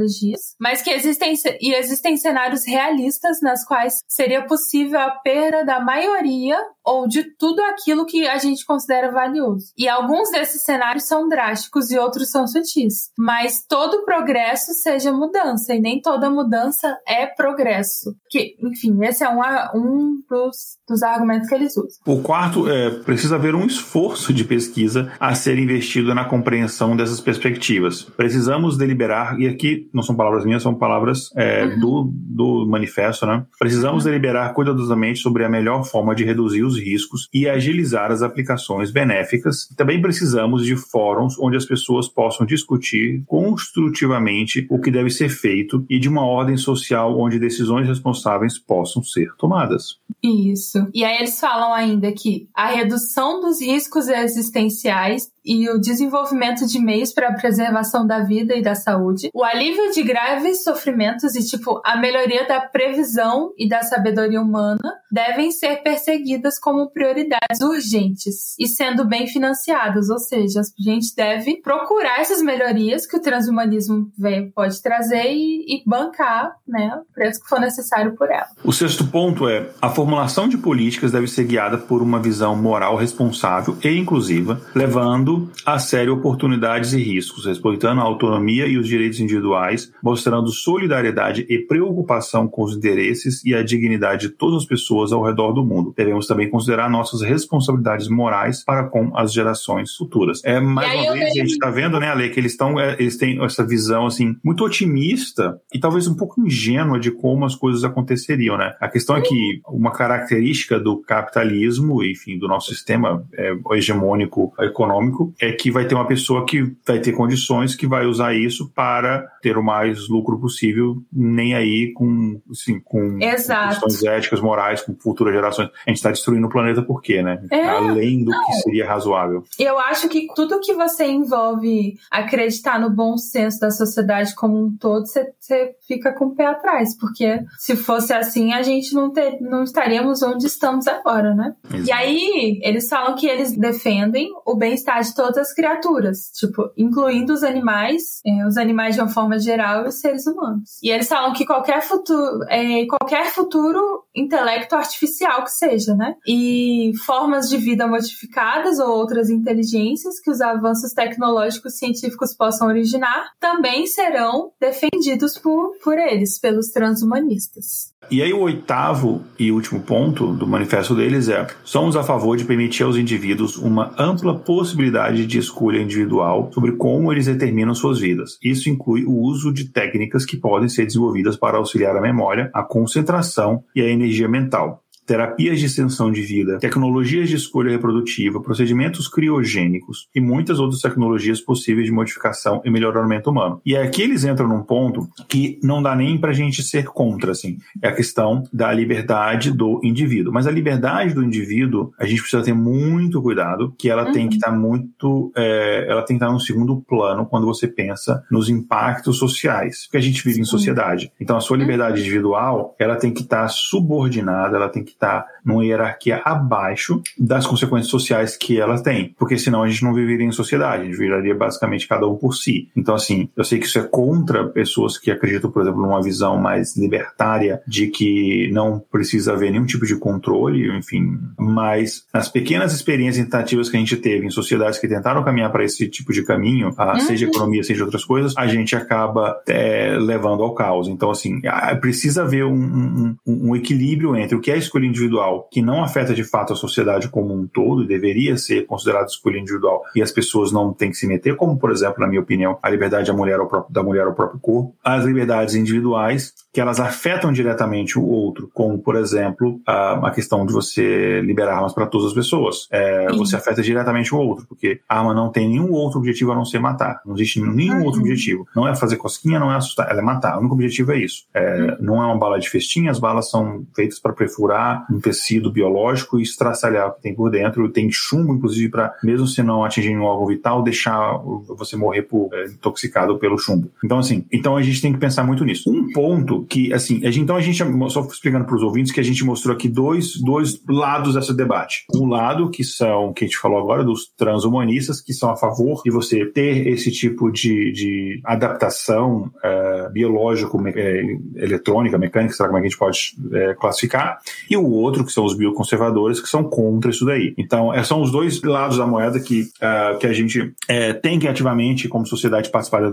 mas 0.61 0.83
que 0.83 0.91
existem, 0.91 1.35
e 1.61 1.75
existem 1.75 2.17
cenários 2.17 2.67
realistas 2.67 3.41
nas 3.41 3.65
quais 3.65 3.95
seria 4.09 4.47
possível 4.47 5.01
a 5.01 5.11
perda 5.11 5.65
da 5.65 5.81
maioria 5.81 6.59
ou 6.85 7.09
de 7.09 7.25
tudo 7.37 7.61
aquilo 7.63 8.07
que 8.07 8.27
a 8.29 8.39
gente 8.39 8.65
considera 8.65 9.11
valioso. 9.11 9.73
E 9.77 9.89
alguns 9.89 10.31
desses 10.31 10.63
cenários 10.63 11.09
são 11.09 11.29
drásticos 11.29 11.91
e 11.91 11.99
outros 11.99 12.31
são 12.31 12.47
sutis. 12.47 13.11
Mas 13.19 13.65
todo 13.69 14.05
progresso 14.05 14.73
seja 14.75 15.13
mudança, 15.13 15.75
e 15.75 15.81
nem 15.81 16.01
toda 16.01 16.31
mudança 16.31 16.97
é 17.07 17.27
progresso. 17.27 18.15
Que, 18.31 18.55
enfim, 18.63 18.97
esse 19.05 19.25
é 19.25 19.29
um, 19.29 19.41
um 19.75 20.23
dos, 20.31 20.57
dos 20.89 21.03
argumentos 21.03 21.49
que 21.49 21.55
eles 21.55 21.77
usam. 21.77 21.99
O 22.07 22.23
quarto 22.23 22.71
é 22.71 22.91
precisa 22.91 23.35
haver 23.35 23.55
um 23.55 23.67
esforço 23.67 24.33
de 24.33 24.45
pesquisa 24.45 25.13
a 25.19 25.35
ser 25.35 25.59
investido 25.59 26.15
na 26.15 26.25
compreensão 26.25 26.97
dessas 26.97 27.21
perspectivas. 27.21 28.03
Precisamos 28.03 28.77
deliberar, 28.77 29.41
e 29.41 29.49
aqui 29.49 29.86
não 29.93 30.03
são 30.03 30.15
palavras 30.15 30.45
minhas, 30.45 30.63
são 30.63 30.75
palavras 30.75 31.31
é, 31.37 31.65
uhum. 31.65 31.81
do, 31.81 32.13
do 32.13 32.67
manifesto, 32.67 33.27
né? 33.27 33.45
Precisamos 33.59 34.05
uhum. 34.05 34.11
deliberar 34.11 34.53
cuidadosamente 34.55 35.21
sobre 35.21 35.45
a 35.45 35.49
melhor 35.49 35.85
forma 35.85 36.15
de 36.15 36.25
reduzir 36.25 36.63
os 36.63 36.79
riscos 36.79 37.29
e 37.33 37.49
agilizar 37.49 38.11
as 38.11 38.23
aplicações 38.23 38.91
benéficas. 38.91 39.69
Também 39.77 40.01
precisamos 40.01 40.65
de 40.65 40.77
fóruns 40.77 41.39
onde 41.39 41.57
as 41.57 41.65
pessoas 41.65 42.09
possam 42.09 42.47
discutir 42.47 43.23
construtivamente 43.27 44.67
o 44.71 44.81
que 44.81 44.91
deve 44.91 45.11
ser 45.11 45.29
feito 45.29 45.85
e 45.89 45.99
de 45.99 46.09
uma 46.09 46.25
ordem 46.25 46.57
social 46.57 47.19
onde 47.19 47.39
decisões 47.39 47.87
responsáveis 47.87 48.59
possam 48.59 49.03
ser 49.03 49.29
tomadas. 49.39 49.99
Isso. 50.23 50.87
E 50.95 51.05
aí 51.05 51.19
eles 51.19 51.39
falam 51.39 51.73
ainda 51.73 52.11
que 52.13 52.49
a 52.55 52.69
redução 52.69 53.41
dos 53.41 53.61
riscos 53.61 54.09
existenciais 54.09 55.31
e 55.47 55.71
o 55.71 55.79
desenvolvimento 55.79 56.67
de 56.67 56.81
meios 56.81 57.13
para 57.13 57.29
a 57.29 57.35
preservação 57.35 58.05
da 58.05 58.19
vida 58.19 58.55
e 58.57 58.63
da 58.63 58.75
saúde, 58.75 59.31
o 59.33 59.45
alívio 59.45 59.93
de 59.93 60.03
graves 60.03 60.65
sofrimentos 60.65 61.37
e 61.37 61.47
tipo 61.47 61.81
a 61.85 61.97
melhoria 61.97 62.47
da 62.47 62.61
previsão 62.61 63.53
e 63.57 63.69
da 63.69 63.83
sabedoria 63.83 64.41
humana 64.41 64.79
devem 65.11 65.53
ser 65.53 65.77
perseguidas 65.83 66.59
como 66.59 66.91
prioridades 66.91 67.61
urgentes 67.63 68.59
e 68.59 68.67
sendo 68.67 69.05
bem 69.05 69.27
financiadas, 69.29 70.11
ou 70.11 70.19
seja, 70.19 70.61
a 70.61 70.83
gente 70.83 71.15
deve 71.15 71.61
procurar 71.63 72.21
essas 72.21 72.43
melhorias 72.43 73.07
que 73.07 73.17
o 73.17 73.21
transhumanismo 73.21 74.11
pode 74.55 74.83
trazer 74.83 75.33
e, 75.33 75.77
e 75.77 75.83
bancar, 75.87 76.57
né, 76.67 77.01
o 77.09 77.15
preço 77.15 77.41
que 77.41 77.49
for 77.49 77.61
necessário 77.61 78.17
por 78.17 78.31
ela. 78.31 78.49
O 78.65 78.73
sexto 78.73 79.07
ponto 79.07 79.49
é 79.49 79.71
a 79.81 79.91
formulação 79.91 80.49
de 80.49 80.59
políticas 80.59 81.13
deve 81.13 81.29
ser 81.29 81.45
guiada 81.45 81.79
por 81.79 82.03
uma 82.03 82.21
visão 82.21 82.57
moral 82.57 82.97
responsável 82.97 83.77
e 83.85 83.89
inclusiva, 83.97 84.61
levando 84.75 85.36
a 85.65 85.79
sério 85.79 86.15
oportunidades 86.15 86.93
e 86.93 87.03
riscos, 87.03 87.47
respeitando 87.47 88.01
a 88.01 88.05
autonomia 88.05 88.67
e 88.67 88.79
os 88.79 88.87
direitos 88.87 89.21
individuais, 89.21 89.93
mostrando 90.03 90.51
solidariedade 90.51 91.47
e 91.49 91.59
preocupação 91.59 92.49
com 92.49 92.63
os 92.63 92.77
interesses 92.77 93.45
e 93.45 93.55
a 93.55 93.63
dignidade 93.63 94.29
de 94.29 94.35
todas 94.35 94.63
as 94.63 94.67
pessoas 94.67 95.13
ao 95.13 95.25
redor 95.25 95.53
do 95.53 95.65
mundo. 95.65 95.95
Devemos 95.97 96.27
também 96.27 96.49
considerar 96.51 96.91
nossas 96.91 97.23
responsabilidades 97.23 98.09
morais 98.09 98.65
para 98.65 98.85
com 98.85 99.17
as 99.17 99.33
gerações 99.33 99.95
futuras. 99.95 100.43
É 100.45 100.61
mais 100.61 101.01
uma 101.01 101.13
vez 101.13 101.31
a 101.31 101.35
gente 101.35 101.53
está 101.53 101.71
vendo, 101.71 101.99
né, 102.01 102.09
Ale, 102.09 102.31
que 102.31 102.41
eles 102.41 102.53
estão, 102.53 102.79
é, 102.79 102.97
eles 102.99 103.17
têm 103.17 103.43
essa 103.45 103.67
visão 103.67 104.07
assim 104.07 104.37
muito 104.45 104.65
otimista 104.65 105.61
e 105.73 105.79
talvez 105.79 106.07
um 106.07 106.15
pouco 106.15 106.41
ingênua 106.41 106.99
de 106.99 107.11
como 107.11 107.45
as 107.45 107.55
coisas 107.55 107.85
aconteceriam, 107.85 108.57
né? 108.57 108.75
A 108.81 108.89
questão 108.89 109.17
é 109.17 109.21
que 109.21 109.61
uma 109.69 109.93
característica 109.93 110.79
do 110.79 110.99
capitalismo, 111.03 112.03
enfim, 112.05 112.39
do 112.39 112.49
nosso 112.49 112.73
sistema 112.73 113.25
é, 113.35 113.53
hegemônico 113.73 114.53
econômico 114.61 115.26
é 115.41 115.53
que 115.53 115.71
vai 115.71 115.87
ter 115.87 115.95
uma 115.95 116.07
pessoa 116.07 116.45
que 116.45 116.75
vai 116.87 117.01
ter 117.01 117.13
condições 117.13 117.75
que 117.75 117.87
vai 117.87 118.07
usar 118.07 118.35
isso 118.35 118.71
para 118.75 119.27
ter 119.43 119.57
o 119.57 119.63
mais 119.63 120.09
lucro 120.09 120.39
possível, 120.39 121.03
nem 121.13 121.55
aí 121.55 121.93
com, 121.93 122.41
assim, 122.51 122.81
com 122.81 123.19
questões 123.19 124.03
éticas, 124.05 124.41
morais, 124.41 124.83
com 124.83 124.95
futuras 124.95 125.35
gerações. 125.35 125.71
A 125.87 125.91
gente 125.91 125.97
está 125.97 126.11
destruindo 126.11 126.47
o 126.47 126.51
planeta 126.51 126.83
por 126.83 127.01
quê, 127.03 127.23
né? 127.23 127.43
É, 127.51 127.65
Além 127.65 128.25
do 128.25 128.31
não. 128.31 128.47
que 128.47 128.53
seria 128.55 128.87
razoável. 128.87 129.45
Eu 129.59 129.79
acho 129.79 130.09
que 130.09 130.27
tudo 130.35 130.61
que 130.61 130.75
você 130.75 131.07
envolve 131.07 131.97
acreditar 132.11 132.81
no 132.81 132.91
bom 132.91 133.17
senso 133.17 133.61
da 133.61 133.71
sociedade 133.71 134.35
como 134.35 134.65
um 134.65 134.77
todo, 134.77 135.07
você, 135.07 135.33
você 135.39 135.75
fica 135.87 136.13
com 136.13 136.27
o 136.27 136.35
pé 136.35 136.47
atrás, 136.47 136.97
porque 136.99 137.41
se 137.59 137.77
fosse 137.77 138.13
assim, 138.13 138.53
a 138.53 138.63
gente 138.63 138.95
não, 138.95 139.13
ter, 139.13 139.41
não 139.41 139.63
estaríamos 139.63 140.23
onde 140.23 140.47
estamos 140.47 140.87
agora, 140.87 141.35
né? 141.35 141.55
Exato. 141.73 141.89
E 141.89 141.93
aí, 141.93 142.61
eles 142.63 142.89
falam 142.89 143.15
que 143.15 143.27
eles 143.27 143.57
defendem 143.57 144.31
o 144.45 144.57
bem-estar 144.57 145.01
de 145.03 145.15
todas 145.17 145.39
as 145.39 145.55
criaturas, 145.55 146.31
tipo, 146.39 146.71
incluindo 146.77 147.33
os 147.33 147.43
animais, 147.43 148.21
é, 148.25 148.47
os 148.47 148.57
animais 148.57 148.95
de 148.95 149.01
uma 149.01 149.09
forma 149.09 149.39
geral 149.39 149.85
e 149.85 149.89
os 149.89 150.01
seres 150.01 150.27
humanos. 150.27 150.79
E 150.83 150.91
eles 150.91 151.09
falam 151.09 151.33
que 151.33 151.45
qualquer 151.45 151.83
futuro, 151.83 152.45
é, 152.49 152.87
qualquer 152.87 153.31
futuro 153.31 154.05
intelecto 154.15 154.77
artificial 154.77 155.43
que 155.45 155.51
seja, 155.51 155.95
né? 155.95 156.15
E 156.27 156.93
formas 157.05 157.49
de 157.49 157.57
vida 157.57 157.87
modificadas 157.87 158.79
ou 158.79 158.91
outras 158.91 159.31
inteligências 159.31 160.21
que 160.21 160.31
os 160.31 160.41
avanços 160.41 160.93
tecnológicos 160.93 161.79
científicos 161.79 162.35
possam 162.37 162.69
originar 162.69 163.31
também 163.41 163.87
serão 163.87 164.53
defendidos 164.61 165.39
por, 165.39 165.77
por 165.83 165.99
eles, 165.99 166.39
pelos 166.39 166.69
transhumanistas. 166.69 167.96
E 168.11 168.23
aí 168.23 168.33
o 168.33 168.41
oitavo 168.41 169.25
e 169.39 169.51
último 169.51 169.81
ponto 169.81 170.33
do 170.33 170.47
manifesto 170.47 170.95
deles 170.95 171.29
é: 171.29 171.47
somos 171.65 171.97
a 171.97 172.05
favor 172.05 172.37
de 172.37 172.45
permitir 172.45 172.85
aos 172.85 172.97
indivíduos 172.97 173.57
uma 173.57 173.93
ampla 173.99 174.39
possibilidade 174.39 175.27
de 175.27 175.39
escolha 175.39 175.81
individual 175.81 176.51
sobre 176.53 176.73
como 176.73 177.13
eles 177.13 177.27
determinam 177.27 177.75
suas 177.75 177.99
vidas. 177.99 178.39
Isso 178.43 178.71
inclui 178.71 179.05
o 179.05 179.13
uso 179.13 179.53
de 179.53 179.69
técnicas 179.71 180.25
que 180.25 180.37
podem 180.37 180.69
ser 180.69 180.87
desenvolvidas 180.87 181.37
para 181.37 181.59
auxiliar 181.59 181.97
a 181.97 182.01
memória, 182.01 182.51
a 182.55 182.63
concentração 182.63 183.65
e 183.75 183.81
a 183.81 183.89
energia 183.89 184.29
mental 184.29 184.83
terapias 185.07 185.61
de 185.61 185.67
extensão 185.67 186.11
de 186.11 186.21
vida, 186.21 186.59
tecnologias 186.59 187.29
de 187.29 187.37
escolha 187.37 187.71
reprodutiva, 187.71 188.41
procedimentos 188.41 189.09
criogênicos 189.09 190.09
e 190.15 190.21
muitas 190.21 190.59
outras 190.59 190.81
tecnologias 190.81 191.41
possíveis 191.41 191.87
de 191.87 191.93
modificação 191.93 192.61
e 192.65 192.71
melhoramento 192.71 193.31
humano. 193.31 193.61
E 193.65 193.77
aqui 193.77 194.03
eles 194.03 194.25
entram 194.25 194.49
num 194.49 194.63
ponto 194.63 195.09
que 195.29 195.59
não 195.63 195.83
dá 195.83 195.95
nem 195.95 196.19
pra 196.19 196.33
gente 196.33 196.63
ser 196.63 196.87
contra, 196.87 197.33
assim. 197.33 197.59
É 197.81 197.89
a 197.89 197.95
questão 197.95 198.43
da 198.53 198.73
liberdade 198.73 199.51
do 199.51 199.81
indivíduo. 199.83 200.33
Mas 200.33 200.47
a 200.47 200.51
liberdade 200.51 201.15
do 201.15 201.23
indivíduo, 201.23 201.93
a 201.99 202.05
gente 202.05 202.21
precisa 202.21 202.43
ter 202.43 202.55
muito 202.55 203.23
cuidado, 203.23 203.75
que 203.79 203.89
ela 203.89 204.07
uhum. 204.07 204.13
tem 204.13 204.29
que 204.29 204.37
estar 204.37 204.51
tá 204.51 204.57
muito, 204.57 205.33
é, 205.37 205.87
ela 205.89 206.03
tem 206.03 206.17
que 206.17 206.25
estar 206.25 206.27
tá 206.27 206.33
no 206.33 206.41
segundo 206.41 206.81
plano 206.81 207.27
quando 207.27 207.47
você 207.47 207.69
pensa 207.69 208.25
nos 208.31 208.49
impactos 208.49 209.19
sociais, 209.19 209.85
porque 209.85 209.99
a 209.99 210.01
gente 210.01 210.25
vive 210.25 210.41
em 210.41 210.45
sociedade. 210.45 211.13
Então 211.21 211.37
a 211.37 211.41
sua 211.41 211.57
liberdade 211.57 212.01
individual, 212.01 212.75
ela 212.79 212.97
tem 212.97 213.13
que 213.13 213.23
estar 213.23 213.43
tá 213.43 213.49
subordinada, 213.49 214.57
ela 214.57 214.69
tem 214.69 214.83
que 214.83 214.96
está 214.97 215.27
numa 215.45 215.65
hierarquia 215.65 216.21
abaixo 216.25 217.01
das 217.17 217.47
consequências 217.47 217.91
sociais 217.91 218.37
que 218.37 218.61
ela 218.61 218.83
tem. 218.83 219.15
Porque 219.19 219.39
senão 219.39 219.63
a 219.63 219.69
gente 219.69 219.85
não 219.85 219.95
viveria 219.95 220.27
em 220.27 220.33
sociedade, 220.33 220.83
a 220.83 220.85
gente 220.87 220.99
viraria 220.99 221.35
basicamente 221.35 221.87
cada 221.87 222.07
um 222.07 222.17
por 222.17 222.35
si. 222.35 222.69
Então, 222.77 222.95
assim, 222.95 223.29
eu 223.37 223.45
sei 223.45 223.61
que 223.61 223.67
isso 223.67 223.79
é 223.79 223.83
contra 223.83 224.49
pessoas 224.49 224.99
que 224.99 225.11
acreditam, 225.11 225.51
por 225.51 225.63
exemplo, 225.63 225.81
numa 225.81 226.03
visão 226.03 226.37
mais 226.37 226.77
libertária 226.77 227.63
de 227.67 227.87
que 227.87 228.51
não 228.53 228.83
precisa 228.91 229.35
haver 229.35 229.53
nenhum 229.53 229.67
tipo 229.67 229.87
de 229.87 229.97
controle, 229.97 230.77
enfim. 230.77 231.19
Mas 231.39 232.05
nas 232.13 232.29
pequenas 232.29 232.75
experiências 232.75 233.25
tentativas 233.25 233.69
que 233.69 233.77
a 233.77 233.81
gente 233.81 233.97
teve 233.97 234.27
em 234.27 234.31
sociedades 234.31 234.79
que 234.79 234.89
tentaram 234.89 235.23
caminhar 235.23 235.53
para 235.53 235.65
esse 235.65 235.89
tipo 235.89 236.13
de 236.13 236.25
caminho, 236.25 236.75
uhum. 236.77 237.01
seja 237.01 237.27
economia, 237.27 237.63
seja 237.63 237.85
outras 237.85 238.05
coisas, 238.05 238.35
a 238.37 238.47
gente 238.47 238.75
acaba 238.75 239.37
é, 239.47 239.97
levando 239.99 240.43
ao 240.43 240.55
caos. 240.55 240.89
Então, 240.89 241.11
assim, 241.11 241.41
precisa 241.81 242.23
haver 242.23 242.45
um, 242.45 242.55
um, 242.55 243.17
um 243.27 243.57
equilíbrio 243.57 244.17
entre 244.17 244.37
o 244.37 244.41
que 244.41 244.51
é 244.51 244.57
escolha 244.87 244.89
individual 244.89 245.49
que 245.51 245.61
não 245.61 245.83
afeta 245.83 246.15
de 246.15 246.25
fato 246.25 246.53
a 246.53 246.57
sociedade 246.57 247.09
como 247.09 247.35
um 247.35 247.47
todo 247.47 247.83
e 247.83 247.87
deveria 247.87 248.37
ser 248.37 248.67
considerado 248.67 249.09
escolha 249.09 249.39
individual 249.39 249.83
e 249.95 250.03
as 250.03 250.13
pessoas 250.13 250.53
não 250.53 250.73
têm 250.73 250.91
que 250.91 250.97
se 250.97 251.07
meter, 251.07 251.37
como 251.37 251.59
por 251.59 251.71
exemplo, 251.71 252.01
na 252.01 252.07
minha 252.07 252.21
opinião, 252.21 252.59
a 252.63 252.71
liberdade 252.71 253.07
da 253.07 253.13
mulher 253.13 253.39
ao 253.39 253.47
próprio, 253.47 253.73
da 253.73 253.83
mulher 253.83 254.07
ao 254.07 254.15
próprio 254.15 254.41
corpo, 254.41 254.75
as 254.85 255.05
liberdades 255.05 255.55
individuais 255.55 256.33
que 256.53 256.61
elas 256.61 256.81
afetam 256.81 257.33
diretamente 257.33 257.99
o 257.99 258.07
outro, 258.07 258.51
como 258.55 258.79
por 258.79 258.97
exemplo 258.97 259.61
a, 259.67 260.09
a 260.09 260.11
questão 260.11 260.47
de 260.47 260.53
você 260.53 261.21
liberar 261.21 261.57
armas 261.57 261.75
para 261.75 261.87
todas 261.87 262.09
as 262.09 262.15
pessoas. 262.15 262.67
É, 262.71 263.13
você 263.13 263.37
afeta 263.37 263.63
diretamente 263.63 264.15
o 264.15 264.19
outro, 264.19 264.47
porque 264.49 264.81
a 264.89 264.99
arma 264.99 265.13
não 265.13 265.31
tem 265.31 265.49
nenhum 265.49 265.73
outro 265.73 265.99
objetivo 265.99 266.33
a 266.33 266.35
não 266.35 266.45
ser 266.45 266.59
matar. 266.59 267.01
Não 267.05 267.15
existe 267.15 267.41
nenhum 267.41 267.85
outro 267.85 268.01
objetivo. 268.01 268.47
Não 268.55 268.67
é 268.67 268.75
fazer 268.75 268.97
cosquinha, 268.97 269.39
não 269.39 269.53
é 269.53 269.57
assustar, 269.57 269.91
ela 269.91 270.01
é 270.01 270.03
matar. 270.03 270.37
O 270.37 270.41
único 270.41 270.55
objetivo 270.55 270.93
é 270.93 270.99
isso. 270.99 271.25
É, 271.35 271.61
uhum. 271.61 271.77
Não 271.81 272.03
é 272.03 272.07
uma 272.07 272.19
bala 272.19 272.39
de 272.39 272.49
festinha, 272.49 272.91
as 272.91 272.99
balas 272.99 273.31
são 273.31 273.67
feitas 273.75 273.99
para 273.99 274.13
perfurar 274.13 274.76
um 274.91 275.01
tecido 275.01 275.51
biológico 275.51 276.19
e 276.19 276.23
estraçalhar 276.23 276.89
o 276.89 276.93
que 276.93 277.03
tem 277.03 277.15
por 277.15 277.31
dentro. 277.31 277.69
Tem 277.71 277.91
chumbo, 277.91 278.35
inclusive, 278.35 278.71
para, 278.71 278.95
mesmo 279.03 279.27
se 279.27 279.43
não 279.43 279.65
atingir 279.65 279.97
um 279.97 280.03
órgão 280.03 280.27
vital, 280.27 280.63
deixar 280.63 281.19
você 281.57 281.77
morrer 281.77 282.03
por, 282.03 282.29
é, 282.33 282.47
intoxicado 282.47 283.19
pelo 283.19 283.39
chumbo. 283.39 283.71
Então, 283.85 283.99
assim, 283.99 284.25
então 284.33 284.57
a 284.57 284.63
gente 284.63 284.83
tem 284.83 284.93
que 284.93 284.99
pensar 284.99 285.25
muito 285.25 285.45
nisso. 285.45 285.71
Um 285.71 285.93
ponto 285.93 286.45
que, 286.49 286.73
assim, 286.73 286.97
a 287.07 287.11
gente, 287.11 287.21
então 287.21 287.37
a 287.37 287.41
gente, 287.41 287.63
só 287.91 288.01
explicando 288.03 288.45
para 288.45 288.57
os 288.57 288.63
ouvintes, 288.63 288.93
que 288.93 289.01
a 289.01 289.05
gente 289.05 289.25
mostrou 289.25 289.55
aqui 289.55 289.69
dois, 289.69 290.21
dois 290.21 290.61
lados 290.69 291.15
desse 291.15 291.35
debate. 291.35 291.85
Um 291.95 292.09
lado, 292.09 292.51
que 292.51 292.65
são, 292.65 293.13
que 293.13 293.25
a 293.25 293.27
gente 293.27 293.39
falou 293.39 293.59
agora, 293.59 293.85
dos 293.85 294.09
transhumanistas, 294.17 295.01
que 295.01 295.13
são 295.13 295.31
a 295.31 295.37
favor 295.37 295.83
de 295.85 295.91
você 295.91 296.27
ter 296.27 296.67
esse 296.69 296.91
tipo 296.91 297.31
de, 297.31 297.73
de 297.73 298.21
adaptação 298.25 299.31
é, 299.43 299.89
biológico, 299.91 300.63
é, 300.69 301.03
eletrônica, 301.37 301.99
mecânica, 301.99 302.35
será 302.35 302.49
como 302.49 302.59
é 302.59 302.61
que 302.61 302.67
a 302.67 302.71
gente 302.71 302.79
pode 302.79 303.17
é, 303.33 303.55
classificar. 303.55 304.19
E 304.51 304.57
o 304.57 304.66
o 304.67 304.73
outro, 304.73 305.05
que 305.05 305.13
são 305.13 305.25
os 305.25 305.37
bioconservadores, 305.37 306.21
que 306.21 306.29
são 306.29 306.45
contra 306.45 306.91
isso 306.91 307.05
daí. 307.05 307.35
Então, 307.39 307.73
é, 307.73 307.83
são 307.83 308.03
os 308.03 308.11
dois 308.11 308.43
lados 308.43 308.79
da 308.79 308.87
moeda 308.87 309.21
que, 309.21 309.43
uh, 309.43 309.99
que 309.99 310.07
a 310.07 310.13
gente 310.13 310.53
é, 310.69 310.93
tem 310.93 311.19
que 311.19 311.29
ativamente, 311.29 311.89
como 311.89 312.07
sociedade, 312.07 312.51
participar 312.51 312.83
da, 312.83 312.93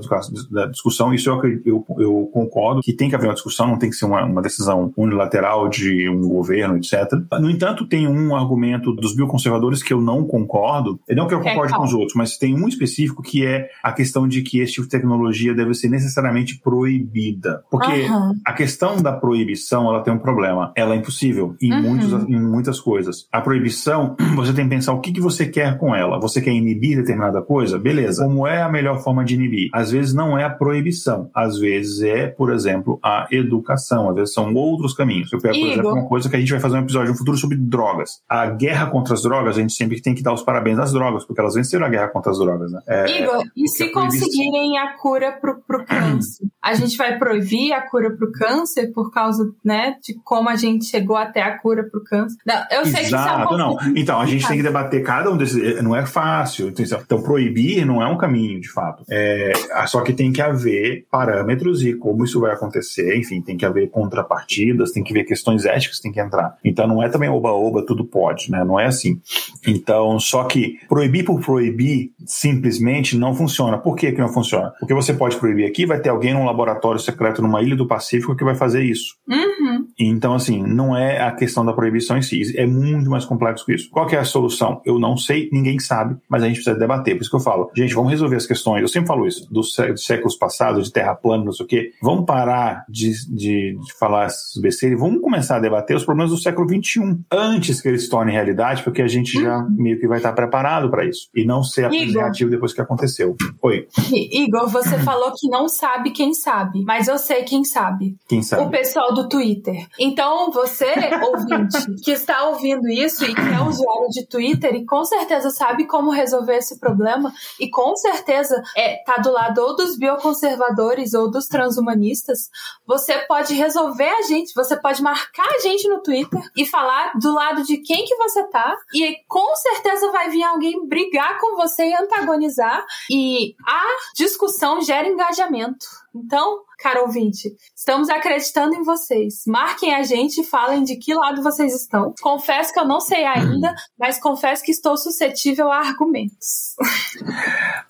da 0.51 0.65
discussão. 0.67 1.13
Isso 1.13 1.29
eu, 1.29 1.41
eu, 1.65 1.85
eu, 1.97 2.29
concordo 2.33 2.81
que 2.81 2.93
tem 2.93 3.09
que 3.09 3.15
haver 3.15 3.27
uma 3.27 3.33
discussão, 3.33 3.67
não 3.67 3.77
tem 3.77 3.89
que 3.89 3.95
ser 3.95 4.05
uma, 4.05 4.23
uma 4.23 4.41
decisão 4.41 4.93
unilateral 4.97 5.69
de 5.69 6.09
um 6.09 6.21
governo, 6.21 6.77
etc. 6.77 7.11
No 7.39 7.49
entanto, 7.49 7.85
tem 7.85 8.07
um 8.07 8.35
argumento 8.35 8.93
dos 8.93 9.15
bioconservadores 9.15 9.81
que 9.81 9.93
eu 9.93 10.01
não 10.01 10.25
concordo, 10.25 10.99
não 11.09 11.27
que 11.27 11.33
eu 11.33 11.41
concorde 11.41 11.73
é, 11.73 11.75
com 11.75 11.83
os 11.83 11.93
outros, 11.93 12.15
mas 12.15 12.37
tem 12.37 12.53
um 12.53 12.67
específico 12.67 13.21
que 13.21 13.45
é 13.45 13.69
a 13.81 13.91
questão 13.91 14.27
de 14.27 14.41
que 14.41 14.59
esse 14.59 14.73
tipo 14.73 14.87
de 14.87 14.91
tecnologia 14.91 15.53
deve 15.53 15.73
ser 15.73 15.89
necessariamente 15.89 16.59
proibida. 16.59 17.63
Porque 17.69 18.01
uhum. 18.01 18.33
a 18.45 18.53
questão 18.53 19.01
da 19.01 19.11
proibição, 19.11 19.87
ela 19.89 20.01
tem 20.01 20.13
um 20.13 20.19
problema. 20.19 20.71
Ela 20.75 20.93
é 20.93 20.97
impossível 20.97 21.55
em, 21.63 21.71
uhum. 21.71 21.81
muitos, 21.81 22.29
em 22.29 22.39
muitas 22.39 22.79
coisas. 22.79 23.27
A 23.31 23.41
proibição, 23.41 24.15
você 24.35 24.53
tem 24.53 24.65
que 24.65 24.75
pensar 24.75 24.93
o 24.93 24.99
que, 24.99 25.11
que 25.11 25.21
você 25.21 25.45
quer 25.45 25.77
com 25.77 25.95
ela. 25.95 26.19
Você 26.19 26.41
quer 26.41 26.51
inibir 26.51 26.97
determinada 26.97 27.41
coisa? 27.41 27.79
Beleza. 27.79 28.23
Como 28.23 28.45
é 28.45 28.61
a 28.61 28.69
melhor 28.69 29.01
forma 29.01 29.23
de 29.23 29.35
inibir? 29.35 29.69
Às 29.73 29.91
vezes 29.91 30.13
não 30.13 30.37
é 30.37 30.43
a 30.43 30.49
proibição. 30.49 31.29
Às 31.33 31.57
vezes 31.57 32.01
é, 32.01 32.27
por 32.27 32.51
exemplo, 32.51 32.99
a 33.03 33.27
educação. 33.31 34.09
Às 34.09 34.15
vezes 34.15 34.33
são 34.33 34.53
outros 34.53 34.93
caminhos. 34.93 35.31
Eu 35.31 35.39
pego, 35.39 35.57
por 35.59 35.67
exemplo, 35.67 35.93
uma 35.93 36.07
coisa 36.07 36.29
que 36.29 36.35
a 36.35 36.39
gente 36.39 36.51
vai 36.51 36.59
fazer 36.59 36.77
um 36.77 36.81
episódio 36.81 37.11
no 37.11 37.17
futuro 37.17 37.37
sobre 37.37 37.57
drogas. 37.57 38.21
A 38.27 38.47
guerra 38.47 38.87
contra 38.87 39.13
as 39.13 39.21
drogas, 39.21 39.57
a 39.57 39.61
gente 39.61 39.73
sempre 39.73 40.01
tem 40.01 40.13
que 40.13 40.23
dar 40.23 40.33
os 40.33 40.41
parabéns 40.41 40.79
às 40.79 40.91
drogas, 40.91 41.25
porque 41.25 41.39
elas 41.39 41.55
venceram 41.55 41.85
a 41.85 41.89
guerra 41.89 42.07
contra 42.09 42.31
as 42.31 42.37
drogas, 42.37 42.71
né? 42.71 42.79
É, 42.87 43.21
Igor, 43.21 43.43
e 43.55 43.67
se 43.67 43.89
conseguirem 43.91 44.77
a 44.77 44.97
cura 44.97 45.31
pro, 45.39 45.61
pro 45.61 45.85
câncer? 45.85 46.47
A 46.63 46.73
gente 46.73 46.95
vai 46.97 47.17
proibir 47.17 47.73
a 47.73 47.81
cura 47.81 48.11
pro 48.11 48.31
câncer 48.31 48.91
por 48.93 49.11
causa, 49.11 49.51
né, 49.63 49.95
de 50.01 50.13
como 50.23 50.49
a 50.49 50.55
gente 50.55 50.85
chegou 50.85 51.17
até 51.17 51.41
a 51.41 51.57
cura 51.57 51.83
pro 51.83 52.03
câncer? 52.03 52.37
Não, 52.45 52.55
eu 52.71 52.85
sei 52.85 53.03
Exato, 53.03 53.39
que 53.39 53.43
isso 53.43 53.53
é 53.53 53.55
um 53.55 53.57
não. 53.57 53.77
Então, 53.95 54.19
a 54.19 54.25
gente 54.25 54.47
tem 54.47 54.57
que 54.57 54.63
debater 54.63 55.03
cada 55.03 55.29
um 55.29 55.37
desses. 55.37 55.81
Não 55.83 55.95
é 55.95 56.05
fácil. 56.05 56.73
Então, 56.77 57.21
proibir 57.21 57.85
não 57.85 58.01
é 58.01 58.07
um 58.07 58.17
caminho, 58.17 58.61
de 58.61 58.71
fato. 58.71 59.03
É, 59.09 59.51
só 59.87 60.01
que 60.01 60.13
tem 60.13 60.31
que 60.31 60.41
haver 60.41 61.05
parâmetros 61.11 61.83
e 61.83 61.93
como 61.93 62.23
isso 62.23 62.39
vai 62.39 62.53
acontecer, 62.53 63.17
enfim, 63.17 63.41
tem 63.41 63.57
que 63.57 63.65
haver 63.65 63.89
contrapartidas, 63.89 64.91
tem 64.91 65.03
que 65.03 65.13
ver 65.13 65.23
questões 65.23 65.65
éticas 65.65 65.99
tem 65.99 66.11
que 66.11 66.19
entrar. 66.19 66.57
Então, 66.63 66.87
não 66.87 67.03
é 67.03 67.09
também 67.09 67.29
oba-oba, 67.29 67.85
tudo 67.85 68.05
pode, 68.05 68.49
né? 68.49 68.63
Não 68.63 68.79
é 68.79 68.85
assim. 68.85 69.19
Então, 69.67 70.19
só 70.19 70.43
que 70.45 70.79
proibir 70.87 71.25
por 71.25 71.41
proibir 71.41 72.11
simplesmente 72.25 73.17
não 73.17 73.33
funciona. 73.33 73.77
Por 73.77 73.95
que, 73.95 74.11
que 74.11 74.21
não 74.21 74.29
funciona? 74.29 74.73
Porque 74.79 74.93
você 74.93 75.13
pode 75.13 75.35
proibir 75.37 75.65
aqui, 75.65 75.85
vai 75.85 75.99
ter 75.99 76.09
alguém 76.09 76.33
num 76.33 76.45
laboratório 76.53 76.99
secreto 76.99 77.41
numa 77.41 77.61
ilha 77.61 77.75
do 77.75 77.87
Pacífico 77.87 78.35
que 78.35 78.43
vai 78.43 78.55
fazer 78.55 78.83
isso. 78.83 79.15
Uhum. 79.27 79.87
Então, 79.99 80.33
assim, 80.33 80.61
não 80.63 80.95
é 80.95 81.21
a 81.21 81.31
questão 81.31 81.65
da 81.65 81.73
proibição 81.73 82.17
em 82.17 82.21
si, 82.21 82.57
é 82.57 82.65
muito 82.65 83.09
mais 83.09 83.25
complexo 83.25 83.65
que 83.65 83.73
isso. 83.73 83.89
Qual 83.89 84.05
que 84.07 84.15
é 84.15 84.19
a 84.19 84.25
solução? 84.25 84.81
Eu 84.85 84.99
não 84.99 85.17
sei, 85.17 85.49
ninguém 85.51 85.79
sabe, 85.79 86.15
mas 86.29 86.43
a 86.43 86.47
gente 86.47 86.55
precisa 86.55 86.77
debater. 86.77 87.15
Por 87.15 87.21
isso 87.21 87.29
que 87.29 87.35
eu 87.35 87.41
falo, 87.41 87.69
gente, 87.75 87.93
vamos 87.93 88.11
resolver 88.11 88.35
as 88.35 88.45
questões. 88.45 88.81
Eu 88.81 88.87
sempre 88.87 89.07
falo 89.07 89.27
isso, 89.27 89.51
dos, 89.51 89.75
séculos 89.97 90.35
passados, 90.35 90.85
de 90.85 90.93
terra 90.93 91.15
plana, 91.15 91.45
não 91.45 91.51
sei 91.51 91.65
o 91.65 91.69
quê. 91.69 91.91
Vamos 92.01 92.25
parar 92.25 92.85
de, 92.89 93.11
de, 93.29 93.77
de 93.77 93.97
falar 93.99 94.25
essas 94.25 94.61
besteiras 94.61 94.97
e 94.97 95.01
vamos 95.01 95.21
começar 95.21 95.57
a 95.57 95.59
debater 95.59 95.95
os 95.95 96.03
problemas 96.03 96.31
do 96.31 96.37
século 96.37 96.67
XXI, 96.67 97.19
antes 97.31 97.81
que 97.81 97.87
eles 97.87 98.03
se 98.03 98.09
tornem 98.09 98.33
realidade, 98.33 98.83
porque 98.83 99.01
a 99.01 99.07
gente 99.07 99.41
já 99.41 99.59
uhum. 99.59 99.75
meio 99.77 99.99
que 99.99 100.07
vai 100.07 100.17
estar 100.17 100.33
preparado 100.33 100.89
para 100.89 101.05
isso. 101.05 101.29
E 101.33 101.45
não 101.45 101.63
ser 101.63 101.85
apenas 101.85 102.13
reativo 102.13 102.49
depois 102.49 102.73
que 102.73 102.81
aconteceu. 102.81 103.35
Oi. 103.61 103.87
Igor, 104.31 104.67
você 104.69 104.97
falou 104.99 105.31
que 105.37 105.47
não 105.47 105.67
sabe 105.67 106.11
quem 106.11 106.33
sabe, 106.43 106.83
mas 106.83 107.07
eu 107.07 107.17
sei 107.17 107.43
quem 107.43 107.63
sabe. 107.63 108.17
Quem 108.27 108.43
sabe? 108.43 108.63
O 108.63 108.69
pessoal 108.69 109.13
do 109.13 109.29
Twitter. 109.29 109.87
Então, 109.97 110.51
você, 110.51 110.93
ouvinte, 111.23 112.01
que 112.03 112.11
está 112.11 112.45
ouvindo 112.49 112.89
isso 112.89 113.23
e 113.23 113.33
que 113.33 113.41
é 113.41 113.61
usuário 113.61 114.09
de 114.09 114.27
Twitter 114.27 114.75
e 114.75 114.85
com 114.85 115.03
certeza 115.05 115.49
sabe 115.49 115.85
como 115.85 116.11
resolver 116.11 116.57
esse 116.57 116.79
problema 116.79 117.33
e 117.59 117.69
com 117.69 117.95
certeza 117.95 118.61
é, 118.75 119.01
tá 119.03 119.17
do 119.17 119.31
lado 119.31 119.59
ou 119.59 119.75
dos 119.75 119.97
bioconservadores 119.97 121.13
ou 121.13 121.31
dos 121.31 121.47
transhumanistas, 121.47 122.49
você 122.85 123.17
pode 123.19 123.53
resolver 123.53 124.09
a 124.09 124.21
gente, 124.23 124.53
você 124.53 124.75
pode 124.75 125.01
marcar 125.01 125.47
a 125.47 125.59
gente 125.59 125.87
no 125.87 126.01
Twitter 126.01 126.41
e 126.57 126.65
falar 126.65 127.13
do 127.17 127.33
lado 127.33 127.63
de 127.63 127.77
quem 127.77 128.03
que 128.05 128.15
você 128.17 128.43
tá 128.49 128.75
e 128.93 129.15
com 129.27 129.55
certeza 129.55 130.11
vai 130.11 130.29
vir 130.29 130.43
alguém 130.43 130.87
brigar 130.87 131.39
com 131.39 131.55
você 131.55 131.85
e 131.85 131.95
antagonizar 131.95 132.85
e 133.09 133.55
a 133.65 133.83
discussão 134.15 134.81
gera 134.81 135.07
engajamento. 135.07 136.02
Então, 136.15 136.63
caro 136.83 137.03
ouvinte, 137.03 137.49
estamos 137.73 138.09
acreditando 138.09 138.75
em 138.75 138.83
vocês. 138.83 139.43
Marquem 139.47 139.95
a 139.95 140.03
gente 140.03 140.41
e 140.41 140.43
falem 140.43 140.83
de 140.83 140.97
que 140.97 141.13
lado 141.13 141.41
vocês 141.41 141.73
estão. 141.73 142.13
Confesso 142.21 142.73
que 142.73 142.79
eu 142.79 142.85
não 142.85 142.99
sei 142.99 143.23
ainda, 143.23 143.73
mas 143.97 144.19
confesso 144.19 144.61
que 144.61 144.71
estou 144.71 144.97
suscetível 144.97 145.71
a 145.71 145.77
argumentos. 145.77 146.75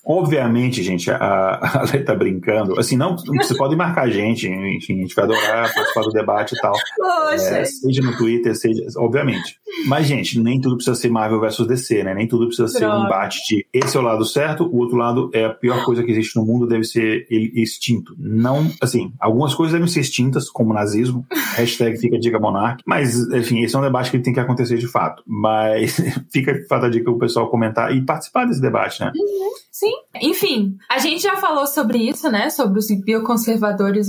Obviamente, 0.06 0.80
gente, 0.80 1.10
a, 1.10 1.16
a 1.16 1.82
Lê 1.92 2.04
tá 2.04 2.14
brincando. 2.14 2.78
Assim, 2.78 2.96
não, 2.96 3.16
você 3.16 3.56
pode 3.56 3.74
marcar 3.74 4.04
a 4.04 4.10
gente, 4.10 4.46
enfim, 4.46 4.98
a 4.98 5.02
gente 5.02 5.14
vai 5.14 5.24
adorar 5.24 5.74
participar 5.74 6.02
do 6.02 6.10
debate 6.10 6.54
e 6.54 6.60
tal. 6.60 6.72
Poxa. 6.96 7.58
É, 7.58 7.64
seja 7.64 8.00
no 8.00 8.16
Twitter, 8.16 8.54
seja. 8.54 8.84
Obviamente. 8.96 9.58
Mas, 9.88 10.06
gente, 10.06 10.38
nem 10.38 10.60
tudo 10.60 10.76
precisa 10.76 10.94
ser 10.94 11.08
Marvel 11.08 11.40
versus 11.40 11.66
DC, 11.66 12.04
né? 12.04 12.14
Nem 12.14 12.28
tudo 12.28 12.46
precisa 12.46 12.68
ser 12.68 12.86
um 12.86 13.04
embate 13.04 13.40
de 13.48 13.66
esse 13.72 13.96
é 13.96 14.00
o 14.00 14.02
lado 14.02 14.24
certo, 14.24 14.64
o 14.64 14.76
outro 14.76 14.96
lado 14.96 15.30
é 15.34 15.46
a 15.46 15.50
pior 15.50 15.84
coisa 15.84 16.04
que 16.04 16.12
existe 16.12 16.36
no 16.36 16.46
mundo, 16.46 16.66
deve 16.66 16.84
ser 16.84 17.26
extinto. 17.28 18.14
Não, 18.16 18.70
assim, 18.84 19.12
algumas 19.18 19.54
coisas 19.54 19.72
devem 19.72 19.88
ser 19.88 20.00
extintas, 20.00 20.48
como 20.48 20.70
o 20.70 20.74
nazismo, 20.74 21.26
hashtag 21.56 21.96
fica 21.98 22.18
dica 22.18 22.38
monarque, 22.38 22.82
mas, 22.86 23.18
enfim, 23.32 23.62
esse 23.62 23.74
é 23.74 23.78
um 23.78 23.82
debate 23.82 24.10
que 24.10 24.18
tem 24.18 24.32
que 24.32 24.40
acontecer 24.40 24.78
de 24.78 24.86
fato. 24.86 25.22
Mas 25.26 25.96
fica 26.32 26.54
fato 26.68 26.86
a 26.86 26.88
dica 26.88 27.10
o 27.10 27.18
pessoal 27.18 27.50
comentar 27.50 27.94
e 27.94 28.04
participar 28.04 28.46
desse 28.46 28.60
debate, 28.60 29.00
né? 29.00 29.12
Uhum, 29.14 29.50
sim. 29.70 29.92
Enfim, 30.22 30.76
a 30.90 30.98
gente 30.98 31.22
já 31.22 31.36
falou 31.36 31.66
sobre 31.66 31.98
isso, 31.98 32.30
né? 32.30 32.50
Sobre 32.50 32.78
os 32.78 32.86
bioconservadores 33.04 34.08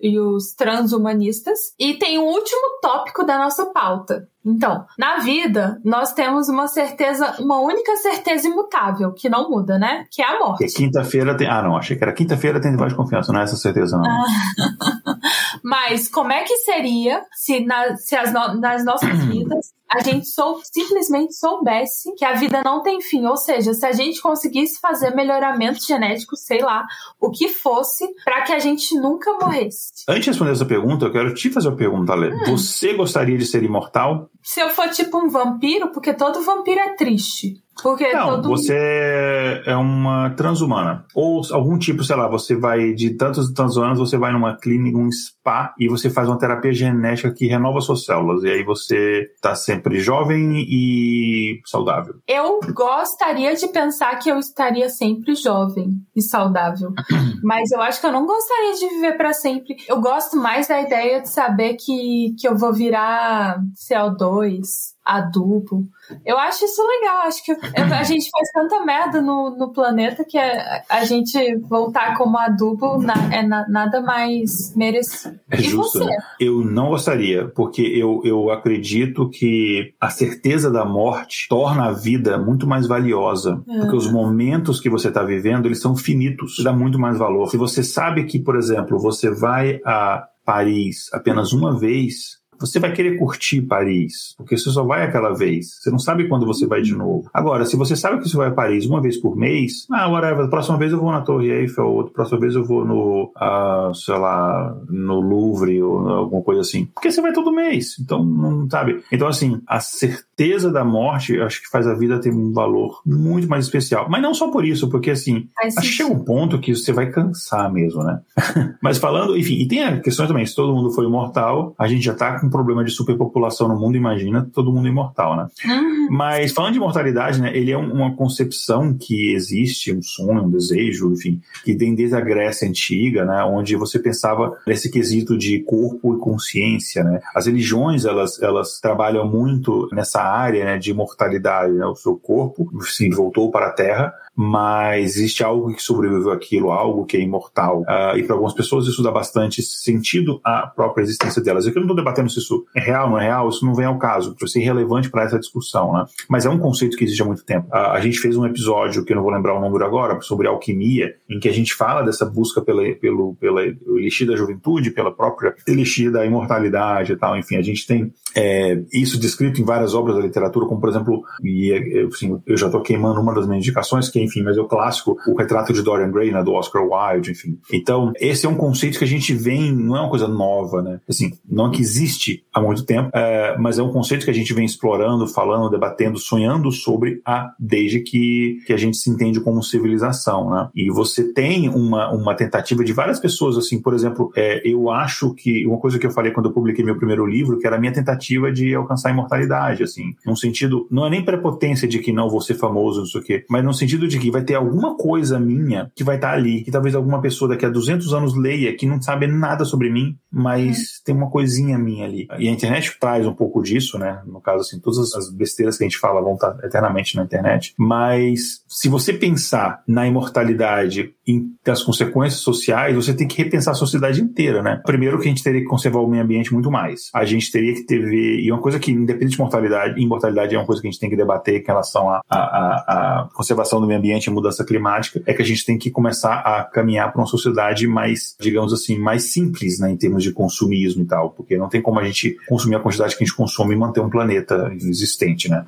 e 0.00 0.18
os 0.18 0.54
transhumanistas. 0.54 1.58
E 1.78 1.94
tem 1.94 2.18
o 2.18 2.22
um 2.22 2.26
último 2.26 2.80
tópico 2.80 3.24
da 3.24 3.38
nossa 3.38 3.66
pauta, 3.66 4.28
então, 4.44 4.84
na 4.98 5.18
vida, 5.18 5.80
nós 5.84 6.12
temos 6.12 6.48
uma 6.48 6.66
certeza, 6.66 7.36
uma 7.38 7.60
única 7.60 7.94
certeza 7.96 8.48
imutável, 8.48 9.12
que 9.12 9.28
não 9.28 9.48
muda, 9.48 9.78
né? 9.78 10.04
Que 10.10 10.20
é 10.20 10.26
a 10.26 10.38
morte. 10.38 10.66
Quinta-feira 10.66 11.36
tem. 11.36 11.48
Ah, 11.48 11.62
não, 11.62 11.76
achei 11.76 11.96
que 11.96 12.02
era 12.02 12.12
quinta-feira 12.12 12.60
tem 12.60 12.76
de 12.76 12.94
confiança, 12.94 13.32
não 13.32 13.40
é 13.40 13.44
essa 13.44 13.56
certeza, 13.56 13.96
não. 13.96 14.04
Mas 15.62 16.08
como 16.08 16.32
é 16.32 16.42
que 16.42 16.56
seria 16.58 17.22
se, 17.32 17.64
na, 17.64 17.96
se 17.96 18.16
as 18.16 18.32
no, 18.32 18.60
nas 18.60 18.84
nossas 18.84 19.16
vidas 19.24 19.72
a 19.94 20.02
gente 20.02 20.26
sou, 20.28 20.60
simplesmente 20.64 21.34
soubesse 21.34 22.14
que 22.14 22.24
a 22.24 22.34
vida 22.34 22.62
não 22.64 22.82
tem 22.82 23.00
fim. 23.00 23.26
Ou 23.26 23.36
seja, 23.36 23.74
se 23.74 23.84
a 23.84 23.92
gente 23.92 24.20
conseguisse 24.20 24.80
fazer 24.80 25.14
melhoramentos 25.14 25.86
genéticos, 25.86 26.40
sei 26.40 26.62
lá, 26.62 26.86
o 27.20 27.30
que 27.30 27.48
fosse, 27.48 28.06
para 28.24 28.42
que 28.42 28.52
a 28.52 28.58
gente 28.58 28.94
nunca 28.94 29.32
morresse. 29.34 30.04
Antes 30.08 30.24
de 30.24 30.30
responder 30.30 30.52
essa 30.52 30.64
pergunta, 30.64 31.06
eu 31.06 31.12
quero 31.12 31.34
te 31.34 31.50
fazer 31.50 31.68
uma 31.68 31.76
pergunta, 31.76 32.14
Lê. 32.14 32.34
Hum. 32.34 32.56
Você 32.56 32.94
gostaria 32.94 33.36
de 33.36 33.46
ser 33.46 33.62
imortal? 33.62 34.30
Se 34.42 34.60
eu 34.60 34.70
for 34.70 34.88
tipo 34.88 35.18
um 35.18 35.28
vampiro, 35.28 35.92
porque 35.92 36.14
todo 36.14 36.42
vampiro 36.42 36.80
é 36.80 36.94
triste. 36.94 37.61
Porque 37.80 38.12
não, 38.12 38.26
todo... 38.26 38.48
você 38.48 39.62
é 39.66 39.74
uma 39.76 40.30
transhumana. 40.30 41.04
Ou 41.14 41.42
algum 41.52 41.78
tipo, 41.78 42.04
sei 42.04 42.16
lá, 42.16 42.28
você 42.28 42.54
vai 42.54 42.92
de 42.92 43.16
tantos 43.16 43.50
e 43.50 43.54
tantos 43.54 43.78
anos, 43.78 43.98
você 43.98 44.16
vai 44.16 44.32
numa 44.32 44.56
clínica, 44.56 44.98
um 44.98 45.10
spa, 45.10 45.74
e 45.78 45.88
você 45.88 46.10
faz 46.10 46.28
uma 46.28 46.38
terapia 46.38 46.72
genética 46.72 47.32
que 47.32 47.46
renova 47.46 47.80
suas 47.80 48.04
células. 48.04 48.44
E 48.44 48.48
aí 48.48 48.64
você 48.64 49.26
tá 49.40 49.54
sempre 49.54 50.00
jovem 50.00 50.64
e 50.68 51.60
saudável. 51.66 52.14
Eu 52.28 52.60
gostaria 52.72 53.54
de 53.54 53.68
pensar 53.68 54.16
que 54.18 54.30
eu 54.30 54.38
estaria 54.38 54.88
sempre 54.88 55.34
jovem 55.34 55.90
e 56.14 56.22
saudável. 56.22 56.92
Mas 57.42 57.70
eu 57.70 57.80
acho 57.80 58.00
que 58.00 58.06
eu 58.06 58.12
não 58.12 58.26
gostaria 58.26 58.74
de 58.74 58.88
viver 58.94 59.16
para 59.16 59.32
sempre. 59.32 59.76
Eu 59.88 60.00
gosto 60.00 60.36
mais 60.36 60.68
da 60.68 60.80
ideia 60.80 61.20
de 61.20 61.28
saber 61.28 61.74
que, 61.74 62.34
que 62.38 62.46
eu 62.46 62.56
vou 62.56 62.72
virar 62.72 63.58
CO2 63.74 64.91
adubo. 65.04 65.86
Eu 66.24 66.38
acho 66.38 66.64
isso 66.64 66.82
legal. 66.86 67.26
Acho 67.26 67.44
que 67.44 67.52
a 67.52 68.02
gente 68.02 68.30
faz 68.30 68.48
tanta 68.52 68.84
merda 68.84 69.20
no, 69.20 69.56
no 69.56 69.72
planeta 69.72 70.24
que 70.24 70.38
a, 70.38 70.82
a 70.88 71.04
gente 71.04 71.56
voltar 71.68 72.16
como 72.16 72.38
adubo 72.38 72.98
na, 72.98 73.14
é 73.34 73.42
na, 73.42 73.68
nada 73.68 74.00
mais 74.00 74.74
merecido. 74.76 75.38
É 75.50 75.58
justo. 75.58 75.98
Você? 75.98 76.04
Né? 76.04 76.16
Eu 76.40 76.64
não 76.64 76.88
gostaria, 76.88 77.48
porque 77.48 77.82
eu, 77.82 78.20
eu 78.24 78.50
acredito 78.50 79.28
que 79.28 79.94
a 80.00 80.10
certeza 80.10 80.70
da 80.70 80.84
morte 80.84 81.46
torna 81.48 81.86
a 81.86 81.92
vida 81.92 82.38
muito 82.38 82.66
mais 82.66 82.86
valiosa. 82.86 83.62
Uhum. 83.66 83.80
Porque 83.80 83.96
os 83.96 84.10
momentos 84.10 84.80
que 84.80 84.90
você 84.90 85.08
está 85.08 85.22
vivendo, 85.22 85.66
eles 85.66 85.80
são 85.80 85.96
finitos. 85.96 86.62
Dá 86.62 86.72
muito 86.72 86.98
mais 86.98 87.18
valor. 87.18 87.48
Se 87.48 87.56
você 87.56 87.82
sabe 87.82 88.24
que, 88.24 88.38
por 88.38 88.56
exemplo, 88.56 88.98
você 88.98 89.30
vai 89.30 89.80
a 89.84 90.28
Paris 90.44 91.08
apenas 91.12 91.52
uma 91.52 91.78
vez, 91.78 92.41
você 92.66 92.78
vai 92.78 92.92
querer 92.92 93.18
curtir 93.18 93.62
Paris, 93.62 94.34
porque 94.36 94.56
você 94.56 94.70
só 94.70 94.84
vai 94.84 95.04
aquela 95.04 95.34
vez. 95.34 95.78
Você 95.80 95.90
não 95.90 95.98
sabe 95.98 96.28
quando 96.28 96.46
você 96.46 96.66
vai 96.66 96.82
de 96.82 96.94
novo. 96.94 97.28
Agora, 97.32 97.64
se 97.64 97.76
você 97.76 97.94
sabe 97.96 98.20
que 98.20 98.28
você 98.28 98.36
vai 98.36 98.48
a 98.48 98.52
Paris 98.52 98.86
uma 98.86 99.00
vez 99.00 99.16
por 99.16 99.36
mês, 99.36 99.86
ah, 99.90 100.08
whatever, 100.08 100.48
próxima 100.48 100.78
vez 100.78 100.92
eu 100.92 101.00
vou 101.00 101.12
na 101.12 101.20
Torre 101.20 101.50
Eiffel, 101.50 101.86
outra 101.86 102.12
próxima 102.12 102.40
vez 102.40 102.54
eu 102.54 102.64
vou 102.64 102.84
no, 102.84 103.32
uh, 103.36 103.94
sei 103.94 104.16
lá, 104.16 104.76
no 104.88 105.20
Louvre 105.20 105.82
ou 105.82 106.08
alguma 106.08 106.42
coisa 106.42 106.60
assim. 106.60 106.86
Porque 106.86 107.10
você 107.10 107.20
vai 107.20 107.32
todo 107.32 107.52
mês. 107.52 107.96
Então, 108.00 108.24
não 108.24 108.68
sabe. 108.68 109.02
Então, 109.10 109.28
assim, 109.28 109.60
a 109.66 109.80
certeza 109.80 110.70
da 110.70 110.84
morte, 110.84 111.40
acho 111.40 111.62
que 111.62 111.68
faz 111.68 111.86
a 111.86 111.94
vida 111.94 112.20
ter 112.20 112.32
um 112.32 112.52
valor 112.52 113.00
muito 113.04 113.48
mais 113.48 113.64
especial. 113.64 114.08
Mas 114.08 114.22
não 114.22 114.34
só 114.34 114.50
por 114.50 114.64
isso, 114.64 114.88
porque 114.88 115.10
assim, 115.10 115.48
acho 115.58 115.76
que 115.80 115.86
chega 115.86 116.12
um 116.12 116.24
ponto 116.24 116.58
que 116.58 116.74
você 116.74 116.92
vai 116.92 117.10
cansar 117.10 117.72
mesmo, 117.72 118.02
né? 118.02 118.20
Mas 118.82 118.98
falando, 118.98 119.36
enfim, 119.36 119.54
e 119.54 119.68
tem 119.68 119.82
a 119.82 120.00
questão 120.00 120.26
também, 120.26 120.44
se 120.46 120.54
todo 120.54 120.74
mundo 120.74 120.90
for 120.90 121.04
imortal, 121.04 121.74
a 121.78 121.86
gente 121.86 122.04
já 122.04 122.14
tá 122.14 122.40
com 122.40 122.48
problema 122.52 122.84
de 122.84 122.90
superpopulação 122.92 123.66
no 123.66 123.78
mundo, 123.78 123.96
imagina 123.96 124.48
todo 124.52 124.72
mundo 124.72 124.86
imortal, 124.86 125.36
né? 125.36 125.48
Uhum. 125.64 126.08
Mas 126.10 126.52
falando 126.52 126.72
de 126.72 126.78
imortalidade, 126.78 127.40
né, 127.40 127.56
ele 127.56 127.72
é 127.72 127.76
uma 127.76 128.14
concepção 128.14 128.94
que 128.94 129.32
existe, 129.34 129.92
um 129.92 130.02
sonho, 130.02 130.44
um 130.44 130.50
desejo, 130.50 131.12
enfim, 131.12 131.40
que 131.64 131.74
vem 131.74 131.94
desde 131.94 132.14
a 132.14 132.20
Grécia 132.20 132.68
Antiga, 132.68 133.24
né, 133.24 133.42
onde 133.44 133.74
você 133.76 133.98
pensava 133.98 134.56
nesse 134.66 134.90
quesito 134.90 135.36
de 135.36 135.60
corpo 135.60 136.14
e 136.14 136.18
consciência, 136.18 137.02
né? 137.02 137.20
As 137.34 137.46
religiões, 137.46 138.04
elas, 138.04 138.40
elas 138.40 138.78
trabalham 138.80 139.28
muito 139.28 139.88
nessa 139.92 140.20
área, 140.22 140.64
né, 140.64 140.78
de 140.78 140.90
imortalidade, 140.90 141.72
né? 141.72 141.86
O 141.86 141.94
seu 141.94 142.16
corpo, 142.16 142.68
sim, 142.84 143.10
voltou 143.10 143.50
para 143.50 143.66
a 143.66 143.72
Terra, 143.72 144.12
mas 144.34 145.16
existe 145.16 145.44
algo 145.44 145.74
que 145.74 145.82
sobreviveu 145.82 146.30
aquilo, 146.30 146.70
algo 146.70 147.04
que 147.04 147.16
é 147.16 147.20
imortal. 147.20 147.82
Uh, 147.82 148.16
e 148.16 148.22
para 148.22 148.34
algumas 148.34 148.54
pessoas 148.54 148.86
isso 148.86 149.02
dá 149.02 149.10
bastante 149.10 149.62
sentido 149.62 150.40
à 150.42 150.66
própria 150.66 151.02
existência 151.02 151.42
delas. 151.42 151.66
Eu 151.66 151.74
não 151.74 151.82
estou 151.82 151.96
debatendo 151.96 152.30
se 152.30 152.38
isso 152.38 152.64
é 152.74 152.80
real 152.80 153.04
ou 153.04 153.10
não 153.10 153.18
é 153.18 153.24
real, 153.24 153.48
isso 153.48 153.64
não 153.64 153.74
vem 153.74 153.86
ao 153.86 153.98
caso, 153.98 154.34
para 154.34 154.48
ser 154.48 154.60
relevante 154.60 155.10
para 155.10 155.24
essa 155.24 155.38
discussão, 155.38 155.92
né? 155.92 156.04
Mas 156.28 156.46
é 156.46 156.50
um 156.50 156.58
conceito 156.58 156.96
que 156.96 157.04
existe 157.04 157.22
há 157.22 157.26
muito 157.26 157.44
tempo. 157.44 157.68
Uh, 157.68 157.92
a 157.92 158.00
gente 158.00 158.18
fez 158.18 158.36
um 158.36 158.46
episódio, 158.46 159.04
que 159.04 159.12
eu 159.12 159.16
não 159.16 159.22
vou 159.22 159.32
lembrar 159.32 159.54
o 159.54 159.60
número 159.60 159.84
agora, 159.84 160.20
sobre 160.22 160.48
alquimia, 160.48 161.14
em 161.28 161.38
que 161.38 161.48
a 161.48 161.52
gente 161.52 161.74
fala 161.74 162.02
dessa 162.02 162.24
busca 162.24 162.60
pela, 162.62 162.82
pelo, 162.94 163.34
pela 163.36 163.62
elixir 163.62 164.26
da 164.26 164.36
juventude, 164.36 164.90
pela 164.90 165.12
própria 165.12 165.54
elixir 165.66 166.10
da 166.10 166.24
imortalidade 166.24 167.12
e 167.12 167.16
tal. 167.16 167.36
Enfim, 167.36 167.56
a 167.56 167.62
gente 167.62 167.86
tem 167.86 168.12
é, 168.34 168.80
isso 168.92 169.18
descrito 169.18 169.60
em 169.60 169.64
várias 169.64 169.94
obras 169.94 170.16
da 170.16 170.22
literatura, 170.22 170.66
como 170.66 170.80
por 170.80 170.88
exemplo, 170.88 171.22
e 171.42 171.72
assim, 172.12 172.40
eu 172.46 172.56
já 172.56 172.66
estou 172.66 172.80
queimando 172.80 173.20
uma 173.20 173.34
das 173.34 173.46
minhas 173.46 173.62
indicações, 173.62 174.08
que 174.08 174.20
enfim, 174.20 174.42
mas 174.42 174.56
é 174.56 174.60
o 174.60 174.66
clássico, 174.66 175.16
o 175.26 175.36
retrato 175.36 175.72
de 175.72 175.82
Dorian 175.82 176.10
Gray, 176.10 176.30
né, 176.30 176.42
do 176.42 176.52
Oscar 176.52 176.82
Wilde, 176.82 177.32
enfim. 177.32 177.58
Então, 177.72 178.12
esse 178.18 178.46
é 178.46 178.48
um 178.48 178.54
conceito 178.54 178.98
que 178.98 179.04
a 179.04 179.08
gente 179.08 179.34
vem, 179.34 179.72
não 179.72 179.96
é 179.96 180.00
uma 180.00 180.10
coisa 180.10 180.28
nova, 180.28 180.82
né? 180.82 181.00
Assim, 181.08 181.32
não 181.48 181.68
é 181.68 181.70
que 181.70 181.80
existe 181.80 182.44
há 182.52 182.60
muito 182.60 182.84
tempo, 182.84 183.10
é, 183.14 183.56
mas 183.58 183.78
é 183.78 183.82
um 183.82 183.92
conceito 183.92 184.24
que 184.24 184.30
a 184.30 184.34
gente 184.34 184.52
vem 184.52 184.64
explorando, 184.64 185.26
falando, 185.26 185.70
debatendo, 185.70 186.18
sonhando 186.18 186.70
sobre 186.70 187.20
a, 187.24 187.52
desde 187.58 188.00
que, 188.00 188.58
que 188.66 188.72
a 188.72 188.76
gente 188.76 188.96
se 188.96 189.10
entende 189.10 189.40
como 189.40 189.62
civilização, 189.62 190.50
né? 190.50 190.68
E 190.74 190.90
você 190.90 191.32
tem 191.32 191.68
uma, 191.68 192.10
uma 192.12 192.34
tentativa 192.34 192.84
de 192.84 192.92
várias 192.92 193.20
pessoas, 193.20 193.56
assim, 193.56 193.80
por 193.80 193.94
exemplo, 193.94 194.32
é, 194.36 194.60
eu 194.64 194.90
acho 194.90 195.34
que 195.34 195.66
uma 195.66 195.78
coisa 195.78 195.98
que 195.98 196.06
eu 196.06 196.10
falei 196.10 196.32
quando 196.32 196.46
eu 196.46 196.52
publiquei 196.52 196.84
meu 196.84 196.96
primeiro 196.96 197.26
livro, 197.26 197.58
que 197.58 197.66
era 197.66 197.76
a 197.76 197.80
minha 197.80 197.92
tentativa 197.92 198.21
de 198.52 198.74
alcançar 198.74 199.08
a 199.08 199.12
imortalidade, 199.12 199.82
assim, 199.82 200.14
num 200.26 200.36
sentido, 200.36 200.86
não 200.90 201.06
é 201.06 201.10
nem 201.10 201.24
prepotência 201.24 201.88
de 201.88 201.98
que 201.98 202.12
não 202.12 202.28
vou 202.28 202.40
ser 202.40 202.54
famoso, 202.54 203.00
não 203.00 203.06
sei 203.06 203.20
o 203.20 203.24
quê, 203.24 203.44
mas 203.48 203.64
no 203.64 203.72
sentido 203.72 204.06
de 204.06 204.18
que 204.18 204.30
vai 204.30 204.42
ter 204.42 204.54
alguma 204.54 204.96
coisa 204.96 205.38
minha 205.38 205.90
que 205.94 206.04
vai 206.04 206.16
estar 206.16 206.30
tá 206.30 206.34
ali, 206.34 206.62
que 206.62 206.70
talvez 206.70 206.94
alguma 206.94 207.20
pessoa 207.20 207.48
daqui 207.48 207.66
a 207.66 207.70
200 207.70 208.12
anos 208.14 208.36
leia, 208.36 208.74
que 208.76 208.86
não 208.86 209.00
sabe 209.00 209.26
nada 209.26 209.64
sobre 209.64 209.90
mim, 209.90 210.16
mas 210.30 210.78
uhum. 210.78 210.84
tem 211.04 211.14
uma 211.14 211.30
coisinha 211.30 211.78
minha 211.78 212.04
ali. 212.04 212.26
E 212.38 212.48
a 212.48 212.50
internet 212.50 212.96
traz 212.98 213.26
um 213.26 213.34
pouco 213.34 213.62
disso, 213.62 213.98
né? 213.98 214.22
No 214.26 214.40
caso, 214.40 214.60
assim, 214.60 214.80
todas 214.80 215.14
as 215.14 215.30
besteiras 215.30 215.76
que 215.76 215.84
a 215.84 215.88
gente 215.88 215.98
fala 215.98 216.20
vão 216.20 216.34
estar 216.34 216.58
eternamente 216.64 217.16
na 217.16 217.24
internet. 217.24 217.74
Mas 217.78 218.62
se 218.68 218.88
você 218.88 219.12
pensar 219.12 219.82
na 219.86 220.06
imortalidade 220.06 221.14
e 221.26 221.42
das 221.64 221.82
consequências 221.82 222.40
sociais, 222.40 222.94
você 222.94 223.14
tem 223.14 223.28
que 223.28 223.40
repensar 223.42 223.72
a 223.72 223.74
sociedade 223.74 224.20
inteira, 224.20 224.62
né? 224.62 224.80
Primeiro 224.84 225.18
que 225.18 225.26
a 225.26 225.28
gente 225.28 225.42
teria 225.42 225.60
que 225.60 225.66
conservar 225.66 226.00
o 226.00 226.08
meio 226.08 226.22
ambiente 226.22 226.52
muito 226.52 226.70
mais. 226.70 227.10
A 227.14 227.24
gente 227.24 227.50
teria 227.50 227.74
que 227.74 227.84
ter... 227.84 228.02
E 228.14 228.50
uma 228.50 228.60
coisa 228.60 228.78
que, 228.78 228.90
independente 228.90 229.32
de 229.32 229.38
mortalidade, 229.38 230.00
imortalidade 230.00 230.54
é 230.54 230.58
uma 230.58 230.66
coisa 230.66 230.80
que 230.80 230.88
a 230.88 230.90
gente 230.90 231.00
tem 231.00 231.10
que 231.10 231.16
debater 231.16 231.60
em 231.60 231.64
relação 231.64 232.10
à 232.10 232.22
a, 232.30 233.28
conservação 233.34 233.80
do 233.80 233.86
meio 233.86 233.98
ambiente 233.98 234.26
e 234.26 234.30
mudança 234.30 234.64
climática, 234.64 235.22
é 235.26 235.32
que 235.32 235.42
a 235.42 235.44
gente 235.44 235.64
tem 235.64 235.78
que 235.78 235.90
começar 235.90 236.34
a 236.40 236.64
caminhar 236.64 237.12
para 237.12 237.20
uma 237.20 237.26
sociedade 237.26 237.86
mais, 237.86 238.36
digamos 238.40 238.72
assim, 238.72 238.98
mais 238.98 239.24
simples, 239.24 239.78
né, 239.78 239.90
em 239.90 239.96
termos 239.96 240.22
de 240.22 240.32
consumismo 240.32 241.02
e 241.02 241.06
tal, 241.06 241.30
porque 241.30 241.56
não 241.56 241.68
tem 241.68 241.80
como 241.80 241.98
a 241.98 242.04
gente 242.04 242.36
consumir 242.48 242.76
a 242.76 242.80
quantidade 242.80 243.16
que 243.16 243.22
a 243.22 243.26
gente 243.26 243.36
consome 243.36 243.74
e 243.74 243.78
manter 243.78 244.00
um 244.00 244.10
planeta 244.10 244.72
existente, 244.74 245.48
né? 245.48 245.64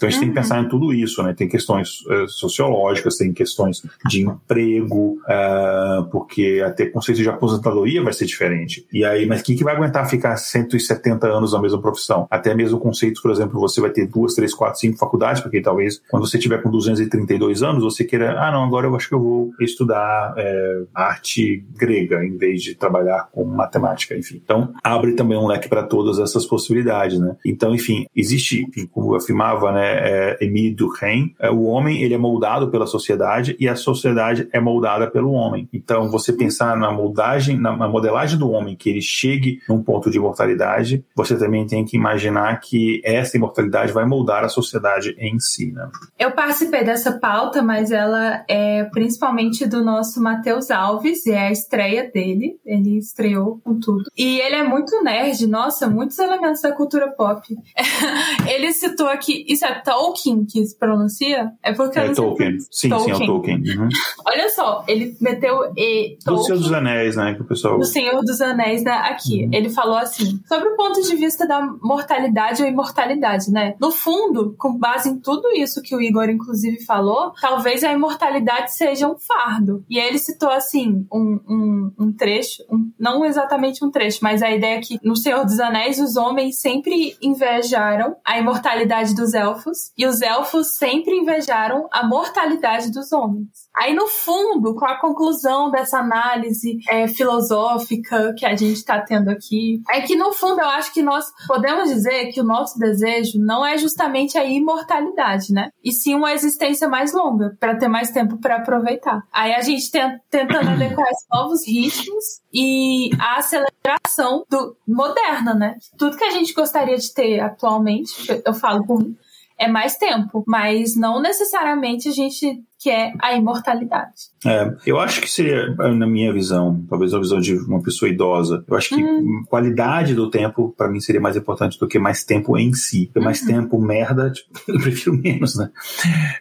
Então 0.00 0.08
a 0.08 0.10
gente 0.10 0.20
uhum. 0.20 0.26
tem 0.26 0.34
que 0.34 0.40
pensar 0.40 0.62
em 0.62 0.68
tudo 0.68 0.94
isso, 0.94 1.22
né? 1.22 1.34
Tem 1.34 1.46
questões 1.46 2.00
uh, 2.06 2.26
sociológicas, 2.26 3.18
tem 3.18 3.34
questões 3.34 3.82
de 4.06 4.22
emprego, 4.22 5.18
uh, 5.28 6.04
porque 6.10 6.62
até 6.64 6.86
conceito 6.86 7.18
de 7.18 7.28
aposentadoria 7.28 8.02
vai 8.02 8.14
ser 8.14 8.24
diferente. 8.24 8.86
E 8.90 9.04
aí, 9.04 9.26
mas 9.26 9.42
quem 9.42 9.54
que 9.54 9.62
vai 9.62 9.76
aguentar 9.76 10.08
ficar 10.08 10.38
170 10.38 11.28
anos 11.28 11.52
na 11.52 11.60
mesma 11.60 11.82
profissão? 11.82 12.26
Até 12.30 12.54
mesmo 12.54 12.80
conceitos, 12.80 13.20
por 13.20 13.30
exemplo, 13.30 13.60
você 13.60 13.78
vai 13.78 13.90
ter 13.90 14.06
duas, 14.06 14.34
três, 14.34 14.54
quatro, 14.54 14.80
cinco 14.80 14.96
faculdades, 14.96 15.42
porque 15.42 15.60
talvez 15.60 16.00
quando 16.10 16.26
você 16.26 16.38
tiver 16.38 16.62
com 16.62 16.70
232 16.70 17.62
anos, 17.62 17.84
você 17.84 18.02
queira, 18.02 18.40
ah, 18.40 18.50
não, 18.50 18.64
agora 18.64 18.86
eu 18.86 18.96
acho 18.96 19.06
que 19.06 19.14
eu 19.14 19.20
vou 19.20 19.50
estudar 19.60 20.32
é, 20.38 20.82
arte 20.94 21.62
grega 21.76 22.24
em 22.24 22.38
vez 22.38 22.62
de 22.62 22.74
trabalhar 22.74 23.28
com 23.30 23.44
matemática, 23.44 24.16
enfim. 24.16 24.40
Então, 24.42 24.72
abre 24.82 25.12
também 25.12 25.36
um 25.36 25.46
leque 25.46 25.68
para 25.68 25.82
todas 25.82 26.18
essas 26.18 26.46
possibilidades, 26.46 27.18
né? 27.18 27.36
Então, 27.44 27.74
enfim, 27.74 28.06
existe, 28.16 28.62
enfim, 28.62 28.86
como 28.86 29.12
eu 29.12 29.16
afirmava, 29.16 29.70
né, 29.72 29.89
é, 29.90 30.44
Émile 30.44 30.74
Durkheim, 30.74 31.34
é, 31.38 31.50
o 31.50 31.64
homem 31.64 32.02
ele 32.02 32.14
é 32.14 32.18
moldado 32.18 32.70
pela 32.70 32.86
sociedade 32.86 33.56
e 33.58 33.68
a 33.68 33.76
sociedade 33.76 34.48
é 34.52 34.60
moldada 34.60 35.10
pelo 35.10 35.32
homem. 35.32 35.68
Então, 35.72 36.08
você 36.08 36.32
pensar 36.32 36.76
na 36.76 36.92
moldagem, 36.92 37.58
na, 37.58 37.76
na 37.76 37.88
modelagem 37.88 38.38
do 38.38 38.50
homem, 38.50 38.76
que 38.76 38.88
ele 38.88 39.02
chegue 39.02 39.60
num 39.68 39.82
ponto 39.82 40.10
de 40.10 40.18
imortalidade, 40.18 41.04
você 41.14 41.36
também 41.36 41.66
tem 41.66 41.84
que 41.84 41.96
imaginar 41.96 42.60
que 42.60 43.00
essa 43.04 43.36
imortalidade 43.36 43.92
vai 43.92 44.06
moldar 44.06 44.44
a 44.44 44.48
sociedade 44.48 45.14
em 45.18 45.38
si, 45.38 45.72
né? 45.72 45.88
Eu 46.18 46.32
participei 46.32 46.84
dessa 46.84 47.18
pauta, 47.18 47.62
mas 47.62 47.90
ela 47.90 48.44
é 48.48 48.84
principalmente 48.84 49.66
do 49.66 49.84
nosso 49.84 50.22
Matheus 50.22 50.70
Alves, 50.70 51.26
e 51.26 51.32
é 51.32 51.48
a 51.48 51.52
estreia 51.52 52.10
dele. 52.10 52.58
Ele 52.64 52.98
estreou 52.98 53.60
com 53.64 53.78
tudo. 53.78 54.04
E 54.16 54.40
ele 54.40 54.56
é 54.56 54.62
muito 54.62 55.02
nerd, 55.02 55.46
nossa, 55.46 55.88
muitos 55.88 56.18
elementos 56.18 56.60
da 56.60 56.72
cultura 56.72 57.08
pop. 57.08 57.46
ele 58.48 58.72
citou 58.72 59.08
aqui, 59.08 59.44
isso 59.48 59.64
é 59.64 59.79
Tolkien 59.80 60.44
que 60.44 60.64
se 60.64 60.78
pronuncia? 60.78 61.52
É 61.62 61.72
porque 61.72 61.98
é 61.98 62.12
Tolkien. 62.12 62.58
Sim, 62.70 62.88
Tolkien. 62.88 63.16
sim, 63.16 63.22
é 63.22 63.24
o 63.24 63.26
Tolkien. 63.26 63.56
Uhum. 63.58 63.88
Olha 64.26 64.48
só, 64.50 64.84
ele 64.86 65.16
meteu 65.20 65.72
e 65.76 66.18
Tolkien, 66.24 66.36
Do 66.36 66.44
Senhor 66.44 66.58
dos 66.58 66.72
Anéis, 66.72 67.16
né? 67.16 67.34
Que 67.34 67.42
o 67.42 67.44
pessoal. 67.44 67.78
Do 67.78 67.84
Senhor 67.84 68.20
dos 68.22 68.40
Anéis 68.40 68.82
né, 68.82 68.92
aqui. 68.92 69.44
Uhum. 69.44 69.50
Ele 69.52 69.70
falou 69.70 69.96
assim: 69.96 70.40
sobre 70.46 70.68
o 70.68 70.76
ponto 70.76 71.00
de 71.02 71.16
vista 71.16 71.46
da 71.46 71.60
mortalidade 71.82 72.62
ou 72.62 72.68
imortalidade, 72.68 73.50
né? 73.50 73.74
No 73.80 73.90
fundo, 73.90 74.54
com 74.58 74.76
base 74.76 75.08
em 75.08 75.18
tudo 75.18 75.48
isso 75.54 75.82
que 75.82 75.94
o 75.94 76.00
Igor, 76.00 76.28
inclusive, 76.28 76.84
falou, 76.84 77.32
talvez 77.40 77.84
a 77.84 77.92
imortalidade 77.92 78.74
seja 78.74 79.08
um 79.08 79.16
fardo. 79.18 79.84
E 79.88 79.98
ele 79.98 80.18
citou 80.18 80.50
assim 80.50 81.06
um, 81.12 81.40
um, 81.48 81.92
um 81.98 82.12
trecho, 82.12 82.62
um, 82.70 82.90
não 82.98 83.24
exatamente 83.24 83.84
um 83.84 83.90
trecho, 83.90 84.20
mas 84.22 84.42
a 84.42 84.50
ideia 84.50 84.76
é 84.76 84.80
que 84.80 84.98
no 85.02 85.16
Senhor 85.16 85.44
dos 85.44 85.58
Anéis 85.60 85.98
os 85.98 86.16
homens 86.16 86.58
sempre 86.58 87.16
invejaram 87.20 88.16
a 88.24 88.38
imortalidade 88.38 89.14
dos 89.14 89.34
elfos 89.34 89.69
e 89.96 90.06
os 90.06 90.20
elfos 90.20 90.76
sempre 90.76 91.16
invejaram 91.16 91.88
a 91.92 92.06
mortalidade 92.06 92.90
dos 92.90 93.12
homens. 93.12 93.48
Aí, 93.76 93.94
no 93.94 94.06
fundo, 94.08 94.74
com 94.74 94.84
a 94.84 95.00
conclusão 95.00 95.70
dessa 95.70 95.98
análise 95.98 96.78
é, 96.88 97.06
filosófica 97.06 98.34
que 98.36 98.44
a 98.44 98.56
gente 98.56 98.74
está 98.74 99.00
tendo 99.00 99.30
aqui, 99.30 99.82
é 99.90 100.00
que, 100.00 100.16
no 100.16 100.32
fundo, 100.32 100.60
eu 100.60 100.68
acho 100.68 100.92
que 100.92 101.02
nós 101.02 101.24
podemos 101.46 101.88
dizer 101.88 102.32
que 102.32 102.40
o 102.40 102.44
nosso 102.44 102.78
desejo 102.78 103.38
não 103.38 103.64
é 103.64 103.78
justamente 103.78 104.36
a 104.36 104.44
imortalidade, 104.44 105.52
né? 105.52 105.70
E 105.82 105.92
sim 105.92 106.14
uma 106.14 106.32
existência 106.32 106.88
mais 106.88 107.12
longa, 107.12 107.56
para 107.58 107.76
ter 107.76 107.88
mais 107.88 108.10
tempo 108.10 108.38
para 108.38 108.56
aproveitar. 108.56 109.22
Aí 109.32 109.54
a 109.54 109.60
gente 109.60 109.90
tenta, 109.90 110.20
tentando 110.28 110.70
adequar 110.70 111.06
esses 111.08 111.26
novos 111.32 111.66
ritmos 111.66 112.24
e 112.52 113.10
a 113.18 113.38
aceleração 113.38 114.44
do, 114.48 114.76
moderna, 114.86 115.54
né? 115.54 115.76
Tudo 115.96 116.16
que 116.16 116.24
a 116.24 116.30
gente 116.30 116.52
gostaria 116.52 116.96
de 116.96 117.12
ter 117.12 117.40
atualmente, 117.40 118.42
eu 118.44 118.54
falo 118.54 118.84
por 118.84 118.98
mim, 118.98 119.16
é 119.60 119.68
mais 119.68 119.96
tempo, 119.96 120.42
mas 120.46 120.96
não 120.96 121.20
necessariamente 121.20 122.08
a 122.08 122.12
gente 122.12 122.64
que 122.80 122.88
é 122.88 123.12
a 123.20 123.36
imortalidade. 123.36 124.30
É, 124.44 124.74
eu 124.86 124.98
acho 124.98 125.20
que 125.20 125.30
seria, 125.30 125.68
na 125.74 126.06
minha 126.06 126.32
visão, 126.32 126.82
talvez 126.88 127.12
a 127.12 127.18
visão 127.18 127.38
de 127.38 127.54
uma 127.54 127.82
pessoa 127.82 128.08
idosa, 128.08 128.64
eu 128.66 128.74
acho 128.74 128.88
que 128.88 129.02
uhum. 129.02 129.44
qualidade 129.46 130.14
do 130.14 130.30
tempo, 130.30 130.74
para 130.76 130.88
mim, 130.88 130.98
seria 130.98 131.20
mais 131.20 131.36
importante 131.36 131.78
do 131.78 131.86
que 131.86 131.98
mais 131.98 132.24
tempo 132.24 132.56
em 132.56 132.72
si. 132.72 133.10
Porque 133.12 133.20
mais 133.20 133.42
uhum. 133.42 133.46
tempo, 133.46 133.78
merda, 133.78 134.30
tipo, 134.30 134.48
eu 134.66 134.80
prefiro 134.80 135.14
menos, 135.14 135.56
né? 135.56 135.70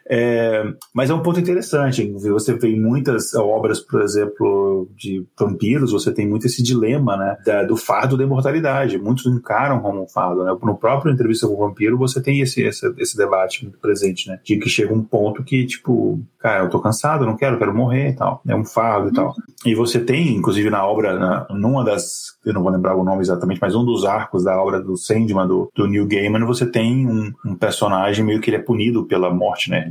É, 0.09 0.63
mas 0.93 1.09
é 1.09 1.13
um 1.13 1.21
ponto 1.21 1.41
interessante. 1.41 2.09
Você 2.13 2.53
vê 2.57 2.73
muitas 2.73 3.35
obras, 3.35 3.81
por 3.81 4.01
exemplo, 4.01 4.89
de 4.95 5.25
vampiros, 5.37 5.91
você 5.91 6.13
tem 6.13 6.25
muito 6.25 6.47
esse 6.47 6.63
dilema, 6.63 7.17
né? 7.17 7.35
Da, 7.45 7.63
do 7.63 7.75
fardo 7.75 8.15
da 8.15 8.23
imortalidade. 8.23 8.97
Muitos 8.97 9.25
encaram 9.25 9.81
como 9.81 10.03
um 10.03 10.07
fardo, 10.07 10.45
né? 10.45 10.55
No 10.63 10.77
próprio 10.77 11.11
Entrevista 11.11 11.47
com 11.47 11.55
o 11.55 11.57
Vampiro, 11.57 11.97
você 11.97 12.21
tem 12.21 12.39
esse, 12.39 12.61
esse, 12.61 12.93
esse 12.97 13.17
debate 13.17 13.63
muito 13.63 13.77
presente, 13.79 14.29
né? 14.29 14.39
De 14.41 14.57
que 14.57 14.69
chega 14.69 14.93
um 14.93 15.03
ponto 15.03 15.43
que, 15.43 15.65
tipo, 15.65 16.23
cara, 16.39 16.63
eu 16.63 16.69
tô 16.69 16.79
cansado, 16.79 17.25
não 17.25 17.35
quero, 17.35 17.57
quero 17.57 17.75
morrer 17.75 18.09
e 18.09 18.13
tal. 18.13 18.41
É 18.47 18.55
um 18.55 18.65
fardo 18.65 19.09
e 19.09 19.13
tal. 19.13 19.35
E 19.65 19.75
você 19.75 19.99
tem, 19.99 20.35
inclusive, 20.35 20.69
na 20.69 20.85
obra, 20.85 21.19
na, 21.19 21.47
numa 21.49 21.83
das, 21.83 22.37
eu 22.45 22.53
não 22.53 22.63
vou 22.63 22.71
lembrar 22.71 22.95
o 22.95 23.03
nome 23.03 23.21
exatamente, 23.21 23.59
mas 23.61 23.75
um 23.75 23.83
dos 23.83 24.05
arcos 24.05 24.43
da 24.43 24.61
obra 24.61 24.81
do 24.81 24.95
Sandman, 24.95 25.47
do, 25.47 25.69
do 25.75 25.87
Neil 25.87 26.07
Gaiman, 26.07 26.45
você 26.45 26.65
tem 26.65 27.05
um, 27.07 27.33
um 27.45 27.55
personagem 27.55 28.23
meio 28.23 28.39
que 28.39 28.49
ele 28.49 28.57
é 28.57 28.61
punido 28.61 29.05
pela 29.05 29.33
morte, 29.33 29.69
né? 29.69 29.89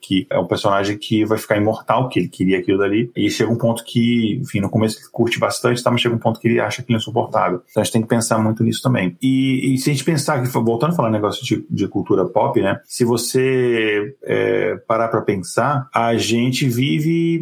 Que 0.00 0.26
é 0.30 0.38
um 0.38 0.46
personagem 0.46 0.96
que 0.96 1.24
vai 1.24 1.38
ficar 1.38 1.56
imortal, 1.56 2.08
que 2.08 2.20
ele 2.20 2.28
queria 2.28 2.58
aquilo 2.58 2.78
dali. 2.78 3.10
E 3.16 3.28
chega 3.28 3.50
um 3.50 3.58
ponto 3.58 3.84
que, 3.84 4.38
enfim, 4.40 4.60
no 4.60 4.70
começo 4.70 4.98
ele 4.98 5.08
curte 5.10 5.38
bastante, 5.38 5.82
tá? 5.82 5.90
mas 5.90 6.00
chega 6.00 6.14
um 6.14 6.18
ponto 6.18 6.38
que 6.38 6.46
ele 6.46 6.60
acha 6.60 6.84
é 6.88 6.92
insuportável. 6.92 7.62
Então 7.68 7.80
a 7.80 7.84
gente 7.84 7.92
tem 7.92 8.02
que 8.02 8.08
pensar 8.08 8.38
muito 8.38 8.62
nisso 8.62 8.82
também. 8.82 9.16
E, 9.20 9.74
e 9.74 9.78
se 9.78 9.90
a 9.90 9.92
gente 9.92 10.04
pensar, 10.04 10.42
voltando 10.44 10.92
a 10.92 10.96
falar 10.96 11.10
negócio 11.10 11.44
de, 11.44 11.64
de 11.68 11.88
cultura 11.88 12.24
pop, 12.24 12.60
né? 12.60 12.80
Se 12.84 13.04
você 13.04 14.14
é, 14.22 14.76
parar 14.86 15.08
para 15.08 15.20
pensar, 15.20 15.79
a 15.94 16.16
gente 16.16 16.68
vive 16.68 17.40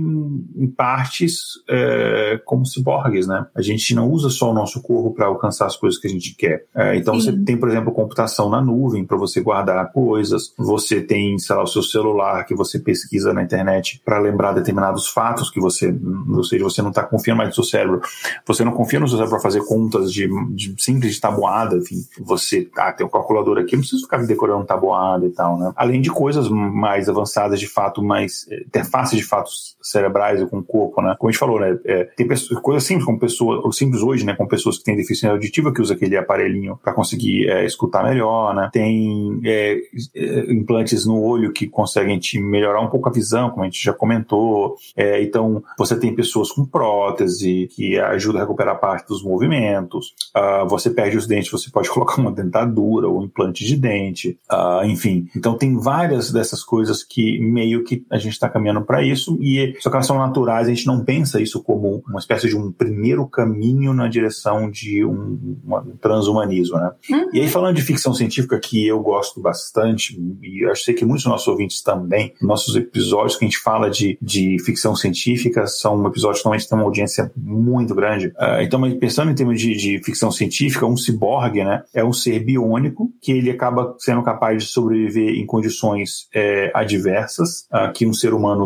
em 0.56 0.66
partes 0.68 1.62
é, 1.68 2.40
como 2.44 2.66
ciborgues, 2.66 3.26
né? 3.26 3.46
A 3.54 3.62
gente 3.62 3.94
não 3.94 4.10
usa 4.10 4.28
só 4.30 4.50
o 4.50 4.54
nosso 4.54 4.82
corpo 4.82 5.14
para 5.14 5.26
alcançar 5.26 5.66
as 5.66 5.76
coisas 5.76 6.00
que 6.00 6.06
a 6.06 6.10
gente 6.10 6.34
quer. 6.34 6.64
É, 6.74 6.96
então 6.96 7.18
Sim. 7.18 7.20
você 7.20 7.44
tem, 7.44 7.56
por 7.56 7.68
exemplo, 7.68 7.92
computação 7.92 8.48
na 8.48 8.60
nuvem 8.60 9.04
para 9.04 9.16
você 9.16 9.40
guardar 9.40 9.92
coisas. 9.92 10.52
Você 10.56 11.00
tem, 11.00 11.38
sei 11.38 11.56
lá, 11.56 11.62
o 11.62 11.66
seu 11.66 11.82
celular 11.82 12.44
que 12.44 12.54
você 12.54 12.78
pesquisa 12.78 13.32
na 13.32 13.42
internet 13.42 14.00
para 14.04 14.18
lembrar 14.18 14.52
determinados 14.52 15.08
fatos 15.08 15.50
que 15.50 15.60
você, 15.60 15.94
ou 16.28 16.44
seja, 16.44 16.64
você 16.64 16.82
não 16.82 16.90
está 16.90 17.02
confiando 17.02 17.38
mais 17.38 17.50
no 17.50 17.54
seu 17.54 17.64
cérebro. 17.64 18.00
Você 18.46 18.64
não 18.64 18.72
confia 18.72 19.00
no 19.00 19.08
seu 19.08 19.16
cérebro 19.16 19.36
para 19.36 19.42
fazer 19.42 19.64
contas 19.64 20.12
de, 20.12 20.28
de 20.54 20.74
simples 20.78 21.14
de 21.14 21.20
tabuada, 21.20 21.76
enfim. 21.76 21.96
Você, 22.20 22.68
ah, 22.76 22.92
tem 22.92 23.06
um 23.06 23.10
calculador 23.10 23.58
aqui, 23.58 23.72
não 23.72 23.80
precisa 23.80 24.02
ficar 24.02 24.18
decorando 24.26 24.64
tabuada 24.64 25.26
e 25.26 25.30
tal, 25.30 25.58
né? 25.58 25.72
Além 25.76 26.00
de 26.00 26.10
coisas 26.10 26.48
mais 26.48 27.08
avançadas, 27.08 27.58
de 27.58 27.66
fato, 27.66 28.02
mais 28.02 28.27
eh, 28.50 28.62
interfaces 28.66 29.18
de 29.18 29.24
fatos 29.24 29.76
cerebrais 29.82 30.42
com 30.50 30.58
o 30.58 30.64
corpo, 30.64 31.00
né? 31.02 31.14
Como 31.18 31.28
a 31.28 31.32
gente 31.32 31.40
falou, 31.40 31.60
né? 31.60 31.78
É, 31.84 32.04
tem 32.16 32.26
pessoas, 32.26 32.60
coisas 32.60 32.84
simples, 32.84 33.04
como 33.04 33.18
pessoas, 33.18 33.76
simples 33.76 34.02
hoje, 34.02 34.24
né? 34.24 34.34
Com 34.34 34.46
pessoas 34.46 34.78
que 34.78 34.84
têm 34.84 34.96
deficiência 34.96 35.30
auditiva 35.30 35.72
que 35.72 35.80
usa 35.80 35.94
aquele 35.94 36.16
aparelhinho 36.16 36.78
para 36.82 36.92
conseguir 36.92 37.48
é, 37.48 37.64
escutar 37.64 38.04
melhor, 38.04 38.54
né? 38.54 38.70
Tem 38.72 39.40
é, 39.44 39.78
é, 40.14 40.52
implantes 40.52 41.06
no 41.06 41.20
olho 41.20 41.52
que 41.52 41.66
conseguem 41.66 42.18
te 42.18 42.40
melhorar 42.40 42.80
um 42.80 42.88
pouco 42.88 43.08
a 43.08 43.12
visão, 43.12 43.50
como 43.50 43.62
a 43.62 43.66
gente 43.66 43.82
já 43.82 43.92
comentou. 43.92 44.76
É, 44.96 45.22
então, 45.22 45.62
você 45.78 45.98
tem 45.98 46.14
pessoas 46.14 46.50
com 46.50 46.64
prótese 46.64 47.68
que 47.74 47.98
ajuda 47.98 48.38
a 48.38 48.42
recuperar 48.42 48.78
parte 48.80 49.08
dos 49.08 49.22
movimentos. 49.22 50.14
Uh, 50.36 50.68
você 50.68 50.90
perde 50.90 51.16
os 51.16 51.26
dentes, 51.26 51.50
você 51.50 51.70
pode 51.70 51.88
colocar 51.90 52.20
uma 52.20 52.32
dentadura 52.32 53.08
ou 53.08 53.20
um 53.20 53.24
implante 53.24 53.64
de 53.64 53.76
dente. 53.76 54.38
Uh, 54.50 54.84
enfim, 54.86 55.28
então 55.36 55.56
tem 55.56 55.76
várias 55.76 56.30
dessas 56.30 56.62
coisas 56.62 57.02
que 57.02 57.38
meio 57.40 57.84
que 57.84 58.04
a 58.10 58.17
gente 58.18 58.32
está 58.32 58.48
caminhando 58.48 58.82
para 58.82 59.02
isso 59.02 59.38
e 59.40 59.76
só 59.80 59.90
que 59.90 59.96
elas 59.96 60.06
são 60.06 60.18
naturais. 60.18 60.66
A 60.66 60.70
gente 60.70 60.86
não 60.86 61.04
pensa 61.04 61.40
isso 61.40 61.62
como 61.62 62.02
uma 62.08 62.18
espécie 62.18 62.48
de 62.48 62.56
um 62.56 62.72
primeiro 62.72 63.26
caminho 63.26 63.92
na 63.92 64.08
direção 64.08 64.70
de 64.70 65.04
um, 65.04 65.58
um 65.66 65.96
transhumanismo, 66.00 66.76
né? 66.76 66.90
Uhum. 67.10 67.30
E 67.32 67.40
aí 67.40 67.48
falando 67.48 67.76
de 67.76 67.82
ficção 67.82 68.14
científica 68.14 68.58
que 68.58 68.86
eu 68.86 69.00
gosto 69.00 69.40
bastante 69.40 70.18
e 70.42 70.64
acho 70.66 70.92
que 70.94 71.04
muitos 71.04 71.24
dos 71.24 71.32
nossos 71.32 71.48
ouvintes 71.48 71.82
também, 71.82 72.32
nossos 72.40 72.74
episódios 72.76 73.36
que 73.36 73.44
a 73.44 73.48
gente 73.48 73.58
fala 73.58 73.90
de, 73.90 74.18
de 74.20 74.56
ficção 74.64 74.94
científica 74.94 75.66
são 75.66 76.06
episódios 76.06 76.40
que 76.40 76.46
normalmente 76.46 76.68
têm 76.68 76.78
uma 76.78 76.84
audiência 76.84 77.30
muito 77.36 77.94
grande. 77.94 78.28
Uh, 78.28 78.62
então, 78.62 78.80
pensando 78.98 79.30
em 79.30 79.34
termos 79.34 79.60
de, 79.60 79.76
de 79.76 80.02
ficção 80.04 80.30
científica, 80.30 80.86
um 80.86 80.96
ciborgue, 80.96 81.64
né, 81.64 81.82
é 81.94 82.04
um 82.04 82.12
ser 82.12 82.40
biônico 82.40 83.10
que 83.20 83.32
ele 83.32 83.50
acaba 83.50 83.94
sendo 83.98 84.22
capaz 84.22 84.64
de 84.64 84.70
sobreviver 84.70 85.34
em 85.34 85.46
condições 85.46 86.28
é, 86.34 86.70
adversas 86.74 87.66
uh, 87.72 87.92
que 87.92 88.06
um 88.08 88.14
ser 88.14 88.34
humano 88.34 88.64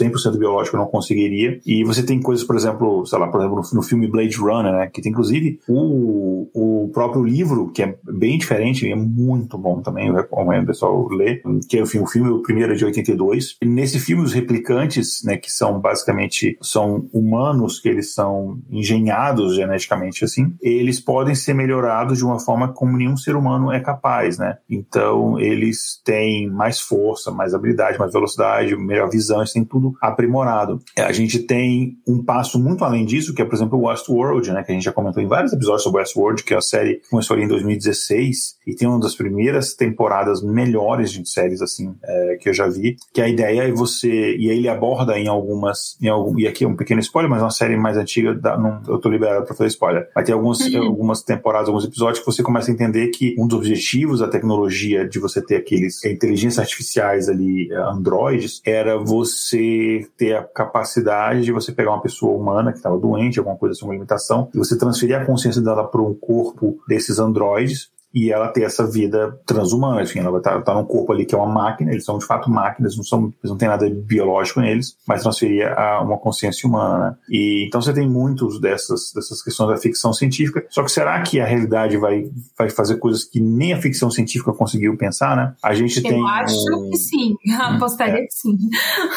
100% 0.00 0.38
biológico 0.38 0.76
não 0.76 0.86
conseguiria. 0.86 1.60
E 1.66 1.84
você 1.84 2.02
tem 2.02 2.20
coisas, 2.20 2.44
por 2.44 2.56
exemplo, 2.56 3.04
sei 3.06 3.18
lá, 3.18 3.28
por 3.28 3.40
exemplo, 3.40 3.62
no, 3.72 3.82
filme 3.82 4.08
Blade 4.08 4.36
Runner, 4.36 4.72
né, 4.72 4.86
que 4.92 5.02
tem 5.02 5.12
inclusive 5.12 5.60
o, 5.68 6.48
o 6.54 6.90
próprio 6.92 7.24
livro, 7.24 7.70
que 7.70 7.82
é 7.82 7.96
bem 8.04 8.38
diferente, 8.38 8.86
e 8.86 8.92
é 8.92 8.96
muito 8.96 9.58
bom 9.58 9.80
também, 9.80 10.08
eu 10.08 10.14
recomendo 10.14 10.64
o 10.64 10.66
pessoal 10.66 11.08
ler, 11.08 11.42
que 11.68 11.78
é 11.78 11.80
enfim, 11.80 12.00
o 12.00 12.06
filme, 12.06 12.30
o 12.30 12.42
primeiro 12.42 12.72
é 12.72 12.76
de 12.76 12.84
82. 12.84 13.56
E 13.62 13.66
nesse 13.66 13.98
filme, 13.98 14.22
os 14.22 14.32
replicantes, 14.32 15.22
né, 15.24 15.36
que 15.36 15.50
são 15.50 15.80
basicamente 15.80 16.56
são 16.60 17.08
humanos, 17.12 17.80
que 17.80 17.88
eles 17.88 18.14
são 18.14 18.58
engenhados 18.70 19.54
geneticamente 19.54 20.24
assim, 20.24 20.54
eles 20.60 21.00
podem 21.00 21.34
ser 21.34 21.54
melhorados 21.54 22.18
de 22.18 22.24
uma 22.24 22.38
forma 22.38 22.72
como 22.72 22.96
nenhum 22.96 23.16
ser 23.16 23.36
humano 23.36 23.72
é 23.72 23.80
capaz, 23.80 24.38
né? 24.38 24.58
Então, 24.68 25.38
eles 25.38 26.00
têm 26.04 26.48
mais 26.50 26.80
força, 26.80 27.30
mais 27.30 27.54
habilidade, 27.54 27.98
mais 27.98 28.12
velocidade, 28.12 28.76
melhor 28.78 29.08
visão, 29.10 29.38
eles 29.38 29.52
têm 29.52 29.64
tudo 29.64 29.94
aprimorado. 30.00 30.80
A 30.96 31.12
gente 31.12 31.40
tem 31.40 31.98
um 32.06 32.22
passo 32.22 32.58
muito 32.58 32.84
além 32.84 33.04
disso, 33.04 33.34
que 33.34 33.42
é, 33.42 33.44
por 33.44 33.54
exemplo, 33.54 33.78
o 33.78 33.86
Westworld, 33.86 34.52
né, 34.52 34.62
que 34.62 34.72
a 34.72 34.74
gente 34.74 34.84
já 34.84 34.92
comentou 34.92 35.22
em 35.22 35.26
vários 35.26 35.52
episódios 35.52 35.82
sobre 35.82 36.00
Westworld, 36.00 36.42
que 36.42 36.54
é 36.54 36.56
a 36.56 36.60
série 36.60 36.96
que 36.96 37.10
começou 37.10 37.34
ali 37.34 37.44
em 37.44 37.48
2016 37.48 38.56
e 38.66 38.74
tem 38.74 38.88
uma 38.88 39.00
das 39.00 39.14
primeiras 39.14 39.74
temporadas 39.74 40.42
melhores 40.42 41.10
de 41.10 41.28
séries 41.28 41.62
assim 41.62 41.94
é, 42.04 42.36
que 42.40 42.48
eu 42.48 42.54
já 42.54 42.68
vi, 42.68 42.96
que 43.12 43.20
a 43.20 43.28
ideia 43.28 43.62
é 43.62 43.72
você 43.72 44.36
e 44.36 44.50
aí 44.50 44.58
ele 44.58 44.68
aborda 44.68 45.18
em 45.18 45.28
algumas 45.28 45.96
em 46.00 46.08
algum, 46.08 46.38
e 46.38 46.46
aqui 46.46 46.64
é 46.64 46.68
um 46.68 46.76
pequeno 46.76 47.00
spoiler, 47.00 47.30
mas 47.30 47.40
é 47.40 47.44
uma 47.44 47.50
série 47.50 47.76
mais 47.76 47.96
antiga, 47.96 48.34
da, 48.34 48.58
não, 48.58 48.80
eu 48.86 48.98
tô 48.98 49.08
liberado 49.08 49.44
para 49.44 49.54
fazer 49.54 49.68
spoiler. 49.68 50.08
Vai 50.14 50.24
ter 50.24 50.32
alguns, 50.32 50.60
uhum. 50.60 50.84
algumas 50.84 51.22
temporadas, 51.22 51.68
alguns 51.68 51.84
episódios 51.84 52.20
que 52.20 52.26
você 52.26 52.42
começa 52.42 52.70
a 52.70 52.74
entender 52.74 53.08
que 53.08 53.34
um 53.38 53.46
dos 53.46 53.58
objetivos 53.58 54.20
da 54.20 54.28
tecnologia 54.28 55.08
de 55.08 55.18
você 55.18 55.40
ter 55.42 55.56
aqueles 55.56 56.04
inteligências 56.04 56.58
artificiais 56.58 57.28
ali, 57.28 57.72
androides, 57.72 58.60
era 58.68 58.98
você 58.98 60.06
ter 60.16 60.36
a 60.36 60.42
capacidade 60.42 61.42
de 61.42 61.52
você 61.52 61.72
pegar 61.72 61.90
uma 61.90 62.02
pessoa 62.02 62.36
humana 62.36 62.72
que 62.72 62.78
estava 62.78 62.98
doente, 62.98 63.38
alguma 63.38 63.56
coisa 63.56 63.72
assim, 63.72 63.84
uma 63.84 63.94
limitação, 63.94 64.48
e 64.54 64.58
você 64.58 64.76
transferir 64.76 65.20
a 65.20 65.24
consciência 65.24 65.62
dela 65.62 65.86
para 65.86 66.02
um 66.02 66.14
corpo 66.14 66.78
desses 66.88 67.18
androides 67.18 67.90
e 68.18 68.32
ela 68.32 68.48
ter 68.48 68.62
essa 68.62 68.86
vida 68.86 69.38
transhumana, 69.46 70.02
enfim, 70.02 70.18
ela 70.18 70.30
vai 70.30 70.40
estar, 70.40 70.60
tá, 70.62 70.74
num 70.74 70.84
corpo 70.84 71.12
ali 71.12 71.24
que 71.24 71.34
é 71.34 71.38
uma 71.38 71.46
máquina, 71.46 71.92
eles 71.92 72.04
são 72.04 72.18
de 72.18 72.26
fato 72.26 72.50
máquinas, 72.50 72.96
não 72.96 73.04
são, 73.04 73.32
eles 73.40 73.50
não 73.50 73.56
tem 73.56 73.68
nada 73.68 73.88
biológico 73.88 74.60
neles, 74.60 74.96
mas 75.06 75.22
transferir 75.22 75.66
a 75.78 76.00
uma 76.02 76.18
consciência 76.18 76.68
humana. 76.68 77.18
E 77.28 77.66
então 77.66 77.80
você 77.80 77.92
tem 77.92 78.08
muitos 78.08 78.60
dessas 78.60 79.12
dessas 79.14 79.42
questões 79.42 79.70
da 79.70 79.76
ficção 79.76 80.12
científica. 80.12 80.66
Só 80.70 80.82
que 80.82 80.90
será 80.90 81.20
que 81.22 81.40
a 81.40 81.46
realidade 81.46 81.96
vai 81.96 82.28
vai 82.56 82.68
fazer 82.70 82.96
coisas 82.96 83.24
que 83.24 83.40
nem 83.40 83.72
a 83.72 83.80
ficção 83.80 84.10
científica 84.10 84.52
conseguiu 84.52 84.96
pensar, 84.96 85.36
né? 85.36 85.54
A 85.62 85.74
gente 85.74 85.98
Eu 85.98 86.02
tem 86.02 86.28
acho 86.28 86.54
um... 86.76 86.90
que 86.90 86.96
sim, 86.96 87.36
apostaria 87.60 88.20
é. 88.20 88.26
que 88.26 88.34
sim. 88.34 88.56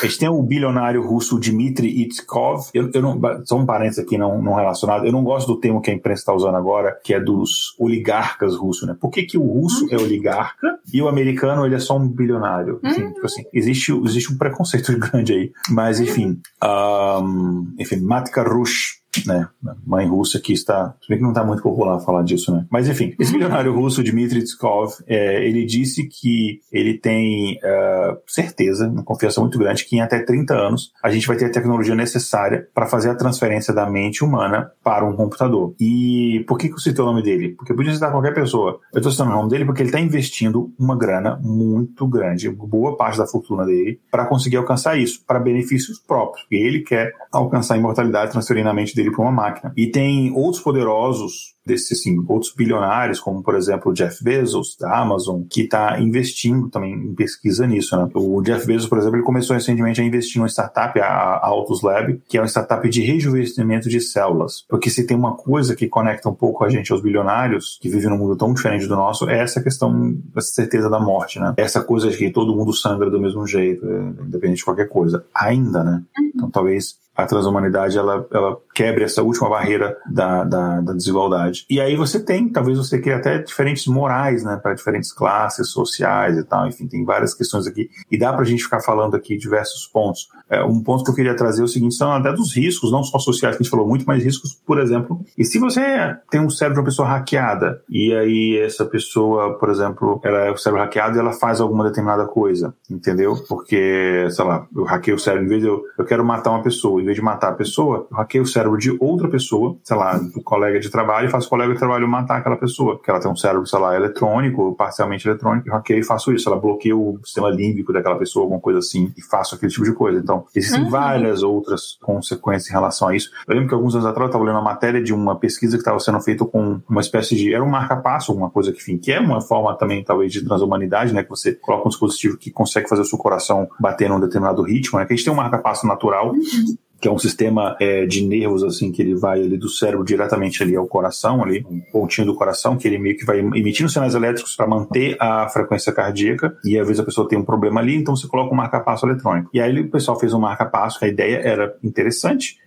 A 0.01 0.05
gente 0.05 0.19
tem 0.19 0.29
o 0.29 0.41
bilionário 0.43 1.01
russo 1.01 1.39
Dmitry 1.39 2.01
Itkov. 2.03 2.69
Eu, 2.73 2.89
eu 2.93 3.01
não, 3.01 3.19
só 3.45 3.57
um 3.57 3.65
parênteses 3.65 3.99
aqui 3.99 4.17
não, 4.17 4.41
não 4.41 4.53
relacionado. 4.53 5.05
Eu 5.05 5.11
não 5.11 5.23
gosto 5.23 5.47
do 5.47 5.59
termo 5.59 5.81
que 5.81 5.89
a 5.89 5.93
imprensa 5.93 6.21
está 6.21 6.33
usando 6.33 6.55
agora, 6.55 6.99
que 7.03 7.13
é 7.13 7.19
dos 7.19 7.75
oligarcas 7.79 8.55
russos, 8.55 8.87
né? 8.87 8.90
Por 8.93 9.09
que, 9.09 9.23
que 9.23 9.37
o 9.37 9.45
russo 9.45 9.87
é 9.91 9.97
oligarca 9.97 10.79
e 10.93 11.01
o 11.01 11.07
americano 11.07 11.65
ele 11.65 11.75
é 11.75 11.79
só 11.79 11.97
um 11.97 12.07
bilionário? 12.07 12.79
Enfim, 12.83 13.11
tipo 13.11 13.25
assim, 13.25 13.43
existe, 13.53 13.91
existe 14.03 14.33
um 14.33 14.37
preconceito 14.37 14.95
grande 14.99 15.33
aí. 15.33 15.51
Mas, 15.69 15.99
enfim, 15.99 16.39
um, 16.63 17.73
enfim, 17.79 17.99
Matka 18.01 18.43
Rush 18.43 19.00
né, 19.25 19.47
mãe 19.85 20.07
russa 20.07 20.39
que 20.39 20.53
está, 20.53 20.95
se 21.01 21.09
bem 21.09 21.17
que 21.17 21.23
não 21.23 21.31
está 21.31 21.43
muito 21.43 21.61
popular 21.61 21.99
falar 21.99 22.23
disso, 22.23 22.53
né? 22.53 22.65
Mas 22.69 22.87
enfim, 22.87 23.13
esse 23.19 23.33
milionário 23.33 23.73
russo 23.73 24.03
Dmitry 24.03 24.43
Tskov, 24.43 24.93
é, 25.05 25.45
ele 25.45 25.65
disse 25.65 26.07
que 26.07 26.61
ele 26.71 26.97
tem 26.97 27.57
uh, 27.57 28.17
certeza, 28.25 28.87
uma 28.87 29.03
confiança 29.03 29.41
muito 29.41 29.57
grande, 29.59 29.85
que 29.85 29.97
em 29.97 30.01
até 30.01 30.19
30 30.23 30.53
anos 30.53 30.91
a 31.03 31.09
gente 31.09 31.27
vai 31.27 31.35
ter 31.35 31.45
a 31.45 31.51
tecnologia 31.51 31.95
necessária 31.95 32.67
para 32.73 32.87
fazer 32.87 33.09
a 33.09 33.15
transferência 33.15 33.73
da 33.73 33.89
mente 33.89 34.23
humana 34.23 34.71
para 34.83 35.05
um 35.05 35.15
computador. 35.15 35.75
E 35.79 36.43
por 36.47 36.57
que, 36.57 36.69
que 36.69 36.75
eu 36.75 36.79
citei 36.79 37.03
o 37.03 37.07
nome 37.07 37.21
dele? 37.21 37.49
Porque 37.49 37.71
eu 37.71 37.75
podia 37.75 37.93
citar 37.93 38.11
qualquer 38.11 38.33
pessoa. 38.33 38.79
Eu 38.93 38.99
estou 38.99 39.11
citando 39.11 39.31
o 39.31 39.35
nome 39.35 39.49
dele 39.49 39.65
porque 39.65 39.81
ele 39.81 39.89
está 39.89 39.99
investindo 39.99 40.71
uma 40.79 40.97
grana 40.97 41.39
muito 41.41 42.07
grande, 42.07 42.49
boa 42.49 42.95
parte 42.95 43.17
da 43.17 43.27
fortuna 43.27 43.65
dele, 43.65 43.99
para 44.09 44.25
conseguir 44.25 44.57
alcançar 44.57 44.97
isso, 44.97 45.23
para 45.25 45.39
benefícios 45.39 45.99
próprios. 45.99 46.45
E 46.49 46.55
ele 46.55 46.81
quer 46.81 47.13
alcançar 47.31 47.75
a 47.75 47.77
imortalidade 47.77 48.31
transferindo 48.31 48.69
a 48.69 48.73
mente 48.73 48.95
dele 48.95 49.00
dele 49.01 49.11
para 49.11 49.21
uma 49.21 49.31
máquina. 49.31 49.73
E 49.75 49.87
tem 49.87 50.31
outros 50.33 50.61
poderosos 50.61 51.51
desses 51.65 51.99
assim, 51.99 52.23
outros 52.27 52.53
bilionários, 52.55 53.19
como 53.19 53.43
por 53.43 53.55
exemplo 53.55 53.91
o 53.91 53.93
Jeff 53.93 54.23
Bezos 54.23 54.75
da 54.79 54.99
Amazon, 54.99 55.43
que 55.49 55.61
está 55.61 55.99
investindo 55.99 56.69
também 56.69 56.93
em 56.93 57.13
pesquisa 57.13 57.67
nisso. 57.67 57.95
Né? 57.95 58.09
O 58.15 58.41
Jeff 58.41 58.65
Bezos, 58.65 58.89
por 58.89 58.97
exemplo, 58.97 59.17
ele 59.17 59.23
começou 59.23 59.53
recentemente 59.53 60.01
a 60.01 60.03
investir 60.03 60.37
em 60.37 60.41
uma 60.41 60.49
startup, 60.49 60.99
a 60.99 61.39
Autos 61.45 61.81
Lab, 61.81 62.19
que 62.27 62.37
é 62.37 62.41
uma 62.41 62.47
startup 62.47 62.87
de 62.89 63.01
rejuvenescimento 63.01 63.89
de 63.89 64.01
células. 64.01 64.65
Porque 64.67 64.89
se 64.89 65.05
tem 65.05 65.15
uma 65.15 65.35
coisa 65.35 65.75
que 65.75 65.87
conecta 65.87 66.29
um 66.29 66.33
pouco 66.33 66.63
a 66.63 66.69
gente 66.69 66.91
aos 66.91 67.01
bilionários, 67.01 67.77
que 67.81 67.89
vivem 67.89 68.09
num 68.09 68.17
mundo 68.17 68.35
tão 68.35 68.53
diferente 68.53 68.87
do 68.87 68.95
nosso, 68.95 69.29
é 69.29 69.39
essa 69.39 69.61
questão 69.61 70.15
da 70.33 70.41
certeza 70.41 70.89
da 70.89 70.99
morte, 70.99 71.39
né? 71.39 71.53
Essa 71.57 71.83
coisa 71.83 72.09
de 72.09 72.17
que 72.17 72.31
todo 72.31 72.55
mundo 72.55 72.73
sangra 72.73 73.09
do 73.09 73.19
mesmo 73.19 73.45
jeito, 73.45 73.85
é, 73.85 74.23
independente 74.25 74.57
de 74.57 74.65
qualquer 74.65 74.89
coisa. 74.89 75.23
Ainda, 75.33 75.83
né? 75.83 76.01
Então 76.33 76.49
talvez 76.49 76.99
a 77.21 77.27
transhumanidade 77.27 77.97
ela, 77.97 78.27
ela 78.31 78.57
quebre 78.73 79.03
essa 79.03 79.21
última 79.23 79.49
barreira 79.49 79.97
da, 80.09 80.43
da, 80.43 80.81
da, 80.81 80.93
desigualdade. 80.93 81.65
E 81.69 81.79
aí 81.79 81.95
você 81.95 82.19
tem, 82.19 82.49
talvez 82.49 82.77
você 82.77 82.99
crie 82.99 83.13
até 83.13 83.39
diferentes 83.39 83.87
morais, 83.87 84.43
né, 84.43 84.57
para 84.61 84.73
diferentes 84.73 85.11
classes 85.11 85.69
sociais 85.69 86.37
e 86.37 86.43
tal. 86.43 86.67
Enfim, 86.67 86.87
tem 86.87 87.05
várias 87.05 87.33
questões 87.33 87.67
aqui. 87.67 87.89
E 88.09 88.17
dá 88.17 88.31
para 88.31 88.41
a 88.41 88.45
gente 88.45 88.63
ficar 88.63 88.81
falando 88.81 89.15
aqui 89.15 89.37
diversos 89.37 89.87
pontos. 89.87 90.27
É, 90.51 90.63
um 90.63 90.83
ponto 90.83 91.03
que 91.03 91.09
eu 91.09 91.15
queria 91.15 91.35
trazer 91.35 91.61
é 91.61 91.65
o 91.65 91.67
seguinte: 91.67 91.95
são 91.95 92.11
até 92.11 92.31
dos 92.31 92.55
riscos, 92.55 92.91
não 92.91 93.03
só 93.03 93.17
sociais, 93.17 93.55
que 93.55 93.61
a 93.61 93.63
gente 93.63 93.71
falou 93.71 93.87
muito, 93.87 94.05
mas 94.05 94.23
riscos, 94.23 94.53
por 94.53 94.79
exemplo. 94.79 95.21
E 95.37 95.45
se 95.45 95.57
você 95.57 95.81
tem 96.29 96.41
um 96.41 96.49
cérebro 96.49 96.75
de 96.75 96.79
uma 96.81 96.85
pessoa 96.85 97.07
hackeada, 97.07 97.81
e 97.89 98.13
aí 98.13 98.57
essa 98.57 98.85
pessoa, 98.85 99.57
por 99.57 99.69
exemplo, 99.69 100.19
ela 100.23 100.39
é 100.39 100.51
o 100.51 100.57
cérebro 100.57 100.83
hackeado 100.83 101.15
e 101.15 101.19
ela 101.19 101.31
faz 101.31 101.61
alguma 101.61 101.83
determinada 101.85 102.25
coisa, 102.25 102.73
entendeu? 102.89 103.35
Porque, 103.47 104.27
sei 104.29 104.45
lá, 104.45 104.67
eu 104.75 104.83
hackei 104.83 105.13
o 105.13 105.19
cérebro, 105.19 105.45
em 105.45 105.49
vez 105.49 105.61
de 105.61 105.67
eu, 105.67 105.81
eu 105.97 106.05
quero 106.05 106.23
matar 106.23 106.51
uma 106.51 106.61
pessoa 106.61 107.01
em 107.01 107.05
vez 107.05 107.15
de 107.15 107.21
matar 107.21 107.49
a 107.49 107.53
pessoa, 107.53 108.07
eu 108.09 108.17
hackeio 108.17 108.43
o 108.43 108.47
cérebro 108.47 108.77
de 108.77 108.95
outra 108.99 109.29
pessoa, 109.29 109.77
sei 109.83 109.95
lá, 109.95 110.17
do 110.17 110.41
colega 110.41 110.79
de 110.79 110.89
trabalho, 110.89 111.27
e 111.27 111.31
faço 111.31 111.47
o 111.47 111.49
colega 111.49 111.73
de 111.73 111.79
trabalho 111.79 112.07
matar 112.07 112.37
aquela 112.37 112.57
pessoa. 112.57 112.95
Porque 112.95 113.09
ela 113.09 113.19
tem 113.19 113.31
um 113.31 113.35
cérebro, 113.35 113.65
sei 113.65 113.79
lá, 113.79 113.95
eletrônico, 113.95 114.75
parcialmente 114.75 115.27
eletrônico, 115.27 115.67
eu 115.67 115.73
hackeio 115.73 115.99
e 115.99 116.03
faço 116.03 116.33
isso. 116.33 116.49
Ela 116.49 116.59
bloqueia 116.59 116.95
o 116.95 117.19
sistema 117.23 117.49
límbico 117.49 117.93
daquela 117.93 118.15
pessoa, 118.15 118.43
alguma 118.43 118.59
coisa 118.59 118.79
assim, 118.79 119.13
e 119.17 119.21
faço 119.21 119.55
aquele 119.55 119.71
tipo 119.71 119.85
de 119.85 119.93
coisa. 119.93 120.19
Então, 120.19 120.40
existem 120.55 120.83
uhum. 120.83 120.89
várias 120.89 121.43
outras 121.43 121.97
consequências 122.01 122.69
em 122.69 122.73
relação 122.73 123.07
a 123.07 123.15
isso. 123.15 123.29
Eu 123.47 123.55
lembro 123.55 123.69
que 123.69 123.75
alguns 123.75 123.95
anos 123.95 124.05
atrás 124.05 124.25
eu 124.25 124.27
estava 124.27 124.43
lendo 124.43 124.55
uma 124.55 124.61
matéria 124.61 125.01
de 125.01 125.13
uma 125.13 125.37
pesquisa 125.37 125.77
que 125.77 125.81
estava 125.81 125.99
sendo 125.99 126.19
feita 126.21 126.45
com 126.45 126.81
uma 126.89 127.01
espécie 127.01 127.35
de. 127.35 127.53
Era 127.53 127.63
um 127.63 127.69
marca-passo, 127.69 128.31
alguma 128.31 128.49
coisa 128.49 128.71
que, 128.71 128.79
enfim, 128.79 128.97
que 128.97 129.11
é 129.11 129.19
uma 129.19 129.41
forma 129.41 129.75
também, 129.77 130.03
talvez, 130.03 130.31
de 130.31 130.43
transhumanidade, 130.43 131.13
né? 131.13 131.23
Que 131.23 131.29
você 131.29 131.53
coloca 131.53 131.87
um 131.87 131.89
dispositivo 131.89 132.37
que 132.37 132.51
consegue 132.51 132.87
fazer 132.87 133.01
o 133.01 133.05
seu 133.05 133.17
coração 133.17 133.67
bater 133.79 134.09
num 134.09 134.19
determinado 134.19 134.61
ritmo, 134.61 134.99
né? 134.99 135.05
Que 135.05 135.13
a 135.13 135.15
gente 135.15 135.25
tem 135.25 135.33
um 135.33 135.37
marca-passo 135.37 135.87
natural. 135.87 136.31
Uhum 136.31 136.77
que 137.01 137.07
é 137.07 137.11
um 137.11 137.17
sistema 137.17 137.75
é, 137.79 138.05
de 138.05 138.23
nervos 138.23 138.63
assim 138.63 138.91
que 138.91 139.01
ele 139.01 139.15
vai 139.15 139.41
ali 139.41 139.57
do 139.57 139.67
cérebro 139.67 140.05
diretamente 140.05 140.61
ali 140.61 140.75
ao 140.75 140.85
coração, 140.85 141.43
ali 141.43 141.65
um 141.67 141.81
pontinho 141.91 142.27
do 142.27 142.35
coração 142.35 142.77
que 142.77 142.87
ele 142.87 142.99
meio 142.99 143.17
que 143.17 143.25
vai 143.25 143.39
emitindo 143.39 143.89
sinais 143.89 144.13
elétricos 144.13 144.55
para 144.55 144.67
manter 144.67 145.17
a 145.19 145.49
frequência 145.49 145.91
cardíaca 145.91 146.55
e 146.63 146.77
às 146.77 146.85
vezes 146.85 147.01
a 147.01 147.03
pessoa 147.03 147.27
tem 147.27 147.39
um 147.39 147.43
problema 147.43 147.81
ali, 147.81 147.95
então 147.95 148.15
você 148.15 148.27
coloca 148.27 148.53
um 148.53 148.57
marca-passo 148.57 149.05
eletrônico. 149.05 149.49
E 149.51 149.59
aí 149.59 149.79
o 149.79 149.89
pessoal 149.89 150.19
fez 150.19 150.31
um 150.33 150.39
marca-passo, 150.39 150.99
que 150.99 151.05
a 151.05 151.07
ideia 151.07 151.37
era 151.37 151.75
interessante. 151.83 152.57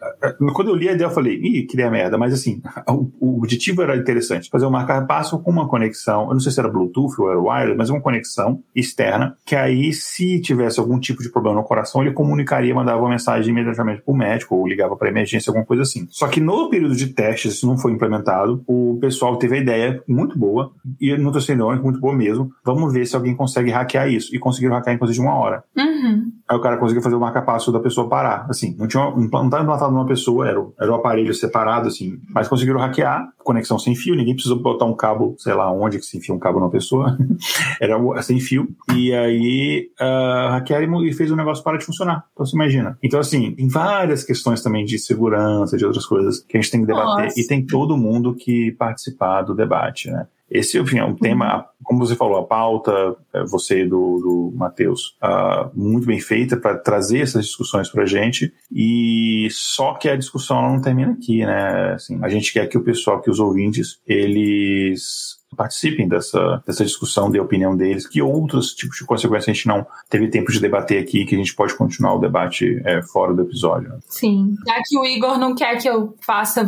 Quando 0.53 0.69
eu 0.69 0.75
li 0.75 0.89
a 0.89 0.93
ideia 0.93 1.07
eu 1.07 1.13
falei, 1.13 1.35
ih, 1.35 1.63
que 1.63 1.75
ideia 1.75 1.91
merda, 1.91 2.19
mas 2.19 2.33
assim, 2.33 2.61
o, 3.21 3.39
objetivo 3.39 3.83
era 3.83 3.97
interessante, 3.97 4.51
fazer 4.51 4.67
um 4.67 4.71
marca-passo 4.71 5.39
com 5.39 5.51
uma 5.51 5.69
conexão, 5.69 6.29
eu 6.29 6.33
não 6.33 6.41
sei 6.41 6.51
se 6.51 6.59
era 6.59 6.69
Bluetooth 6.69 7.15
ou 7.21 7.31
era 7.31 7.39
wireless, 7.39 7.77
mas 7.77 7.91
uma 7.91 8.01
conexão 8.01 8.63
externa, 8.75 9.37
que 9.45 9.55
aí 9.55 9.93
se 9.93 10.41
tivesse 10.41 10.81
algum 10.81 10.99
tipo 10.99 11.23
de 11.23 11.31
problema 11.31 11.61
no 11.61 11.65
coração, 11.65 12.03
ele 12.03 12.13
comunicaria, 12.13 12.75
mandava 12.75 13.01
uma 13.01 13.11
mensagem 13.11 13.51
imediatamente 13.51 14.03
pro 14.03 14.15
médico 14.25 14.55
ou 14.57 14.67
ligava 14.67 14.97
para 14.97 15.09
emergência, 15.09 15.51
alguma 15.51 15.67
coisa 15.67 15.83
assim. 15.83 16.07
Só 16.11 16.29
que 16.29 16.41
no 16.41 16.69
período 16.69 16.97
de 16.97 17.09
testes, 17.09 17.55
isso 17.55 17.67
não 17.67 17.77
foi 17.77 17.93
implementado, 17.93 18.63
o 18.67 18.99
pessoal 19.01 19.37
teve 19.37 19.57
a 19.57 19.61
ideia 19.61 20.03
muito 20.09 20.39
boa, 20.39 20.73
e 21.01 21.17
no 21.17 21.33
terceiro 21.33 21.55
muito 21.83 22.01
boa 22.01 22.15
mesmo, 22.15 22.51
vamos 22.65 22.93
ver 22.93 23.07
se 23.07 23.17
alguém 23.17 23.35
consegue 23.35 23.71
hackear 23.71 24.09
isso. 24.09 24.35
E 24.35 24.39
conseguiram 24.39 24.75
hackear 24.75 24.97
em 24.97 24.99
coisa 24.99 25.15
de 25.15 25.21
uma 25.21 25.35
hora. 25.35 25.65
Uhum. 25.77 26.33
Aí 26.47 26.57
o 26.57 26.61
cara 26.61 26.77
conseguiu 26.77 27.03
fazer 27.03 27.17
o 27.17 27.21
marca-passo 27.21 27.73
da 27.73 27.81
pessoa 27.81 28.09
parar. 28.09 28.47
Assim, 28.51 28.77
não 28.79 28.87
tinha 28.87 29.03
não 29.11 29.25
estava 29.25 29.63
implantado 29.63 29.93
numa 29.93 30.07
pessoa, 30.07 30.47
era, 30.47 30.63
era 30.79 30.93
um 30.93 30.95
aparelho 30.95 31.33
separado, 31.33 31.89
assim, 31.89 32.19
mas 32.31 32.49
conseguiram 32.49 32.79
hackear, 32.81 33.27
conexão 33.39 33.79
sem 33.79 33.95
fio, 33.95 34.15
ninguém 34.15 34.35
precisou 34.35 34.59
botar 34.59 34.85
um 34.85 34.95
cabo, 34.95 35.35
sei 35.39 35.55
lá 35.55 35.73
onde 35.73 35.99
que 35.99 36.05
se 36.05 36.19
enfia 36.19 36.35
um 36.35 36.39
cabo 36.39 36.61
numa 36.61 36.71
pessoa, 36.71 37.17
era 37.81 37.99
sem 38.23 38.41
fio, 38.41 38.69
e 38.95 39.15
aí 39.15 39.89
uh, 40.01 40.51
hackearam 40.51 41.05
e 41.05 41.13
fez 41.15 41.31
o 41.31 41.37
negócio 41.37 41.65
parar 41.65 41.79
de 41.79 41.85
funcionar. 41.87 42.25
Então 42.33 42.45
você 42.45 42.55
imagina. 42.55 42.99
Então, 43.03 43.21
assim, 43.21 43.53
tem 43.53 43.69
várias 43.69 44.23
questões 44.23 44.63
também 44.63 44.85
de 44.85 44.99
segurança, 44.99 45.77
de 45.79 45.87
outras 45.87 46.05
coisas 46.05 46.41
que 46.41 46.59
a 46.59 46.61
gente 46.61 46.71
tem 46.71 46.81
que 46.81 46.87
debater, 46.87 47.25
Nossa. 47.25 47.41
e 47.41 47.47
tem 47.47 47.65
todo 47.65 47.97
mundo 47.97 48.35
que 48.35 48.73
participar 48.73 49.43
do 49.43 49.55
debate, 49.55 50.11
né? 50.11 50.27
Esse, 50.51 50.79
enfim, 50.79 50.99
é 50.99 51.05
um 51.05 51.17
tema, 51.17 51.57
uhum. 51.57 51.63
como 51.83 52.07
você 52.07 52.15
falou, 52.15 52.39
a 52.39 52.47
pauta, 52.47 53.17
é, 53.33 53.45
você 53.45 53.85
do, 53.85 54.19
do 54.19 54.53
Matheus, 54.57 55.17
uh, 55.23 55.71
muito 55.75 56.07
bem 56.07 56.21
feita 56.21 56.57
para 56.57 56.77
trazer 56.79 57.21
essas 57.21 57.47
discussões 57.47 57.89
para 57.89 58.03
a 58.03 58.07
gente. 58.07 58.53
E 58.71 59.49
só 59.51 59.95
que 59.95 60.09
a 60.09 60.17
discussão 60.17 60.61
não 60.63 60.81
termina 60.81 61.13
aqui, 61.13 61.45
né? 61.45 61.95
Assim, 61.95 62.19
a 62.23 62.29
gente 62.29 62.53
quer 62.53 62.67
que 62.67 62.79
o 62.79 62.85
pessoal, 62.85 63.21
que 63.21 63.31
os 63.31 63.41
ouvintes, 63.41 63.99
eles 64.07 65.43
participem 65.55 66.09
dessa, 66.09 66.63
dessa 66.67 66.85
discussão, 66.85 67.31
dê 67.31 67.39
a 67.39 67.43
opinião 67.43 67.77
deles, 67.77 68.07
que 68.07 68.21
outros 68.21 68.75
tipos 68.75 68.99
de 68.99 69.05
consequências 69.05 69.49
a 69.49 69.53
gente 69.53 69.67
não 69.67 69.87
teve 70.09 70.29
tempo 70.29 70.51
de 70.51 70.61
debater 70.61 71.03
aqui, 71.03 71.25
que 71.25 71.35
a 71.35 71.39
gente 71.39 71.55
pode 71.55 71.75
continuar 71.77 72.15
o 72.15 72.19
debate 72.19 72.81
é, 72.85 73.03
fora 73.03 73.35
do 73.35 73.43
episódio. 73.43 73.93
Sim. 74.09 74.55
Já 74.67 74.81
que 74.85 74.99
o 74.99 75.05
Igor 75.05 75.39
não 75.39 75.55
quer 75.55 75.77
que 75.79 75.89
eu 75.89 76.15
faça 76.21 76.67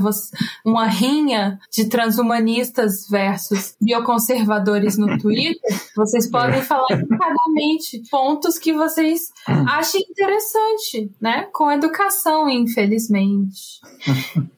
uma 0.64 0.86
rinha 0.86 1.58
de 1.72 1.88
transhumanistas 1.88 3.08
versus 3.10 3.76
bioconservadores 3.80 4.96
no 4.96 5.18
Twitter, 5.18 5.56
vocês 5.96 6.30
podem 6.30 6.62
falar 6.62 6.86
educadamente 6.90 8.02
pontos 8.10 8.58
que 8.58 8.72
vocês 8.72 9.32
achem 9.46 10.02
interessante, 10.10 11.10
né? 11.20 11.48
Com 11.52 11.70
educação, 11.70 12.48
infelizmente. 12.48 13.80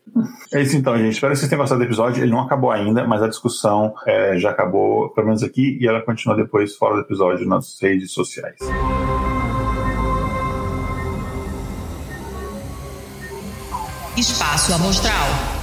É 0.53 0.63
isso 0.63 0.77
então, 0.77 0.97
gente. 0.97 1.15
Espero 1.15 1.33
que 1.33 1.39
vocês 1.39 1.49
tenham 1.49 1.61
gostado 1.61 1.81
do 1.81 1.85
episódio. 1.85 2.23
Ele 2.23 2.31
não 2.31 2.41
acabou 2.41 2.71
ainda, 2.71 3.07
mas 3.07 3.23
a 3.23 3.29
discussão 3.29 3.95
é, 4.07 4.39
já 4.39 4.51
acabou, 4.51 5.11
pelo 5.11 5.27
menos 5.27 5.43
aqui, 5.43 5.79
e 5.81 5.87
ela 5.87 6.01
continua 6.03 6.37
depois 6.37 6.77
fora 6.77 6.97
do 6.97 7.01
episódio 7.03 7.47
nas 7.47 7.79
redes 7.81 8.13
sociais. 8.13 8.59
Espaço 14.17 14.75
Amostral. 14.75 15.58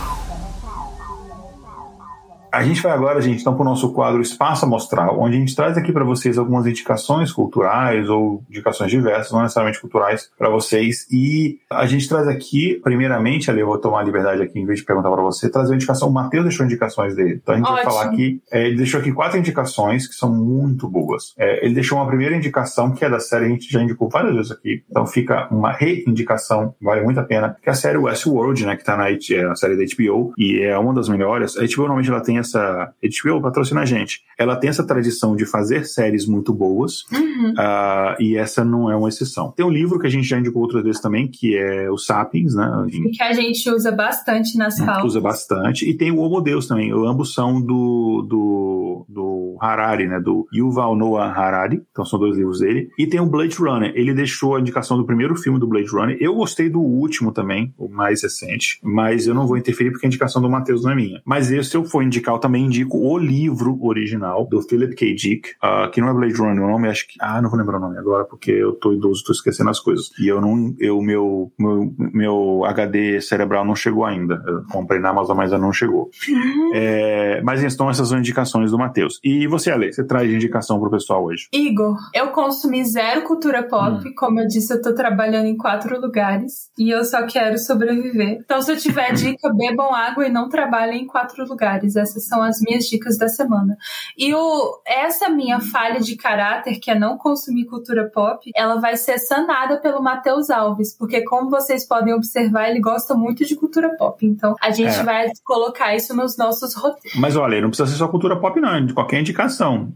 A 2.56 2.64
gente 2.64 2.82
vai 2.82 2.94
agora, 2.94 3.20
gente, 3.20 3.42
então, 3.42 3.54
para 3.54 3.64
o 3.64 3.66
nosso 3.66 3.92
quadro 3.92 4.22
Espaço 4.22 4.64
Amostral, 4.64 5.20
onde 5.20 5.36
a 5.36 5.40
gente 5.42 5.54
traz 5.54 5.78
aqui 5.78 5.92
para 5.92 6.06
vocês 6.06 6.38
algumas 6.38 6.66
indicações 6.66 7.30
culturais 7.30 8.08
ou 8.08 8.46
indicações 8.50 8.90
diversas, 8.90 9.34
não 9.34 9.42
necessariamente 9.42 9.82
culturais, 9.82 10.32
para 10.38 10.50
vocês. 10.50 11.06
E 11.12 11.60
a 11.70 11.86
gente 11.86 12.08
traz 12.08 12.30
aqui, 12.30 12.80
primeiramente, 12.82 13.52
ali 13.52 13.60
eu 13.60 13.68
vou 13.68 13.78
tomar 13.78 14.00
a 14.00 14.04
liberdade 14.04 14.42
aqui, 14.42 14.58
em 14.58 14.66
vez 14.66 14.80
de 14.80 14.86
perguntar 14.86 15.12
para 15.12 15.22
você, 15.22 15.50
trazer 15.50 15.72
uma 15.72 15.76
indicação. 15.76 16.08
O 16.08 16.14
Matheus 16.14 16.46
deixou 16.46 16.66
indicações 16.66 17.14
dele. 17.14 17.42
Então 17.44 17.56
a 17.56 17.58
gente 17.58 17.68
Ótimo. 17.68 17.84
vai 17.84 17.94
falar 17.94 18.06
aqui. 18.06 18.42
É, 18.50 18.68
ele 18.68 18.78
deixou 18.78 19.02
aqui 19.02 19.12
quatro 19.12 19.38
indicações 19.38 20.08
que 20.08 20.16
são 20.16 20.34
muito 20.34 20.88
boas. 20.88 21.36
É, 21.38 21.66
ele 21.66 21.74
deixou 21.74 21.98
uma 21.98 22.08
primeira 22.08 22.38
indicação, 22.38 22.94
que 22.94 23.04
é 23.04 23.10
da 23.10 23.20
série, 23.20 23.48
a 23.48 23.50
gente 23.50 23.70
já 23.70 23.84
indicou 23.84 24.08
várias 24.08 24.34
vezes 24.34 24.52
aqui. 24.54 24.82
Então 24.90 25.06
fica 25.06 25.50
uma 25.52 25.74
reindicação, 25.74 26.74
vale 26.82 27.02
muito 27.02 27.20
a 27.20 27.24
pena, 27.24 27.58
que 27.62 27.68
é 27.68 27.74
a 27.74 27.76
série 27.76 27.98
Westworld, 27.98 28.66
né, 28.66 28.78
que 28.78 28.82
está 28.82 28.96
na 28.96 29.10
é, 29.10 29.46
a 29.52 29.56
série 29.56 29.76
da 29.76 29.84
HBO, 29.84 30.32
e 30.38 30.62
é 30.62 30.78
uma 30.78 30.94
das 30.94 31.10
melhores. 31.10 31.58
A 31.58 31.62
HBO 31.62 31.80
normalmente 31.80 32.10
ela 32.10 32.22
tem 32.22 32.45
essa. 32.46 32.94
HBO 33.02 33.42
patrocina 33.42 33.82
a 33.82 33.86
gente. 33.86 34.22
Ela 34.38 34.56
tem 34.56 34.70
essa 34.70 34.86
tradição 34.86 35.36
de 35.36 35.46
fazer 35.46 35.86
séries 35.86 36.26
muito 36.26 36.54
boas, 36.54 37.04
uhum. 37.12 37.52
uh, 37.52 38.22
e 38.22 38.38
essa 38.38 38.64
não 38.64 38.90
é 38.90 38.96
uma 38.96 39.10
exceção. 39.10 39.52
Tem 39.52 39.66
um 39.66 39.70
livro 39.70 40.00
que 40.00 40.08
a 40.08 40.10
gente 40.10 40.28
já 40.28 40.40
indicou 40.40 40.62
outras 40.62 40.84
vezes 40.84 41.02
também, 41.02 41.28
que 41.28 41.58
é 41.58 41.90
o 41.90 41.98
Sapiens, 41.98 42.56
né? 42.56 42.88
Que 43.14 43.24
a 43.24 43.34
gente 43.34 43.70
usa 43.70 43.92
bastante 43.92 44.58
nas 44.58 44.80
pautas. 44.80 45.06
Usa 45.06 45.22
bastante. 45.22 45.90
E 45.90 45.94
tem 45.94 46.12
o 46.12 46.20
Homo 46.20 46.42
Deus 46.42 46.68
também. 46.68 46.92
Ambos 46.92 47.34
são 47.34 47.62
do, 47.62 48.26
do, 48.28 49.06
do 49.08 49.58
Harari, 49.62 50.08
né? 50.08 50.20
Do 50.20 50.48
Yuval 50.54 50.96
Noah 50.96 51.32
Harari. 51.32 51.82
Então 51.92 52.06
são 52.06 52.20
dois 52.20 52.38
livros 52.38 52.60
dele. 52.60 52.90
E 52.98 53.08
tem 53.08 53.20
o 53.20 53.26
Blade 53.26 53.56
Runner. 53.56 53.92
Ele 53.96 54.14
deixou 54.14 54.56
a 54.56 54.60
indicação 54.60 54.98
do 54.98 55.06
primeiro 55.06 55.36
filme 55.36 55.60
do 55.60 55.68
Blade 55.68 55.90
Runner. 55.90 56.18
Eu 56.20 56.36
gostei 56.36 56.70
do 56.70 56.80
último 56.80 57.32
também, 57.32 57.74
o 57.78 57.88
mais 57.88 58.24
recente. 58.24 58.80
Mas 58.84 59.28
eu 59.28 59.34
não 59.34 59.48
vou 59.48 59.58
interferir 59.58 59.92
porque 59.92 60.06
a 60.06 60.10
indicação 60.10 60.42
do 60.42 60.50
Matheus 60.50 60.84
não 60.84 60.92
é 60.92 60.96
minha. 60.96 61.22
Mas 61.26 61.52
esse, 61.52 61.76
se 61.76 61.78
eu 61.78 61.84
for 61.84 62.02
indicar 62.04 62.25
eu 62.34 62.40
também 62.40 62.66
indico 62.66 62.98
o 62.98 63.18
livro 63.18 63.78
original 63.82 64.48
do 64.48 64.62
Philip 64.62 64.96
K. 64.96 65.14
Dick, 65.14 65.50
uh, 65.64 65.90
que 65.92 66.02
não 66.02 66.10
é 66.10 66.14
Blade 66.14 66.36
Runner, 66.36 66.64
o 66.64 66.72
nome 66.72 66.90
acho 66.90 67.08
que. 67.08 67.16
Ah, 67.20 67.42
não 67.42 67.50
vou 67.50 67.60
lembrar 67.60 67.78
o 67.78 67.82
nome 67.82 67.98
agora, 67.98 68.26
porque 68.26 68.52
eu 68.52 68.74
tô 68.74 68.94
idoso, 68.94 69.24
tô 69.24 69.32
esquecendo 69.32 69.70
as 69.70 69.80
coisas. 69.80 70.10
E 70.20 70.28
eu 70.28 70.42
não. 70.42 70.76
Eu, 70.80 71.02
meu, 71.02 71.52
meu, 71.58 71.94
meu 71.98 72.66
HD 72.66 73.22
cerebral 73.22 73.66
não 73.66 73.76
chegou 73.76 74.06
ainda. 74.06 74.44
Eu 74.46 74.64
comprei 74.72 75.00
na 75.00 75.10
Amazon, 75.10 75.38
mas 75.38 75.52
ainda 75.52 75.66
não 75.66 75.74
chegou. 75.74 76.10
Uhum. 76.30 76.72
É, 76.74 77.42
mas 77.44 77.64
então 77.64 77.90
essas 77.90 78.10
são 78.10 78.20
indicações 78.20 78.72
do 78.72 78.78
Matheus. 78.78 79.20
E 79.24 79.48
você, 79.48 79.72
Ale, 79.72 79.92
você 79.92 80.04
traz 80.04 80.32
indicação 80.32 80.80
pro 80.80 80.90
pessoal 80.90 81.24
hoje? 81.26 81.48
Igor, 81.54 81.98
eu 82.14 82.30
consumi 82.30 82.84
zero 82.86 83.24
cultura 83.24 83.64
pop. 83.64 84.08
Hum. 84.08 84.14
Como 84.16 84.40
eu 84.40 84.48
disse, 84.48 84.74
eu 84.74 84.82
tô 84.82 84.94
trabalhando 84.94 85.48
em 85.48 85.58
quatro 85.58 86.00
lugares 86.00 86.70
e 86.78 86.90
eu 86.90 87.04
só 87.04 87.26
quero 87.26 87.58
sobreviver. 87.58 88.40
Então, 88.44 88.62
se 88.62 88.72
eu 88.72 88.78
tiver 88.78 89.12
dica, 89.14 89.54
bebam 89.54 89.94
água 89.94 90.28
e 90.28 90.32
não 90.32 90.50
trabalhem 90.50 91.04
em 91.04 91.08
quatro 91.08 91.46
lugares. 91.46 91.96
Essas 92.16 92.28
são 92.28 92.42
as 92.42 92.60
minhas 92.62 92.86
dicas 92.86 93.18
da 93.18 93.28
semana. 93.28 93.78
E 94.18 94.34
o, 94.34 94.80
essa 94.86 95.30
minha 95.30 95.60
falha 95.60 96.00
de 96.00 96.16
caráter, 96.16 96.80
que 96.80 96.90
é 96.90 96.98
não 96.98 97.18
consumir 97.18 97.66
cultura 97.66 98.10
pop, 98.10 98.50
ela 98.56 98.80
vai 98.80 98.96
ser 98.96 99.20
sanada 99.20 99.78
pelo 99.78 100.02
Matheus 100.02 100.50
Alves, 100.50 100.96
porque 100.98 101.22
como 101.24 101.50
vocês 101.50 101.86
podem 101.86 102.14
observar, 102.14 102.70
ele 102.70 102.80
gosta 102.80 103.14
muito 103.14 103.46
de 103.46 103.56
cultura 103.56 103.96
pop. 103.98 104.26
Então, 104.26 104.56
a 104.62 104.72
gente 104.72 104.98
é. 104.98 105.04
vai 105.04 105.28
colocar 105.44 105.96
isso 105.96 106.16
nos 106.16 106.38
nossos 106.38 106.74
roteiros. 106.76 107.20
Mas 107.20 107.36
olha, 107.36 107.62
não 107.62 107.70
precisa 107.70 107.90
ser 107.90 107.98
só 107.98 108.08
cultura 108.08 108.40
pop, 108.40 108.60
não, 108.60 108.86
de 108.86 108.94
qualquer 108.94 109.20
indicação. 109.20 109.92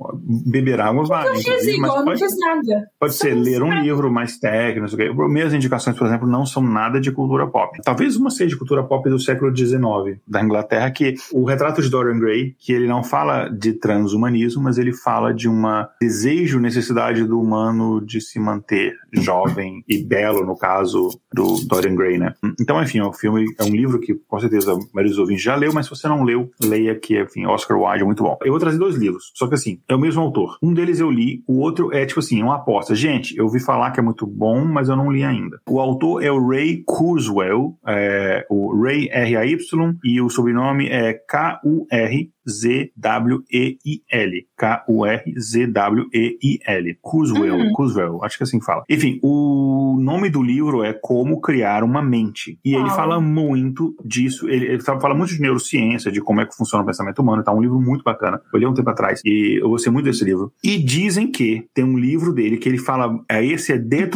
Beber 0.46 0.82
água 0.82 1.06
Igor, 1.76 1.98
não 1.98 2.06
pode, 2.06 2.20
fiz 2.20 2.36
nada. 2.38 2.90
Pode 3.00 3.14
ser 3.14 3.34
ler 3.34 3.64
um 3.64 3.82
livro 3.82 4.12
mais 4.12 4.38
técnico, 4.38 5.30
Minhas 5.30 5.54
indicações, 5.54 5.98
por 5.98 6.08
exemplo, 6.08 6.28
não 6.28 6.46
são 6.46 6.62
nada 6.62 7.00
de 7.00 7.12
cultura 7.12 7.48
pop. 7.48 7.80
Talvez 7.84 8.16
uma 8.16 8.30
seja 8.30 8.50
de 8.50 8.58
cultura 8.58 8.84
pop 8.84 9.10
do 9.10 9.20
século 9.20 9.56
XIX, 9.56 10.20
da 10.28 10.42
Inglaterra, 10.42 10.92
que 10.92 11.16
o 11.32 11.46
retrato 11.46 11.82
de 11.82 11.90
Dorian 11.90 12.09
Gray, 12.18 12.56
que 12.58 12.74
ele 12.74 12.88
não 12.88 13.04
fala 13.04 13.50
de 13.50 13.74
transhumanismo, 13.74 14.64
mas 14.64 14.78
ele 14.78 14.94
fala 14.94 15.34
de 15.34 15.48
uma 15.48 15.90
desejo, 16.02 16.60
necessidade 16.60 17.26
do 17.26 17.40
humano 17.40 18.00
de 18.04 18.22
se 18.22 18.40
manter 18.40 18.94
jovem 19.14 19.84
e 19.88 20.04
belo, 20.04 20.46
no 20.46 20.58
caso 20.58 21.10
do 21.34 21.58
Dorian 21.68 21.96
Gray, 21.96 22.18
né? 22.18 22.34
Então, 22.60 22.82
enfim, 22.82 23.02
o 23.02 23.14
filme 23.14 23.46
é 23.60 23.64
um 23.64 23.76
livro 23.76 24.00
que 24.00 24.14
com 24.28 24.40
certeza 24.40 24.74
a 24.74 24.76
maioria 24.94 25.12
dos 25.12 25.20
ouvintes 25.20 25.44
já 25.44 25.56
leu, 25.56 25.74
mas 25.74 25.86
se 25.86 25.90
você 25.90 26.08
não 26.08 26.24
leu, 26.24 26.50
leia 26.64 26.96
que, 26.96 27.20
enfim, 27.22 27.46
Oscar 27.46 27.78
Wilde 27.78 28.02
é 28.02 28.06
muito 28.06 28.24
bom. 28.24 28.38
Eu 28.44 28.52
vou 28.52 28.60
trazer 28.60 28.78
dois 28.78 28.96
livros, 28.96 29.32
só 29.36 29.48
que 29.48 29.56
assim, 29.56 29.80
é 29.88 29.96
o 29.96 30.00
mesmo 30.00 30.22
autor. 30.22 30.58
Um 30.62 30.74
deles 30.74 31.00
eu 31.00 31.12
li, 31.12 31.44
o 31.48 31.60
outro 31.60 31.94
é 31.94 32.06
tipo 32.06 32.20
assim, 32.20 32.42
uma 32.42 32.56
aposta. 32.56 32.96
Gente, 32.96 33.38
eu 33.38 33.46
ouvi 33.46 33.60
falar 33.60 33.92
que 33.92 34.00
é 34.00 34.04
muito 34.04 34.26
bom, 34.26 34.66
mas 34.66 34.90
eu 34.90 34.96
não 34.96 35.12
li 35.12 35.24
ainda. 35.24 35.60
O 35.68 35.80
autor 35.80 36.24
é 36.24 36.32
o 36.32 36.48
Ray 36.48 36.84
Kurzweil, 36.86 37.78
é, 37.88 38.46
o 38.50 38.82
Ray 38.82 39.10
R-A-Y, 39.12 39.96
e 40.04 40.22
o 40.22 40.30
sobrenome 40.30 40.88
é 40.88 41.14
K-U-R 41.14 41.99
Harry 42.00 42.32
K-U-R-Z-W-E-I-L. 44.58 45.30
Kurzweil, 47.02 47.56
uhum. 47.56 47.72
Kurzweil, 47.74 48.24
acho 48.24 48.38
que 48.38 48.44
é 48.44 48.46
assim 48.46 48.62
fala. 48.62 48.84
Enfim, 48.90 49.20
o 49.24 49.98
nome 50.00 50.30
do 50.30 50.42
livro 50.42 50.84
é 50.84 50.94
Como 50.94 51.40
Criar 51.42 51.84
uma 51.84 52.02
Mente. 52.02 52.60
E 52.64 52.76
ele 52.76 52.90
fala 52.90 53.20
muito 53.22 53.96
disso, 54.04 54.50
ele, 54.50 54.66
ele, 54.66 54.82
fala 54.82 55.14
muito 55.14 55.34
de 55.34 55.42
neurociência, 55.42 56.12
de 56.12 56.22
como 56.22 56.42
é 56.42 56.46
que 56.46 56.56
funciona 56.56 56.84
o 56.84 56.86
pensamento 56.88 57.22
humano. 57.22 57.44
Tá 57.44 57.54
um 57.54 57.62
livro 57.62 57.80
muito 57.80 58.04
bacana. 58.04 58.42
Eu 58.54 58.60
li 58.60 58.66
um 58.66 58.74
tempo 58.74 58.90
atrás 58.90 59.22
e 59.26 59.60
eu 59.62 59.70
gostei 59.70 59.92
muito 59.92 60.06
desse 60.06 60.24
livro. 60.24 60.52
E 60.64 60.78
dizem 60.78 61.32
que 61.32 61.68
tem 61.74 61.84
um 61.84 61.98
livro 61.98 62.34
dele 62.34 62.58
que 62.58 62.68
ele 62.68 62.78
fala, 62.78 63.20
é, 63.30 63.46
esse 63.46 63.74
é 63.74 63.78
de 63.78 64.10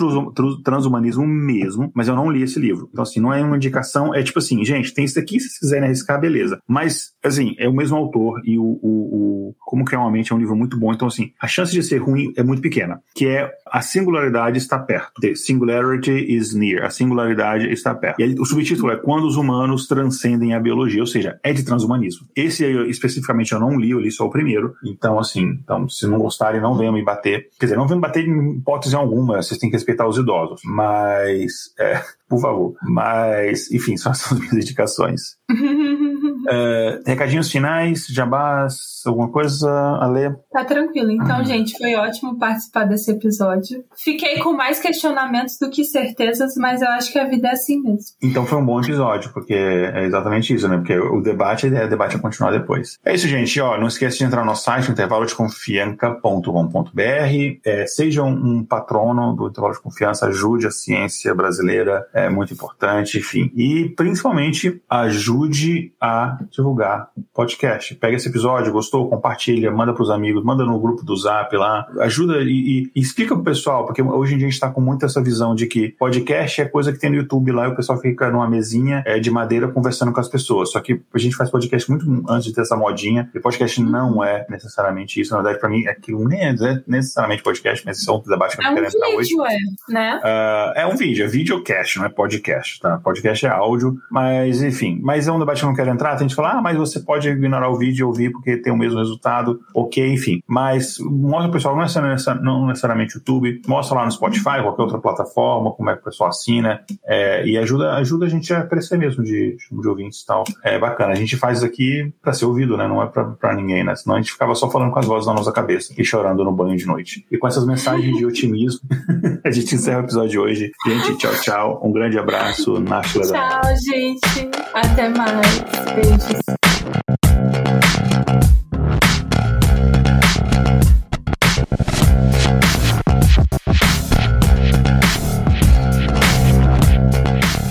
transhumanismo 0.63 1.25
mesmo, 1.27 1.91
mas 1.93 2.07
eu 2.07 2.15
não 2.15 2.31
li 2.31 2.41
esse 2.43 2.59
livro. 2.59 2.89
Então, 2.91 3.03
assim, 3.03 3.19
não 3.19 3.33
é 3.33 3.41
uma 3.41 3.55
indicação, 3.57 4.13
é 4.13 4.23
tipo 4.23 4.39
assim, 4.39 4.63
gente, 4.63 4.93
tem 4.93 5.05
isso 5.05 5.19
aqui, 5.19 5.39
se 5.39 5.47
vocês 5.47 5.59
quiserem 5.59 5.85
arriscar, 5.85 6.19
beleza. 6.19 6.59
Mas, 6.67 7.11
assim, 7.23 7.55
é 7.57 7.67
o 7.67 7.73
mesmo 7.73 7.97
autor 7.97 8.12
autor 8.14 8.41
e 8.45 8.57
o, 8.57 8.64
o, 8.64 8.77
o, 8.84 9.56
Como 9.60 9.84
Criar 9.84 10.02
uma 10.02 10.11
Mente 10.11 10.31
é 10.31 10.35
um 10.35 10.40
livro 10.40 10.56
muito 10.56 10.77
bom. 10.77 10.94
Então, 10.94 11.07
assim, 11.07 11.31
a 11.41 11.48
chance 11.48 11.72
de 11.72 11.81
ser 11.81 11.98
ruim 11.98 12.31
é 12.38 12.44
muito 12.44 12.61
pequena. 12.61 13.02
Que 13.15 13.27
é 13.27 13.52
a 13.65 13.81
singularidade 13.81 14.57
está 14.57 14.77
perto. 14.77 15.19
The 15.19 15.35
singularity 15.35 16.35
is 16.35 16.53
near. 16.53 16.85
A 16.85 16.90
singularidade 16.90 17.72
está 17.72 17.94
perto. 17.95 18.19
E 18.19 18.23
aí, 18.23 18.35
o 18.38 18.45
subtítulo 18.45 18.91
é 18.91 18.98
Quando 18.98 19.26
os 19.26 19.35
humanos 19.35 19.88
transcendem 19.88 20.53
a 20.53 20.60
biologia, 20.60 21.02
ou 21.02 21.07
seja, 21.07 21.40
é 21.44 21.52
de 21.52 21.64
transhumanismo. 21.64 22.27
Esse 22.35 22.64
aí, 22.64 22.90
especificamente 22.90 23.52
eu 23.52 23.60
não 23.60 23.80
li, 23.80 23.91
eu 23.91 23.99
li 23.99 24.11
só 24.11 24.26
o 24.26 24.30
primeiro. 24.30 24.76
Então, 24.85 25.19
assim, 25.19 25.60
então, 25.64 25.90
se 25.90 26.06
não 26.07 26.19
gostarem, 26.19 26.61
não 26.61 26.77
venham 26.77 26.94
me 26.94 27.03
bater. 27.03 27.49
Quer 27.60 27.65
dizer, 27.65 27.77
não 27.77 27.88
venham 27.88 27.99
me 27.99 28.07
bater 28.07 28.26
em 28.27 28.57
hipótese 28.57 28.95
alguma, 28.95 29.41
vocês 29.41 29.60
têm 29.60 29.69
que 29.69 29.76
respeitar 29.76 30.07
os 30.07 30.18
idosos. 30.18 30.61
Mas, 30.65 31.73
é, 31.80 32.02
por 32.30 32.40
favor. 32.40 32.76
Mas, 32.84 33.72
enfim, 33.72 33.98
são 33.98 34.11
as 34.11 34.30
minhas 34.31 34.53
indicações. 34.53 35.38
Uh, 36.44 37.03
recadinhos 37.06 37.52
finais, 37.52 38.07
jabás, 38.07 39.03
alguma 39.06 39.30
coisa 39.30 39.70
a 39.70 40.07
ler? 40.07 40.36
Tá 40.52 40.65
tranquilo. 40.65 41.11
Então, 41.11 41.38
uhum. 41.40 41.45
gente, 41.45 41.78
foi 41.78 41.95
ótimo 41.95 42.38
participar 42.38 42.86
desse 42.86 43.11
episódio. 43.11 43.84
Fiquei 43.95 44.40
com 44.40 44.53
mais 44.53 44.80
questionamentos 44.80 45.57
do 45.60 45.70
que 45.70 45.84
certezas, 45.84 46.56
mas 46.57 46.82
eu 46.82 46.88
acho 46.90 47.11
que 47.11 47.20
a 47.20 47.26
vida 47.26 47.49
é 47.49 47.52
assim 47.52 47.80
mesmo. 47.82 47.99
Então 48.22 48.45
foi 48.45 48.57
um 48.57 48.65
bom 48.65 48.82
episódio, 48.82 49.32
porque 49.34 49.53
é 49.53 50.06
exatamente 50.06 50.53
isso, 50.53 50.68
né? 50.68 50.78
Porque 50.78 50.98
o 50.98 51.22
debate, 51.22 51.68
é 51.68 51.86
o 51.86 51.90
debate 51.90 52.15
a 52.15 52.20
continuar 52.20 52.52
depois. 52.52 52.98
É 53.06 53.14
isso, 53.14 53.28
gente. 53.28 53.60
Ó, 53.60 53.78
não 53.78 53.88
esqueça 53.88 54.18
de 54.18 54.24
entrar 54.24 54.40
no 54.41 54.48
nosso 54.48 54.64
site, 54.64 54.91
intervalodeconfianca.com.br. 54.91 57.60
É, 57.65 57.86
seja 57.88 58.24
um 58.24 58.64
patrono 58.64 59.36
do 59.36 59.48
Intervalo 59.48 59.74
de 59.74 59.82
Confiança, 59.82 60.28
ajude 60.28 60.68
a 60.68 60.72
ciência 60.72 61.34
brasileira, 61.34 62.06
é 62.14 62.30
muito 62.30 62.53
importante, 62.53 63.18
enfim. 63.18 63.52
E 63.56 63.90
principalmente 63.95 64.82
ajude 64.90 65.94
a 65.99 66.32
divulgar 66.51 67.10
podcast. 67.34 67.95
Pega 67.95 68.15
esse 68.15 68.30
episódio, 68.30 68.72
gostou, 68.72 69.10
compartilha, 69.10 69.72
manda 69.72 69.93
para 69.93 70.03
os 70.03 70.10
amigos, 70.10 70.43
manda 70.43 70.64
no 70.64 70.80
grupo 70.80 71.03
do 71.03 71.15
Zap 71.15 71.55
lá, 71.55 71.88
ajuda 71.99 72.41
e, 72.41 72.49
e, 72.49 72.91
e 72.95 73.01
explica 73.01 73.35
pro 73.35 73.43
pessoal, 73.43 73.85
porque 73.85 74.01
hoje 74.01 74.34
em 74.34 74.38
dia 74.38 74.47
a 74.47 74.49
gente 74.49 74.55
está 74.55 74.69
com 74.69 74.81
muito 74.81 75.05
essa 75.05 75.22
visão 75.22 75.55
de 75.55 75.68
que 75.68 75.89
podcast 75.89 76.61
é 76.61 76.65
coisa 76.65 76.91
que 76.91 76.99
tem 76.99 77.10
no 77.10 77.15
YouTube 77.15 77.51
lá 77.51 77.68
e 77.68 77.72
o 77.72 77.76
pessoal 77.76 77.99
fica 77.99 78.30
numa 78.30 78.49
mesinha 78.49 79.03
é, 79.05 79.19
de 79.19 79.30
madeira 79.31 79.68
conversando 79.68 80.11
com 80.11 80.19
as 80.19 80.27
pessoas. 80.27 80.72
Só 80.72 80.80
que 80.80 81.01
a 81.14 81.18
gente 81.18 81.35
faz 81.35 81.49
podcast 81.49 81.89
muito 81.89 82.05
antes 82.30 82.45
de 82.45 82.53
ter 82.53 82.61
essa 82.61 82.76
modinha, 82.76 83.30
e 83.34 83.39
podcast 83.39 83.81
não 83.81 84.23
é 84.23 84.45
necessariamente 84.49 85.19
isso. 85.19 85.31
Na 85.31 85.41
verdade, 85.41 85.60
para 85.60 85.69
mim, 85.69 85.85
aquilo 85.88 86.27
nem 86.27 86.41
é 86.41 86.55
necessariamente 86.88 87.43
podcast, 87.43 87.85
mas 87.85 87.99
isso 87.99 88.10
é 88.10 88.14
um 88.14 88.22
debate 88.22 88.55
que 88.55 88.61
eu 88.61 88.65
não 88.65 88.72
é 88.72 88.76
quero 88.76 88.88
entrar 88.88 89.10
hoje. 89.10 89.34
É, 89.34 89.93
né? 89.93 90.22
Uh, 90.23 90.80
é 90.80 90.88
um 90.88 90.95
vídeo, 90.95 91.26
é 91.26 91.27
videocast, 91.27 91.97
não 91.97 92.05
é 92.05 92.10
podcast, 92.10 92.80
tá? 92.80 92.97
Podcast 92.97 93.45
é 93.45 93.49
áudio, 93.49 93.97
mas 94.10 94.61
enfim, 94.61 94.99
mas 95.03 95.27
é 95.27 95.31
um 95.31 95.39
debate 95.39 95.60
que 95.60 95.65
eu 95.65 95.69
não 95.69 95.76
quero 95.76 95.89
entrar 95.89 96.15
a 96.23 96.27
gente 96.27 96.35
fala, 96.35 96.53
ah, 96.53 96.61
mas 96.61 96.77
você 96.77 96.99
pode 96.99 97.27
ignorar 97.29 97.69
o 97.69 97.77
vídeo 97.77 98.03
e 98.03 98.03
ouvir 98.03 98.31
porque 98.31 98.57
tem 98.57 98.71
o 98.71 98.77
mesmo 98.77 98.99
resultado, 98.99 99.59
ok, 99.73 100.13
enfim. 100.13 100.41
Mas 100.47 100.97
mostra 100.99 101.49
o 101.49 101.51
pessoal, 101.51 101.75
não, 101.75 101.83
é 101.83 102.41
não 102.41 102.67
necessariamente 102.67 103.15
YouTube, 103.15 103.61
mostra 103.67 103.95
lá 103.95 104.05
no 104.05 104.11
Spotify, 104.11 104.61
qualquer 104.61 104.81
outra 104.81 104.99
plataforma, 104.99 105.71
como 105.71 105.89
é 105.89 105.95
que 105.95 106.01
o 106.01 106.05
pessoal 106.05 106.29
assina, 106.29 106.81
é, 107.05 107.45
e 107.45 107.57
ajuda, 107.57 107.93
ajuda 107.93 108.25
a 108.25 108.29
gente 108.29 108.53
a 108.53 108.65
crescer 108.65 108.97
mesmo 108.97 109.23
de, 109.23 109.57
de 109.57 109.87
ouvintes 109.87 110.21
e 110.21 110.25
tal. 110.25 110.43
É 110.63 110.79
bacana, 110.79 111.11
a 111.11 111.15
gente 111.15 111.35
faz 111.37 111.57
isso 111.57 111.65
aqui 111.65 112.13
para 112.21 112.33
ser 112.33 112.45
ouvido, 112.45 112.77
né? 112.77 112.87
Não 112.87 113.01
é 113.01 113.07
para 113.07 113.55
ninguém, 113.55 113.83
né? 113.83 113.95
Senão 113.95 114.15
a 114.15 114.19
gente 114.19 114.31
ficava 114.31 114.55
só 114.55 114.69
falando 114.69 114.91
com 114.91 114.99
as 114.99 115.05
vozes 115.05 115.27
na 115.27 115.33
nossa 115.33 115.51
cabeça 115.51 115.93
e 115.97 116.03
chorando 116.03 116.43
no 116.43 116.51
banho 116.51 116.77
de 116.77 116.85
noite. 116.85 117.25
E 117.31 117.37
com 117.37 117.47
essas 117.47 117.65
mensagens 117.65 118.17
de 118.17 118.25
otimismo, 118.25 118.81
a 119.43 119.51
gente 119.51 119.75
encerra 119.75 120.01
o 120.01 120.03
episódio 120.03 120.29
de 120.29 120.39
hoje. 120.39 120.71
Gente, 120.85 121.17
tchau, 121.17 121.31
tchau. 121.41 121.81
Um 121.83 121.91
grande 121.91 122.17
abraço. 122.17 122.79
Náshila 122.79 123.25
Tchau, 123.25 123.61
gente. 123.77 124.49
Até 124.73 125.09
mais. 125.09 125.63
Beijos. 125.95 126.12